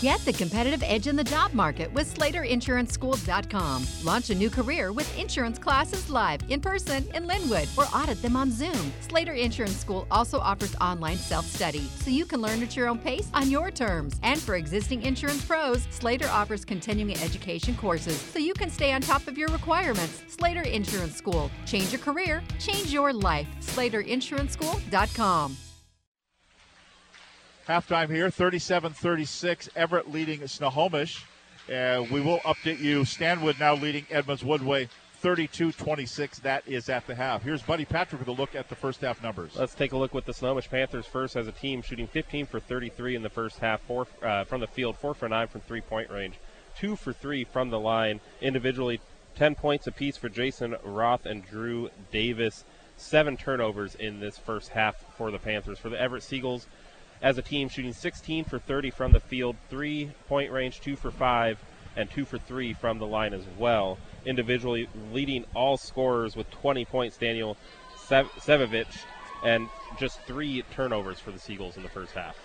Get 0.00 0.20
the 0.24 0.32
competitive 0.32 0.84
edge 0.86 1.08
in 1.08 1.16
the 1.16 1.24
job 1.24 1.52
market 1.54 1.92
with 1.92 2.16
SlaterInsuranceSchool.com. 2.16 3.86
Launch 4.04 4.30
a 4.30 4.34
new 4.34 4.48
career 4.48 4.92
with 4.92 5.18
insurance 5.18 5.58
classes 5.58 6.08
live, 6.08 6.40
in 6.48 6.60
person, 6.60 7.04
in 7.14 7.26
Lynnwood, 7.26 7.66
or 7.76 7.86
audit 7.92 8.22
them 8.22 8.36
on 8.36 8.52
Zoom. 8.52 8.92
Slater 9.00 9.32
Insurance 9.32 9.76
School 9.76 10.06
also 10.12 10.38
offers 10.38 10.76
online 10.76 11.16
self 11.16 11.46
study, 11.46 11.80
so 11.96 12.10
you 12.10 12.26
can 12.26 12.40
learn 12.40 12.62
at 12.62 12.76
your 12.76 12.86
own 12.88 12.98
pace 12.98 13.28
on 13.34 13.50
your 13.50 13.72
terms. 13.72 14.20
And 14.22 14.40
for 14.40 14.54
existing 14.54 15.02
insurance 15.02 15.44
pros, 15.44 15.88
Slater 15.90 16.28
offers 16.28 16.64
continuing 16.64 17.16
education 17.20 17.74
courses, 17.74 18.20
so 18.20 18.38
you 18.38 18.54
can 18.54 18.70
stay 18.70 18.92
on 18.92 19.00
top 19.00 19.26
of 19.26 19.36
your 19.36 19.48
requirements. 19.48 20.22
Slater 20.28 20.62
Insurance 20.62 21.16
School. 21.16 21.50
Change 21.66 21.90
your 21.90 22.00
career, 22.00 22.40
change 22.60 22.92
your 22.92 23.12
life. 23.12 23.48
SlaterInsuranceSchool.com. 23.62 25.56
Halftime 27.68 28.08
here, 28.08 28.30
37 28.30 28.94
36. 28.94 29.68
Everett 29.76 30.10
leading 30.10 30.46
Snohomish. 30.46 31.26
Uh, 31.70 32.02
we 32.10 32.22
will 32.22 32.38
update 32.38 32.80
you. 32.80 33.04
Stanwood 33.04 33.60
now 33.60 33.74
leading 33.74 34.06
Edmonds 34.10 34.42
Woodway 34.42 34.88
32 35.16 35.72
26. 35.72 36.38
That 36.38 36.66
is 36.66 36.88
at 36.88 37.06
the 37.06 37.14
half. 37.14 37.42
Here's 37.42 37.60
Buddy 37.60 37.84
Patrick 37.84 38.20
with 38.20 38.28
a 38.28 38.32
look 38.32 38.54
at 38.54 38.70
the 38.70 38.74
first 38.74 39.02
half 39.02 39.22
numbers. 39.22 39.52
Let's 39.54 39.74
take 39.74 39.92
a 39.92 39.98
look 39.98 40.14
with 40.14 40.24
the 40.24 40.32
Snohomish 40.32 40.70
Panthers 40.70 41.04
first 41.04 41.36
as 41.36 41.46
a 41.46 41.52
team, 41.52 41.82
shooting 41.82 42.06
15 42.06 42.46
for 42.46 42.58
33 42.58 43.16
in 43.16 43.22
the 43.22 43.28
first 43.28 43.58
half, 43.58 43.82
four 43.82 44.06
uh, 44.22 44.44
from 44.44 44.62
the 44.62 44.66
field, 44.66 44.96
four 44.96 45.12
for 45.12 45.28
nine 45.28 45.48
from 45.48 45.60
three 45.60 45.82
point 45.82 46.08
range, 46.08 46.36
two 46.74 46.96
for 46.96 47.12
three 47.12 47.44
from 47.44 47.68
the 47.68 47.78
line. 47.78 48.18
Individually, 48.40 48.98
10 49.36 49.54
points 49.56 49.86
apiece 49.86 50.16
for 50.16 50.30
Jason 50.30 50.74
Roth 50.82 51.26
and 51.26 51.44
Drew 51.44 51.90
Davis. 52.10 52.64
Seven 52.96 53.36
turnovers 53.36 53.94
in 53.94 54.20
this 54.20 54.38
first 54.38 54.70
half 54.70 54.96
for 55.18 55.30
the 55.30 55.38
Panthers. 55.38 55.78
For 55.78 55.90
the 55.90 56.00
Everett 56.00 56.22
Seagulls, 56.22 56.66
as 57.22 57.38
a 57.38 57.42
team, 57.42 57.68
shooting 57.68 57.92
16 57.92 58.44
for 58.44 58.58
30 58.58 58.90
from 58.90 59.12
the 59.12 59.20
field, 59.20 59.56
three 59.70 60.12
point 60.28 60.52
range, 60.52 60.80
two 60.80 60.96
for 60.96 61.10
five, 61.10 61.58
and 61.96 62.10
two 62.10 62.24
for 62.24 62.38
three 62.38 62.72
from 62.72 62.98
the 62.98 63.06
line 63.06 63.34
as 63.34 63.44
well. 63.58 63.98
Individually, 64.24 64.88
leading 65.12 65.44
all 65.54 65.76
scorers 65.76 66.36
with 66.36 66.50
20 66.50 66.84
points, 66.84 67.16
Daniel 67.16 67.56
Savovich, 67.96 69.04
and 69.42 69.68
just 69.98 70.20
three 70.22 70.62
turnovers 70.72 71.18
for 71.18 71.30
the 71.30 71.38
Seagulls 71.38 71.76
in 71.76 71.82
the 71.82 71.88
first 71.88 72.12
half. 72.12 72.36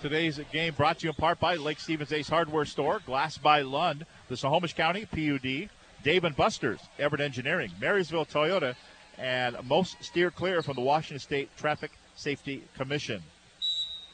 Today's 0.00 0.40
game 0.52 0.74
brought 0.74 0.98
to 0.98 1.04
you 1.04 1.10
in 1.10 1.14
part 1.14 1.38
by 1.38 1.54
Lake 1.54 1.78
Stevens 1.78 2.12
Ace 2.12 2.28
Hardware 2.28 2.64
Store, 2.64 3.00
Glass 3.06 3.38
by 3.38 3.62
Lund, 3.62 4.04
the 4.28 4.36
Snohomish 4.36 4.74
County 4.74 5.06
PUD, 5.06 5.70
Dave 6.02 6.24
and 6.24 6.34
Buster's, 6.34 6.80
Everett 6.98 7.20
Engineering, 7.20 7.70
Marysville 7.80 8.26
Toyota, 8.26 8.74
and 9.16 9.56
most 9.64 10.02
steer 10.02 10.30
clear 10.30 10.62
from 10.62 10.74
the 10.74 10.80
Washington 10.80 11.20
State 11.20 11.56
Traffic 11.56 11.92
Safety 12.16 12.64
Commission. 12.76 13.22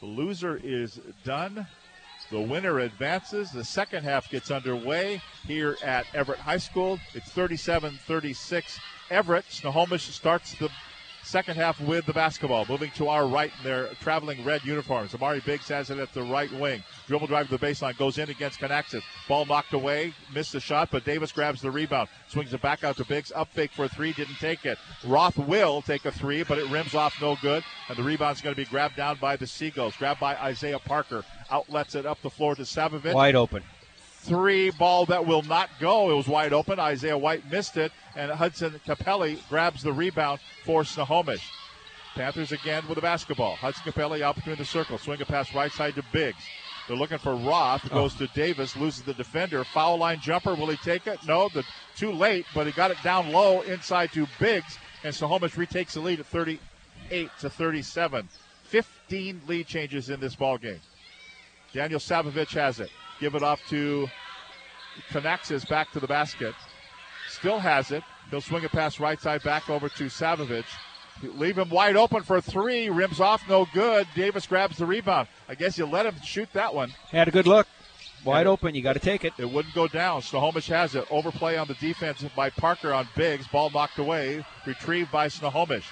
The 0.00 0.06
loser 0.06 0.60
is 0.62 1.00
done. 1.24 1.66
The 2.30 2.40
winner 2.40 2.78
advances. 2.78 3.50
The 3.50 3.64
second 3.64 4.04
half 4.04 4.28
gets 4.30 4.50
underway 4.50 5.22
here 5.46 5.76
at 5.82 6.06
Everett 6.14 6.38
High 6.38 6.58
School. 6.58 7.00
It's 7.14 7.30
37 7.30 7.98
36. 8.06 8.78
Everett, 9.10 9.46
Snohomish 9.48 10.04
starts 10.14 10.54
the 10.58 10.68
second 11.28 11.56
half 11.56 11.78
with 11.80 12.06
the 12.06 12.12
basketball. 12.12 12.64
Moving 12.68 12.90
to 12.92 13.08
our 13.08 13.26
right 13.26 13.52
in 13.58 13.64
their 13.64 13.88
traveling 14.00 14.42
red 14.44 14.64
uniforms. 14.64 15.14
Amari 15.14 15.40
Biggs 15.40 15.68
has 15.68 15.90
it 15.90 15.98
at 15.98 16.12
the 16.14 16.22
right 16.22 16.50
wing. 16.52 16.82
Dribble 17.06 17.26
drive 17.26 17.48
to 17.48 17.58
the 17.58 17.66
baseline. 17.66 17.96
Goes 17.98 18.18
in 18.18 18.30
against 18.30 18.58
Canaxis. 18.58 19.02
Ball 19.28 19.44
knocked 19.44 19.74
away. 19.74 20.14
Missed 20.34 20.52
the 20.52 20.60
shot, 20.60 20.88
but 20.90 21.04
Davis 21.04 21.30
grabs 21.30 21.60
the 21.60 21.70
rebound. 21.70 22.08
Swings 22.28 22.54
it 22.54 22.62
back 22.62 22.82
out 22.82 22.96
to 22.96 23.04
Biggs. 23.04 23.30
Up 23.34 23.48
fake 23.48 23.72
for 23.72 23.84
a 23.84 23.88
three. 23.88 24.12
Didn't 24.12 24.36
take 24.36 24.64
it. 24.64 24.78
Roth 25.04 25.36
will 25.36 25.82
take 25.82 26.06
a 26.06 26.12
three, 26.12 26.42
but 26.42 26.58
it 26.58 26.68
rims 26.70 26.94
off 26.94 27.20
no 27.20 27.36
good. 27.42 27.62
And 27.88 27.98
the 27.98 28.02
rebound's 28.02 28.40
going 28.40 28.54
to 28.54 28.60
be 28.60 28.68
grabbed 28.68 28.96
down 28.96 29.18
by 29.20 29.36
the 29.36 29.46
Seagulls. 29.46 29.96
Grabbed 29.96 30.20
by 30.20 30.34
Isaiah 30.36 30.78
Parker. 30.78 31.24
Outlets 31.50 31.94
it 31.94 32.06
up 32.06 32.20
the 32.22 32.30
floor 32.30 32.54
to 32.54 32.62
Savovich. 32.62 33.14
Wide 33.14 33.34
open 33.34 33.62
three 34.28 34.70
ball 34.70 35.06
that 35.06 35.26
will 35.26 35.42
not 35.42 35.70
go. 35.80 36.10
It 36.10 36.14
was 36.14 36.28
wide 36.28 36.52
open. 36.52 36.78
Isaiah 36.78 37.18
White 37.18 37.50
missed 37.50 37.76
it, 37.76 37.92
and 38.14 38.30
Hudson 38.30 38.80
Capelli 38.86 39.38
grabs 39.48 39.82
the 39.82 39.92
rebound 39.92 40.40
for 40.64 40.84
Snohomish. 40.84 41.50
Panthers 42.14 42.52
again 42.52 42.84
with 42.88 42.96
the 42.96 43.02
basketball. 43.02 43.56
Hudson 43.56 43.90
Capelli 43.90 44.22
out 44.22 44.34
between 44.36 44.56
the 44.56 44.64
circle. 44.64 44.98
Swing 44.98 45.20
a 45.22 45.24
pass 45.24 45.54
right 45.54 45.72
side 45.72 45.94
to 45.94 46.02
Biggs. 46.12 46.42
They're 46.86 46.96
looking 46.96 47.18
for 47.18 47.34
Roth. 47.34 47.82
Oh. 47.86 47.94
Goes 47.94 48.14
oh. 48.16 48.26
to 48.26 48.32
Davis. 48.34 48.76
Loses 48.76 49.02
the 49.02 49.14
defender. 49.14 49.62
Foul 49.64 49.98
line 49.98 50.20
jumper. 50.20 50.54
Will 50.54 50.68
he 50.68 50.76
take 50.78 51.06
it? 51.06 51.18
No. 51.26 51.48
The, 51.48 51.64
too 51.96 52.12
late, 52.12 52.46
but 52.54 52.66
he 52.66 52.72
got 52.72 52.90
it 52.90 52.96
down 53.02 53.32
low 53.32 53.62
inside 53.62 54.12
to 54.12 54.26
Biggs. 54.38 54.78
And 55.04 55.14
Snohomish 55.14 55.56
retakes 55.56 55.94
the 55.94 56.00
lead 56.00 56.20
at 56.20 56.26
38 56.26 57.30
to 57.40 57.50
37. 57.50 58.28
15 58.64 59.42
lead 59.46 59.66
changes 59.66 60.10
in 60.10 60.20
this 60.20 60.34
ball 60.34 60.58
game. 60.58 60.80
Daniel 61.72 62.00
Savovich 62.00 62.54
has 62.54 62.80
it. 62.80 62.90
Give 63.20 63.34
it 63.34 63.42
off 63.42 63.60
to 63.70 64.08
Canaxis 65.10 65.68
back 65.68 65.90
to 65.92 66.00
the 66.00 66.06
basket. 66.06 66.54
Still 67.28 67.58
has 67.58 67.90
it. 67.90 68.02
He'll 68.30 68.40
swing 68.40 68.64
it 68.64 68.72
past 68.72 69.00
right 69.00 69.20
side 69.20 69.42
back 69.42 69.70
over 69.70 69.88
to 69.88 70.04
Savovich. 70.04 70.64
Leave 71.22 71.58
him 71.58 71.70
wide 71.70 71.96
open 71.96 72.22
for 72.22 72.40
three. 72.40 72.88
Rims 72.88 73.20
off, 73.20 73.42
no 73.48 73.66
good. 73.72 74.06
Davis 74.14 74.46
grabs 74.46 74.76
the 74.76 74.86
rebound. 74.86 75.28
I 75.48 75.54
guess 75.54 75.76
you 75.76 75.86
let 75.86 76.06
him 76.06 76.14
shoot 76.22 76.48
that 76.52 76.74
one. 76.74 76.90
Had 77.10 77.28
a 77.28 77.30
good 77.30 77.46
look. 77.46 77.66
Wide 78.24 78.46
it, 78.46 78.50
open. 78.50 78.74
You 78.74 78.82
got 78.82 78.94
to 78.94 79.00
take 79.00 79.24
it. 79.24 79.32
It 79.38 79.50
wouldn't 79.50 79.74
go 79.74 79.88
down. 79.88 80.22
Snohomish 80.22 80.68
has 80.68 80.94
it. 80.94 81.06
Overplay 81.10 81.56
on 81.56 81.66
the 81.66 81.74
defense 81.74 82.24
by 82.36 82.50
Parker 82.50 82.92
on 82.92 83.08
Biggs. 83.16 83.46
Ball 83.48 83.70
knocked 83.70 83.98
away. 83.98 84.44
Retrieved 84.66 85.10
by 85.10 85.28
Snohomish. 85.28 85.86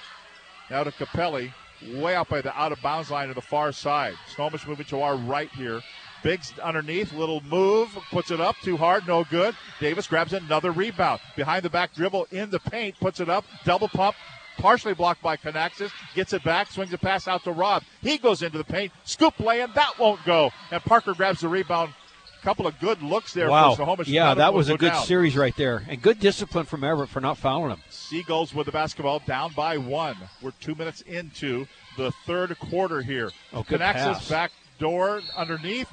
Now 0.70 0.84
to 0.84 0.90
Capelli. 0.92 1.52
Way 1.94 2.14
out 2.14 2.28
by 2.28 2.40
the 2.40 2.56
out 2.58 2.72
of 2.72 2.80
bounds 2.80 3.10
line 3.10 3.28
to 3.28 3.34
the 3.34 3.40
far 3.42 3.72
side. 3.72 4.14
Snohomish 4.34 4.66
moving 4.66 4.86
to 4.86 5.00
our 5.02 5.16
right 5.16 5.50
here. 5.50 5.80
Biggs 6.26 6.52
underneath, 6.60 7.12
little 7.12 7.40
move, 7.42 7.88
puts 8.10 8.32
it 8.32 8.40
up, 8.40 8.56
too 8.60 8.76
hard, 8.76 9.06
no 9.06 9.22
good. 9.22 9.54
Davis 9.78 10.08
grabs 10.08 10.32
another 10.32 10.72
rebound. 10.72 11.20
Behind 11.36 11.62
the 11.62 11.70
back 11.70 11.94
dribble 11.94 12.26
in 12.32 12.50
the 12.50 12.58
paint, 12.58 12.98
puts 12.98 13.20
it 13.20 13.28
up, 13.28 13.44
double 13.64 13.86
pump, 13.86 14.16
partially 14.58 14.92
blocked 14.92 15.22
by 15.22 15.36
Canaxis, 15.36 15.92
gets 16.16 16.32
it 16.32 16.42
back, 16.42 16.68
swings 16.68 16.92
a 16.92 16.98
pass 16.98 17.28
out 17.28 17.44
to 17.44 17.52
Rob. 17.52 17.84
He 18.02 18.18
goes 18.18 18.42
into 18.42 18.58
the 18.58 18.64
paint, 18.64 18.90
scoop 19.04 19.38
lay, 19.38 19.60
and 19.60 19.72
that 19.74 20.00
won't 20.00 20.18
go. 20.24 20.50
And 20.72 20.82
Parker 20.82 21.14
grabs 21.14 21.42
the 21.42 21.48
rebound. 21.48 21.92
A 22.40 22.42
Couple 22.42 22.66
of 22.66 22.76
good 22.80 23.02
looks 23.02 23.32
there 23.32 23.48
wow. 23.48 23.70
for 23.70 23.76
Snohomish. 23.76 24.08
Yeah, 24.08 24.34
that 24.34 24.52
was 24.52 24.68
a 24.68 24.76
good 24.76 24.90
down. 24.90 25.04
series 25.04 25.36
right 25.36 25.54
there. 25.56 25.84
And 25.88 26.02
good 26.02 26.18
discipline 26.18 26.64
from 26.64 26.82
Everett 26.82 27.08
for 27.08 27.20
not 27.20 27.38
fouling 27.38 27.70
him. 27.70 27.82
Seagulls 27.88 28.52
with 28.52 28.66
the 28.66 28.72
basketball 28.72 29.20
down 29.20 29.52
by 29.54 29.78
one. 29.78 30.16
We're 30.42 30.50
two 30.58 30.74
minutes 30.74 31.02
into 31.02 31.68
the 31.96 32.10
third 32.26 32.58
quarter 32.58 33.00
here. 33.00 33.30
Oh, 33.52 33.62
Canaxis 33.62 34.28
back 34.28 34.50
door 34.80 35.20
underneath. 35.36 35.88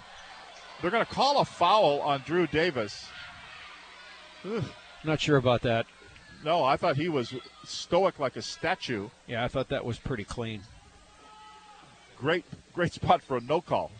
They're 0.84 0.92
going 0.92 1.06
to 1.06 1.14
call 1.14 1.40
a 1.40 1.46
foul 1.46 2.02
on 2.02 2.24
Drew 2.26 2.46
Davis. 2.46 3.08
Ugh. 4.44 4.66
Not 5.06 5.22
sure 5.22 5.38
about 5.38 5.62
that. 5.62 5.86
No, 6.44 6.66
I 6.66 6.76
thought 6.76 6.98
he 6.98 7.08
was 7.08 7.34
stoic 7.64 8.20
like 8.20 8.36
a 8.36 8.42
statue. 8.42 9.08
Yeah, 9.26 9.46
I 9.46 9.48
thought 9.48 9.70
that 9.70 9.86
was 9.86 9.98
pretty 9.98 10.26
clean. 10.26 10.60
Great, 12.18 12.44
great 12.74 12.92
spot 12.92 13.24
for 13.24 13.38
a 13.38 13.40
no 13.40 13.62
call. 13.62 13.94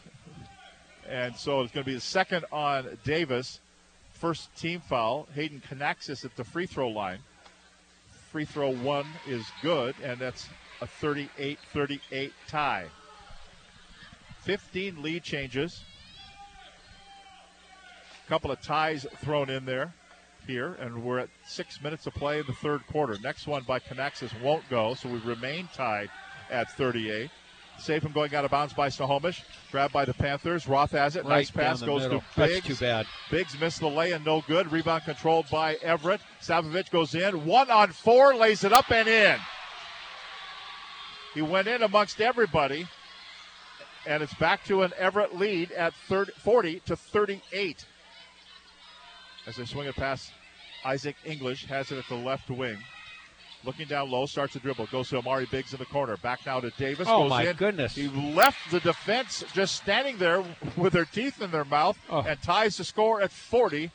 And 1.08 1.34
so 1.38 1.62
it's 1.62 1.72
going 1.72 1.86
to 1.86 1.90
be 1.90 1.96
the 1.96 2.02
second 2.02 2.44
on 2.52 2.98
Davis. 3.06 3.62
First 4.12 4.54
team 4.58 4.82
foul. 4.82 5.30
Hayden 5.36 5.62
Canaxis 5.66 6.26
at 6.26 6.36
the 6.36 6.44
free 6.44 6.66
throw 6.66 6.90
line. 6.90 7.20
Free 8.30 8.44
throw 8.44 8.74
one 8.76 9.08
is 9.26 9.46
good, 9.62 9.96
and 10.04 10.20
that's 10.20 10.50
a 10.82 10.88
38 10.88 11.58
38 11.72 12.34
tie. 12.50 12.88
15 14.42 15.02
lead 15.02 15.24
changes 15.24 15.80
couple 18.28 18.52
of 18.52 18.62
ties 18.62 19.06
thrown 19.18 19.50
in 19.50 19.66
there 19.66 19.94
here, 20.48 20.74
and 20.80 21.04
we're 21.04 21.20
at 21.20 21.30
six 21.46 21.82
minutes 21.82 22.08
of 22.08 22.14
play 22.14 22.40
in 22.40 22.46
the 22.46 22.54
third 22.54 22.86
quarter. 22.88 23.18
Next 23.24 23.48
one 23.48 23.64
by 23.64 23.80
Canaxis 23.80 24.32
won't 24.42 24.68
go, 24.70 24.94
so 24.94 25.10
we 25.10 25.20
remain 25.20 25.70
tied 25.74 26.10
at 26.50 26.72
38. 26.72 27.30
Save 27.80 28.04
from 28.04 28.12
going 28.12 28.34
out 28.36 28.46
of 28.46 28.52
bounds 28.52 28.74
by 28.74 28.90
Snohomish. 28.90 29.44
Grabbed 29.72 29.94
by 29.94 30.06
the 30.06 30.14
Panthers. 30.14 30.68
Roth 30.68 30.92
has 30.92 31.16
it. 31.16 31.24
Right 31.24 31.38
nice 31.38 31.52
pass 31.52 31.82
goes 31.82 32.04
middle. 32.04 32.20
to 32.20 32.26
Biggs. 32.36 32.68
That's 32.68 32.80
too 32.80 32.86
bad. 32.86 33.08
Biggs 33.32 33.60
missed 33.60 33.80
the 33.80 33.90
lay 33.90 34.12
and 34.12 34.24
no 34.24 34.42
good. 34.48 34.72
Rebound 34.72 35.04
controlled 35.04 35.50
by 35.50 35.76
Everett. 35.82 36.22
Savovich 36.42 36.92
goes 36.92 37.16
in. 37.16 37.46
One 37.46 37.72
on 37.72 37.92
four. 37.92 38.36
Lays 38.36 38.64
it 38.64 38.72
up 38.72 38.92
and 38.92 39.08
in. 39.08 39.38
He 41.34 41.42
went 41.42 41.68
in 41.68 41.82
amongst 41.82 42.22
everybody. 42.22 42.88
And 44.06 44.22
it's 44.22 44.34
back 44.36 44.64
to 44.66 44.84
an 44.84 44.92
Everett 44.98 45.36
lead 45.36 45.72
at 45.72 45.94
30, 46.08 46.34
40 46.34 46.82
to 46.82 46.96
38 46.96 47.86
as 49.48 49.56
they 49.56 49.66
swing 49.66 49.88
it 49.88 49.96
past 49.96 50.32
Isaac 50.86 51.16
English, 51.26 51.66
has 51.66 51.92
it 51.92 51.98
at 51.98 52.08
the 52.08 52.16
left 52.16 52.50
wing. 52.50 52.78
Looking 53.66 53.88
down 53.88 54.12
low, 54.12 54.26
starts 54.26 54.54
to 54.54 54.60
dribble, 54.60 54.88
goes 54.88 55.10
to 55.10 55.18
Amari 55.20 55.46
Biggs 55.46 55.72
in 55.72 55.80
the 55.80 55.86
corner. 55.86 56.18
Back 56.18 56.46
now 56.46 56.60
to 56.60 56.70
Davis. 56.72 57.08
Oh 57.10 57.30
my 57.30 57.44
in. 57.44 57.56
goodness! 57.56 57.96
He 57.96 58.10
left 58.10 58.72
the 58.72 58.82
defense 58.82 59.44
just 59.54 59.76
standing 59.76 60.18
there 60.18 60.44
with 60.76 60.92
their 60.92 61.06
teeth 61.06 61.42
in 61.42 61.50
their 61.50 61.64
mouth 61.64 61.98
oh. 62.10 62.26
and 62.28 62.42
ties 62.42 62.78
the 62.78 62.84
score 62.84 63.22
at 63.22 63.32
40. 63.32 63.90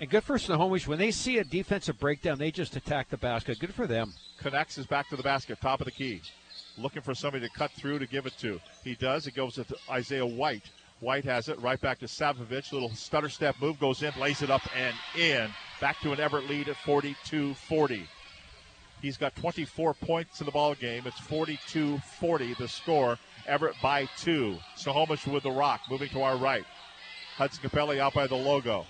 And 0.00 0.10
good 0.10 0.24
for 0.24 0.38
Snohomish. 0.38 0.88
When 0.88 0.98
they 0.98 1.12
see 1.12 1.38
a 1.38 1.44
defensive 1.44 1.98
breakdown, 1.98 2.38
they 2.38 2.50
just 2.50 2.74
attack 2.74 3.08
the 3.08 3.16
basket. 3.16 3.60
Good 3.60 3.72
for 3.72 3.86
them. 3.86 4.12
Canaxis 4.42 4.86
back 4.86 5.08
to 5.10 5.16
the 5.16 5.22
basket, 5.22 5.58
top 5.60 5.80
of 5.80 5.84
the 5.84 5.92
key. 5.92 6.20
Looking 6.76 7.00
for 7.00 7.14
somebody 7.14 7.46
to 7.46 7.54
cut 7.54 7.70
through 7.70 8.00
to 8.00 8.06
give 8.06 8.26
it 8.26 8.36
to. 8.40 8.60
He 8.84 8.94
does. 8.96 9.26
It 9.26 9.34
goes 9.34 9.54
to 9.54 9.64
Isaiah 9.88 10.26
White. 10.26 10.68
White 11.00 11.24
has 11.24 11.48
it 11.48 11.60
right 11.60 11.80
back 11.80 11.98
to 11.98 12.06
Savovich. 12.06 12.72
Little 12.72 12.90
stutter 12.94 13.28
step 13.28 13.56
move 13.60 13.78
goes 13.78 14.02
in, 14.02 14.12
lays 14.18 14.42
it 14.42 14.50
up 14.50 14.62
and 14.76 14.94
in. 15.16 15.50
Back 15.80 16.00
to 16.00 16.12
an 16.12 16.20
Everett 16.20 16.48
lead 16.48 16.68
at 16.68 16.76
42 16.76 17.54
40. 17.54 18.08
He's 19.02 19.18
got 19.18 19.36
24 19.36 19.92
points 19.94 20.40
in 20.40 20.46
the 20.46 20.52
ball 20.52 20.74
game. 20.74 21.02
It's 21.04 21.20
42 21.20 21.98
40 22.18 22.54
the 22.54 22.66
score. 22.66 23.18
Everett 23.46 23.76
by 23.82 24.08
two. 24.16 24.56
Snohomish 24.74 25.26
with 25.26 25.42
the 25.42 25.50
rock, 25.50 25.82
moving 25.90 26.08
to 26.10 26.22
our 26.22 26.36
right. 26.36 26.64
Hudson 27.36 27.68
Capelli 27.68 27.98
out 27.98 28.14
by 28.14 28.26
the 28.26 28.34
logo. 28.34 28.86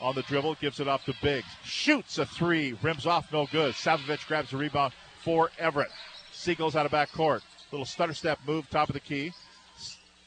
On 0.00 0.14
the 0.14 0.22
dribble, 0.22 0.56
gives 0.56 0.80
it 0.80 0.88
off 0.88 1.04
to 1.06 1.14
Biggs. 1.22 1.46
Shoots 1.64 2.18
a 2.18 2.26
three, 2.26 2.76
rims 2.82 3.06
off, 3.06 3.32
no 3.32 3.46
good. 3.46 3.74
Savovich 3.74 4.26
grabs 4.26 4.50
the 4.50 4.58
rebound 4.58 4.92
for 5.22 5.50
Everett. 5.58 5.90
Seagulls 6.32 6.76
out 6.76 6.84
of 6.84 6.92
back 6.92 7.10
court. 7.12 7.42
Little 7.72 7.86
stutter 7.86 8.12
step 8.12 8.38
move, 8.46 8.68
top 8.68 8.90
of 8.90 8.92
the 8.92 9.00
key. 9.00 9.32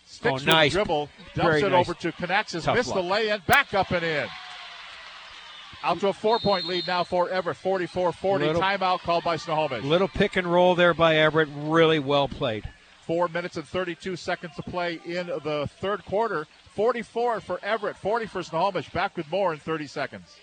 Sticks 0.09 0.43
oh, 0.43 0.45
nice. 0.45 0.71
dribble, 0.71 1.09
dumps 1.35 1.49
Very 1.49 1.61
it 1.63 1.69
nice. 1.69 1.87
over 1.87 1.93
to 1.99 2.11
Canaxis. 2.13 2.63
Tough 2.63 2.77
Missed 2.77 2.89
luck. 2.89 3.03
the 3.03 3.03
lay 3.03 3.29
in, 3.29 3.41
back 3.45 3.73
up 3.73 3.91
and 3.91 4.05
in. 4.05 4.27
Out 5.83 5.99
to 5.99 6.07
a 6.07 6.13
four 6.13 6.39
point 6.39 6.65
lead 6.65 6.87
now 6.87 7.03
for 7.03 7.29
Everett, 7.29 7.57
44 7.57 8.13
40. 8.13 8.45
Timeout 8.45 8.99
called 8.99 9.25
by 9.25 9.35
Snohomish. 9.35 9.83
Little 9.83 10.07
pick 10.07 10.37
and 10.37 10.47
roll 10.47 10.75
there 10.75 10.93
by 10.93 11.17
Everett. 11.17 11.49
Really 11.55 11.99
well 11.99 12.29
played. 12.29 12.63
Four 13.01 13.27
minutes 13.27 13.57
and 13.57 13.67
32 13.67 14.15
seconds 14.15 14.55
to 14.55 14.63
play 14.63 14.99
in 15.05 15.27
the 15.27 15.69
third 15.81 16.03
quarter. 16.05 16.47
44 16.73 17.41
for 17.41 17.59
Everett, 17.61 17.97
40 17.97 18.25
for 18.27 18.43
Snohomish. 18.43 18.89
Back 18.89 19.17
with 19.17 19.29
more 19.29 19.53
in 19.53 19.59
30 19.59 19.87
seconds. 19.87 20.37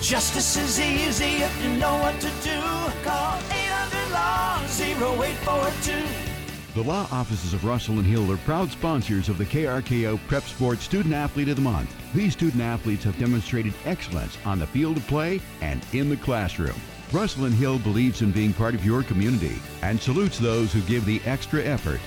Justice 0.00 0.56
is 0.56 0.80
easy 0.80 1.42
if 1.42 1.64
you 1.64 1.70
know 1.76 1.98
what 1.98 2.18
to 2.20 2.30
do. 2.42 2.60
Call 3.04 3.38
800 3.50 4.12
Law 4.12 4.58
0842. 4.66 6.39
The 6.72 6.84
law 6.84 7.08
offices 7.10 7.52
of 7.52 7.64
Russell 7.64 7.98
and 7.98 8.06
Hill 8.06 8.30
are 8.30 8.36
proud 8.36 8.70
sponsors 8.70 9.28
of 9.28 9.38
the 9.38 9.44
KRKO 9.44 10.20
Prep 10.28 10.44
Sports 10.44 10.84
Student 10.84 11.12
Athlete 11.12 11.48
of 11.48 11.56
the 11.56 11.62
Month. 11.62 11.92
These 12.14 12.34
student 12.34 12.62
athletes 12.62 13.02
have 13.02 13.18
demonstrated 13.18 13.74
excellence 13.86 14.38
on 14.44 14.60
the 14.60 14.68
field 14.68 14.96
of 14.96 15.06
play 15.08 15.40
and 15.62 15.84
in 15.92 16.08
the 16.08 16.16
classroom. 16.16 16.80
Russell 17.10 17.46
and 17.46 17.54
Hill 17.54 17.80
believes 17.80 18.22
in 18.22 18.30
being 18.30 18.52
part 18.52 18.76
of 18.76 18.84
your 18.86 19.02
community 19.02 19.60
and 19.82 20.00
salutes 20.00 20.38
those 20.38 20.72
who 20.72 20.80
give 20.82 21.04
the 21.04 21.20
extra 21.26 21.60
effort. 21.60 21.98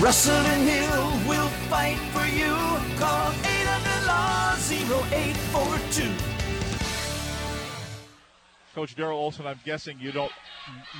Russell 0.00 0.32
and 0.32 0.68
Hill 0.68 1.28
will 1.28 1.48
fight 1.68 1.98
for 2.12 2.24
you. 2.24 2.54
Call 3.00 3.32
800 3.32 4.06
Law 4.06 4.54
0842. 4.54 6.38
Coach 8.76 8.94
Daryl 8.94 9.14
Olson, 9.14 9.44
I'm 9.44 9.58
guessing 9.64 9.98
you 9.98 10.12
don't 10.12 10.30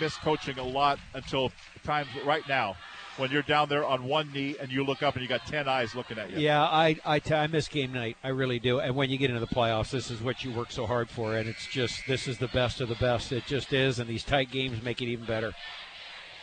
miss 0.00 0.16
coaching 0.16 0.58
a 0.58 0.64
lot 0.64 0.98
until 1.14 1.52
times 1.84 2.08
right 2.26 2.42
now. 2.48 2.74
When 3.18 3.32
you're 3.32 3.42
down 3.42 3.68
there 3.68 3.84
on 3.84 4.04
one 4.04 4.32
knee 4.32 4.54
and 4.60 4.70
you 4.70 4.84
look 4.84 5.02
up 5.02 5.14
and 5.14 5.22
you 5.22 5.28
got 5.28 5.44
10 5.44 5.66
eyes 5.66 5.96
looking 5.96 6.18
at 6.18 6.30
you. 6.30 6.38
Yeah, 6.38 6.62
I, 6.62 6.96
I, 7.04 7.18
t- 7.18 7.34
I 7.34 7.48
miss 7.48 7.66
game 7.66 7.92
night. 7.92 8.16
I 8.22 8.28
really 8.28 8.60
do. 8.60 8.78
And 8.78 8.94
when 8.94 9.10
you 9.10 9.18
get 9.18 9.28
into 9.28 9.40
the 9.40 9.52
playoffs, 9.52 9.90
this 9.90 10.08
is 10.08 10.22
what 10.22 10.44
you 10.44 10.52
work 10.52 10.70
so 10.70 10.86
hard 10.86 11.10
for. 11.10 11.34
And 11.34 11.48
it's 11.48 11.66
just, 11.66 12.06
this 12.06 12.28
is 12.28 12.38
the 12.38 12.46
best 12.48 12.80
of 12.80 12.88
the 12.88 12.94
best. 12.94 13.32
It 13.32 13.44
just 13.46 13.72
is. 13.72 13.98
And 13.98 14.08
these 14.08 14.22
tight 14.22 14.52
games 14.52 14.80
make 14.84 15.02
it 15.02 15.06
even 15.06 15.26
better. 15.26 15.52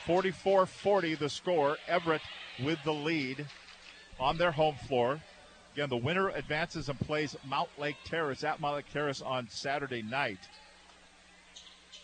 44 0.05 0.65
40 0.65 1.15
the 1.15 1.29
score. 1.29 1.77
Everett 1.87 2.21
with 2.61 2.79
the 2.83 2.93
lead 2.93 3.45
on 4.19 4.37
their 4.37 4.51
home 4.51 4.75
floor. 4.87 5.21
Again, 5.73 5.89
the 5.89 5.97
winner 5.97 6.29
advances 6.29 6.89
and 6.89 6.99
plays 6.99 7.37
Mountlake 7.49 7.95
Terrace 8.03 8.43
at 8.43 8.59
Mountlake 8.59 8.91
Terrace 8.91 9.21
on 9.21 9.47
Saturday 9.49 10.01
night. 10.01 10.39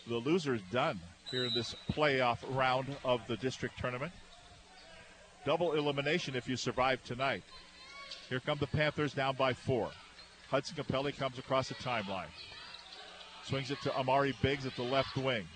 The 0.08 0.16
loser 0.16 0.54
is 0.54 0.62
done 0.70 0.98
here 1.30 1.44
in 1.44 1.54
this 1.54 1.74
playoff 1.90 2.38
round 2.50 2.96
of 3.04 3.20
the 3.26 3.36
district 3.36 3.78
tournament. 3.78 4.12
Double 5.44 5.72
elimination 5.72 6.36
if 6.36 6.48
you 6.48 6.56
survive 6.56 7.02
tonight. 7.04 7.42
Here 8.28 8.40
come 8.40 8.58
the 8.58 8.66
Panthers 8.66 9.12
down 9.12 9.34
by 9.34 9.52
four. 9.52 9.90
Hudson 10.48 10.76
Capelli 10.76 11.16
comes 11.16 11.38
across 11.38 11.68
the 11.68 11.74
timeline. 11.76 12.28
Swings 13.44 13.70
it 13.70 13.80
to 13.82 13.94
Amari 13.96 14.34
Biggs 14.40 14.66
at 14.66 14.76
the 14.76 14.82
left 14.82 15.16
wing. 15.16 15.46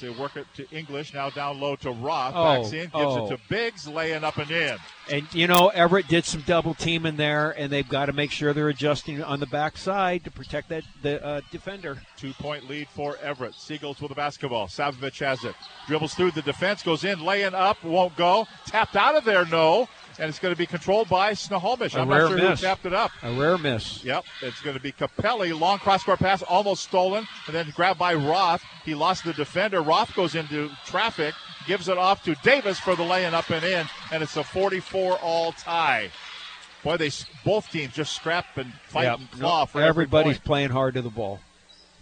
They 0.00 0.10
work 0.10 0.36
it 0.36 0.46
to 0.56 0.68
English, 0.70 1.14
now 1.14 1.30
down 1.30 1.60
low 1.60 1.76
to 1.76 1.90
Roth. 1.90 2.34
Oh, 2.34 2.62
backs 2.62 2.72
in, 2.72 2.84
gives 2.84 2.94
oh. 2.94 3.26
it 3.26 3.28
to 3.30 3.38
Biggs, 3.48 3.86
laying 3.86 4.24
up 4.24 4.38
and 4.38 4.50
in. 4.50 4.76
And, 5.12 5.34
you 5.34 5.46
know, 5.46 5.68
Everett 5.68 6.08
did 6.08 6.24
some 6.24 6.42
double 6.42 6.74
teaming 6.74 7.16
there, 7.16 7.50
and 7.50 7.70
they've 7.70 7.88
got 7.88 8.06
to 8.06 8.12
make 8.12 8.30
sure 8.30 8.52
they're 8.52 8.68
adjusting 8.68 9.22
on 9.22 9.40
the 9.40 9.46
backside 9.46 10.24
to 10.24 10.30
protect 10.30 10.68
that 10.70 10.84
the 11.02 11.24
uh, 11.24 11.40
defender. 11.50 11.98
Two 12.16 12.32
point 12.34 12.68
lead 12.68 12.88
for 12.88 13.16
Everett. 13.22 13.54
Seagulls 13.54 14.00
with 14.00 14.10
the 14.10 14.14
basketball. 14.14 14.66
Savovich 14.68 15.18
has 15.18 15.44
it. 15.44 15.54
Dribbles 15.86 16.14
through 16.14 16.30
the 16.32 16.42
defense, 16.42 16.82
goes 16.82 17.04
in, 17.04 17.24
laying 17.24 17.54
up, 17.54 17.82
won't 17.82 18.16
go. 18.16 18.46
Tapped 18.66 18.96
out 18.96 19.16
of 19.16 19.24
there, 19.24 19.44
no. 19.46 19.88
And 20.20 20.28
it's 20.28 20.38
going 20.38 20.52
to 20.54 20.58
be 20.58 20.66
controlled 20.66 21.08
by 21.08 21.32
Snohomish. 21.32 21.94
A 21.94 22.00
I'm 22.00 22.08
rare 22.08 22.28
not 22.28 22.38
sure 22.38 22.50
miss. 22.50 22.60
who 22.60 22.66
tapped 22.66 22.84
it 22.84 22.92
up. 22.92 23.10
A 23.22 23.32
rare 23.32 23.56
miss. 23.56 24.04
Yep, 24.04 24.24
it's 24.42 24.60
going 24.60 24.76
to 24.76 24.82
be 24.82 24.92
Capelli. 24.92 25.58
Long 25.58 25.78
cross 25.78 26.04
court 26.04 26.18
pass, 26.18 26.42
almost 26.42 26.82
stolen, 26.84 27.26
and 27.46 27.54
then 27.56 27.72
grabbed 27.74 27.98
by 27.98 28.12
Roth. 28.14 28.62
He 28.84 28.94
lost 28.94 29.24
the 29.24 29.32
defender. 29.32 29.80
Roth 29.80 30.14
goes 30.14 30.34
into 30.34 30.70
traffic, 30.84 31.34
gives 31.66 31.88
it 31.88 31.96
off 31.96 32.22
to 32.24 32.34
Davis 32.42 32.78
for 32.78 32.94
the 32.94 33.02
laying 33.02 33.32
up 33.32 33.48
and 33.48 33.64
in, 33.64 33.86
and 34.12 34.22
it's 34.22 34.36
a 34.36 34.44
44 34.44 35.16
all 35.22 35.52
tie. 35.52 36.10
Boy, 36.84 36.98
they 36.98 37.10
both 37.42 37.70
teams 37.70 37.94
just 37.94 38.14
scrap 38.14 38.44
and 38.58 38.72
fight 38.88 39.04
Yep. 39.04 39.18
and 39.20 39.30
claw 39.32 39.64
for 39.64 39.78
every 39.80 39.88
Everybody's 40.04 40.34
point. 40.36 40.44
playing 40.44 40.70
hard 40.70 40.94
to 40.94 41.02
the 41.02 41.08
ball. 41.10 41.40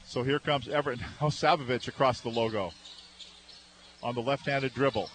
So 0.05 0.25
here 0.25 0.41
comes 0.41 0.69
Everett. 0.69 0.99
Now 0.99 1.07
Savovich 1.29 1.87
across 1.87 2.21
the 2.21 2.31
logo 2.31 2.73
on 4.03 4.15
the 4.17 4.23
left-handed 4.23 4.75
dribble. 4.75 5.09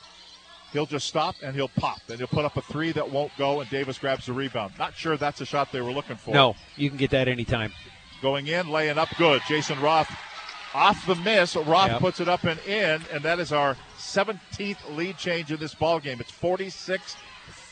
He'll 0.73 0.87
just 0.87 1.07
stop 1.07 1.35
and 1.43 1.55
he'll 1.55 1.69
pop 1.69 1.99
and 2.09 2.17
he'll 2.17 2.27
put 2.27 2.45
up 2.45 2.57
a 2.57 2.61
three 2.61 2.91
that 2.93 3.09
won't 3.11 3.31
go, 3.37 3.61
and 3.61 3.69
Davis 3.69 3.97
grabs 3.99 4.25
the 4.25 4.33
rebound. 4.33 4.73
Not 4.79 4.95
sure 4.95 5.15
that's 5.17 5.39
a 5.39 5.45
shot 5.45 5.71
they 5.71 5.81
were 5.81 5.91
looking 5.91 6.17
for. 6.17 6.33
No, 6.33 6.55
you 6.75 6.89
can 6.89 6.97
get 6.97 7.11
that 7.11 7.27
anytime. 7.27 7.71
Going 8.21 8.47
in, 8.47 8.69
laying 8.69 8.97
up 8.97 9.09
good. 9.17 9.41
Jason 9.47 9.79
Roth 9.81 10.09
off 10.73 11.05
the 11.05 11.15
miss. 11.15 11.55
Roth 11.55 11.91
Yep. 11.91 11.99
puts 11.99 12.19
it 12.19 12.27
up 12.27 12.43
and 12.43 12.59
in, 12.61 13.01
and 13.11 13.23
that 13.23 13.39
is 13.39 13.51
our 13.53 13.77
17th 13.99 14.95
lead 14.95 15.17
change 15.17 15.51
in 15.51 15.59
this 15.59 15.75
ball 15.75 15.99
game. 15.99 16.19
It's 16.19 16.31
46 16.31 17.15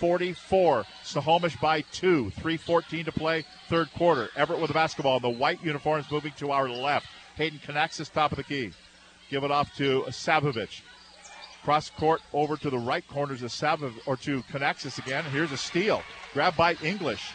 44. 0.02 0.86
Snohomish 1.04 1.56
by 1.58 1.82
two. 1.92 2.32
3.14 2.40 3.06
to 3.06 3.12
play, 3.12 3.46
third 3.68 3.92
quarter. 3.94 4.30
Everett 4.36 4.60
with 4.60 4.70
the 4.70 4.74
basketball. 4.74 5.20
The 5.20 5.30
white 5.30 5.64
uniforms 5.64 6.06
moving 6.12 6.34
to 6.38 6.52
our 6.52 6.68
left. 6.68 7.08
Hayden 7.36 7.60
Canaxis, 7.66 8.12
top 8.12 8.32
of 8.32 8.38
the 8.38 8.44
key. 8.44 8.74
Give 9.30 9.44
it 9.44 9.52
off 9.52 9.76
to 9.78 10.02
Savovich. 10.10 10.82
Cross 11.64 11.92
court 11.92 12.22
over 12.34 12.58
to 12.58 12.70
the 12.70 12.78
right 12.78 13.08
corners 13.08 13.44
of 13.44 13.52
Savov 13.52 13.94
or 14.06 14.18
to 14.18 14.42
Canaxis 14.44 14.98
again. 14.98 15.24
Here's 15.26 15.52
a 15.52 15.58
steal. 15.58 16.02
Grab 16.34 16.56
by 16.56 16.74
English. 16.84 17.34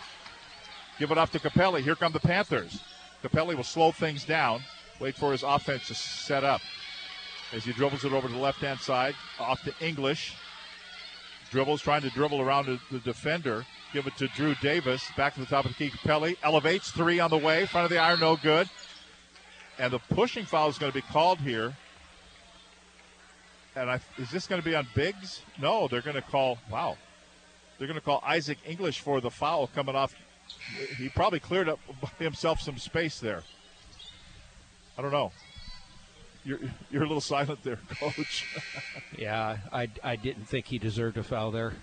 Give 0.98 1.10
it 1.10 1.18
off 1.18 1.30
to 1.32 1.38
Capelli. 1.38 1.82
Here 1.82 1.94
come 1.94 2.12
the 2.12 2.20
Panthers. 2.20 2.80
Capelli 3.22 3.54
will 3.54 3.64
slow 3.64 3.92
things 3.92 4.24
down. 4.24 4.62
Wait 5.00 5.14
for 5.14 5.32
his 5.32 5.42
offense 5.42 5.86
to 5.88 5.94
set 5.94 6.42
up. 6.42 6.60
As 7.52 7.64
he 7.64 7.72
dribbles 7.72 8.04
it 8.04 8.12
over 8.12 8.26
to 8.26 8.34
the 8.34 8.40
left 8.40 8.58
hand 8.60 8.80
side. 8.80 9.14
Off 9.38 9.62
to 9.62 9.72
English. 9.80 10.34
Dribbles, 11.50 11.80
trying 11.80 12.02
to 12.02 12.10
dribble 12.10 12.40
around 12.40 12.66
the, 12.66 12.80
the 12.90 12.98
defender. 12.98 13.64
Give 13.92 14.06
it 14.06 14.16
to 14.16 14.26
Drew 14.28 14.54
Davis. 14.56 15.04
Back 15.16 15.34
to 15.34 15.40
the 15.40 15.46
top 15.46 15.64
of 15.64 15.70
the 15.70 15.76
key. 15.76 15.96
Capelli 15.96 16.36
elevates. 16.42 16.90
Three 16.90 17.20
on 17.20 17.30
the 17.30 17.38
way. 17.38 17.66
Front 17.66 17.84
of 17.84 17.90
the 17.90 17.98
iron, 17.98 18.20
no 18.20 18.36
good. 18.36 18.68
And 19.78 19.92
the 19.92 19.98
pushing 19.98 20.44
foul 20.44 20.68
is 20.68 20.78
going 20.78 20.90
to 20.90 20.96
be 20.96 21.02
called 21.02 21.38
here. 21.38 21.76
And 23.76 23.90
I, 23.90 24.00
is 24.16 24.30
this 24.30 24.46
going 24.46 24.60
to 24.60 24.64
be 24.66 24.74
on 24.74 24.86
Biggs? 24.94 25.42
No, 25.60 25.86
they're 25.86 26.00
going 26.00 26.16
to 26.16 26.22
call. 26.22 26.58
Wow, 26.70 26.96
they're 27.78 27.86
going 27.86 27.98
to 27.98 28.04
call 28.04 28.24
Isaac 28.26 28.58
English 28.66 29.00
for 29.00 29.20
the 29.20 29.30
foul 29.30 29.66
coming 29.66 29.94
off. 29.94 30.14
He 30.96 31.10
probably 31.10 31.40
cleared 31.40 31.68
up 31.68 31.78
himself 32.18 32.60
some 32.60 32.78
space 32.78 33.20
there. 33.20 33.42
I 34.96 35.02
don't 35.02 35.12
know. 35.12 35.30
You're 36.44 36.60
you're 36.90 37.02
a 37.02 37.06
little 37.06 37.20
silent 37.20 37.62
there, 37.62 37.76
Coach. 38.00 38.46
Yeah, 39.18 39.58
I, 39.70 39.90
I 40.02 40.16
didn't 40.16 40.48
think 40.48 40.66
he 40.66 40.78
deserved 40.78 41.18
a 41.18 41.22
foul 41.22 41.50
there. 41.50 41.74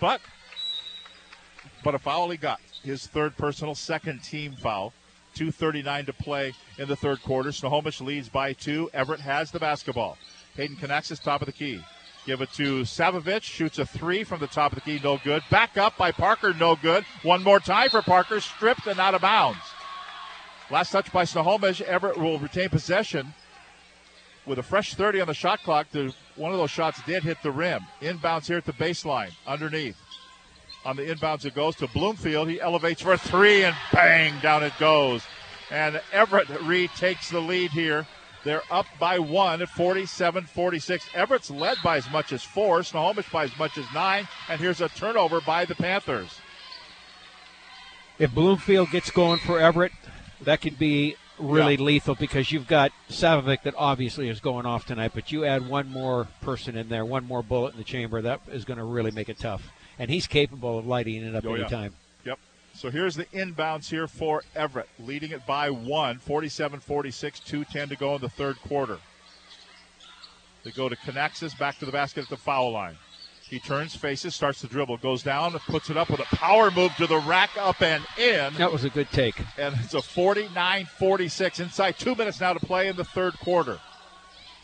but 0.00 0.20
but 1.82 1.94
a 1.94 1.98
foul 1.98 2.28
he 2.28 2.36
got. 2.36 2.60
His 2.82 3.06
third 3.06 3.36
personal, 3.38 3.74
second 3.74 4.22
team 4.22 4.52
foul. 4.52 4.92
2.39 5.36 6.06
to 6.06 6.12
play 6.12 6.52
in 6.76 6.88
the 6.88 6.96
third 6.96 7.22
quarter. 7.22 7.52
Snohomish 7.52 8.02
leads 8.02 8.28
by 8.28 8.52
two. 8.52 8.90
Everett 8.92 9.20
has 9.20 9.50
the 9.50 9.58
basketball. 9.58 10.18
Hayden 10.56 10.76
Canaxis, 10.76 11.20
top 11.20 11.42
of 11.42 11.46
the 11.46 11.52
key. 11.52 11.82
Give 12.26 12.40
it 12.40 12.52
to 12.52 12.82
Savovich. 12.82 13.42
Shoots 13.42 13.78
a 13.78 13.86
three 13.86 14.22
from 14.22 14.40
the 14.40 14.46
top 14.46 14.72
of 14.72 14.76
the 14.76 14.82
key. 14.82 15.00
No 15.02 15.18
good. 15.24 15.42
Back 15.50 15.76
up 15.76 15.96
by 15.96 16.12
Parker. 16.12 16.54
No 16.54 16.76
good. 16.76 17.04
One 17.22 17.42
more 17.42 17.58
time 17.58 17.90
for 17.90 18.00
Parker. 18.00 18.40
Stripped 18.40 18.86
and 18.86 19.00
out 19.00 19.14
of 19.14 19.22
bounds. 19.22 19.58
Last 20.70 20.92
touch 20.92 21.12
by 21.12 21.24
Snohomish. 21.24 21.80
Everett 21.80 22.16
will 22.16 22.38
retain 22.38 22.68
possession 22.68 23.34
with 24.46 24.58
a 24.58 24.62
fresh 24.62 24.94
30 24.94 25.22
on 25.22 25.26
the 25.26 25.34
shot 25.34 25.62
clock. 25.64 25.88
The, 25.90 26.14
one 26.36 26.52
of 26.52 26.58
those 26.58 26.70
shots 26.70 27.02
did 27.06 27.24
hit 27.24 27.38
the 27.42 27.50
rim. 27.50 27.80
Inbounds 28.00 28.46
here 28.46 28.58
at 28.58 28.64
the 28.64 28.72
baseline. 28.72 29.32
Underneath. 29.46 29.96
On 30.84 30.96
the 30.96 31.02
inbounds, 31.02 31.44
it 31.44 31.54
goes 31.54 31.76
to 31.76 31.86
Bloomfield. 31.88 32.48
He 32.48 32.60
elevates 32.60 33.02
for 33.02 33.12
a 33.12 33.18
three, 33.18 33.64
and 33.64 33.76
bang, 33.92 34.34
down 34.40 34.64
it 34.64 34.72
goes. 34.80 35.22
And 35.70 36.00
Everett 36.12 36.48
retakes 36.62 37.30
the 37.30 37.40
lead 37.40 37.70
here. 37.70 38.06
They're 38.44 38.62
up 38.70 38.86
by 38.98 39.18
one 39.20 39.62
at 39.62 39.68
47 39.68 40.44
46. 40.46 41.06
Everett's 41.14 41.50
led 41.50 41.76
by 41.84 41.96
as 41.96 42.10
much 42.10 42.32
as 42.32 42.42
four, 42.42 42.82
Snohomish 42.82 43.30
by 43.30 43.44
as 43.44 43.56
much 43.58 43.78
as 43.78 43.84
nine, 43.94 44.26
and 44.48 44.60
here's 44.60 44.80
a 44.80 44.88
turnover 44.88 45.40
by 45.40 45.64
the 45.64 45.74
Panthers. 45.76 46.40
If 48.18 48.32
Bloomfield 48.34 48.90
gets 48.90 49.10
going 49.10 49.38
for 49.40 49.58
Everett, 49.60 49.92
that 50.42 50.60
could 50.60 50.78
be 50.78 51.16
really 51.38 51.74
Yeah. 51.76 51.82
lethal 51.82 52.14
because 52.14 52.52
you've 52.52 52.66
got 52.66 52.92
Savovich 53.08 53.62
that 53.62 53.74
obviously 53.76 54.28
is 54.28 54.38
going 54.40 54.66
off 54.66 54.86
tonight, 54.86 55.12
but 55.14 55.32
you 55.32 55.44
add 55.44 55.66
one 55.68 55.88
more 55.88 56.28
person 56.40 56.76
in 56.76 56.88
there, 56.88 57.04
one 57.04 57.26
more 57.26 57.42
bullet 57.42 57.72
in 57.72 57.78
the 57.78 57.84
chamber, 57.84 58.20
that 58.22 58.40
is 58.50 58.64
going 58.64 58.78
to 58.78 58.84
really 58.84 59.10
make 59.10 59.28
it 59.28 59.38
tough. 59.38 59.70
And 59.98 60.10
he's 60.10 60.26
capable 60.26 60.78
of 60.78 60.86
lighting 60.86 61.22
it 61.24 61.34
up 61.34 61.44
Oh, 61.46 61.54
yeah. 61.54 61.62
anytime. 61.62 61.94
So 62.74 62.90
here's 62.90 63.14
the 63.14 63.26
inbounds 63.26 63.88
here 63.88 64.08
for 64.08 64.42
Everett, 64.56 64.88
leading 64.98 65.30
it 65.30 65.46
by 65.46 65.70
one, 65.70 66.18
47 66.18 66.80
46, 66.80 67.40
2.10 67.40 67.88
to 67.90 67.96
go 67.96 68.14
in 68.14 68.20
the 68.20 68.28
third 68.28 68.56
quarter. 68.62 68.98
They 70.64 70.70
go 70.70 70.88
to 70.88 70.96
Canaxis, 70.96 71.58
back 71.58 71.78
to 71.78 71.86
the 71.86 71.92
basket 71.92 72.24
at 72.24 72.30
the 72.30 72.36
foul 72.36 72.72
line. 72.72 72.96
He 73.52 73.58
turns, 73.58 73.94
faces, 73.94 74.34
starts 74.34 74.62
to 74.62 74.66
dribble, 74.66 74.96
goes 74.98 75.22
down, 75.22 75.52
puts 75.68 75.90
it 75.90 75.96
up 75.98 76.08
with 76.08 76.20
a 76.20 76.36
power 76.36 76.70
move 76.70 76.96
to 76.96 77.06
the 77.06 77.18
rack, 77.18 77.50
up 77.58 77.82
and 77.82 78.02
in. 78.16 78.54
That 78.54 78.72
was 78.72 78.84
a 78.84 78.90
good 78.90 79.10
take. 79.10 79.38
And 79.58 79.74
it's 79.80 79.92
a 79.92 80.00
49 80.00 80.86
46. 80.86 81.60
Inside 81.60 81.98
two 81.98 82.14
minutes 82.14 82.40
now 82.40 82.54
to 82.54 82.60
play 82.60 82.88
in 82.88 82.96
the 82.96 83.04
third 83.04 83.38
quarter. 83.40 83.78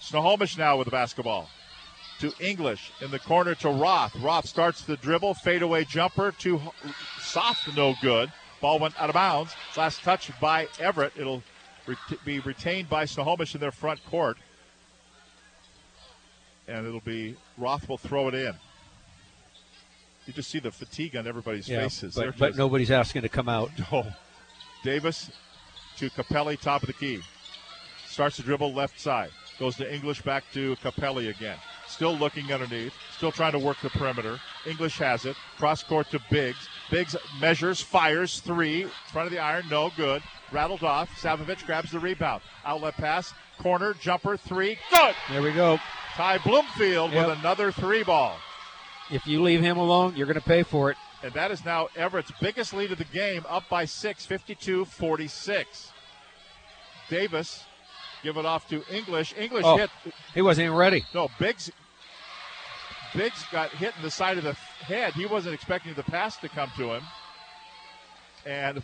Snohomish 0.01 0.57
now 0.57 0.79
with 0.79 0.87
the 0.87 0.91
basketball. 0.91 1.51
To 2.21 2.33
English 2.41 2.91
in 3.03 3.11
the 3.11 3.19
corner 3.19 3.55
to 3.57 3.69
Roth. 3.69 4.17
Roth 4.17 4.47
starts 4.47 4.81
the 4.83 4.97
dribble, 4.97 5.35
fadeaway 5.35 5.85
jumper, 5.85 6.33
too 6.33 6.59
soft, 7.29 7.77
no 7.77 7.95
good. 8.01 8.33
Ball 8.61 8.79
went 8.79 9.01
out 9.01 9.09
of 9.09 9.15
bounds. 9.15 9.55
Last 9.77 10.03
touch 10.03 10.31
by 10.41 10.69
Everett. 10.81 11.13
It'll 11.17 11.43
ret- 11.87 12.25
be 12.25 12.41
retained 12.41 12.89
by 12.89 13.05
Snohomish 13.05 13.55
in 13.55 13.61
their 13.61 13.71
front 13.71 14.05
court. 14.07 14.37
And 16.67 16.87
it'll 16.87 17.01
be 17.01 17.37
Roth 17.57 17.89
will 17.89 17.99
throw 17.99 18.29
it 18.29 18.35
in. 18.35 18.55
You 20.27 20.33
just 20.35 20.51
see 20.51 20.59
the 20.59 20.71
fatigue 20.71 21.17
on 21.17 21.27
everybody's 21.27 21.69
Yeah, 21.69 21.85
faces. 21.85 22.15
But, 22.15 22.37
but 22.37 22.57
nobody's 22.57 22.91
asking 22.91 23.23
to 23.23 23.29
come 23.29 23.49
out. 23.49 23.71
no. 23.93 24.07
Davis 24.85 25.31
to 25.97 26.11
Capelli, 26.11 26.61
top 26.61 26.83
of 26.83 26.89
the 26.89 26.93
key. 26.93 27.21
Starts 28.07 28.37
to 28.37 28.43
dribble 28.43 28.75
left 28.75 29.01
side. 29.01 29.31
Goes 29.59 29.77
to 29.77 29.93
English 29.93 30.23
back 30.23 30.45
to 30.53 30.77
Capelli 30.77 31.31
again. 31.31 31.57
Still 31.87 32.15
looking 32.17 32.53
underneath. 32.53 32.93
Still 33.17 33.33
trying 33.33 33.53
to 33.53 33.59
work 33.59 33.79
the 33.83 33.91
perimeter. 33.91 34.39
English 34.67 34.99
has 34.99 35.25
it. 35.25 35.37
Cross 35.57 35.85
court 35.85 36.11
to 36.11 36.21
Biggs. 36.31 36.69
Biggs 36.91 37.15
measures, 37.41 37.81
fires 37.81 38.41
three. 38.41 38.87
Front 39.13 39.27
of 39.27 39.33
the 39.33 39.39
iron, 39.39 39.65
no 39.71 39.91
good. 39.97 40.23
Rattled 40.53 40.83
off. 40.83 41.11
Savovich 41.21 41.67
grabs 41.67 41.91
the 41.91 41.99
rebound. 41.99 42.43
Outlet 42.65 42.97
pass. 42.97 43.35
Corner, 43.59 43.95
jumper, 43.95 44.37
three. 44.37 44.79
Good! 44.91 45.15
There 45.31 45.43
we 45.43 45.53
go. 45.53 45.79
Ty 46.15 46.39
Bloomfield 46.39 47.13
Yep. 47.13 47.29
with 47.29 47.39
another 47.39 47.71
three 47.73 48.03
ball. 48.03 48.37
If 49.11 49.27
you 49.27 49.43
leave 49.43 49.61
him 49.61 49.77
alone, 49.77 50.15
you're 50.17 50.27
going 50.27 50.35
to 50.41 50.47
pay 50.47 50.63
for 50.63 50.91
it. 50.91 50.97
And 51.23 51.33
that 51.35 51.51
is 51.51 51.65
now 51.65 51.89
Everett's 51.97 52.31
biggest 52.41 52.73
lead 52.73 52.93
of 52.93 52.99
the 52.99 53.05
game, 53.05 53.45
up 53.49 53.69
by 53.69 53.85
six, 53.85 54.25
52 54.25 54.85
46. 54.85 55.91
Davis 57.09 57.65
give 58.23 58.37
it 58.37 58.45
off 58.47 58.69
to 58.69 58.83
English. 58.95 59.35
English 59.37 59.65
Oh, 59.65 59.77
hit. 59.77 59.91
he 60.35 60.43
wasn't 60.43 60.67
even 60.67 60.77
ready. 60.77 61.05
No, 61.15 61.29
Biggs. 61.39 61.71
Biggs 63.15 63.45
got 63.51 63.71
hit 63.71 63.95
in 63.97 64.03
the 64.03 64.11
side 64.11 64.39
of 64.39 64.45
the 64.45 64.53
head. 64.53 65.15
He 65.15 65.27
wasn't 65.27 65.55
expecting 65.55 65.95
the 65.95 66.03
pass 66.03 66.37
to 66.39 66.49
come 66.49 66.71
to 66.77 66.95
him. 66.95 67.03
And 68.47 68.83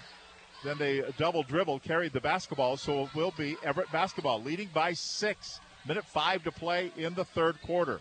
then 0.65 0.79
they 0.79 1.03
double 1.19 1.43
dribble, 1.43 1.81
carried 1.81 2.13
the 2.13 2.21
basketball, 2.21 2.77
so 2.77 3.05
it 3.05 3.15
will 3.15 3.35
be 3.37 3.57
Everett 3.63 3.93
basketball, 3.93 4.43
leading 4.43 4.71
by 4.73 4.95
six. 4.95 5.61
Minute 5.87 6.07
five 6.07 6.43
to 6.45 6.51
play 6.51 6.91
in 6.97 7.13
the 7.13 7.25
third 7.25 7.61
quarter. 7.63 8.01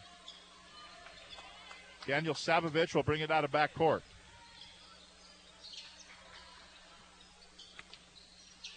Daniel 2.08 2.34
Savovich 2.34 2.96
will 2.96 3.04
bring 3.04 3.22
it 3.22 3.30
out 3.30 3.44
of 3.44 3.52
backcourt. 3.52 4.02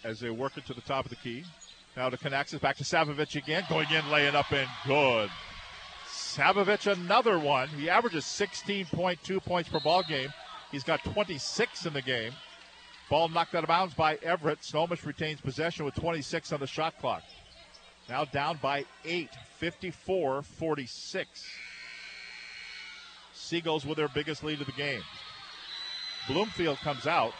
As 0.03 0.19
they 0.19 0.29
work 0.29 0.57
it 0.57 0.65
to 0.65 0.73
the 0.73 0.81
top 0.81 1.05
of 1.05 1.09
the 1.09 1.15
key. 1.17 1.43
Now 1.95 2.09
to 2.09 2.17
Canaxis, 2.17 2.59
back 2.59 2.77
to 2.77 2.83
Savovich 2.83 3.35
again, 3.35 3.63
going 3.69 3.89
in, 3.91 4.09
laying 4.11 4.35
up 4.35 4.51
and 4.51 4.69
good. 4.85 5.29
Savovich 6.37 6.91
another 6.91 7.39
one. 7.39 7.67
He 7.69 7.89
averages 7.89 8.23
16.2 8.25 9.43
points 9.43 9.69
per 9.69 9.79
ball 9.79 10.03
game. 10.03 10.31
He's 10.71 10.83
got 10.83 11.03
26 11.03 11.87
in 11.87 11.93
the 11.93 12.01
game. 12.01 12.31
Ball 13.09 13.27
knocked 13.29 13.55
out 13.55 13.63
of 13.63 13.67
bounds 13.69 13.95
by 13.95 14.17
Everett. 14.21 14.63
Snohomish 14.63 15.03
retains 15.03 15.41
possession 15.41 15.83
with 15.83 15.95
26 15.95 16.51
on 16.51 16.59
the 16.59 16.67
shot 16.67 16.99
clock. 16.99 17.23
Now 18.07 18.25
down 18.25 18.59
by 18.61 18.85
8, 19.03 19.29
54 19.57 20.43
46. 20.43 21.45
Seagulls 23.33 23.85
with 23.85 23.97
their 23.97 24.09
biggest 24.09 24.43
lead 24.43 24.59
of 24.61 24.67
the 24.67 24.73
game. 24.73 25.01
Bloomfield 26.27 26.77
comes 26.79 27.07
out. 27.07 27.33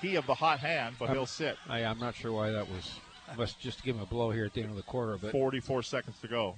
He 0.00 0.16
of 0.16 0.26
the 0.26 0.34
hot 0.34 0.60
hand, 0.60 0.96
but 0.98 1.06
I'm- 1.06 1.16
he'll 1.16 1.26
sit. 1.26 1.58
I, 1.68 1.84
I'm 1.84 1.98
not 1.98 2.14
sure 2.14 2.32
why 2.32 2.50
that 2.52 2.70
was. 2.70 2.90
Must 3.36 3.60
just 3.60 3.84
give 3.84 3.96
him 3.96 4.02
a 4.02 4.06
blow 4.06 4.30
here 4.30 4.44
at 4.46 4.54
the 4.54 4.62
end 4.62 4.70
of 4.70 4.76
the 4.76 4.82
quarter. 4.82 5.16
But 5.16 5.32
44 5.32 5.82
seconds 5.82 6.16
to 6.22 6.28
go. 6.28 6.56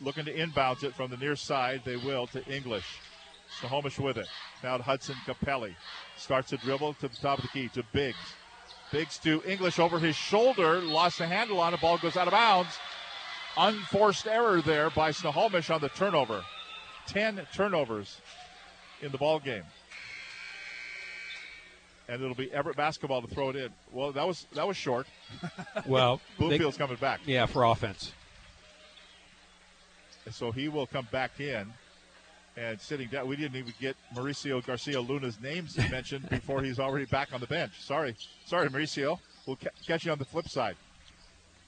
Looking 0.00 0.24
to 0.26 0.34
inbounds 0.34 0.84
it 0.84 0.94
from 0.94 1.10
the 1.10 1.16
near 1.16 1.34
side. 1.36 1.82
They 1.84 1.96
will 1.96 2.26
to 2.28 2.44
English. 2.46 2.84
Snohomish 3.60 3.98
with 3.98 4.16
it. 4.18 4.28
Now 4.62 4.76
to 4.76 4.82
Hudson 4.82 5.16
Capelli. 5.26 5.74
Starts 6.16 6.52
a 6.52 6.56
dribble 6.58 6.94
to 6.94 7.08
the 7.08 7.16
top 7.16 7.38
of 7.38 7.42
the 7.42 7.48
key 7.48 7.68
to 7.70 7.82
Biggs. 7.92 8.16
Biggs 8.92 9.18
to 9.18 9.42
English 9.46 9.78
over 9.78 9.98
his 9.98 10.14
shoulder. 10.16 10.80
Lost 10.80 11.18
the 11.18 11.26
handle 11.26 11.60
on 11.60 11.74
it. 11.74 11.80
Ball 11.80 11.98
goes 11.98 12.16
out 12.16 12.26
of 12.28 12.32
bounds. 12.32 12.70
Unforced 13.56 14.26
error 14.26 14.62
there 14.62 14.90
by 14.90 15.10
Snohomish 15.10 15.68
on 15.70 15.80
the 15.80 15.88
turnover. 15.88 16.44
10 17.08 17.40
turnovers 17.52 18.20
in 19.02 19.10
the 19.10 19.18
ball 19.18 19.40
game. 19.40 19.64
And 22.08 22.22
it'll 22.22 22.34
be 22.34 22.50
Everett 22.52 22.76
basketball 22.76 23.20
to 23.20 23.28
throw 23.28 23.50
it 23.50 23.56
in. 23.56 23.68
Well, 23.92 24.12
that 24.12 24.26
was 24.26 24.46
that 24.54 24.66
was 24.66 24.76
short. 24.76 25.06
well, 25.86 26.20
Bloomfield's 26.38 26.76
they- 26.76 26.84
coming 26.84 26.96
back. 26.96 27.20
Yeah, 27.26 27.44
for 27.46 27.64
offense. 27.64 28.12
And 30.28 30.34
so 30.34 30.52
he 30.52 30.68
will 30.68 30.86
come 30.86 31.08
back 31.10 31.40
in 31.40 31.72
and 32.54 32.78
sitting 32.78 33.08
down. 33.08 33.26
We 33.28 33.36
didn't 33.36 33.56
even 33.56 33.72
get 33.80 33.96
Mauricio 34.14 34.62
Garcia 34.62 35.00
Luna's 35.00 35.40
names 35.40 35.78
mentioned 35.90 36.28
before 36.30 36.62
he's 36.62 36.78
already 36.78 37.06
back 37.06 37.32
on 37.32 37.40
the 37.40 37.46
bench. 37.46 37.72
Sorry. 37.80 38.14
Sorry, 38.44 38.68
Mauricio. 38.68 39.18
We'll 39.46 39.56
ca- 39.56 39.70
catch 39.86 40.04
you 40.04 40.12
on 40.12 40.18
the 40.18 40.26
flip 40.26 40.46
side. 40.46 40.76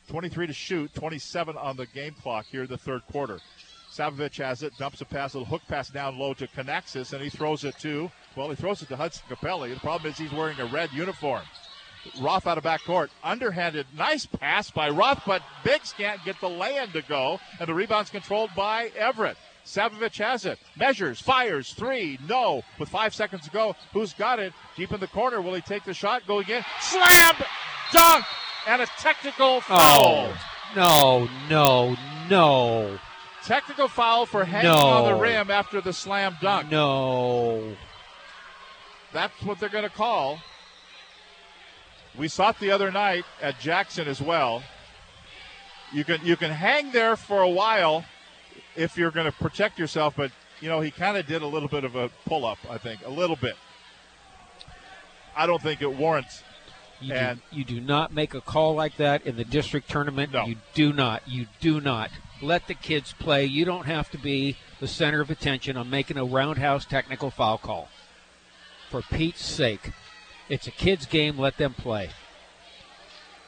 23 0.09 0.49
to 0.49 0.53
shoot, 0.53 0.93
27 0.93 1.57
on 1.57 1.79
the 1.79 1.87
game 1.87 2.15
clock 2.21 2.45
here 2.51 2.65
in 2.65 2.69
the 2.69 2.77
third 2.77 3.01
quarter. 3.11 3.39
Savovich 3.91 4.37
has 4.45 4.63
it, 4.63 4.77
dumps 4.77 5.01
a 5.01 5.07
pass, 5.07 5.33
a 5.33 5.39
little 5.39 5.51
hook 5.51 5.63
pass 5.67 5.89
down 5.89 6.19
low 6.19 6.35
to 6.35 6.47
Canaxis, 6.47 7.15
and 7.15 7.23
he 7.23 7.31
throws 7.31 7.65
it 7.65 7.79
to, 7.79 8.11
well, 8.37 8.51
he 8.51 8.57
throws 8.57 8.83
it 8.83 8.89
to 8.89 8.97
Hudson 8.97 9.23
Capelli. 9.31 9.73
The 9.73 9.81
problem 9.81 10.13
is 10.13 10.19
he's 10.19 10.33
wearing 10.33 10.61
a 10.61 10.67
red 10.67 10.93
uniform. 10.93 11.45
Roth 12.21 12.47
out 12.47 12.59
of 12.59 12.65
backcourt. 12.65 13.09
Underhanded. 13.23 13.87
Nice 13.97 14.27
pass 14.27 14.71
by 14.71 14.91
Roth, 14.91 15.23
but 15.27 15.43
Biggs 15.65 15.93
can't 15.97 16.23
get 16.25 16.41
the 16.41 16.49
lay-in 16.49 16.91
to 16.93 17.03
go, 17.03 17.41
and 17.59 17.69
the 17.69 17.75
rebound's 17.75 18.11
controlled 18.11 18.51
by 18.57 18.91
Everett. 18.97 19.37
Savovich 19.65 20.19
has 20.19 20.47
it. 20.47 20.59
Measures, 20.77 21.21
fires, 21.21 21.73
three, 21.75 22.19
no. 22.29 22.63
With 22.79 22.89
five 22.89 23.15
seconds 23.15 23.45
to 23.45 23.51
go, 23.51 23.77
who's 23.93 24.15
got 24.15 24.39
it? 24.39 24.53
Deep 24.77 24.93
in 24.93 25.01
the 25.01 25.07
corner. 25.07 25.41
Will 25.41 25.55
he 25.55 25.61
take 25.61 25.85
the 25.85 25.95
shot? 25.95 26.27
Go 26.27 26.39
again. 26.39 26.65
Slam! 26.81 27.35
Dunk! 27.93 28.25
And 28.67 28.83
a 28.83 28.87
technical 28.99 29.57
oh, 29.57 29.61
foul. 29.61 29.79
Oh, 29.89 30.37
no, 30.77 31.29
no, 31.49 31.97
no, 32.29 32.99
Technical 33.45 33.89
foul 33.89 34.27
for 34.27 34.45
hanging 34.45 34.71
No. 34.71 34.77
on 34.77 35.13
the 35.13 35.15
rim 35.15 35.51
after 35.51 35.81
the 35.81 35.93
slam 35.93 36.37
dunk. 36.41 36.71
no. 36.71 37.75
That's 39.13 39.43
what 39.43 39.59
they're 39.59 39.69
going 39.69 39.85
to 39.85 39.91
call. 39.91 40.39
We 42.19 42.29
saw 42.29 42.51
it 42.51 42.59
the 42.59 42.71
other 42.71 42.91
night 42.91 43.25
at 43.41 43.61
Jackson 43.61 44.09
as 44.09 44.21
well. 44.21 44.63
You 45.93 46.05
can 46.05 46.25
you 46.25 46.37
can 46.37 46.51
hang 46.51 46.93
there 46.93 47.17
for 47.17 47.41
a 47.43 47.49
while 47.49 48.05
if 48.77 48.97
you're 48.97 49.11
going 49.11 49.27
to 49.27 49.33
protect 49.33 49.79
yourself, 49.79 50.15
but 50.17 50.31
you 50.61 50.69
know 50.69 50.81
he 50.81 50.91
kind 50.91 51.17
of 51.17 51.27
did 51.27 51.43
a 51.43 51.47
little 51.47 51.69
bit 51.69 51.85
of 51.85 51.97
a 51.97 52.11
pull 52.27 52.45
up. 52.45 52.59
I 52.69 52.79
think 52.79 53.01
a 53.05 53.11
little 53.11 53.37
bit. 53.37 53.57
I 55.37 55.47
don't 55.47 55.63
think 55.63 55.83
it 55.83 55.93
warrants. 55.93 56.43
You, 57.01 57.15
And- 57.15 57.41
do, 57.51 57.59
you 57.59 57.65
do 57.65 57.81
not 57.81 58.13
make 58.13 58.35
a 58.35 58.41
call 58.41 58.75
like 58.75 58.97
that 58.99 59.25
in 59.27 59.37
the 59.37 59.45
district 59.45 59.89
tournament. 59.89 60.33
You 60.47 60.57
do 60.75 60.93
not. 60.93 61.23
You 61.27 61.47
do 61.61 61.81
not. 61.81 62.11
Let 62.43 62.67
the 62.67 62.75
kids 62.75 63.15
play. 63.19 63.45
You 63.47 63.65
don't 63.65 63.87
have 63.87 64.11
to 64.11 64.19
be 64.19 64.57
the 64.81 64.89
center 64.89 65.21
of 65.21 65.31
attention 65.31 65.77
on 65.77 65.89
making 65.89 66.19
a 66.19 66.25
roundhouse 66.25 66.85
technical 66.85 67.31
foul 67.31 67.59
call. 67.59 67.89
For 68.91 69.03
Pete's 69.03 69.45
sake, 69.45 69.93
it's 70.51 70.67
a 70.67 70.71
kids' 70.71 71.07
game. 71.07 71.39
Let 71.39 71.57
them 71.57 71.73
play. 71.73 72.11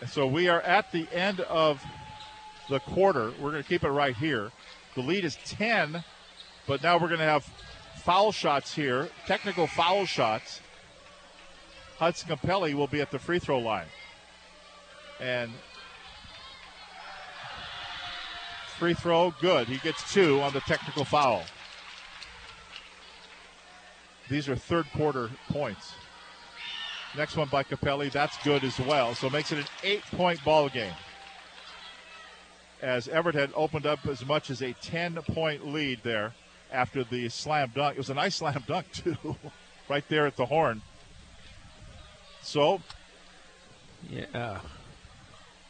So 0.09 0.27
we 0.27 0.49
are 0.49 0.63
at 0.63 0.91
the 0.93 1.07
end 1.13 1.41
of 1.41 1.83
the 2.71 2.81
quarter. 2.81 3.33
We're 3.41 3.51
going 3.51 3.63
to 3.63 3.69
keep 3.69 3.85
it 3.85 3.91
right 3.91 4.17
here. 4.17 4.51
The 4.95 5.03
lead 5.03 5.25
is 5.25 5.37
10, 5.45 6.05
but 6.67 6.83
now 6.83 6.95
we're 6.99 7.09
going 7.09 7.21
to 7.21 7.27
have 7.27 7.45
foul 7.97 8.33
shots 8.33 8.75
here, 8.75 9.09
technical 9.27 9.67
foul 9.67 10.07
shots. 10.07 10.61
Hudson 11.99 12.29
Capelli 12.29 12.75
will 12.75 12.87
be 12.87 13.01
at 13.01 13.11
the 13.11 13.19
free 13.19 13.39
throw 13.39 13.59
line. 13.59 13.87
And 15.21 15.53
free 18.79 18.95
throw, 18.95 19.35
good. 19.41 19.69
He 19.69 19.79
gets 19.79 20.13
two 20.13 20.41
on 20.41 20.53
the 20.53 20.61
technical 20.61 21.05
foul. 21.05 21.43
These 24.29 24.49
are 24.49 24.57
third 24.57 24.87
quarter 24.93 25.31
points. 25.49 25.95
Next 27.17 27.37
one 27.37 27.49
by 27.49 27.63
Capelli, 27.63 28.11
that's 28.11 28.37
good 28.43 28.65
as 28.65 28.79
well. 28.81 29.15
So 29.15 29.29
makes 29.29 29.53
it 29.53 29.59
an 29.59 29.67
eight 29.83 30.03
point 30.13 30.43
ball 30.45 30.69
game. 30.69 30.95
As 32.81 33.07
Everett 33.07 33.35
had 33.35 33.51
opened 33.55 33.87
up 33.87 34.07
as 34.07 34.25
much 34.27 34.51
as 34.51 34.63
a 34.63 34.73
10 34.73 35.15
point 35.23 35.67
lead 35.69 36.01
there 36.03 36.33
after 36.73 37.05
the 37.05 37.29
slam 37.29 37.71
dunk. 37.75 37.95
It 37.95 37.99
was 37.99 38.11
a 38.11 38.15
nice 38.15 38.37
slam 38.37 38.65
dunk, 38.67 38.91
too, 38.93 39.37
right 39.89 40.05
there 40.09 40.27
at 40.27 40.37
the 40.37 40.47
horn. 40.47 40.81
So, 42.41 42.81
Yeah. 44.11 44.25
uh, 44.35 44.59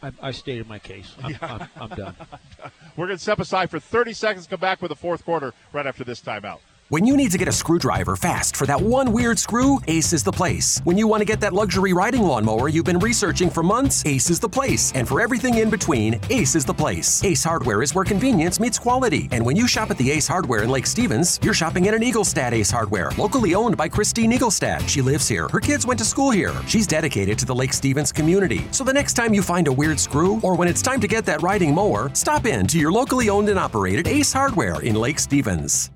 I, 0.02 0.12
I 0.22 0.30
stated 0.30 0.66
my 0.68 0.78
case. 0.78 1.14
I'm, 1.22 1.36
I'm, 1.42 1.68
I'm 1.76 1.88
done. 1.90 2.16
we're 2.96 3.06
going 3.06 3.18
to 3.18 3.22
step 3.22 3.40
aside 3.40 3.68
for 3.70 3.78
30 3.78 4.12
seconds, 4.14 4.46
come 4.46 4.58
back 4.60 4.80
with 4.80 4.88
the 4.88 4.96
fourth 4.96 5.24
quarter 5.24 5.52
right 5.72 5.86
after 5.86 6.02
this 6.04 6.20
timeout. 6.20 6.58
When 6.92 7.06
you 7.06 7.16
need 7.16 7.30
to 7.30 7.38
get 7.38 7.48
a 7.48 7.52
screwdriver 7.52 8.16
fast 8.16 8.54
for 8.54 8.66
that 8.66 8.78
one 8.78 9.12
weird 9.12 9.38
screw, 9.38 9.80
Ace 9.88 10.12
is 10.12 10.22
the 10.22 10.30
place. 10.30 10.78
When 10.84 10.98
you 10.98 11.08
want 11.08 11.22
to 11.22 11.24
get 11.24 11.40
that 11.40 11.54
luxury 11.54 11.94
riding 11.94 12.20
lawnmower 12.20 12.68
you've 12.68 12.84
been 12.84 12.98
researching 12.98 13.48
for 13.48 13.62
months, 13.62 14.04
Ace 14.04 14.28
is 14.28 14.38
the 14.38 14.50
place. 14.50 14.92
And 14.94 15.08
for 15.08 15.18
everything 15.18 15.56
in 15.56 15.70
between, 15.70 16.20
Ace 16.28 16.54
is 16.54 16.66
the 16.66 16.74
place. 16.74 17.24
Ace 17.24 17.42
Hardware 17.44 17.80
is 17.80 17.94
where 17.94 18.04
convenience 18.04 18.60
meets 18.60 18.78
quality. 18.78 19.26
And 19.32 19.42
when 19.42 19.56
you 19.56 19.66
shop 19.66 19.90
at 19.90 19.96
the 19.96 20.10
Ace 20.10 20.28
Hardware 20.28 20.64
in 20.64 20.68
Lake 20.68 20.84
Stevens, 20.84 21.40
you're 21.42 21.54
shopping 21.54 21.88
at 21.88 21.94
an 21.94 22.02
Eaglestad 22.02 22.52
Ace 22.52 22.70
Hardware, 22.70 23.10
locally 23.16 23.54
owned 23.54 23.78
by 23.78 23.88
Christine 23.88 24.30
Eaglestad. 24.30 24.86
She 24.86 25.00
lives 25.00 25.26
here. 25.26 25.48
Her 25.48 25.60
kids 25.60 25.86
went 25.86 25.98
to 26.00 26.04
school 26.04 26.30
here. 26.30 26.52
She's 26.66 26.86
dedicated 26.86 27.38
to 27.38 27.46
the 27.46 27.54
Lake 27.54 27.72
Stevens 27.72 28.12
community. 28.12 28.66
So 28.70 28.84
the 28.84 28.92
next 28.92 29.14
time 29.14 29.32
you 29.32 29.40
find 29.40 29.66
a 29.66 29.72
weird 29.72 29.98
screw, 29.98 30.40
or 30.42 30.54
when 30.54 30.68
it's 30.68 30.82
time 30.82 31.00
to 31.00 31.08
get 31.08 31.24
that 31.24 31.40
riding 31.40 31.74
mower, 31.74 32.10
stop 32.12 32.44
in 32.44 32.66
to 32.66 32.78
your 32.78 32.92
locally 32.92 33.30
owned 33.30 33.48
and 33.48 33.58
operated 33.58 34.06
Ace 34.08 34.34
Hardware 34.34 34.82
in 34.82 34.94
Lake 34.94 35.18
Stevens. 35.18 35.90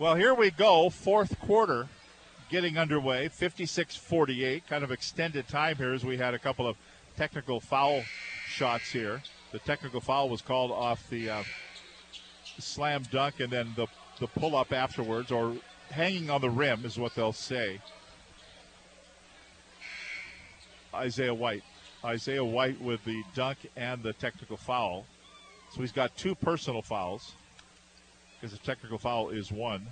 Well, 0.00 0.14
here 0.14 0.32
we 0.32 0.52
go. 0.52 0.90
Fourth 0.90 1.40
quarter 1.40 1.88
getting 2.50 2.78
underway. 2.78 3.26
56 3.26 3.96
48. 3.96 4.64
Kind 4.68 4.84
of 4.84 4.92
extended 4.92 5.48
time 5.48 5.74
here 5.74 5.92
as 5.92 6.04
we 6.04 6.16
had 6.16 6.34
a 6.34 6.38
couple 6.38 6.68
of 6.68 6.76
technical 7.16 7.58
foul 7.58 8.04
shots 8.46 8.92
here. 8.92 9.20
The 9.50 9.58
technical 9.58 10.00
foul 10.00 10.28
was 10.28 10.40
called 10.40 10.70
off 10.70 11.10
the 11.10 11.28
uh, 11.28 11.42
slam 12.60 13.02
dunk 13.10 13.40
and 13.40 13.50
then 13.50 13.72
the, 13.74 13.88
the 14.20 14.28
pull 14.28 14.54
up 14.54 14.72
afterwards, 14.72 15.32
or 15.32 15.56
hanging 15.90 16.30
on 16.30 16.42
the 16.42 16.50
rim 16.50 16.84
is 16.84 16.96
what 16.96 17.16
they'll 17.16 17.32
say. 17.32 17.80
Isaiah 20.94 21.34
White. 21.34 21.64
Isaiah 22.04 22.44
White 22.44 22.80
with 22.80 23.04
the 23.04 23.24
dunk 23.34 23.58
and 23.74 24.00
the 24.04 24.12
technical 24.12 24.58
foul. 24.58 25.06
So 25.74 25.80
he's 25.80 25.90
got 25.90 26.16
two 26.16 26.36
personal 26.36 26.82
fouls 26.82 27.32
because 28.40 28.56
the 28.56 28.64
technical 28.64 28.98
foul 28.98 29.30
is 29.30 29.50
one. 29.50 29.86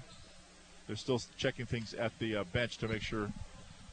They're 0.86 0.96
still 0.96 1.20
checking 1.36 1.66
things 1.66 1.94
at 1.94 2.16
the 2.18 2.36
uh, 2.36 2.44
bench 2.44 2.78
to 2.78 2.88
make 2.88 3.02
sure. 3.02 3.30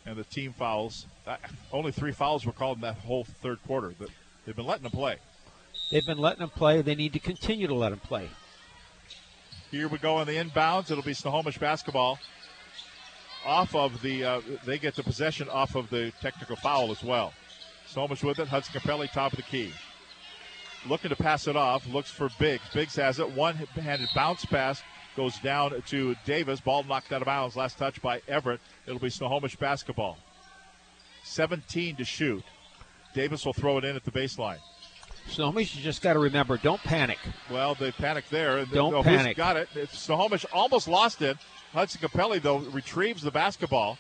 And 0.06 0.16
the 0.18 0.24
team 0.26 0.54
fouls. 0.54 1.08
Uh, 1.26 1.38
only 1.72 1.92
three 1.92 2.12
fouls 2.12 2.46
were 2.46 2.52
called 2.52 2.78
in 2.78 2.82
that 2.82 2.98
whole 2.98 3.24
third 3.24 3.60
quarter. 3.66 3.94
But 3.98 4.10
they've 4.46 4.56
been 4.56 4.66
letting 4.66 4.84
them 4.84 4.92
play. 4.92 5.18
They've 5.92 6.06
been 6.06 6.18
letting 6.18 6.40
them 6.40 6.50
play. 6.50 6.82
They 6.82 6.96
need 6.96 7.14
to 7.14 7.20
continue 7.20 7.68
to 7.68 7.74
let 7.74 7.90
them 7.90 8.00
play. 8.00 8.30
Here 9.72 9.88
we 9.88 9.98
go 9.98 10.18
on 10.18 10.28
the 10.28 10.34
inbounds. 10.34 10.92
It'll 10.92 11.04
be 11.04 11.14
Snohomish 11.14 11.58
basketball. 11.58 12.20
Off 13.46 13.76
of 13.76 14.02
the, 14.02 14.24
uh, 14.24 14.42
they 14.66 14.78
get 14.78 14.96
the 14.96 15.04
possession 15.04 15.50
off 15.50 15.76
of 15.76 15.90
the 15.90 16.12
technical 16.22 16.56
foul 16.56 16.92
as 16.92 17.04
well. 17.04 17.34
Snohomish 17.88 18.24
with 18.24 18.40
it. 18.40 18.48
Hudson 18.48 18.80
Capelli, 18.80 19.12
top 19.12 19.34
of 19.34 19.38
the 19.38 19.44
key. 19.44 19.74
Looking 20.88 21.10
to 21.10 21.16
pass 21.16 21.48
it 21.48 21.56
off. 21.56 21.88
Looks 21.88 22.12
for 22.12 22.30
Biggs. 22.40 22.64
Biggs 22.74 22.96
has 22.98 23.20
it. 23.20 23.32
One 23.32 23.56
handed 23.56 24.10
bounce 24.14 24.46
pass 24.46 24.82
goes 25.16 25.38
down 25.40 25.82
to 25.88 26.16
Davis. 26.26 26.60
Ball 26.60 26.84
knocked 26.84 27.12
out 27.12 27.22
of 27.22 27.26
bounds. 27.26 27.56
Last 27.56 27.78
touch 27.78 28.02
by 28.02 28.22
Everett. 28.28 28.60
It'll 28.86 29.00
be 29.00 29.10
Snohomish 29.10 29.56
basketball. 29.56 30.18
17 31.24 31.96
to 31.98 32.06
shoot. 32.06 32.44
Davis 33.14 33.46
will 33.46 33.54
throw 33.54 33.78
it 33.78 33.86
in 33.86 33.96
at 33.96 34.04
the 34.04 34.12
baseline. 34.12 34.58
Snohomish, 35.30 35.76
you 35.76 35.82
just 35.82 36.02
got 36.02 36.14
to 36.14 36.20
remember, 36.20 36.58
don't 36.58 36.82
panic. 36.82 37.20
Well, 37.50 37.76
they 37.76 37.92
panicked 37.92 38.30
there. 38.30 38.66
Don't 38.66 38.92
no, 38.92 39.04
panic. 39.04 39.38
Got 39.38 39.56
it. 39.56 39.70
It's 39.74 39.98
Snohomish 39.98 40.46
almost 40.52 40.88
lost 40.88 41.22
it. 41.22 41.38
Hudson 41.72 42.02
Capelli, 42.02 42.42
though, 42.42 42.58
retrieves 42.58 43.22
the 43.22 43.32
basketball. 43.32 43.98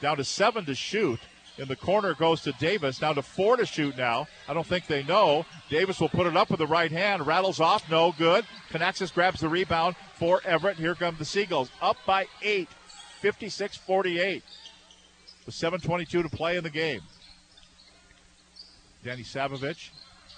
Down 0.00 0.16
to 0.18 0.24
seven 0.24 0.64
to 0.66 0.74
shoot. 0.74 1.18
In 1.58 1.68
the 1.68 1.76
corner 1.76 2.14
goes 2.14 2.40
to 2.42 2.52
Davis. 2.52 2.98
Down 2.98 3.16
to 3.16 3.22
four 3.22 3.56
to 3.56 3.66
shoot 3.66 3.96
now. 3.96 4.26
I 4.48 4.54
don't 4.54 4.66
think 4.66 4.86
they 4.86 5.02
know. 5.02 5.44
Davis 5.68 6.00
will 6.00 6.08
put 6.08 6.26
it 6.26 6.36
up 6.36 6.48
with 6.50 6.58
the 6.58 6.66
right 6.66 6.90
hand. 6.90 7.26
Rattles 7.26 7.60
off. 7.60 7.88
No 7.90 8.12
good. 8.16 8.46
Canaxis 8.70 9.10
grabs 9.12 9.40
the 9.40 9.48
rebound 9.48 9.94
for 10.14 10.40
Everett. 10.46 10.76
Here 10.78 10.94
come 10.94 11.16
the 11.18 11.24
Seagulls. 11.24 11.70
Up 11.82 11.96
by 12.06 12.26
eight. 12.42 12.68
56 13.20 13.76
48. 13.76 14.42
With 15.44 15.54
7.22 15.54 16.22
to 16.22 16.28
play 16.30 16.56
in 16.56 16.64
the 16.64 16.70
game. 16.70 17.02
Danny 19.04 19.22
Savovich. 19.22 19.90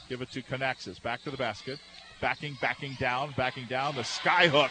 Give 0.08 0.22
it 0.22 0.30
to 0.32 0.42
Canaxis. 0.42 0.98
Back 1.00 1.22
to 1.22 1.30
the 1.30 1.36
basket. 1.36 1.78
Backing, 2.20 2.56
backing 2.60 2.96
down, 3.00 3.32
backing 3.36 3.66
down. 3.66 3.94
The 3.94 4.04
sky 4.04 4.48
hook. 4.48 4.70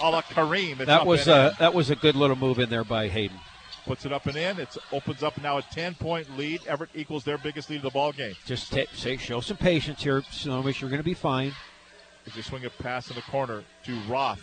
A 0.00 0.10
la 0.10 0.22
Kareem. 0.22 0.78
It's 0.78 0.86
That 0.86 1.06
was 1.06 1.26
a 1.28 1.48
in. 1.50 1.52
that 1.58 1.74
was 1.74 1.90
a 1.90 1.96
good 1.96 2.14
little 2.16 2.36
move 2.36 2.58
in 2.58 2.70
there 2.70 2.84
by 2.84 3.08
Hayden. 3.08 3.38
Puts 3.86 4.04
it 4.04 4.12
up 4.12 4.26
and 4.26 4.36
in. 4.36 4.58
It 4.60 4.76
opens 4.92 5.22
up 5.22 5.40
now 5.42 5.58
a 5.58 5.62
10 5.62 5.94
point 5.94 6.36
lead. 6.36 6.66
Everett 6.66 6.90
equals 6.94 7.24
their 7.24 7.38
biggest 7.38 7.70
lead 7.70 7.76
of 7.76 7.82
the 7.82 7.90
ball 7.90 8.12
game. 8.12 8.34
Just 8.44 8.72
ta 8.72 8.82
say, 8.94 9.16
show 9.16 9.40
some 9.40 9.56
patience 9.56 10.02
here, 10.02 10.22
Snohomish. 10.30 10.80
You're 10.80 10.90
going 10.90 11.00
to 11.00 11.04
be 11.04 11.14
fine. 11.14 11.52
As 12.26 12.34
they 12.34 12.42
swing 12.42 12.64
a 12.64 12.70
pass 12.70 13.08
in 13.08 13.16
the 13.16 13.22
corner 13.22 13.64
to 13.84 14.00
Roth. 14.08 14.42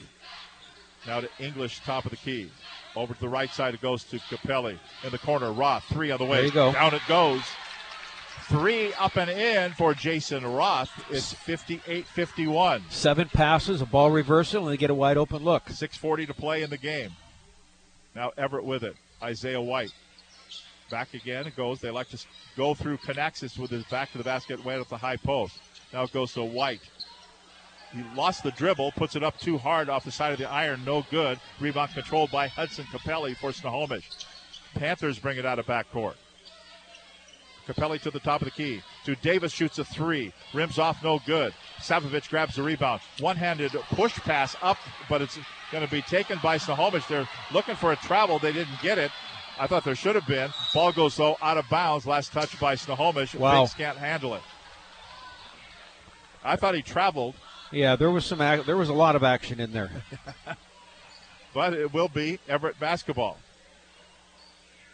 Now 1.06 1.22
to 1.22 1.30
English, 1.40 1.82
top 1.82 2.06
of 2.06 2.12
the 2.12 2.18
key. 2.18 2.52
Over 2.96 3.14
to 3.14 3.20
the 3.20 3.30
right 3.30 3.52
side, 3.52 3.76
it 3.76 3.82
goes 3.82 4.04
to 4.06 4.18
Capelli. 4.18 4.78
In 5.04 5.12
the 5.12 5.20
corner, 5.20 5.54
Roth, 5.54 5.84
three 5.86 6.12
on 6.12 6.18
the 6.18 6.26
way. 6.26 6.38
There 6.38 6.46
you 6.46 6.52
go. 6.52 6.74
Down 6.74 6.94
it 6.94 7.02
goes. 7.08 7.44
Three 8.50 8.94
up 8.94 9.18
and 9.18 9.30
in 9.30 9.74
for 9.74 9.94
Jason 9.94 10.46
Roth. 10.46 10.90
It's 11.10 11.34
58 11.34 12.08
51. 12.08 12.84
Seven 12.90 13.28
passes, 13.28 13.82
a 13.82 13.86
ball 13.86 14.10
reversal, 14.10 14.64
and 14.64 14.74
they 14.74 14.78
get 14.78 14.90
a 14.90 14.94
wide 14.94 15.18
open 15.18 15.44
look. 15.44 15.66
6.40 15.66 16.28
to 16.28 16.34
play 16.34 16.64
in 16.64 16.70
the 16.70 16.78
game. 16.78 17.12
Now 18.16 18.32
Everett 18.38 18.64
with 18.64 18.84
it. 18.84 18.96
Isaiah 19.22 19.62
White. 19.62 19.94
Back 20.90 21.14
again. 21.14 21.48
It 21.48 21.56
goes. 21.56 21.82
They 21.82 21.92
like 21.92 22.10
to 22.10 22.26
go 22.56 22.74
through 22.74 22.98
Canaxis 22.98 23.58
with 23.58 23.72
his 23.72 23.84
back 23.86 24.12
to 24.12 24.18
the 24.18 24.24
basket, 24.24 24.64
way 24.64 24.80
at 24.80 24.88
the 24.90 24.98
high 24.98 25.18
post. 25.18 25.60
Now 25.94 26.04
it 26.04 26.14
goes 26.14 26.34
to 26.34 26.44
White. 26.44 26.82
He 27.94 28.04
lost 28.16 28.44
the 28.44 28.52
dribble, 28.52 28.92
puts 28.94 29.16
it 29.16 29.24
up 29.24 29.40
too 29.40 29.58
hard 29.58 29.90
off 29.90 30.04
the 30.04 30.12
side 30.12 30.34
of 30.34 30.40
the 30.40 30.50
iron, 30.50 30.84
no 30.86 31.06
good. 31.10 31.40
Rebound 31.60 31.94
controlled 31.94 32.32
by 32.32 32.48
Hudson 32.48 32.86
Capelli 32.86 33.36
for 33.36 33.54
Snohomish. 33.54 34.10
Panthers 34.76 35.20
bring 35.20 35.38
it 35.38 35.46
out 35.46 35.58
of 35.58 35.66
backcourt. 35.66 36.16
Capelli 37.66 38.02
to 38.02 38.12
the 38.12 38.20
top 38.20 38.42
of 38.42 38.46
the 38.46 38.52
key. 38.52 38.82
To 39.06 39.16
Davis 39.16 39.52
shoots 39.52 39.80
a 39.80 39.86
three. 39.86 40.34
Rims 40.54 40.80
off, 40.80 41.04
no 41.04 41.20
good. 41.26 41.54
Savovich 41.80 42.30
grabs 42.30 42.56
the 42.56 42.64
rebound. 42.64 43.02
One-handed 43.20 43.72
push 43.92 44.14
pass 44.14 44.56
up, 44.62 44.78
but 45.10 45.22
it's 45.22 45.38
going 45.72 45.86
to 45.86 45.92
be 45.92 46.02
taken 46.02 46.40
by 46.42 46.58
Snohomish. 46.58 47.06
They're 47.08 47.28
looking 47.52 47.76
for 47.76 47.92
a 47.92 47.96
travel. 47.96 48.40
They 48.40 48.54
didn't 48.54 48.82
get 48.82 48.98
it. 48.98 49.12
I 49.60 49.68
thought 49.68 49.84
there 49.84 49.96
should 49.96 50.16
have 50.16 50.28
been. 50.28 50.52
Ball 50.74 50.92
goes 50.92 51.16
though 51.18 51.38
out 51.42 51.58
of 51.58 51.68
bounds. 51.70 52.06
Last 52.06 52.32
touch 52.32 52.60
by 52.60 52.76
Snohomish. 52.76 53.34
Wow. 53.36 53.64
Biggs 53.64 53.74
can't 53.74 53.98
handle 53.98 54.36
it. 54.36 54.42
I 56.44 56.56
thought 56.56 56.76
he 56.76 56.82
traveled, 56.82 57.36
Yeah, 57.72 57.96
there 57.96 58.12
was 58.12 58.26
some 58.26 58.42
ac- 58.42 58.64
there 58.66 58.78
was 58.78 58.90
a 58.90 58.94
lot 58.94 59.16
of 59.16 59.24
action 59.24 59.60
in 59.60 59.72
there. 59.74 59.90
but 61.54 61.74
it 61.74 61.94
will 61.94 62.08
be 62.08 62.40
Everett 62.48 62.80
basketball. 62.80 63.38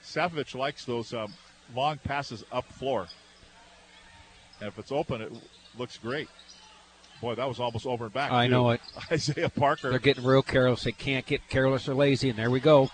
Savovich 0.03 0.55
likes 0.55 0.85
those 0.85 1.13
um, 1.13 1.33
long 1.75 1.97
passes 2.03 2.43
up 2.51 2.65
floor. 2.65 3.07
And 4.59 4.67
if 4.67 4.79
it's 4.79 4.91
open, 4.91 5.21
it 5.21 5.31
looks 5.77 5.97
great. 5.97 6.29
Boy, 7.21 7.35
that 7.35 7.47
was 7.47 7.59
almost 7.59 7.85
over 7.85 8.05
and 8.05 8.13
back. 8.13 8.31
I 8.31 8.47
too. 8.47 8.51
know 8.51 8.69
it. 8.71 8.81
Isaiah 9.11 9.49
Parker. 9.49 9.89
They're 9.89 9.99
getting 9.99 10.23
real 10.25 10.41
careless. 10.43 10.83
They 10.83 10.91
can't 10.91 11.25
get 11.25 11.47
careless 11.49 11.87
or 11.87 11.93
lazy, 11.93 12.29
and 12.29 12.37
there 12.37 12.51
we 12.51 12.59
go. 12.59 12.89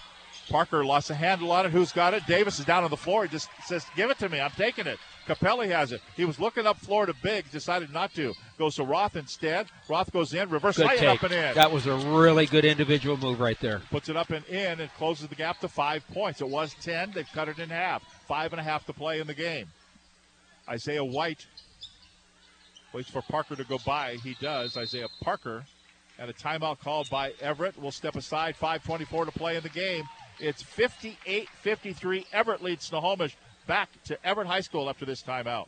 Parker 0.49 0.83
lost 0.83 1.09
a 1.09 1.15
handle 1.15 1.51
on 1.51 1.65
it. 1.65 1.71
Who's 1.71 1.91
got 1.91 2.13
it? 2.13 2.25
Davis 2.25 2.59
is 2.59 2.65
down 2.65 2.83
on 2.83 2.89
the 2.89 2.97
floor. 2.97 3.23
He 3.23 3.29
just 3.29 3.49
says, 3.65 3.85
"Give 3.95 4.09
it 4.09 4.17
to 4.19 4.29
me. 4.29 4.39
I'm 4.39 4.51
taking 4.51 4.87
it." 4.87 4.97
Capelli 5.27 5.69
has 5.69 5.91
it. 5.91 6.01
He 6.17 6.25
was 6.25 6.39
looking 6.39 6.65
up 6.65 6.77
Florida 6.77 7.13
to 7.13 7.19
Biggs, 7.21 7.51
decided 7.51 7.93
not 7.93 8.15
to. 8.15 8.33
Goes 8.57 8.75
to 8.77 8.83
Roth 8.83 9.15
instead. 9.15 9.67
Roth 9.87 10.11
goes 10.11 10.33
in, 10.33 10.49
reverse 10.49 10.77
Good 10.77 10.87
lay 10.87 10.95
it 10.95 10.99
take. 10.99 11.23
up 11.23 11.31
and 11.31 11.33
in. 11.33 11.53
That 11.53 11.71
was 11.71 11.85
a 11.85 11.93
really 11.95 12.47
good 12.47 12.65
individual 12.65 13.15
move 13.15 13.39
right 13.39 13.59
there. 13.59 13.83
Puts 13.91 14.09
it 14.09 14.17
up 14.17 14.31
and 14.31 14.43
in 14.47 14.79
and 14.79 14.91
closes 14.95 15.27
the 15.27 15.35
gap 15.35 15.59
to 15.59 15.67
five 15.67 16.03
points. 16.13 16.41
It 16.41 16.49
was 16.49 16.73
10. 16.81 17.11
They've 17.11 17.29
cut 17.31 17.47
it 17.47 17.59
in 17.59 17.69
half. 17.69 18.01
Five 18.27 18.53
and 18.53 18.59
a 18.59 18.63
half 18.63 18.87
to 18.87 18.93
play 18.93 19.19
in 19.19 19.27
the 19.27 19.35
game. 19.35 19.67
Isaiah 20.67 21.05
White 21.05 21.45
waits 22.94 23.10
for 23.10 23.22
Parker 23.22 23.56
to 23.56 23.64
go 23.64 23.78
by. 23.86 24.16
He 24.24 24.36
does. 24.41 24.78
Isaiah 24.78 25.07
Parker. 25.22 25.64
And 26.18 26.30
a 26.30 26.34
timeout 26.34 26.80
called 26.80 27.10
by 27.10 27.34
Everett. 27.40 27.82
will 27.82 27.91
step 27.91 28.16
aside. 28.16 28.56
5.24 28.60 29.26
to 29.26 29.32
play 29.32 29.56
in 29.56 29.64
the 29.64 29.70
game. 29.70 30.03
It's 30.40 30.61
58 30.61 31.49
53. 31.49 32.26
Everett 32.32 32.64
leads 32.64 32.86
Snohomish 32.86 33.36
back 33.68 33.90
to 34.06 34.18
Everett 34.26 34.48
High 34.48 34.61
School 34.61 34.90
after 34.90 35.06
this 35.06 35.22
timeout. 35.22 35.68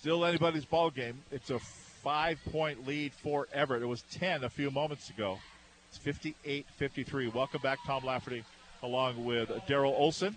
Still 0.00 0.24
anybody's 0.24 0.64
ball 0.64 0.88
game. 0.88 1.18
It's 1.30 1.50
a 1.50 1.58
five 1.58 2.38
point 2.50 2.86
lead 2.86 3.12
for 3.12 3.46
Everett. 3.52 3.82
It 3.82 3.86
was 3.86 4.00
10 4.12 4.44
a 4.44 4.48
few 4.48 4.70
moments 4.70 5.10
ago. 5.10 5.38
It's 5.90 5.98
58 5.98 6.64
53. 6.74 7.28
Welcome 7.28 7.60
back, 7.60 7.80
Tom 7.86 8.06
Lafferty, 8.06 8.42
along 8.82 9.22
with 9.22 9.50
Daryl 9.68 9.92
Olson. 9.92 10.34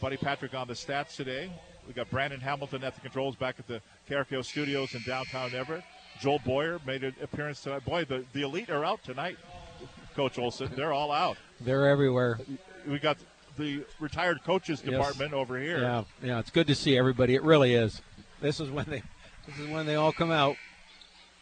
Buddy 0.00 0.16
Patrick 0.16 0.54
on 0.54 0.68
the 0.68 0.74
stats 0.74 1.16
today. 1.16 1.50
We 1.88 1.92
got 1.92 2.08
Brandon 2.08 2.38
Hamilton 2.38 2.84
at 2.84 2.94
the 2.94 3.00
controls 3.00 3.34
back 3.34 3.56
at 3.58 3.66
the 3.66 3.80
KRKO 4.08 4.44
studios 4.44 4.94
in 4.94 5.02
downtown 5.04 5.52
Everett. 5.52 5.82
Joel 6.20 6.38
Boyer 6.44 6.78
made 6.86 7.02
an 7.02 7.16
appearance 7.20 7.62
tonight. 7.62 7.84
Boy, 7.84 8.04
the, 8.04 8.24
the 8.32 8.42
elite 8.42 8.70
are 8.70 8.84
out 8.84 9.02
tonight, 9.02 9.38
Coach 10.14 10.38
Olson. 10.38 10.70
They're 10.76 10.92
all 10.92 11.10
out. 11.10 11.36
They're 11.60 11.88
everywhere. 11.88 12.38
We 12.86 13.00
got 13.00 13.18
the 13.56 13.84
retired 14.00 14.42
coaches 14.44 14.82
Yes. 14.84 14.92
department 14.92 15.32
over 15.32 15.58
here. 15.58 15.80
Yeah, 15.80 16.04
yeah, 16.22 16.38
it's 16.38 16.50
good 16.50 16.66
to 16.68 16.74
see 16.74 16.96
everybody. 16.98 17.34
It 17.34 17.42
really 17.42 17.74
is. 17.74 18.00
This 18.40 18.60
is 18.60 18.70
when 18.70 18.86
they, 18.86 19.02
this 19.46 19.58
is 19.58 19.68
when 19.68 19.86
they 19.86 19.94
all 19.94 20.12
come 20.12 20.30
out. 20.30 20.56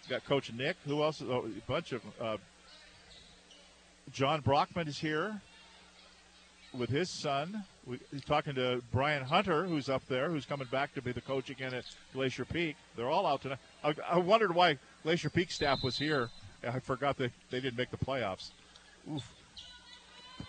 Got 0.08 0.24
Coach 0.24 0.52
Nick. 0.52 0.76
Who 0.86 1.02
else? 1.02 1.22
Oh, 1.22 1.44
a 1.46 1.70
bunch 1.70 1.92
of. 1.92 2.02
Uh, 2.20 2.36
Jon 4.12 4.40
Brockman 4.40 4.88
is 4.88 4.98
here 4.98 5.40
with 6.74 6.90
his 6.90 7.08
son. 7.08 7.64
We, 7.86 7.98
he's 8.10 8.24
talking 8.24 8.54
to 8.56 8.82
Brian 8.92 9.22
Hunter, 9.24 9.64
who's 9.64 9.88
up 9.88 10.06
there, 10.08 10.28
who's 10.28 10.44
coming 10.44 10.66
back 10.70 10.94
to 10.94 11.02
be 11.02 11.12
the 11.12 11.20
coach 11.20 11.50
again 11.50 11.72
at 11.74 11.84
Glacier 12.12 12.44
Peak. 12.44 12.76
They're 12.96 13.08
all 13.10 13.26
out 13.26 13.42
tonight. 13.42 13.58
I, 13.82 13.94
I 14.10 14.18
wondered 14.18 14.54
why 14.54 14.78
Glacier 15.02 15.30
Peak 15.30 15.50
staff 15.50 15.82
was 15.82 15.96
here. 15.96 16.30
I 16.66 16.78
forgot 16.80 17.16
that 17.18 17.32
they 17.50 17.60
didn't 17.60 17.76
make 17.76 17.90
the 17.90 17.96
playoffs. 17.96 18.50
Oof. 19.12 19.22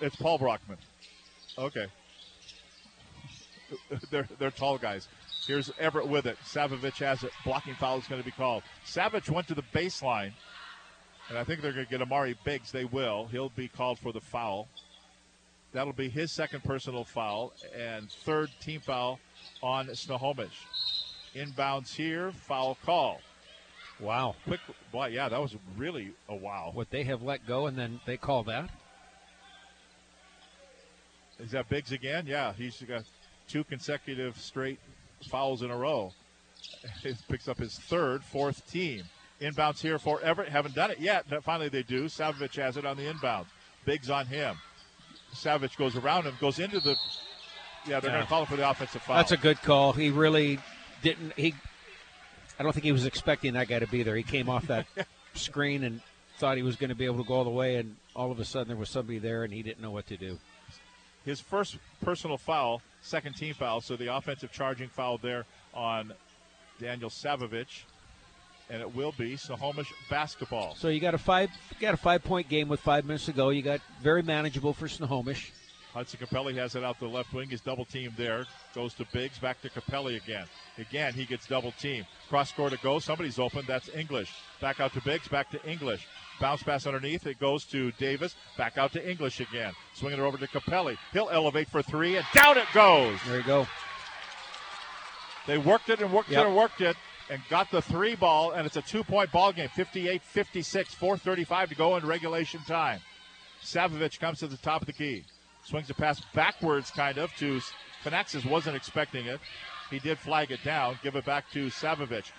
It's 0.02 0.16
Paul 0.16 0.38
Brockman. 0.38 0.78
Okay. 1.58 1.88
they're 4.12 4.28
they're 4.40 4.52
tall 4.52 4.78
guys. 4.78 5.08
Here's 5.46 5.72
Everett 5.80 6.08
with 6.08 6.26
it. 6.26 6.38
Savage 6.46 7.00
has 7.00 7.24
it. 7.24 7.32
Blocking 7.44 7.76
foul 7.76 7.98
is 7.98 8.08
going 8.08 8.22
to 8.22 8.26
be 8.26 8.32
called. 8.32 8.64
Savage 8.86 9.30
went 9.30 9.48
to 9.50 9.56
the 9.56 9.64
baseline, 9.74 10.32
and 11.30 11.38
I 11.38 11.44
think 11.44 11.62
they're 11.62 11.74
going 11.74 11.86
to 11.86 11.92
get 11.92 12.02
Amari 12.02 12.38
Biggs. 12.46 12.72
They 12.72 12.86
will. 12.86 13.28
He'll 13.28 13.50
be 13.50 13.68
called 13.68 14.00
for 14.00 14.14
the 14.14 14.22
foul. 14.22 14.68
That'll 15.74 15.92
be 15.92 16.08
his 16.08 16.32
second 16.32 16.64
personal 16.64 17.04
foul 17.04 17.52
and 17.76 18.10
third 18.10 18.52
team 18.62 18.80
foul 18.80 19.20
on 19.62 19.94
Snohomish. 19.94 20.68
Inbounds 21.36 21.94
here, 21.94 22.32
foul 22.32 22.78
call. 22.86 23.20
Wow. 24.00 24.36
Quick, 24.46 24.60
boy, 24.92 25.08
yeah, 25.08 25.30
that 25.30 25.42
was 25.42 25.56
really 25.76 26.12
a 26.30 26.36
wow. 26.36 26.72
What 26.74 26.92
they 26.92 27.04
have 27.04 27.24
let 27.24 27.48
go, 27.48 27.66
and 27.66 27.78
then 27.78 28.00
they 28.06 28.18
call 28.18 28.44
that. 28.44 28.70
Is 31.44 31.52
that 31.52 31.68
Biggs 31.70 31.92
again? 31.92 32.26
Yeah, 32.26 32.54
he's 32.54 32.82
got 32.88 33.04
two 33.48 33.64
consecutive 33.66 34.38
straight 34.40 34.80
fouls 35.30 35.62
in 35.62 35.70
a 35.72 35.78
row. 35.78 36.14
He 37.04 37.14
picks 37.30 37.48
up 37.50 37.58
his 37.58 37.78
third, 37.78 38.24
fourth 38.24 38.70
team. 38.72 39.04
Inbounds 39.42 39.82
here 39.82 40.00
for 40.00 40.22
Everett. 40.22 40.48
Haven't 40.50 40.76
done 40.76 40.92
it 40.92 41.00
yet, 41.00 41.26
but 41.30 41.44
finally 41.44 41.68
they 41.70 41.84
do. 41.84 42.08
Savage 42.08 42.56
has 42.56 42.78
it 42.78 42.86
on 42.86 42.96
the 42.96 43.06
inbound. 43.10 43.48
Biggs 43.86 44.10
on 44.10 44.26
him. 44.28 44.56
Savage 45.34 45.76
goes 45.76 45.96
around 45.98 46.24
him, 46.24 46.36
goes 46.40 46.60
into 46.60 46.80
the. 46.80 46.96
Yeah, 47.86 48.00
they're 48.00 48.12
Yeah. 48.12 48.16
going 48.18 48.22
to 48.24 48.30
call 48.30 48.46
for 48.46 48.56
the 48.56 48.70
offensive 48.70 49.02
foul. 49.02 49.18
That's 49.18 49.34
a 49.34 49.38
good 49.38 49.62
call. 49.62 49.92
He 49.92 50.10
really 50.10 50.60
didn't. 51.02 51.34
He, 51.38 51.54
I 52.58 52.64
don't 52.64 52.72
think 52.72 52.86
he 52.86 52.94
was 52.94 53.06
expecting 53.06 53.54
that 53.54 53.68
guy 53.68 53.80
to 53.80 53.88
be 53.88 54.04
there. 54.04 54.16
He 54.16 54.24
came 54.24 54.48
off 54.50 54.68
that 54.68 54.86
screen 55.34 55.84
and 55.84 56.00
thought 56.38 56.56
he 56.56 56.64
was 56.64 56.78
going 56.78 56.90
to 56.90 56.96
be 56.96 57.06
able 57.06 57.18
to 57.18 57.28
go 57.28 57.34
all 57.36 57.44
the 57.44 57.50
way, 57.50 57.76
and 57.76 57.98
all 58.16 58.32
of 58.32 58.40
a 58.40 58.46
sudden 58.46 58.70
there 58.70 58.78
was 58.78 58.90
somebody 58.90 59.20
there, 59.20 59.44
and 59.44 59.54
he 59.54 59.62
didn't 59.64 59.82
know 59.82 59.92
what 59.92 60.08
to 60.08 60.16
do. 60.18 60.40
His 61.26 61.40
first 61.40 61.78
personal 62.02 62.38
foul, 62.38 62.82
second 63.02 63.34
team 63.34 63.54
foul. 63.54 63.82
So 63.82 63.96
the 63.96 64.16
offensive 64.16 64.52
charging 64.52 64.90
foul 64.90 65.18
there 65.18 65.46
on 65.74 66.14
Daniel 66.80 67.10
Savovich, 67.10 67.84
and 68.70 68.82
it 68.82 68.96
will 68.96 69.14
be 69.18 69.36
Snohomish 69.36 69.92
basketball. 70.10 70.76
So 70.76 70.88
you 70.88 71.00
got 71.00 71.14
a 71.14 71.18
five, 71.18 71.50
got 71.80 71.94
a 71.94 71.98
five 71.98 72.24
point 72.24 72.50
game 72.50 72.68
with 72.68 72.80
five 72.80 73.06
minutes 73.06 73.26
to 73.26 73.34
go. 73.34 73.50
You 73.50 73.62
got 73.62 73.82
very 74.02 74.22
manageable 74.22 74.74
for 74.74 74.88
Snohomish. 74.88 75.52
Hudson 75.94 76.20
Capelli 76.20 76.56
has 76.56 76.74
it 76.74 76.84
out 76.84 77.00
the 77.00 77.08
left 77.08 77.32
wing. 77.34 77.50
He's 77.50 77.62
double 77.62 77.86
teamed 77.86 78.16
there. 78.18 78.48
Goes 78.74 78.96
to 78.96 79.06
Biggs. 79.14 79.38
Back 79.38 79.62
to 79.62 79.70
Capelli 79.70 80.18
again. 80.18 80.48
Again, 80.80 81.14
he 81.14 81.24
gets 81.24 81.46
double 81.46 81.72
teamed. 81.74 82.08
Cross 82.30 82.54
court 82.54 82.72
to 82.72 82.80
go. 82.80 82.98
Somebody's 82.98 83.38
open. 83.38 83.64
That's 83.68 83.90
English. 83.90 84.34
Back 84.60 84.80
out 84.80 84.92
to 84.94 85.02
Biggs. 85.02 85.28
Back 85.28 85.52
to 85.52 85.64
English. 85.70 86.08
Bounce 86.40 86.64
pass 86.64 86.86
underneath. 86.88 87.26
It 87.28 87.40
goes 87.40 87.64
to 87.66 87.92
Davis. 87.94 88.36
Back 88.58 88.78
out 88.78 88.92
to 88.94 89.10
English 89.10 89.40
again. 89.40 89.74
Swinging 89.94 90.20
it 90.20 90.24
over 90.24 90.38
to 90.38 90.48
Capelli. 90.48 90.98
He'll 91.14 91.30
elevate 91.30 91.70
for 91.70 91.82
three, 91.82 92.18
and 92.18 92.26
down 92.34 92.58
it 92.58 92.66
goes. 92.74 93.20
There 93.28 93.38
you 93.38 93.44
go. 93.44 93.68
They 95.46 95.58
worked 95.58 95.90
it 95.90 96.00
and 96.02 96.12
worked 96.12 96.30
Yep. 96.30 96.42
it 96.42 96.48
and 96.48 96.56
worked 96.56 96.82
it 96.82 96.96
and 97.30 97.42
got 97.50 97.70
the 97.72 97.82
three 97.82 98.16
ball, 98.16 98.52
and 98.52 98.66
it's 98.66 98.78
a 98.78 98.82
two 98.82 99.04
point 99.04 99.32
ball 99.32 99.52
game 99.52 99.70
58 99.70 100.22
56, 100.22 100.96
4.35 100.96 101.70
to 101.70 101.76
go 101.76 101.96
in 101.98 102.06
regulation 102.06 102.62
time. 102.66 103.00
Savovich 103.62 104.20
comes 104.20 104.40
to 104.40 104.48
the 104.48 104.58
top 104.58 104.82
of 104.82 104.88
the 104.88 104.94
key. 104.94 105.24
Swings 105.64 105.90
a 105.90 105.94
pass 105.94 106.22
backwards, 106.34 106.92
kind 106.92 107.18
of, 107.18 107.34
to 107.38 107.62
Canaxis. 108.04 108.46
Wasn't 108.46 108.76
expecting 108.76 109.26
it. 109.28 109.40
He 109.90 110.00
did 110.00 110.18
flag 110.18 110.52
it 110.52 110.64
down. 110.64 111.00
Give 111.04 111.16
it 111.16 111.24
back 111.26 111.50
to 111.52 111.68
Savovich. 111.68 112.32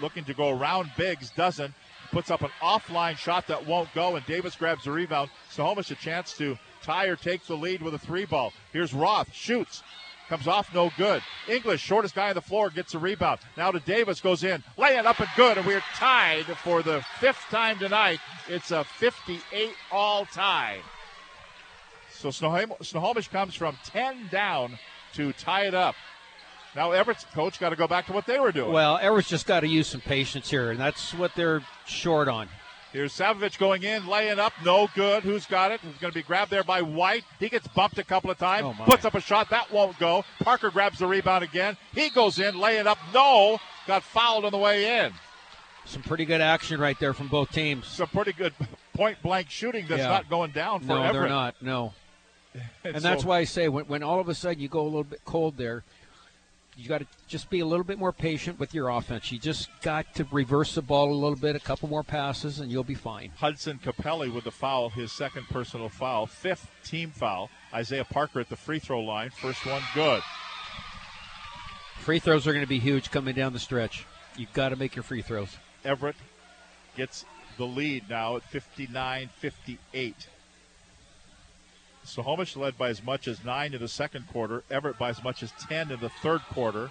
Looking 0.00 0.24
to 0.24 0.34
go 0.34 0.50
around 0.56 0.90
Biggs, 0.96 1.30
doesn't. 1.30 1.74
Puts 2.10 2.30
up 2.30 2.42
an 2.42 2.50
offline 2.60 3.16
shot 3.16 3.46
that 3.46 3.66
won't 3.66 3.92
go, 3.94 4.16
and 4.16 4.26
Davis 4.26 4.56
grabs 4.56 4.84
the 4.84 4.90
rebound. 4.90 5.30
Snohomish 5.50 5.90
a 5.90 5.94
chance 5.94 6.36
to 6.38 6.58
tie 6.82 7.06
or 7.06 7.14
take 7.16 7.44
the 7.46 7.56
lead 7.56 7.82
with 7.82 7.94
a 7.94 7.98
three 7.98 8.24
ball. 8.24 8.52
Here's 8.72 8.92
Roth, 8.92 9.32
shoots. 9.32 9.82
Comes 10.28 10.46
off, 10.48 10.72
no 10.72 10.92
good. 10.96 11.22
English, 11.48 11.80
shortest 11.80 12.14
guy 12.14 12.28
on 12.28 12.34
the 12.34 12.40
floor, 12.40 12.70
gets 12.70 12.94
a 12.94 12.98
rebound. 12.98 13.40
Now 13.56 13.72
to 13.72 13.80
Davis, 13.80 14.20
goes 14.20 14.44
in, 14.44 14.62
laying 14.76 15.06
up 15.06 15.18
and 15.18 15.28
good, 15.36 15.58
and 15.58 15.66
we're 15.66 15.82
tied 15.94 16.44
for 16.58 16.82
the 16.82 17.04
fifth 17.18 17.44
time 17.50 17.78
tonight. 17.78 18.20
It's 18.48 18.70
a 18.70 18.84
58 18.84 19.70
all 19.90 20.26
tie. 20.26 20.78
So 22.12 22.28
Snohom- 22.28 22.84
Snohomish 22.84 23.28
comes 23.28 23.54
from 23.54 23.76
10 23.86 24.28
down 24.28 24.78
to 25.14 25.32
tie 25.32 25.66
it 25.66 25.74
up. 25.74 25.96
Now 26.76 26.92
Everett's 26.92 27.24
coach 27.34 27.58
got 27.58 27.70
to 27.70 27.76
go 27.76 27.88
back 27.88 28.06
to 28.06 28.12
what 28.12 28.26
they 28.26 28.38
were 28.38 28.52
doing. 28.52 28.72
Well, 28.72 28.98
Everett's 28.98 29.28
just 29.28 29.46
got 29.46 29.60
to 29.60 29.68
use 29.68 29.86
some 29.88 30.00
patience 30.00 30.48
here, 30.50 30.70
and 30.70 30.78
that's 30.78 31.12
what 31.14 31.34
they're 31.34 31.62
short 31.86 32.28
on. 32.28 32.48
Here's 32.92 33.12
Savovich 33.12 33.56
going 33.58 33.84
in, 33.84 34.06
laying 34.08 34.40
up, 34.40 34.52
no 34.64 34.88
good. 34.96 35.22
Who's 35.22 35.46
got 35.46 35.70
it? 35.70 35.80
It's 35.88 35.98
going 36.00 36.12
to 36.12 36.18
be 36.18 36.24
grabbed 36.24 36.50
there 36.50 36.64
by 36.64 36.82
White. 36.82 37.22
He 37.38 37.48
gets 37.48 37.68
bumped 37.68 37.98
a 37.98 38.04
couple 38.04 38.30
of 38.32 38.38
times, 38.38 38.76
Oh, 38.80 38.84
puts 38.84 39.04
up 39.04 39.14
a 39.14 39.20
shot 39.20 39.48
that 39.50 39.70
won't 39.72 39.96
go. 40.00 40.24
Parker 40.40 40.70
grabs 40.70 40.98
the 40.98 41.06
rebound 41.06 41.44
again. 41.44 41.76
He 41.94 42.10
goes 42.10 42.40
in, 42.40 42.58
laying 42.58 42.88
up, 42.88 42.98
no. 43.14 43.60
Got 43.86 44.02
fouled 44.02 44.44
on 44.44 44.50
the 44.50 44.58
way 44.58 45.04
in. 45.04 45.12
Some 45.84 46.02
pretty 46.02 46.24
good 46.24 46.40
action 46.40 46.80
right 46.80 46.98
there 46.98 47.14
from 47.14 47.28
both 47.28 47.50
teams. 47.52 47.86
Some 47.86 48.08
pretty 48.08 48.32
good 48.32 48.54
point 48.94 49.22
blank 49.22 49.50
shooting 49.50 49.86
that's 49.88 50.00
Yeah. 50.00 50.08
not 50.08 50.28
going 50.28 50.50
down 50.50 50.80
for 50.80 50.86
no, 50.88 51.02
Everett. 51.02 51.14
they're 51.14 51.28
not. 51.28 51.54
No. 51.62 51.94
And 52.84 52.96
And 52.96 53.04
that's 53.04 53.24
why 53.24 53.38
I 53.38 53.44
say 53.44 53.68
when, 53.68 53.84
when 53.86 54.02
all 54.02 54.18
of 54.18 54.28
a 54.28 54.34
sudden 54.34 54.60
you 54.60 54.68
go 54.68 54.80
a 54.80 54.82
little 54.82 55.04
bit 55.04 55.20
cold 55.24 55.56
there, 55.56 55.84
you 56.80 56.88
got 56.88 56.98
to 56.98 57.06
just 57.28 57.50
be 57.50 57.60
a 57.60 57.66
little 57.66 57.84
bit 57.84 57.98
more 57.98 58.12
patient 58.12 58.58
with 58.58 58.74
your 58.74 58.88
offense. 58.88 59.30
You 59.30 59.38
just 59.38 59.68
got 59.82 60.14
to 60.14 60.26
reverse 60.32 60.74
the 60.74 60.82
ball 60.82 61.12
a 61.12 61.14
little 61.14 61.36
bit, 61.36 61.54
a 61.54 61.60
couple 61.60 61.88
more 61.88 62.02
passes, 62.02 62.60
and 62.60 62.70
you'll 62.70 62.84
be 62.84 62.94
fine. 62.94 63.32
Hudson 63.36 63.78
Capelli 63.82 64.32
with 64.32 64.44
the 64.44 64.50
foul, 64.50 64.88
his 64.88 65.12
second 65.12 65.46
personal 65.48 65.88
foul, 65.88 66.26
fifth 66.26 66.70
team 66.84 67.10
foul. 67.10 67.50
Isaiah 67.74 68.04
Parker 68.04 68.40
at 68.40 68.48
the 68.48 68.56
free 68.56 68.78
throw 68.78 69.00
line, 69.00 69.30
first 69.30 69.64
one 69.66 69.82
good. 69.94 70.22
Free 71.98 72.18
throws 72.18 72.46
are 72.46 72.52
going 72.52 72.64
to 72.64 72.68
be 72.68 72.78
huge 72.78 73.10
coming 73.10 73.34
down 73.34 73.52
the 73.52 73.58
stretch. 73.58 74.06
You've 74.36 74.52
got 74.54 74.70
to 74.70 74.76
make 74.76 74.96
your 74.96 75.02
free 75.02 75.22
throws. 75.22 75.58
Everett 75.84 76.16
gets 76.96 77.26
the 77.58 77.66
lead 77.66 78.08
now 78.08 78.36
at 78.36 78.42
59 78.44 79.28
58. 79.38 80.28
Snohomish 82.04 82.56
led 82.56 82.78
by 82.78 82.88
as 82.88 83.02
much 83.02 83.28
as 83.28 83.44
nine 83.44 83.74
in 83.74 83.80
the 83.80 83.88
second 83.88 84.26
quarter. 84.28 84.62
Everett 84.70 84.98
by 84.98 85.10
as 85.10 85.22
much 85.22 85.42
as 85.42 85.52
10 85.68 85.90
in 85.90 86.00
the 86.00 86.08
third 86.08 86.40
quarter. 86.52 86.90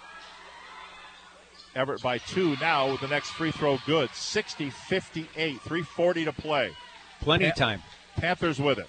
Everett 1.74 2.02
by 2.02 2.18
two 2.18 2.56
now 2.60 2.90
with 2.90 3.00
the 3.00 3.08
next 3.08 3.30
free 3.30 3.50
throw 3.50 3.78
good. 3.86 4.10
60 4.12 4.70
58. 4.70 5.60
340 5.60 6.24
to 6.24 6.32
play. 6.32 6.72
Plenty 7.20 7.46
of 7.46 7.54
Pan- 7.54 7.58
time. 7.58 7.82
Panthers 8.16 8.60
with 8.60 8.78
it. 8.78 8.88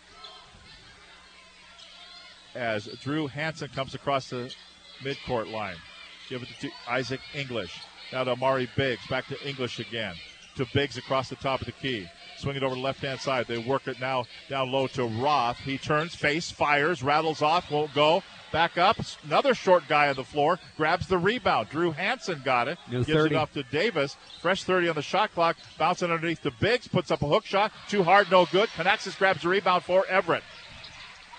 As 2.56 2.85
Drew 3.02 3.27
Hansen 3.27 3.69
comes 3.69 3.95
across 3.95 4.30
the 4.30 4.53
midcourt 5.03 5.52
line. 5.52 5.77
Give 6.30 6.43
it 6.43 6.49
to 6.61 6.69
Isaac 6.88 7.22
English. 7.34 7.80
Now 8.11 8.23
to 8.23 8.31
Amari 8.31 8.69
Biggs. 8.76 9.06
Back 9.07 9.27
to 9.27 9.48
English 9.48 9.80
again. 9.80 10.15
To 10.56 10.65
Biggs 10.73 10.98
across 10.98 11.30
the 11.30 11.35
top 11.35 11.61
of 11.61 11.65
the 11.65 11.72
key. 11.72 12.07
Swing 12.41 12.55
it 12.55 12.63
over 12.63 12.73
the 12.73 12.81
left 12.81 13.01
hand 13.01 13.19
side. 13.19 13.45
They 13.45 13.59
work 13.59 13.88
it 13.88 13.99
now 13.99 14.26
down 14.49 14.72
low 14.72 14.88
to 14.88 15.05
Roth. 15.05 15.57
He 15.59 15.77
turns, 15.77 16.15
face, 16.15 16.49
fires, 16.49 17.03
rattles 17.03 17.43
off, 17.43 17.69
won't 17.69 17.93
go. 17.93 18.23
Back 18.51 18.80
up. 18.80 18.97
Another 19.23 19.53
short 19.53 19.84
guy 19.88 20.09
on 20.09 20.15
the 20.15 20.23
floor. 20.23 20.59
Grabs 20.76 21.07
the 21.07 21.19
rebound. 21.19 21.69
Drew 21.69 21.91
Hansen 21.91 22.41
got 22.43 22.68
it. 22.68 22.80
New 22.89 23.03
gives 23.03 23.19
30. 23.19 23.35
it 23.35 23.38
off 23.38 23.53
to 23.53 23.63
Davis. 23.63 24.18
Fresh 24.41 24.63
30 24.63 24.89
on 24.89 24.95
the 24.95 25.03
shot 25.03 25.31
clock. 25.35 25.55
Bouncing 25.77 26.09
underneath 26.09 26.41
to 26.41 26.51
Biggs. 26.59 26.88
Puts 26.88 27.11
up 27.11 27.22
a 27.22 27.27
hook 27.27 27.45
shot. 27.45 27.72
Too 27.88 28.01
hard, 28.01 28.31
no 28.31 28.47
good. 28.47 28.69
Canaxis 28.69 29.15
grabs 29.15 29.43
the 29.43 29.49
rebound 29.49 29.84
for 29.84 30.03
Everett. 30.07 30.43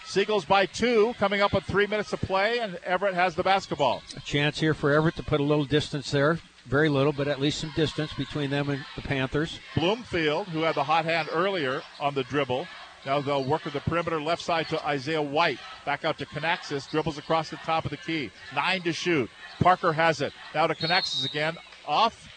Seagulls 0.06 0.44
by 0.44 0.66
two, 0.66 1.14
coming 1.18 1.40
up 1.40 1.52
with 1.52 1.64
three 1.64 1.86
minutes 1.86 2.10
to 2.10 2.16
play, 2.16 2.58
and 2.58 2.76
Everett 2.84 3.14
has 3.14 3.34
the 3.34 3.42
basketball. 3.42 4.02
A 4.16 4.20
chance 4.20 4.60
here 4.60 4.74
for 4.74 4.92
Everett 4.92 5.16
to 5.16 5.22
put 5.22 5.40
a 5.40 5.44
little 5.44 5.64
distance 5.64 6.10
there. 6.10 6.38
Very 6.66 6.88
little, 6.88 7.12
but 7.12 7.28
at 7.28 7.40
least 7.40 7.58
some 7.58 7.72
distance 7.74 8.12
between 8.12 8.50
them 8.50 8.70
and 8.70 8.84
the 8.94 9.02
Panthers. 9.02 9.58
Bloomfield, 9.74 10.48
who 10.48 10.62
had 10.62 10.74
the 10.74 10.84
hot 10.84 11.04
hand 11.04 11.28
earlier 11.32 11.82
on 11.98 12.14
the 12.14 12.22
dribble, 12.24 12.68
now 13.04 13.20
they'll 13.20 13.44
work 13.44 13.64
with 13.64 13.74
the 13.74 13.80
perimeter 13.80 14.20
left 14.20 14.42
side 14.42 14.68
to 14.68 14.86
Isaiah 14.86 15.22
White. 15.22 15.58
Back 15.84 16.04
out 16.04 16.18
to 16.18 16.26
Canaxis, 16.26 16.88
dribbles 16.88 17.18
across 17.18 17.50
the 17.50 17.56
top 17.56 17.84
of 17.84 17.90
the 17.90 17.96
key. 17.96 18.30
Nine 18.54 18.82
to 18.82 18.92
shoot. 18.92 19.28
Parker 19.58 19.92
has 19.92 20.20
it. 20.20 20.32
Now 20.54 20.68
to 20.68 20.74
Canaxis 20.74 21.24
again. 21.24 21.56
Off 21.86 22.28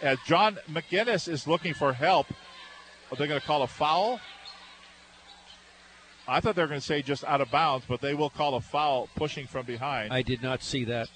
as 0.00 0.18
John 0.26 0.58
McGinnis 0.70 1.28
is 1.28 1.48
looking 1.48 1.74
for 1.74 1.92
help. 1.92 2.28
Are 3.10 3.16
they 3.16 3.26
going 3.26 3.40
to 3.40 3.46
call 3.46 3.62
a 3.62 3.66
foul? 3.66 4.20
I 6.28 6.40
thought 6.40 6.54
they 6.56 6.62
were 6.62 6.68
going 6.68 6.80
to 6.80 6.86
say 6.86 7.02
just 7.02 7.24
out 7.24 7.40
of 7.40 7.50
bounds, 7.50 7.84
but 7.88 8.00
they 8.00 8.14
will 8.14 8.30
call 8.30 8.54
a 8.54 8.60
foul 8.60 9.08
pushing 9.16 9.46
from 9.46 9.66
behind. 9.66 10.12
I 10.12 10.22
did 10.22 10.42
not 10.42 10.62
see 10.62 10.84
that. 10.84 11.08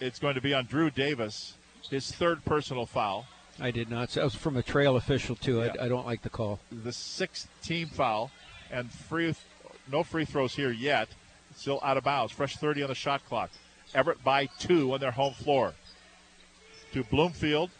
It's 0.00 0.18
going 0.18 0.34
to 0.34 0.40
be 0.40 0.54
on 0.54 0.66
Drew 0.66 0.90
Davis, 0.90 1.54
his 1.90 2.10
third 2.10 2.44
personal 2.44 2.86
foul. 2.86 3.26
I 3.60 3.70
did 3.70 3.88
not. 3.90 4.10
That 4.10 4.24
was 4.24 4.34
from 4.34 4.56
a 4.56 4.62
trail 4.62 4.96
official 4.96 5.36
too. 5.36 5.62
I, 5.62 5.70
I 5.84 5.88
don't 5.88 6.06
like 6.06 6.22
the 6.22 6.30
call. 6.30 6.58
The 6.72 6.92
sixth 6.92 7.48
team 7.62 7.86
foul, 7.88 8.30
and 8.70 8.90
free, 8.90 9.34
no 9.90 10.02
free 10.02 10.24
throws 10.24 10.54
here 10.54 10.72
yet. 10.72 11.08
Still 11.56 11.78
out 11.84 11.96
of 11.96 12.02
bounds. 12.04 12.32
Fresh 12.32 12.56
30 12.56 12.82
on 12.82 12.88
the 12.88 12.94
shot 12.96 13.24
clock. 13.28 13.50
Everett 13.94 14.24
by 14.24 14.46
two 14.58 14.92
on 14.92 14.98
their 15.00 15.12
home 15.12 15.34
floor. 15.34 15.72
To 16.94 17.04
Bloomfield. 17.04 17.70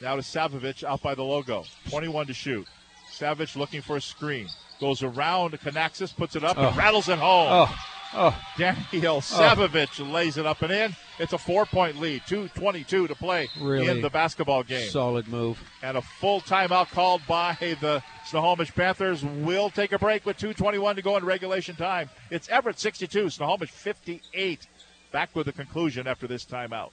Now 0.00 0.14
to 0.16 0.22
Savovich 0.22 0.84
out 0.84 1.02
by 1.02 1.14
the 1.16 1.22
logo. 1.24 1.64
21 1.90 2.26
to 2.26 2.34
shoot. 2.34 2.66
Savage 3.10 3.56
looking 3.56 3.80
for 3.80 3.96
a 3.96 4.00
screen. 4.00 4.46
Goes 4.80 5.02
around 5.02 5.52
to 5.52 5.58
Canaxis, 5.58 6.12
puts 6.14 6.36
it 6.36 6.44
up, 6.44 6.56
Oh. 6.58 6.68
and 6.68 6.76
rattles 6.76 7.08
it 7.08 7.18
home. 7.18 7.48
Oh, 7.50 7.74
Oh. 8.16 8.38
Daniel 8.56 9.16
oh. 9.16 9.20
Savovich 9.20 10.12
lays 10.12 10.36
it 10.36 10.46
up 10.46 10.62
and 10.62 10.72
in. 10.72 10.96
It's 11.18 11.32
a 11.32 11.38
four 11.38 11.66
point 11.66 12.00
lead. 12.00 12.22
2.22 12.22 13.08
to 13.08 13.14
play 13.14 13.48
Really 13.60 13.88
in 13.88 14.00
the 14.00 14.10
basketball 14.10 14.62
game. 14.62 14.88
Solid 14.88 15.28
move. 15.28 15.62
And 15.82 15.96
a 15.96 16.02
full 16.02 16.40
timeout 16.40 16.90
called 16.90 17.22
by 17.26 17.56
the 17.80 18.02
Snohomish 18.26 18.74
Panthers. 18.74 19.24
Will 19.24 19.70
take 19.70 19.92
a 19.92 19.98
break 19.98 20.24
with 20.26 20.38
2.21 20.38 20.96
to 20.96 21.02
go 21.02 21.16
in 21.16 21.24
regulation 21.24 21.76
time. 21.76 22.08
It's 22.30 22.48
Everett 22.48 22.78
62, 22.78 23.30
Snohomish 23.30 23.70
58. 23.70 24.66
Back 25.12 25.34
with 25.34 25.46
the 25.46 25.52
conclusion 25.52 26.06
after 26.06 26.26
this 26.26 26.44
timeout. 26.44 26.90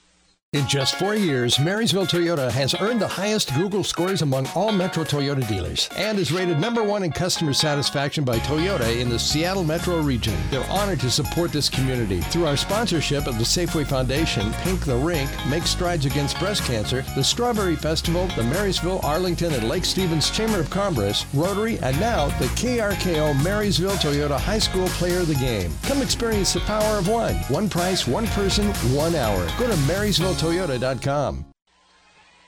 In 0.54 0.68
just 0.68 0.96
four 0.96 1.14
years, 1.14 1.58
Marysville 1.58 2.04
Toyota 2.04 2.50
has 2.50 2.74
earned 2.74 3.00
the 3.00 3.08
highest 3.08 3.54
Google 3.54 3.82
scores 3.82 4.20
among 4.20 4.46
all 4.48 4.70
Metro 4.70 5.02
Toyota 5.02 5.48
dealers 5.48 5.88
and 5.96 6.18
is 6.18 6.30
rated 6.30 6.60
number 6.60 6.82
one 6.82 7.04
in 7.04 7.10
customer 7.10 7.54
satisfaction 7.54 8.22
by 8.22 8.38
Toyota 8.40 9.00
in 9.00 9.08
the 9.08 9.18
Seattle 9.18 9.64
Metro 9.64 10.02
region. 10.02 10.38
They're 10.50 10.70
honored 10.70 11.00
to 11.00 11.10
support 11.10 11.52
this 11.52 11.70
community 11.70 12.20
through 12.20 12.44
our 12.44 12.58
sponsorship 12.58 13.26
of 13.26 13.38
the 13.38 13.44
Safeway 13.44 13.86
Foundation, 13.86 14.52
Pink 14.58 14.84
the 14.84 14.94
Rink, 14.94 15.30
Make 15.48 15.62
Strides 15.62 16.04
Against 16.04 16.38
Breast 16.38 16.64
Cancer, 16.64 17.00
the 17.14 17.24
Strawberry 17.24 17.74
Festival, 17.74 18.26
the 18.36 18.42
Marysville, 18.42 19.00
Arlington, 19.02 19.54
and 19.54 19.70
Lake 19.70 19.86
Stevens 19.86 20.30
Chamber 20.30 20.60
of 20.60 20.68
Commerce, 20.68 21.24
Rotary, 21.32 21.78
and 21.78 21.98
now 21.98 22.26
the 22.38 22.44
KRKO 22.48 23.42
Marysville 23.42 23.92
Toyota 23.92 24.38
High 24.38 24.58
School 24.58 24.88
Player 24.88 25.20
of 25.20 25.28
the 25.28 25.34
Game. 25.36 25.72
Come 25.84 26.02
experience 26.02 26.52
the 26.52 26.60
power 26.60 26.98
of 26.98 27.08
one. 27.08 27.36
One 27.48 27.70
price, 27.70 28.06
one 28.06 28.26
person, 28.26 28.66
one 28.94 29.14
hour. 29.14 29.48
Go 29.58 29.66
to 29.66 29.76
Marysville 29.86 30.41
Toyota.com. 30.42 31.44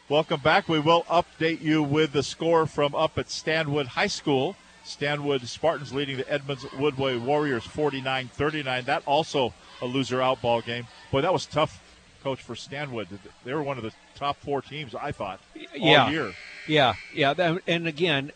Welcome 0.09 0.41
back. 0.41 0.69
We 0.69 0.81
will 0.81 1.05
update 1.05 1.61
you 1.61 1.81
with 1.81 2.13
the 2.13 2.25
score 2.25 2.67
from 2.67 2.93
up 2.93 3.19
at 3.19 3.31
Stanwood 3.31 3.87
High 3.87 4.09
School. 4.09 4.57
Stanwood 4.83 5.47
Spartans 5.47 5.93
leading 5.93 6.17
the 6.17 6.29
Edmonds 6.29 6.65
Woodway 6.65 7.21
Warriors 7.21 7.63
49 7.63 8.27
39. 8.35 8.85
That 8.87 9.05
also 9.07 9.55
a 9.81 9.87
loser 9.87 10.21
out 10.21 10.43
ball 10.43 10.61
game. 10.61 10.89
Boy, 11.13 11.21
that 11.21 11.33
was 11.33 11.47
tough, 11.47 11.81
coach, 12.25 12.43
for 12.43 12.57
Stanwood. 12.57 13.07
They 13.45 13.55
were 13.55 13.63
one 13.63 13.77
of 13.77 13.85
the 13.85 13.93
top 14.17 14.39
four 14.39 14.61
teams, 14.61 14.97
I 14.97 15.13
thought, 15.13 15.39
all 15.57 15.65
yeah. 15.79 16.11
year. 16.11 16.33
Yeah, 16.67 16.95
yeah. 17.15 17.33
That- 17.33 17.63
And 17.69 17.87
again, 17.87 18.33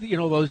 you 0.00 0.16
know, 0.16 0.30
those. 0.30 0.50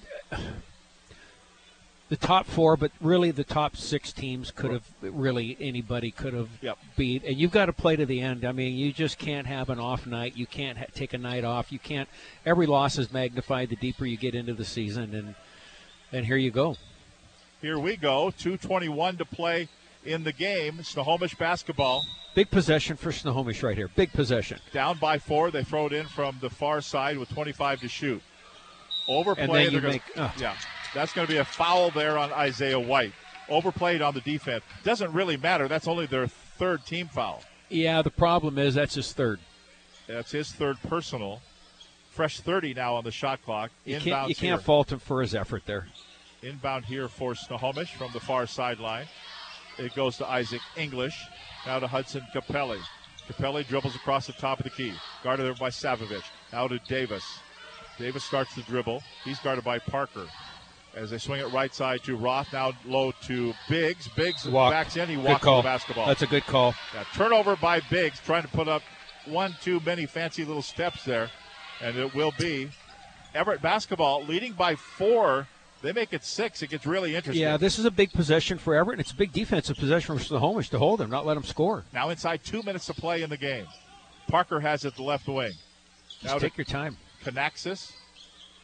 The 2.14 2.28
top 2.28 2.46
four, 2.46 2.78
but 2.78 2.92
really 3.02 3.32
the 3.32 3.44
top 3.44 3.76
six 3.76 4.14
teams 4.14 4.52
could 4.52 4.70
have 4.72 4.84
really 5.02 5.58
anybody 5.60 6.12
could 6.12 6.36
have 6.36 6.50
Yep. 6.62 6.78
beat, 6.96 7.24
and 7.24 7.36
you've 7.40 7.50
got 7.50 7.66
to 7.66 7.74
play 7.74 7.96
to 7.96 8.06
the 8.06 8.22
end. 8.22 8.46
I 8.46 8.52
mean, 8.52 8.78
you 8.78 8.94
just 8.94 9.18
can't 9.18 9.48
have 9.48 9.72
an 9.72 9.80
off 9.80 10.06
night. 10.06 10.38
You 10.38 10.46
can't 10.46 10.78
ha- 10.78 10.86
take 10.94 11.14
a 11.16 11.18
night 11.18 11.44
off. 11.44 11.72
You 11.72 11.80
can't. 11.80 12.08
Every 12.46 12.68
loss 12.68 13.00
is 13.00 13.12
magnified 13.12 13.70
the 13.70 13.76
deeper 13.78 14.06
you 14.06 14.16
get 14.16 14.36
into 14.36 14.54
the 14.54 14.64
season, 14.64 15.16
and 15.16 15.34
and 16.12 16.28
here 16.28 16.38
you 16.38 16.52
go. 16.52 16.76
Here 17.62 17.80
we 17.80 17.96
go. 17.96 18.30
2.21 18.38 19.18
to 19.18 19.26
play 19.26 19.68
in 20.06 20.24
the 20.24 20.34
game. 20.34 20.84
Snohomish 20.84 21.34
basketball 21.34 22.06
Big 22.36 22.52
possession 22.52 22.96
for 22.96 23.12
Snohomish 23.12 23.64
right 23.64 23.76
here. 23.76 23.88
Big 23.88 24.14
possession. 24.14 24.60
down 24.72 25.00
by 25.00 25.18
four. 25.18 25.50
They 25.50 25.64
throw 25.64 25.88
it 25.88 25.94
in 25.94 26.06
from 26.06 26.38
the 26.42 26.52
far 26.52 26.80
side 26.82 27.18
with 27.18 27.30
25 27.30 27.80
to 27.82 27.88
shoot. 27.88 28.22
Overplay. 29.08 29.44
And 29.46 29.52
then 29.56 29.72
you 29.72 29.82
make- 29.82 30.04
ugh. 30.16 30.32
yeah, 30.40 30.56
that's 30.94 31.14
going 31.14 31.28
to 31.28 31.34
be 31.34 31.40
a 31.40 31.46
foul 31.46 31.92
there 31.92 32.18
on 32.18 32.32
Isaiah 32.32 32.80
White. 32.80 33.14
Overplayed 33.50 34.02
on 34.02 34.14
the 34.14 34.22
defense. 34.22 34.64
Doesn't 34.84 35.12
really 35.12 35.38
matter. 35.38 35.68
That's 35.68 35.88
only 35.88 36.06
their 36.06 36.28
third 36.28 36.86
team 36.86 37.08
foul. 37.08 37.44
Yeah, 37.70 38.02
the 38.02 38.12
problem 38.12 38.58
is 38.58 38.76
that's 38.76 38.96
his 38.96 39.12
third. 39.12 39.40
That's 40.08 40.32
his 40.32 40.52
third 40.52 40.78
personal. 40.88 41.42
Fresh 42.12 42.42
30 42.42 42.74
now 42.76 42.96
on 42.96 43.04
the 43.04 43.12
shot 43.12 43.44
clock. 43.44 43.72
You 43.86 43.98
Inbounds 43.98 44.04
can't 44.04 44.30
you 44.30 44.36
can't 44.36 44.60
here. 44.60 44.66
fault 44.66 44.92
him 44.92 45.00
for 45.00 45.22
his 45.22 45.34
effort 45.34 45.64
there. 45.66 45.88
Inbound 46.42 46.86
here 46.86 47.08
for 47.08 47.34
Snohomish 47.36 47.94
from 47.96 48.12
the 48.14 48.20
far 48.20 48.46
sideline. 48.46 49.08
It 49.78 49.96
goes 49.96 50.18
to 50.18 50.28
Isaac 50.28 50.62
English. 50.78 51.18
Now 51.66 51.80
to 51.80 51.88
Hudson 51.88 52.22
Capelli. 52.34 52.80
Capelli 53.28 53.66
dribbles 53.68 53.96
across 53.96 54.28
the 54.28 54.34
top 54.34 54.60
of 54.60 54.66
the 54.66 54.70
key. 54.70 54.94
Guarded 55.24 55.46
there 55.46 55.54
by 55.56 55.70
Savovich. 55.70 56.24
Now 56.52 56.68
to 56.68 56.78
Davis. 56.88 57.24
Davis 57.98 58.24
starts 58.24 58.54
to 58.56 58.62
dribble. 58.64 59.02
He's 59.24 59.40
guarded 59.40 59.64
by 59.64 59.80
Parker. 59.80 60.28
As 60.96 61.10
they 61.10 61.18
swing 61.18 61.40
it 61.42 61.52
right 61.52 61.74
side 61.74 62.04
to 62.04 62.16
Roth. 62.16 62.54
Now 62.54 62.74
low 62.86 63.12
to 63.24 63.54
Biggs. 63.68 64.08
Biggs 64.10 64.48
Walk. 64.48 64.72
backs 64.72 64.96
in. 64.96 65.10
He 65.10 65.18
walks 65.18 65.44
the 65.44 65.62
basketball. 65.64 66.06
That's 66.06 66.22
a 66.22 66.28
good 66.28 66.46
call. 66.46 66.76
Yeah, 66.94 67.04
turnover 67.16 67.56
by 67.56 67.80
Biggs, 67.90 68.20
trying 68.20 68.44
to 68.44 68.48
put 68.50 68.68
up 68.68 68.84
one 69.26 69.56
too 69.62 69.82
many 69.86 70.06
fancy 70.06 70.46
little 70.46 70.62
steps 70.62 71.04
there, 71.04 71.32
and 71.82 71.98
it 71.98 72.14
will 72.14 72.34
be 72.38 72.70
Everett 73.34 73.62
basketball 73.62 74.24
leading 74.24 74.54
by 74.54 74.76
four. 74.76 75.48
They 75.82 75.92
make 75.92 76.14
it 76.14 76.24
six. 76.24 76.62
It 76.62 76.70
gets 76.70 76.86
really 76.86 77.16
interesting. 77.16 77.42
Yeah, 77.42 77.58
this 77.58 77.78
is 77.78 77.86
a 77.86 77.92
big 77.92 78.14
possession 78.14 78.58
for 78.58 78.74
Everett, 78.76 79.00
and 79.00 79.02
it's 79.02 79.12
a 79.12 79.16
big 79.16 79.34
defensive 79.34 79.78
possession 79.78 80.18
for 80.18 80.24
Snohomish 80.24 80.70
to 80.70 80.80
hold 80.80 81.00
them, 81.00 81.10
not 81.10 81.26
let 81.26 81.34
them 81.34 81.44
score. 81.44 81.84
now 81.92 82.10
inside 82.10 82.44
two 82.44 82.64
minutes 82.64 82.86
to 82.86 82.94
play 82.94 83.22
in 83.22 83.30
the 83.30 83.38
game. 83.38 83.66
Parker 84.28 84.60
has 84.60 84.86
it 84.86 84.96
the 84.96 85.04
left 85.04 85.28
wing. 85.28 85.52
Just 86.22 86.40
take 86.40 86.58
your 86.58 86.66
time. 86.66 86.98
Canaxis 87.24 87.92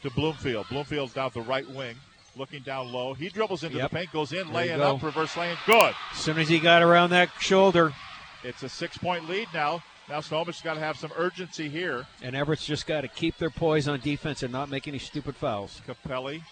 to 0.02 0.10
Bloomfield. 0.10 0.66
Bloomfield's 0.70 1.12
down 1.12 1.30
the 1.34 1.42
right 1.42 1.68
wing, 1.68 1.96
looking 2.36 2.62
down 2.62 2.92
low. 2.92 3.14
He 3.14 3.28
dribbles 3.28 3.62
into 3.64 3.78
Yep. 3.78 3.90
the 3.90 3.96
paint, 3.96 4.12
goes 4.12 4.32
in, 4.32 4.46
There 4.46 4.54
laying 4.54 4.78
go. 4.78 4.96
up, 4.96 5.02
reverse 5.02 5.36
laying, 5.36 5.56
good. 5.66 5.94
As 6.12 6.18
soon 6.18 6.38
as 6.38 6.48
he 6.48 6.58
got 6.58 6.82
around 6.82 7.10
that 7.10 7.30
shoulder, 7.40 7.92
It's 8.42 8.62
a 8.62 8.68
six-point 8.68 9.28
lead 9.28 9.48
now. 9.52 9.82
Now 10.08 10.20
Snohomish 10.20 10.62
got 10.62 10.74
to 10.74 10.80
have 10.80 10.96
some 10.96 11.12
urgency 11.16 11.68
here. 11.68 12.06
and 12.22 12.34
Everett's 12.34 12.64
just 12.64 12.86
got 12.86 13.02
to 13.02 13.08
keep 13.08 13.36
their 13.38 13.50
poise 13.50 13.86
on 13.86 14.00
defense 14.00 14.42
and 14.42 14.50
not 14.52 14.68
make 14.70 14.88
any 14.88 14.98
stupid 14.98 15.36
fouls. 15.36 15.80
Capelli. 15.86 16.42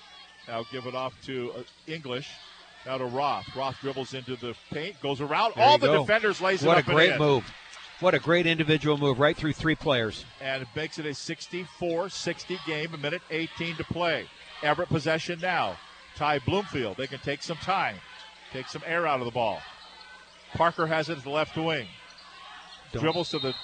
Now 0.46 0.64
give 0.70 0.86
it 0.86 0.94
off 0.94 1.14
to 1.26 1.52
uh, 1.56 1.62
English. 1.86 2.28
Now 2.86 2.98
to 2.98 3.04
Roth. 3.06 3.46
Roth 3.56 3.76
dribbles 3.80 4.14
into 4.14 4.36
the 4.36 4.54
paint, 4.70 5.00
goes 5.00 5.20
around 5.20 5.54
There 5.56 5.64
all 5.64 5.78
the 5.78 5.86
go. 5.88 6.00
defenders, 6.02 6.40
lays 6.40 6.62
What 6.62 6.78
it 6.78 6.80
up 6.80 6.86
What 6.86 6.92
a 6.92 6.94
great 7.08 7.18
move. 7.18 7.44
What 8.00 8.14
a 8.14 8.18
great 8.20 8.46
individual 8.46 8.96
move 8.96 9.18
right 9.18 9.36
through 9.36 9.54
three 9.54 9.74
players. 9.74 10.24
and 10.40 10.62
it 10.62 10.68
makes 10.76 10.98
it 11.00 11.06
a 11.06 11.12
64-60 11.14 12.58
game. 12.66 12.94
A 12.94 12.96
minute 12.98 13.22
18 13.30 13.76
to 13.76 13.84
play. 13.84 14.26
Everett 14.62 14.88
possession 14.88 15.38
now. 15.40 15.76
Ty 16.16 16.40
Bloomfield. 16.40 16.96
They 16.96 17.06
can 17.06 17.20
take 17.20 17.42
some 17.42 17.56
time, 17.58 17.96
take 18.52 18.68
some 18.68 18.82
air 18.86 19.06
out 19.06 19.20
of 19.20 19.24
the 19.24 19.30
ball. 19.30 19.60
Parker 20.54 20.86
has 20.86 21.08
it 21.08 21.18
at 21.18 21.24
the 21.24 21.30
left 21.30 21.56
wing. 21.56 21.86
Don't- 22.92 23.02
Dribbles 23.02 23.30
to 23.30 23.38
the 23.38 23.54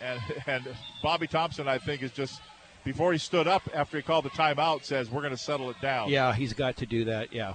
and 0.00 0.20
and 0.46 0.64
Bobby 1.02 1.26
Thompson, 1.26 1.68
I 1.68 1.78
think, 1.78 2.02
is 2.02 2.12
just 2.12 2.40
before 2.84 3.12
he 3.12 3.18
stood 3.18 3.46
up 3.48 3.62
after 3.74 3.96
he 3.96 4.02
called 4.02 4.24
the 4.24 4.30
timeout, 4.30 4.84
says 4.84 5.10
we're 5.10 5.22
going 5.22 5.32
to 5.32 5.36
settle 5.36 5.70
it 5.70 5.80
down. 5.80 6.08
Yeah, 6.08 6.32
he's 6.34 6.52
got 6.52 6.76
to 6.78 6.86
do 6.86 7.04
that. 7.06 7.32
Yeah. 7.32 7.54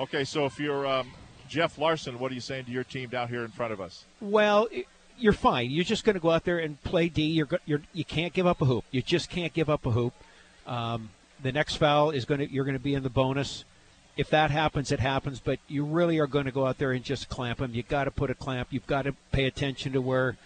Okay, 0.00 0.24
so 0.24 0.46
if 0.46 0.58
you're 0.58 0.86
um, 0.86 1.12
Jeff 1.48 1.78
Larson, 1.78 2.18
what 2.18 2.30
are 2.30 2.34
you 2.34 2.40
saying 2.40 2.64
to 2.66 2.70
your 2.70 2.84
team 2.84 3.08
down 3.08 3.28
here 3.28 3.44
in 3.44 3.50
front 3.50 3.72
of 3.72 3.80
us? 3.80 4.04
Well, 4.20 4.68
you're 5.18 5.32
fine. 5.32 5.70
You're 5.70 5.84
just 5.84 6.04
going 6.04 6.14
to 6.14 6.20
go 6.20 6.30
out 6.30 6.44
there 6.44 6.58
and 6.58 6.82
play 6.82 7.08
D. 7.08 7.22
You're, 7.24 7.48
you're 7.66 7.82
you 7.92 8.04
can't 8.04 8.32
give 8.32 8.46
up 8.46 8.62
a 8.62 8.64
hoop. 8.64 8.84
You 8.90 9.02
just 9.02 9.28
can't 9.28 9.52
give 9.52 9.68
up 9.68 9.84
a 9.86 9.90
hoop. 9.90 10.14
Um, 10.66 11.10
the 11.42 11.52
next 11.52 11.76
foul 11.76 12.10
is 12.10 12.24
going 12.24 12.40
to 12.40 12.50
you're 12.50 12.64
going 12.64 12.76
to 12.76 12.82
be 12.82 12.94
in 12.94 13.02
the 13.02 13.10
bonus. 13.10 13.64
If 14.16 14.28
that 14.30 14.50
happens, 14.50 14.92
it 14.92 15.00
happens. 15.00 15.40
But 15.40 15.58
you 15.68 15.84
really 15.84 16.18
are 16.18 16.26
going 16.26 16.44
to 16.44 16.52
go 16.52 16.66
out 16.66 16.78
there 16.78 16.92
and 16.92 17.04
just 17.04 17.28
clamp 17.28 17.58
them. 17.58 17.74
You 17.74 17.82
got 17.82 18.04
to 18.04 18.10
put 18.10 18.30
a 18.30 18.34
clamp. 18.34 18.68
You've 18.70 18.86
got 18.86 19.02
to 19.02 19.14
pay 19.32 19.46
attention 19.46 19.92
to 19.92 20.00
where 20.00 20.36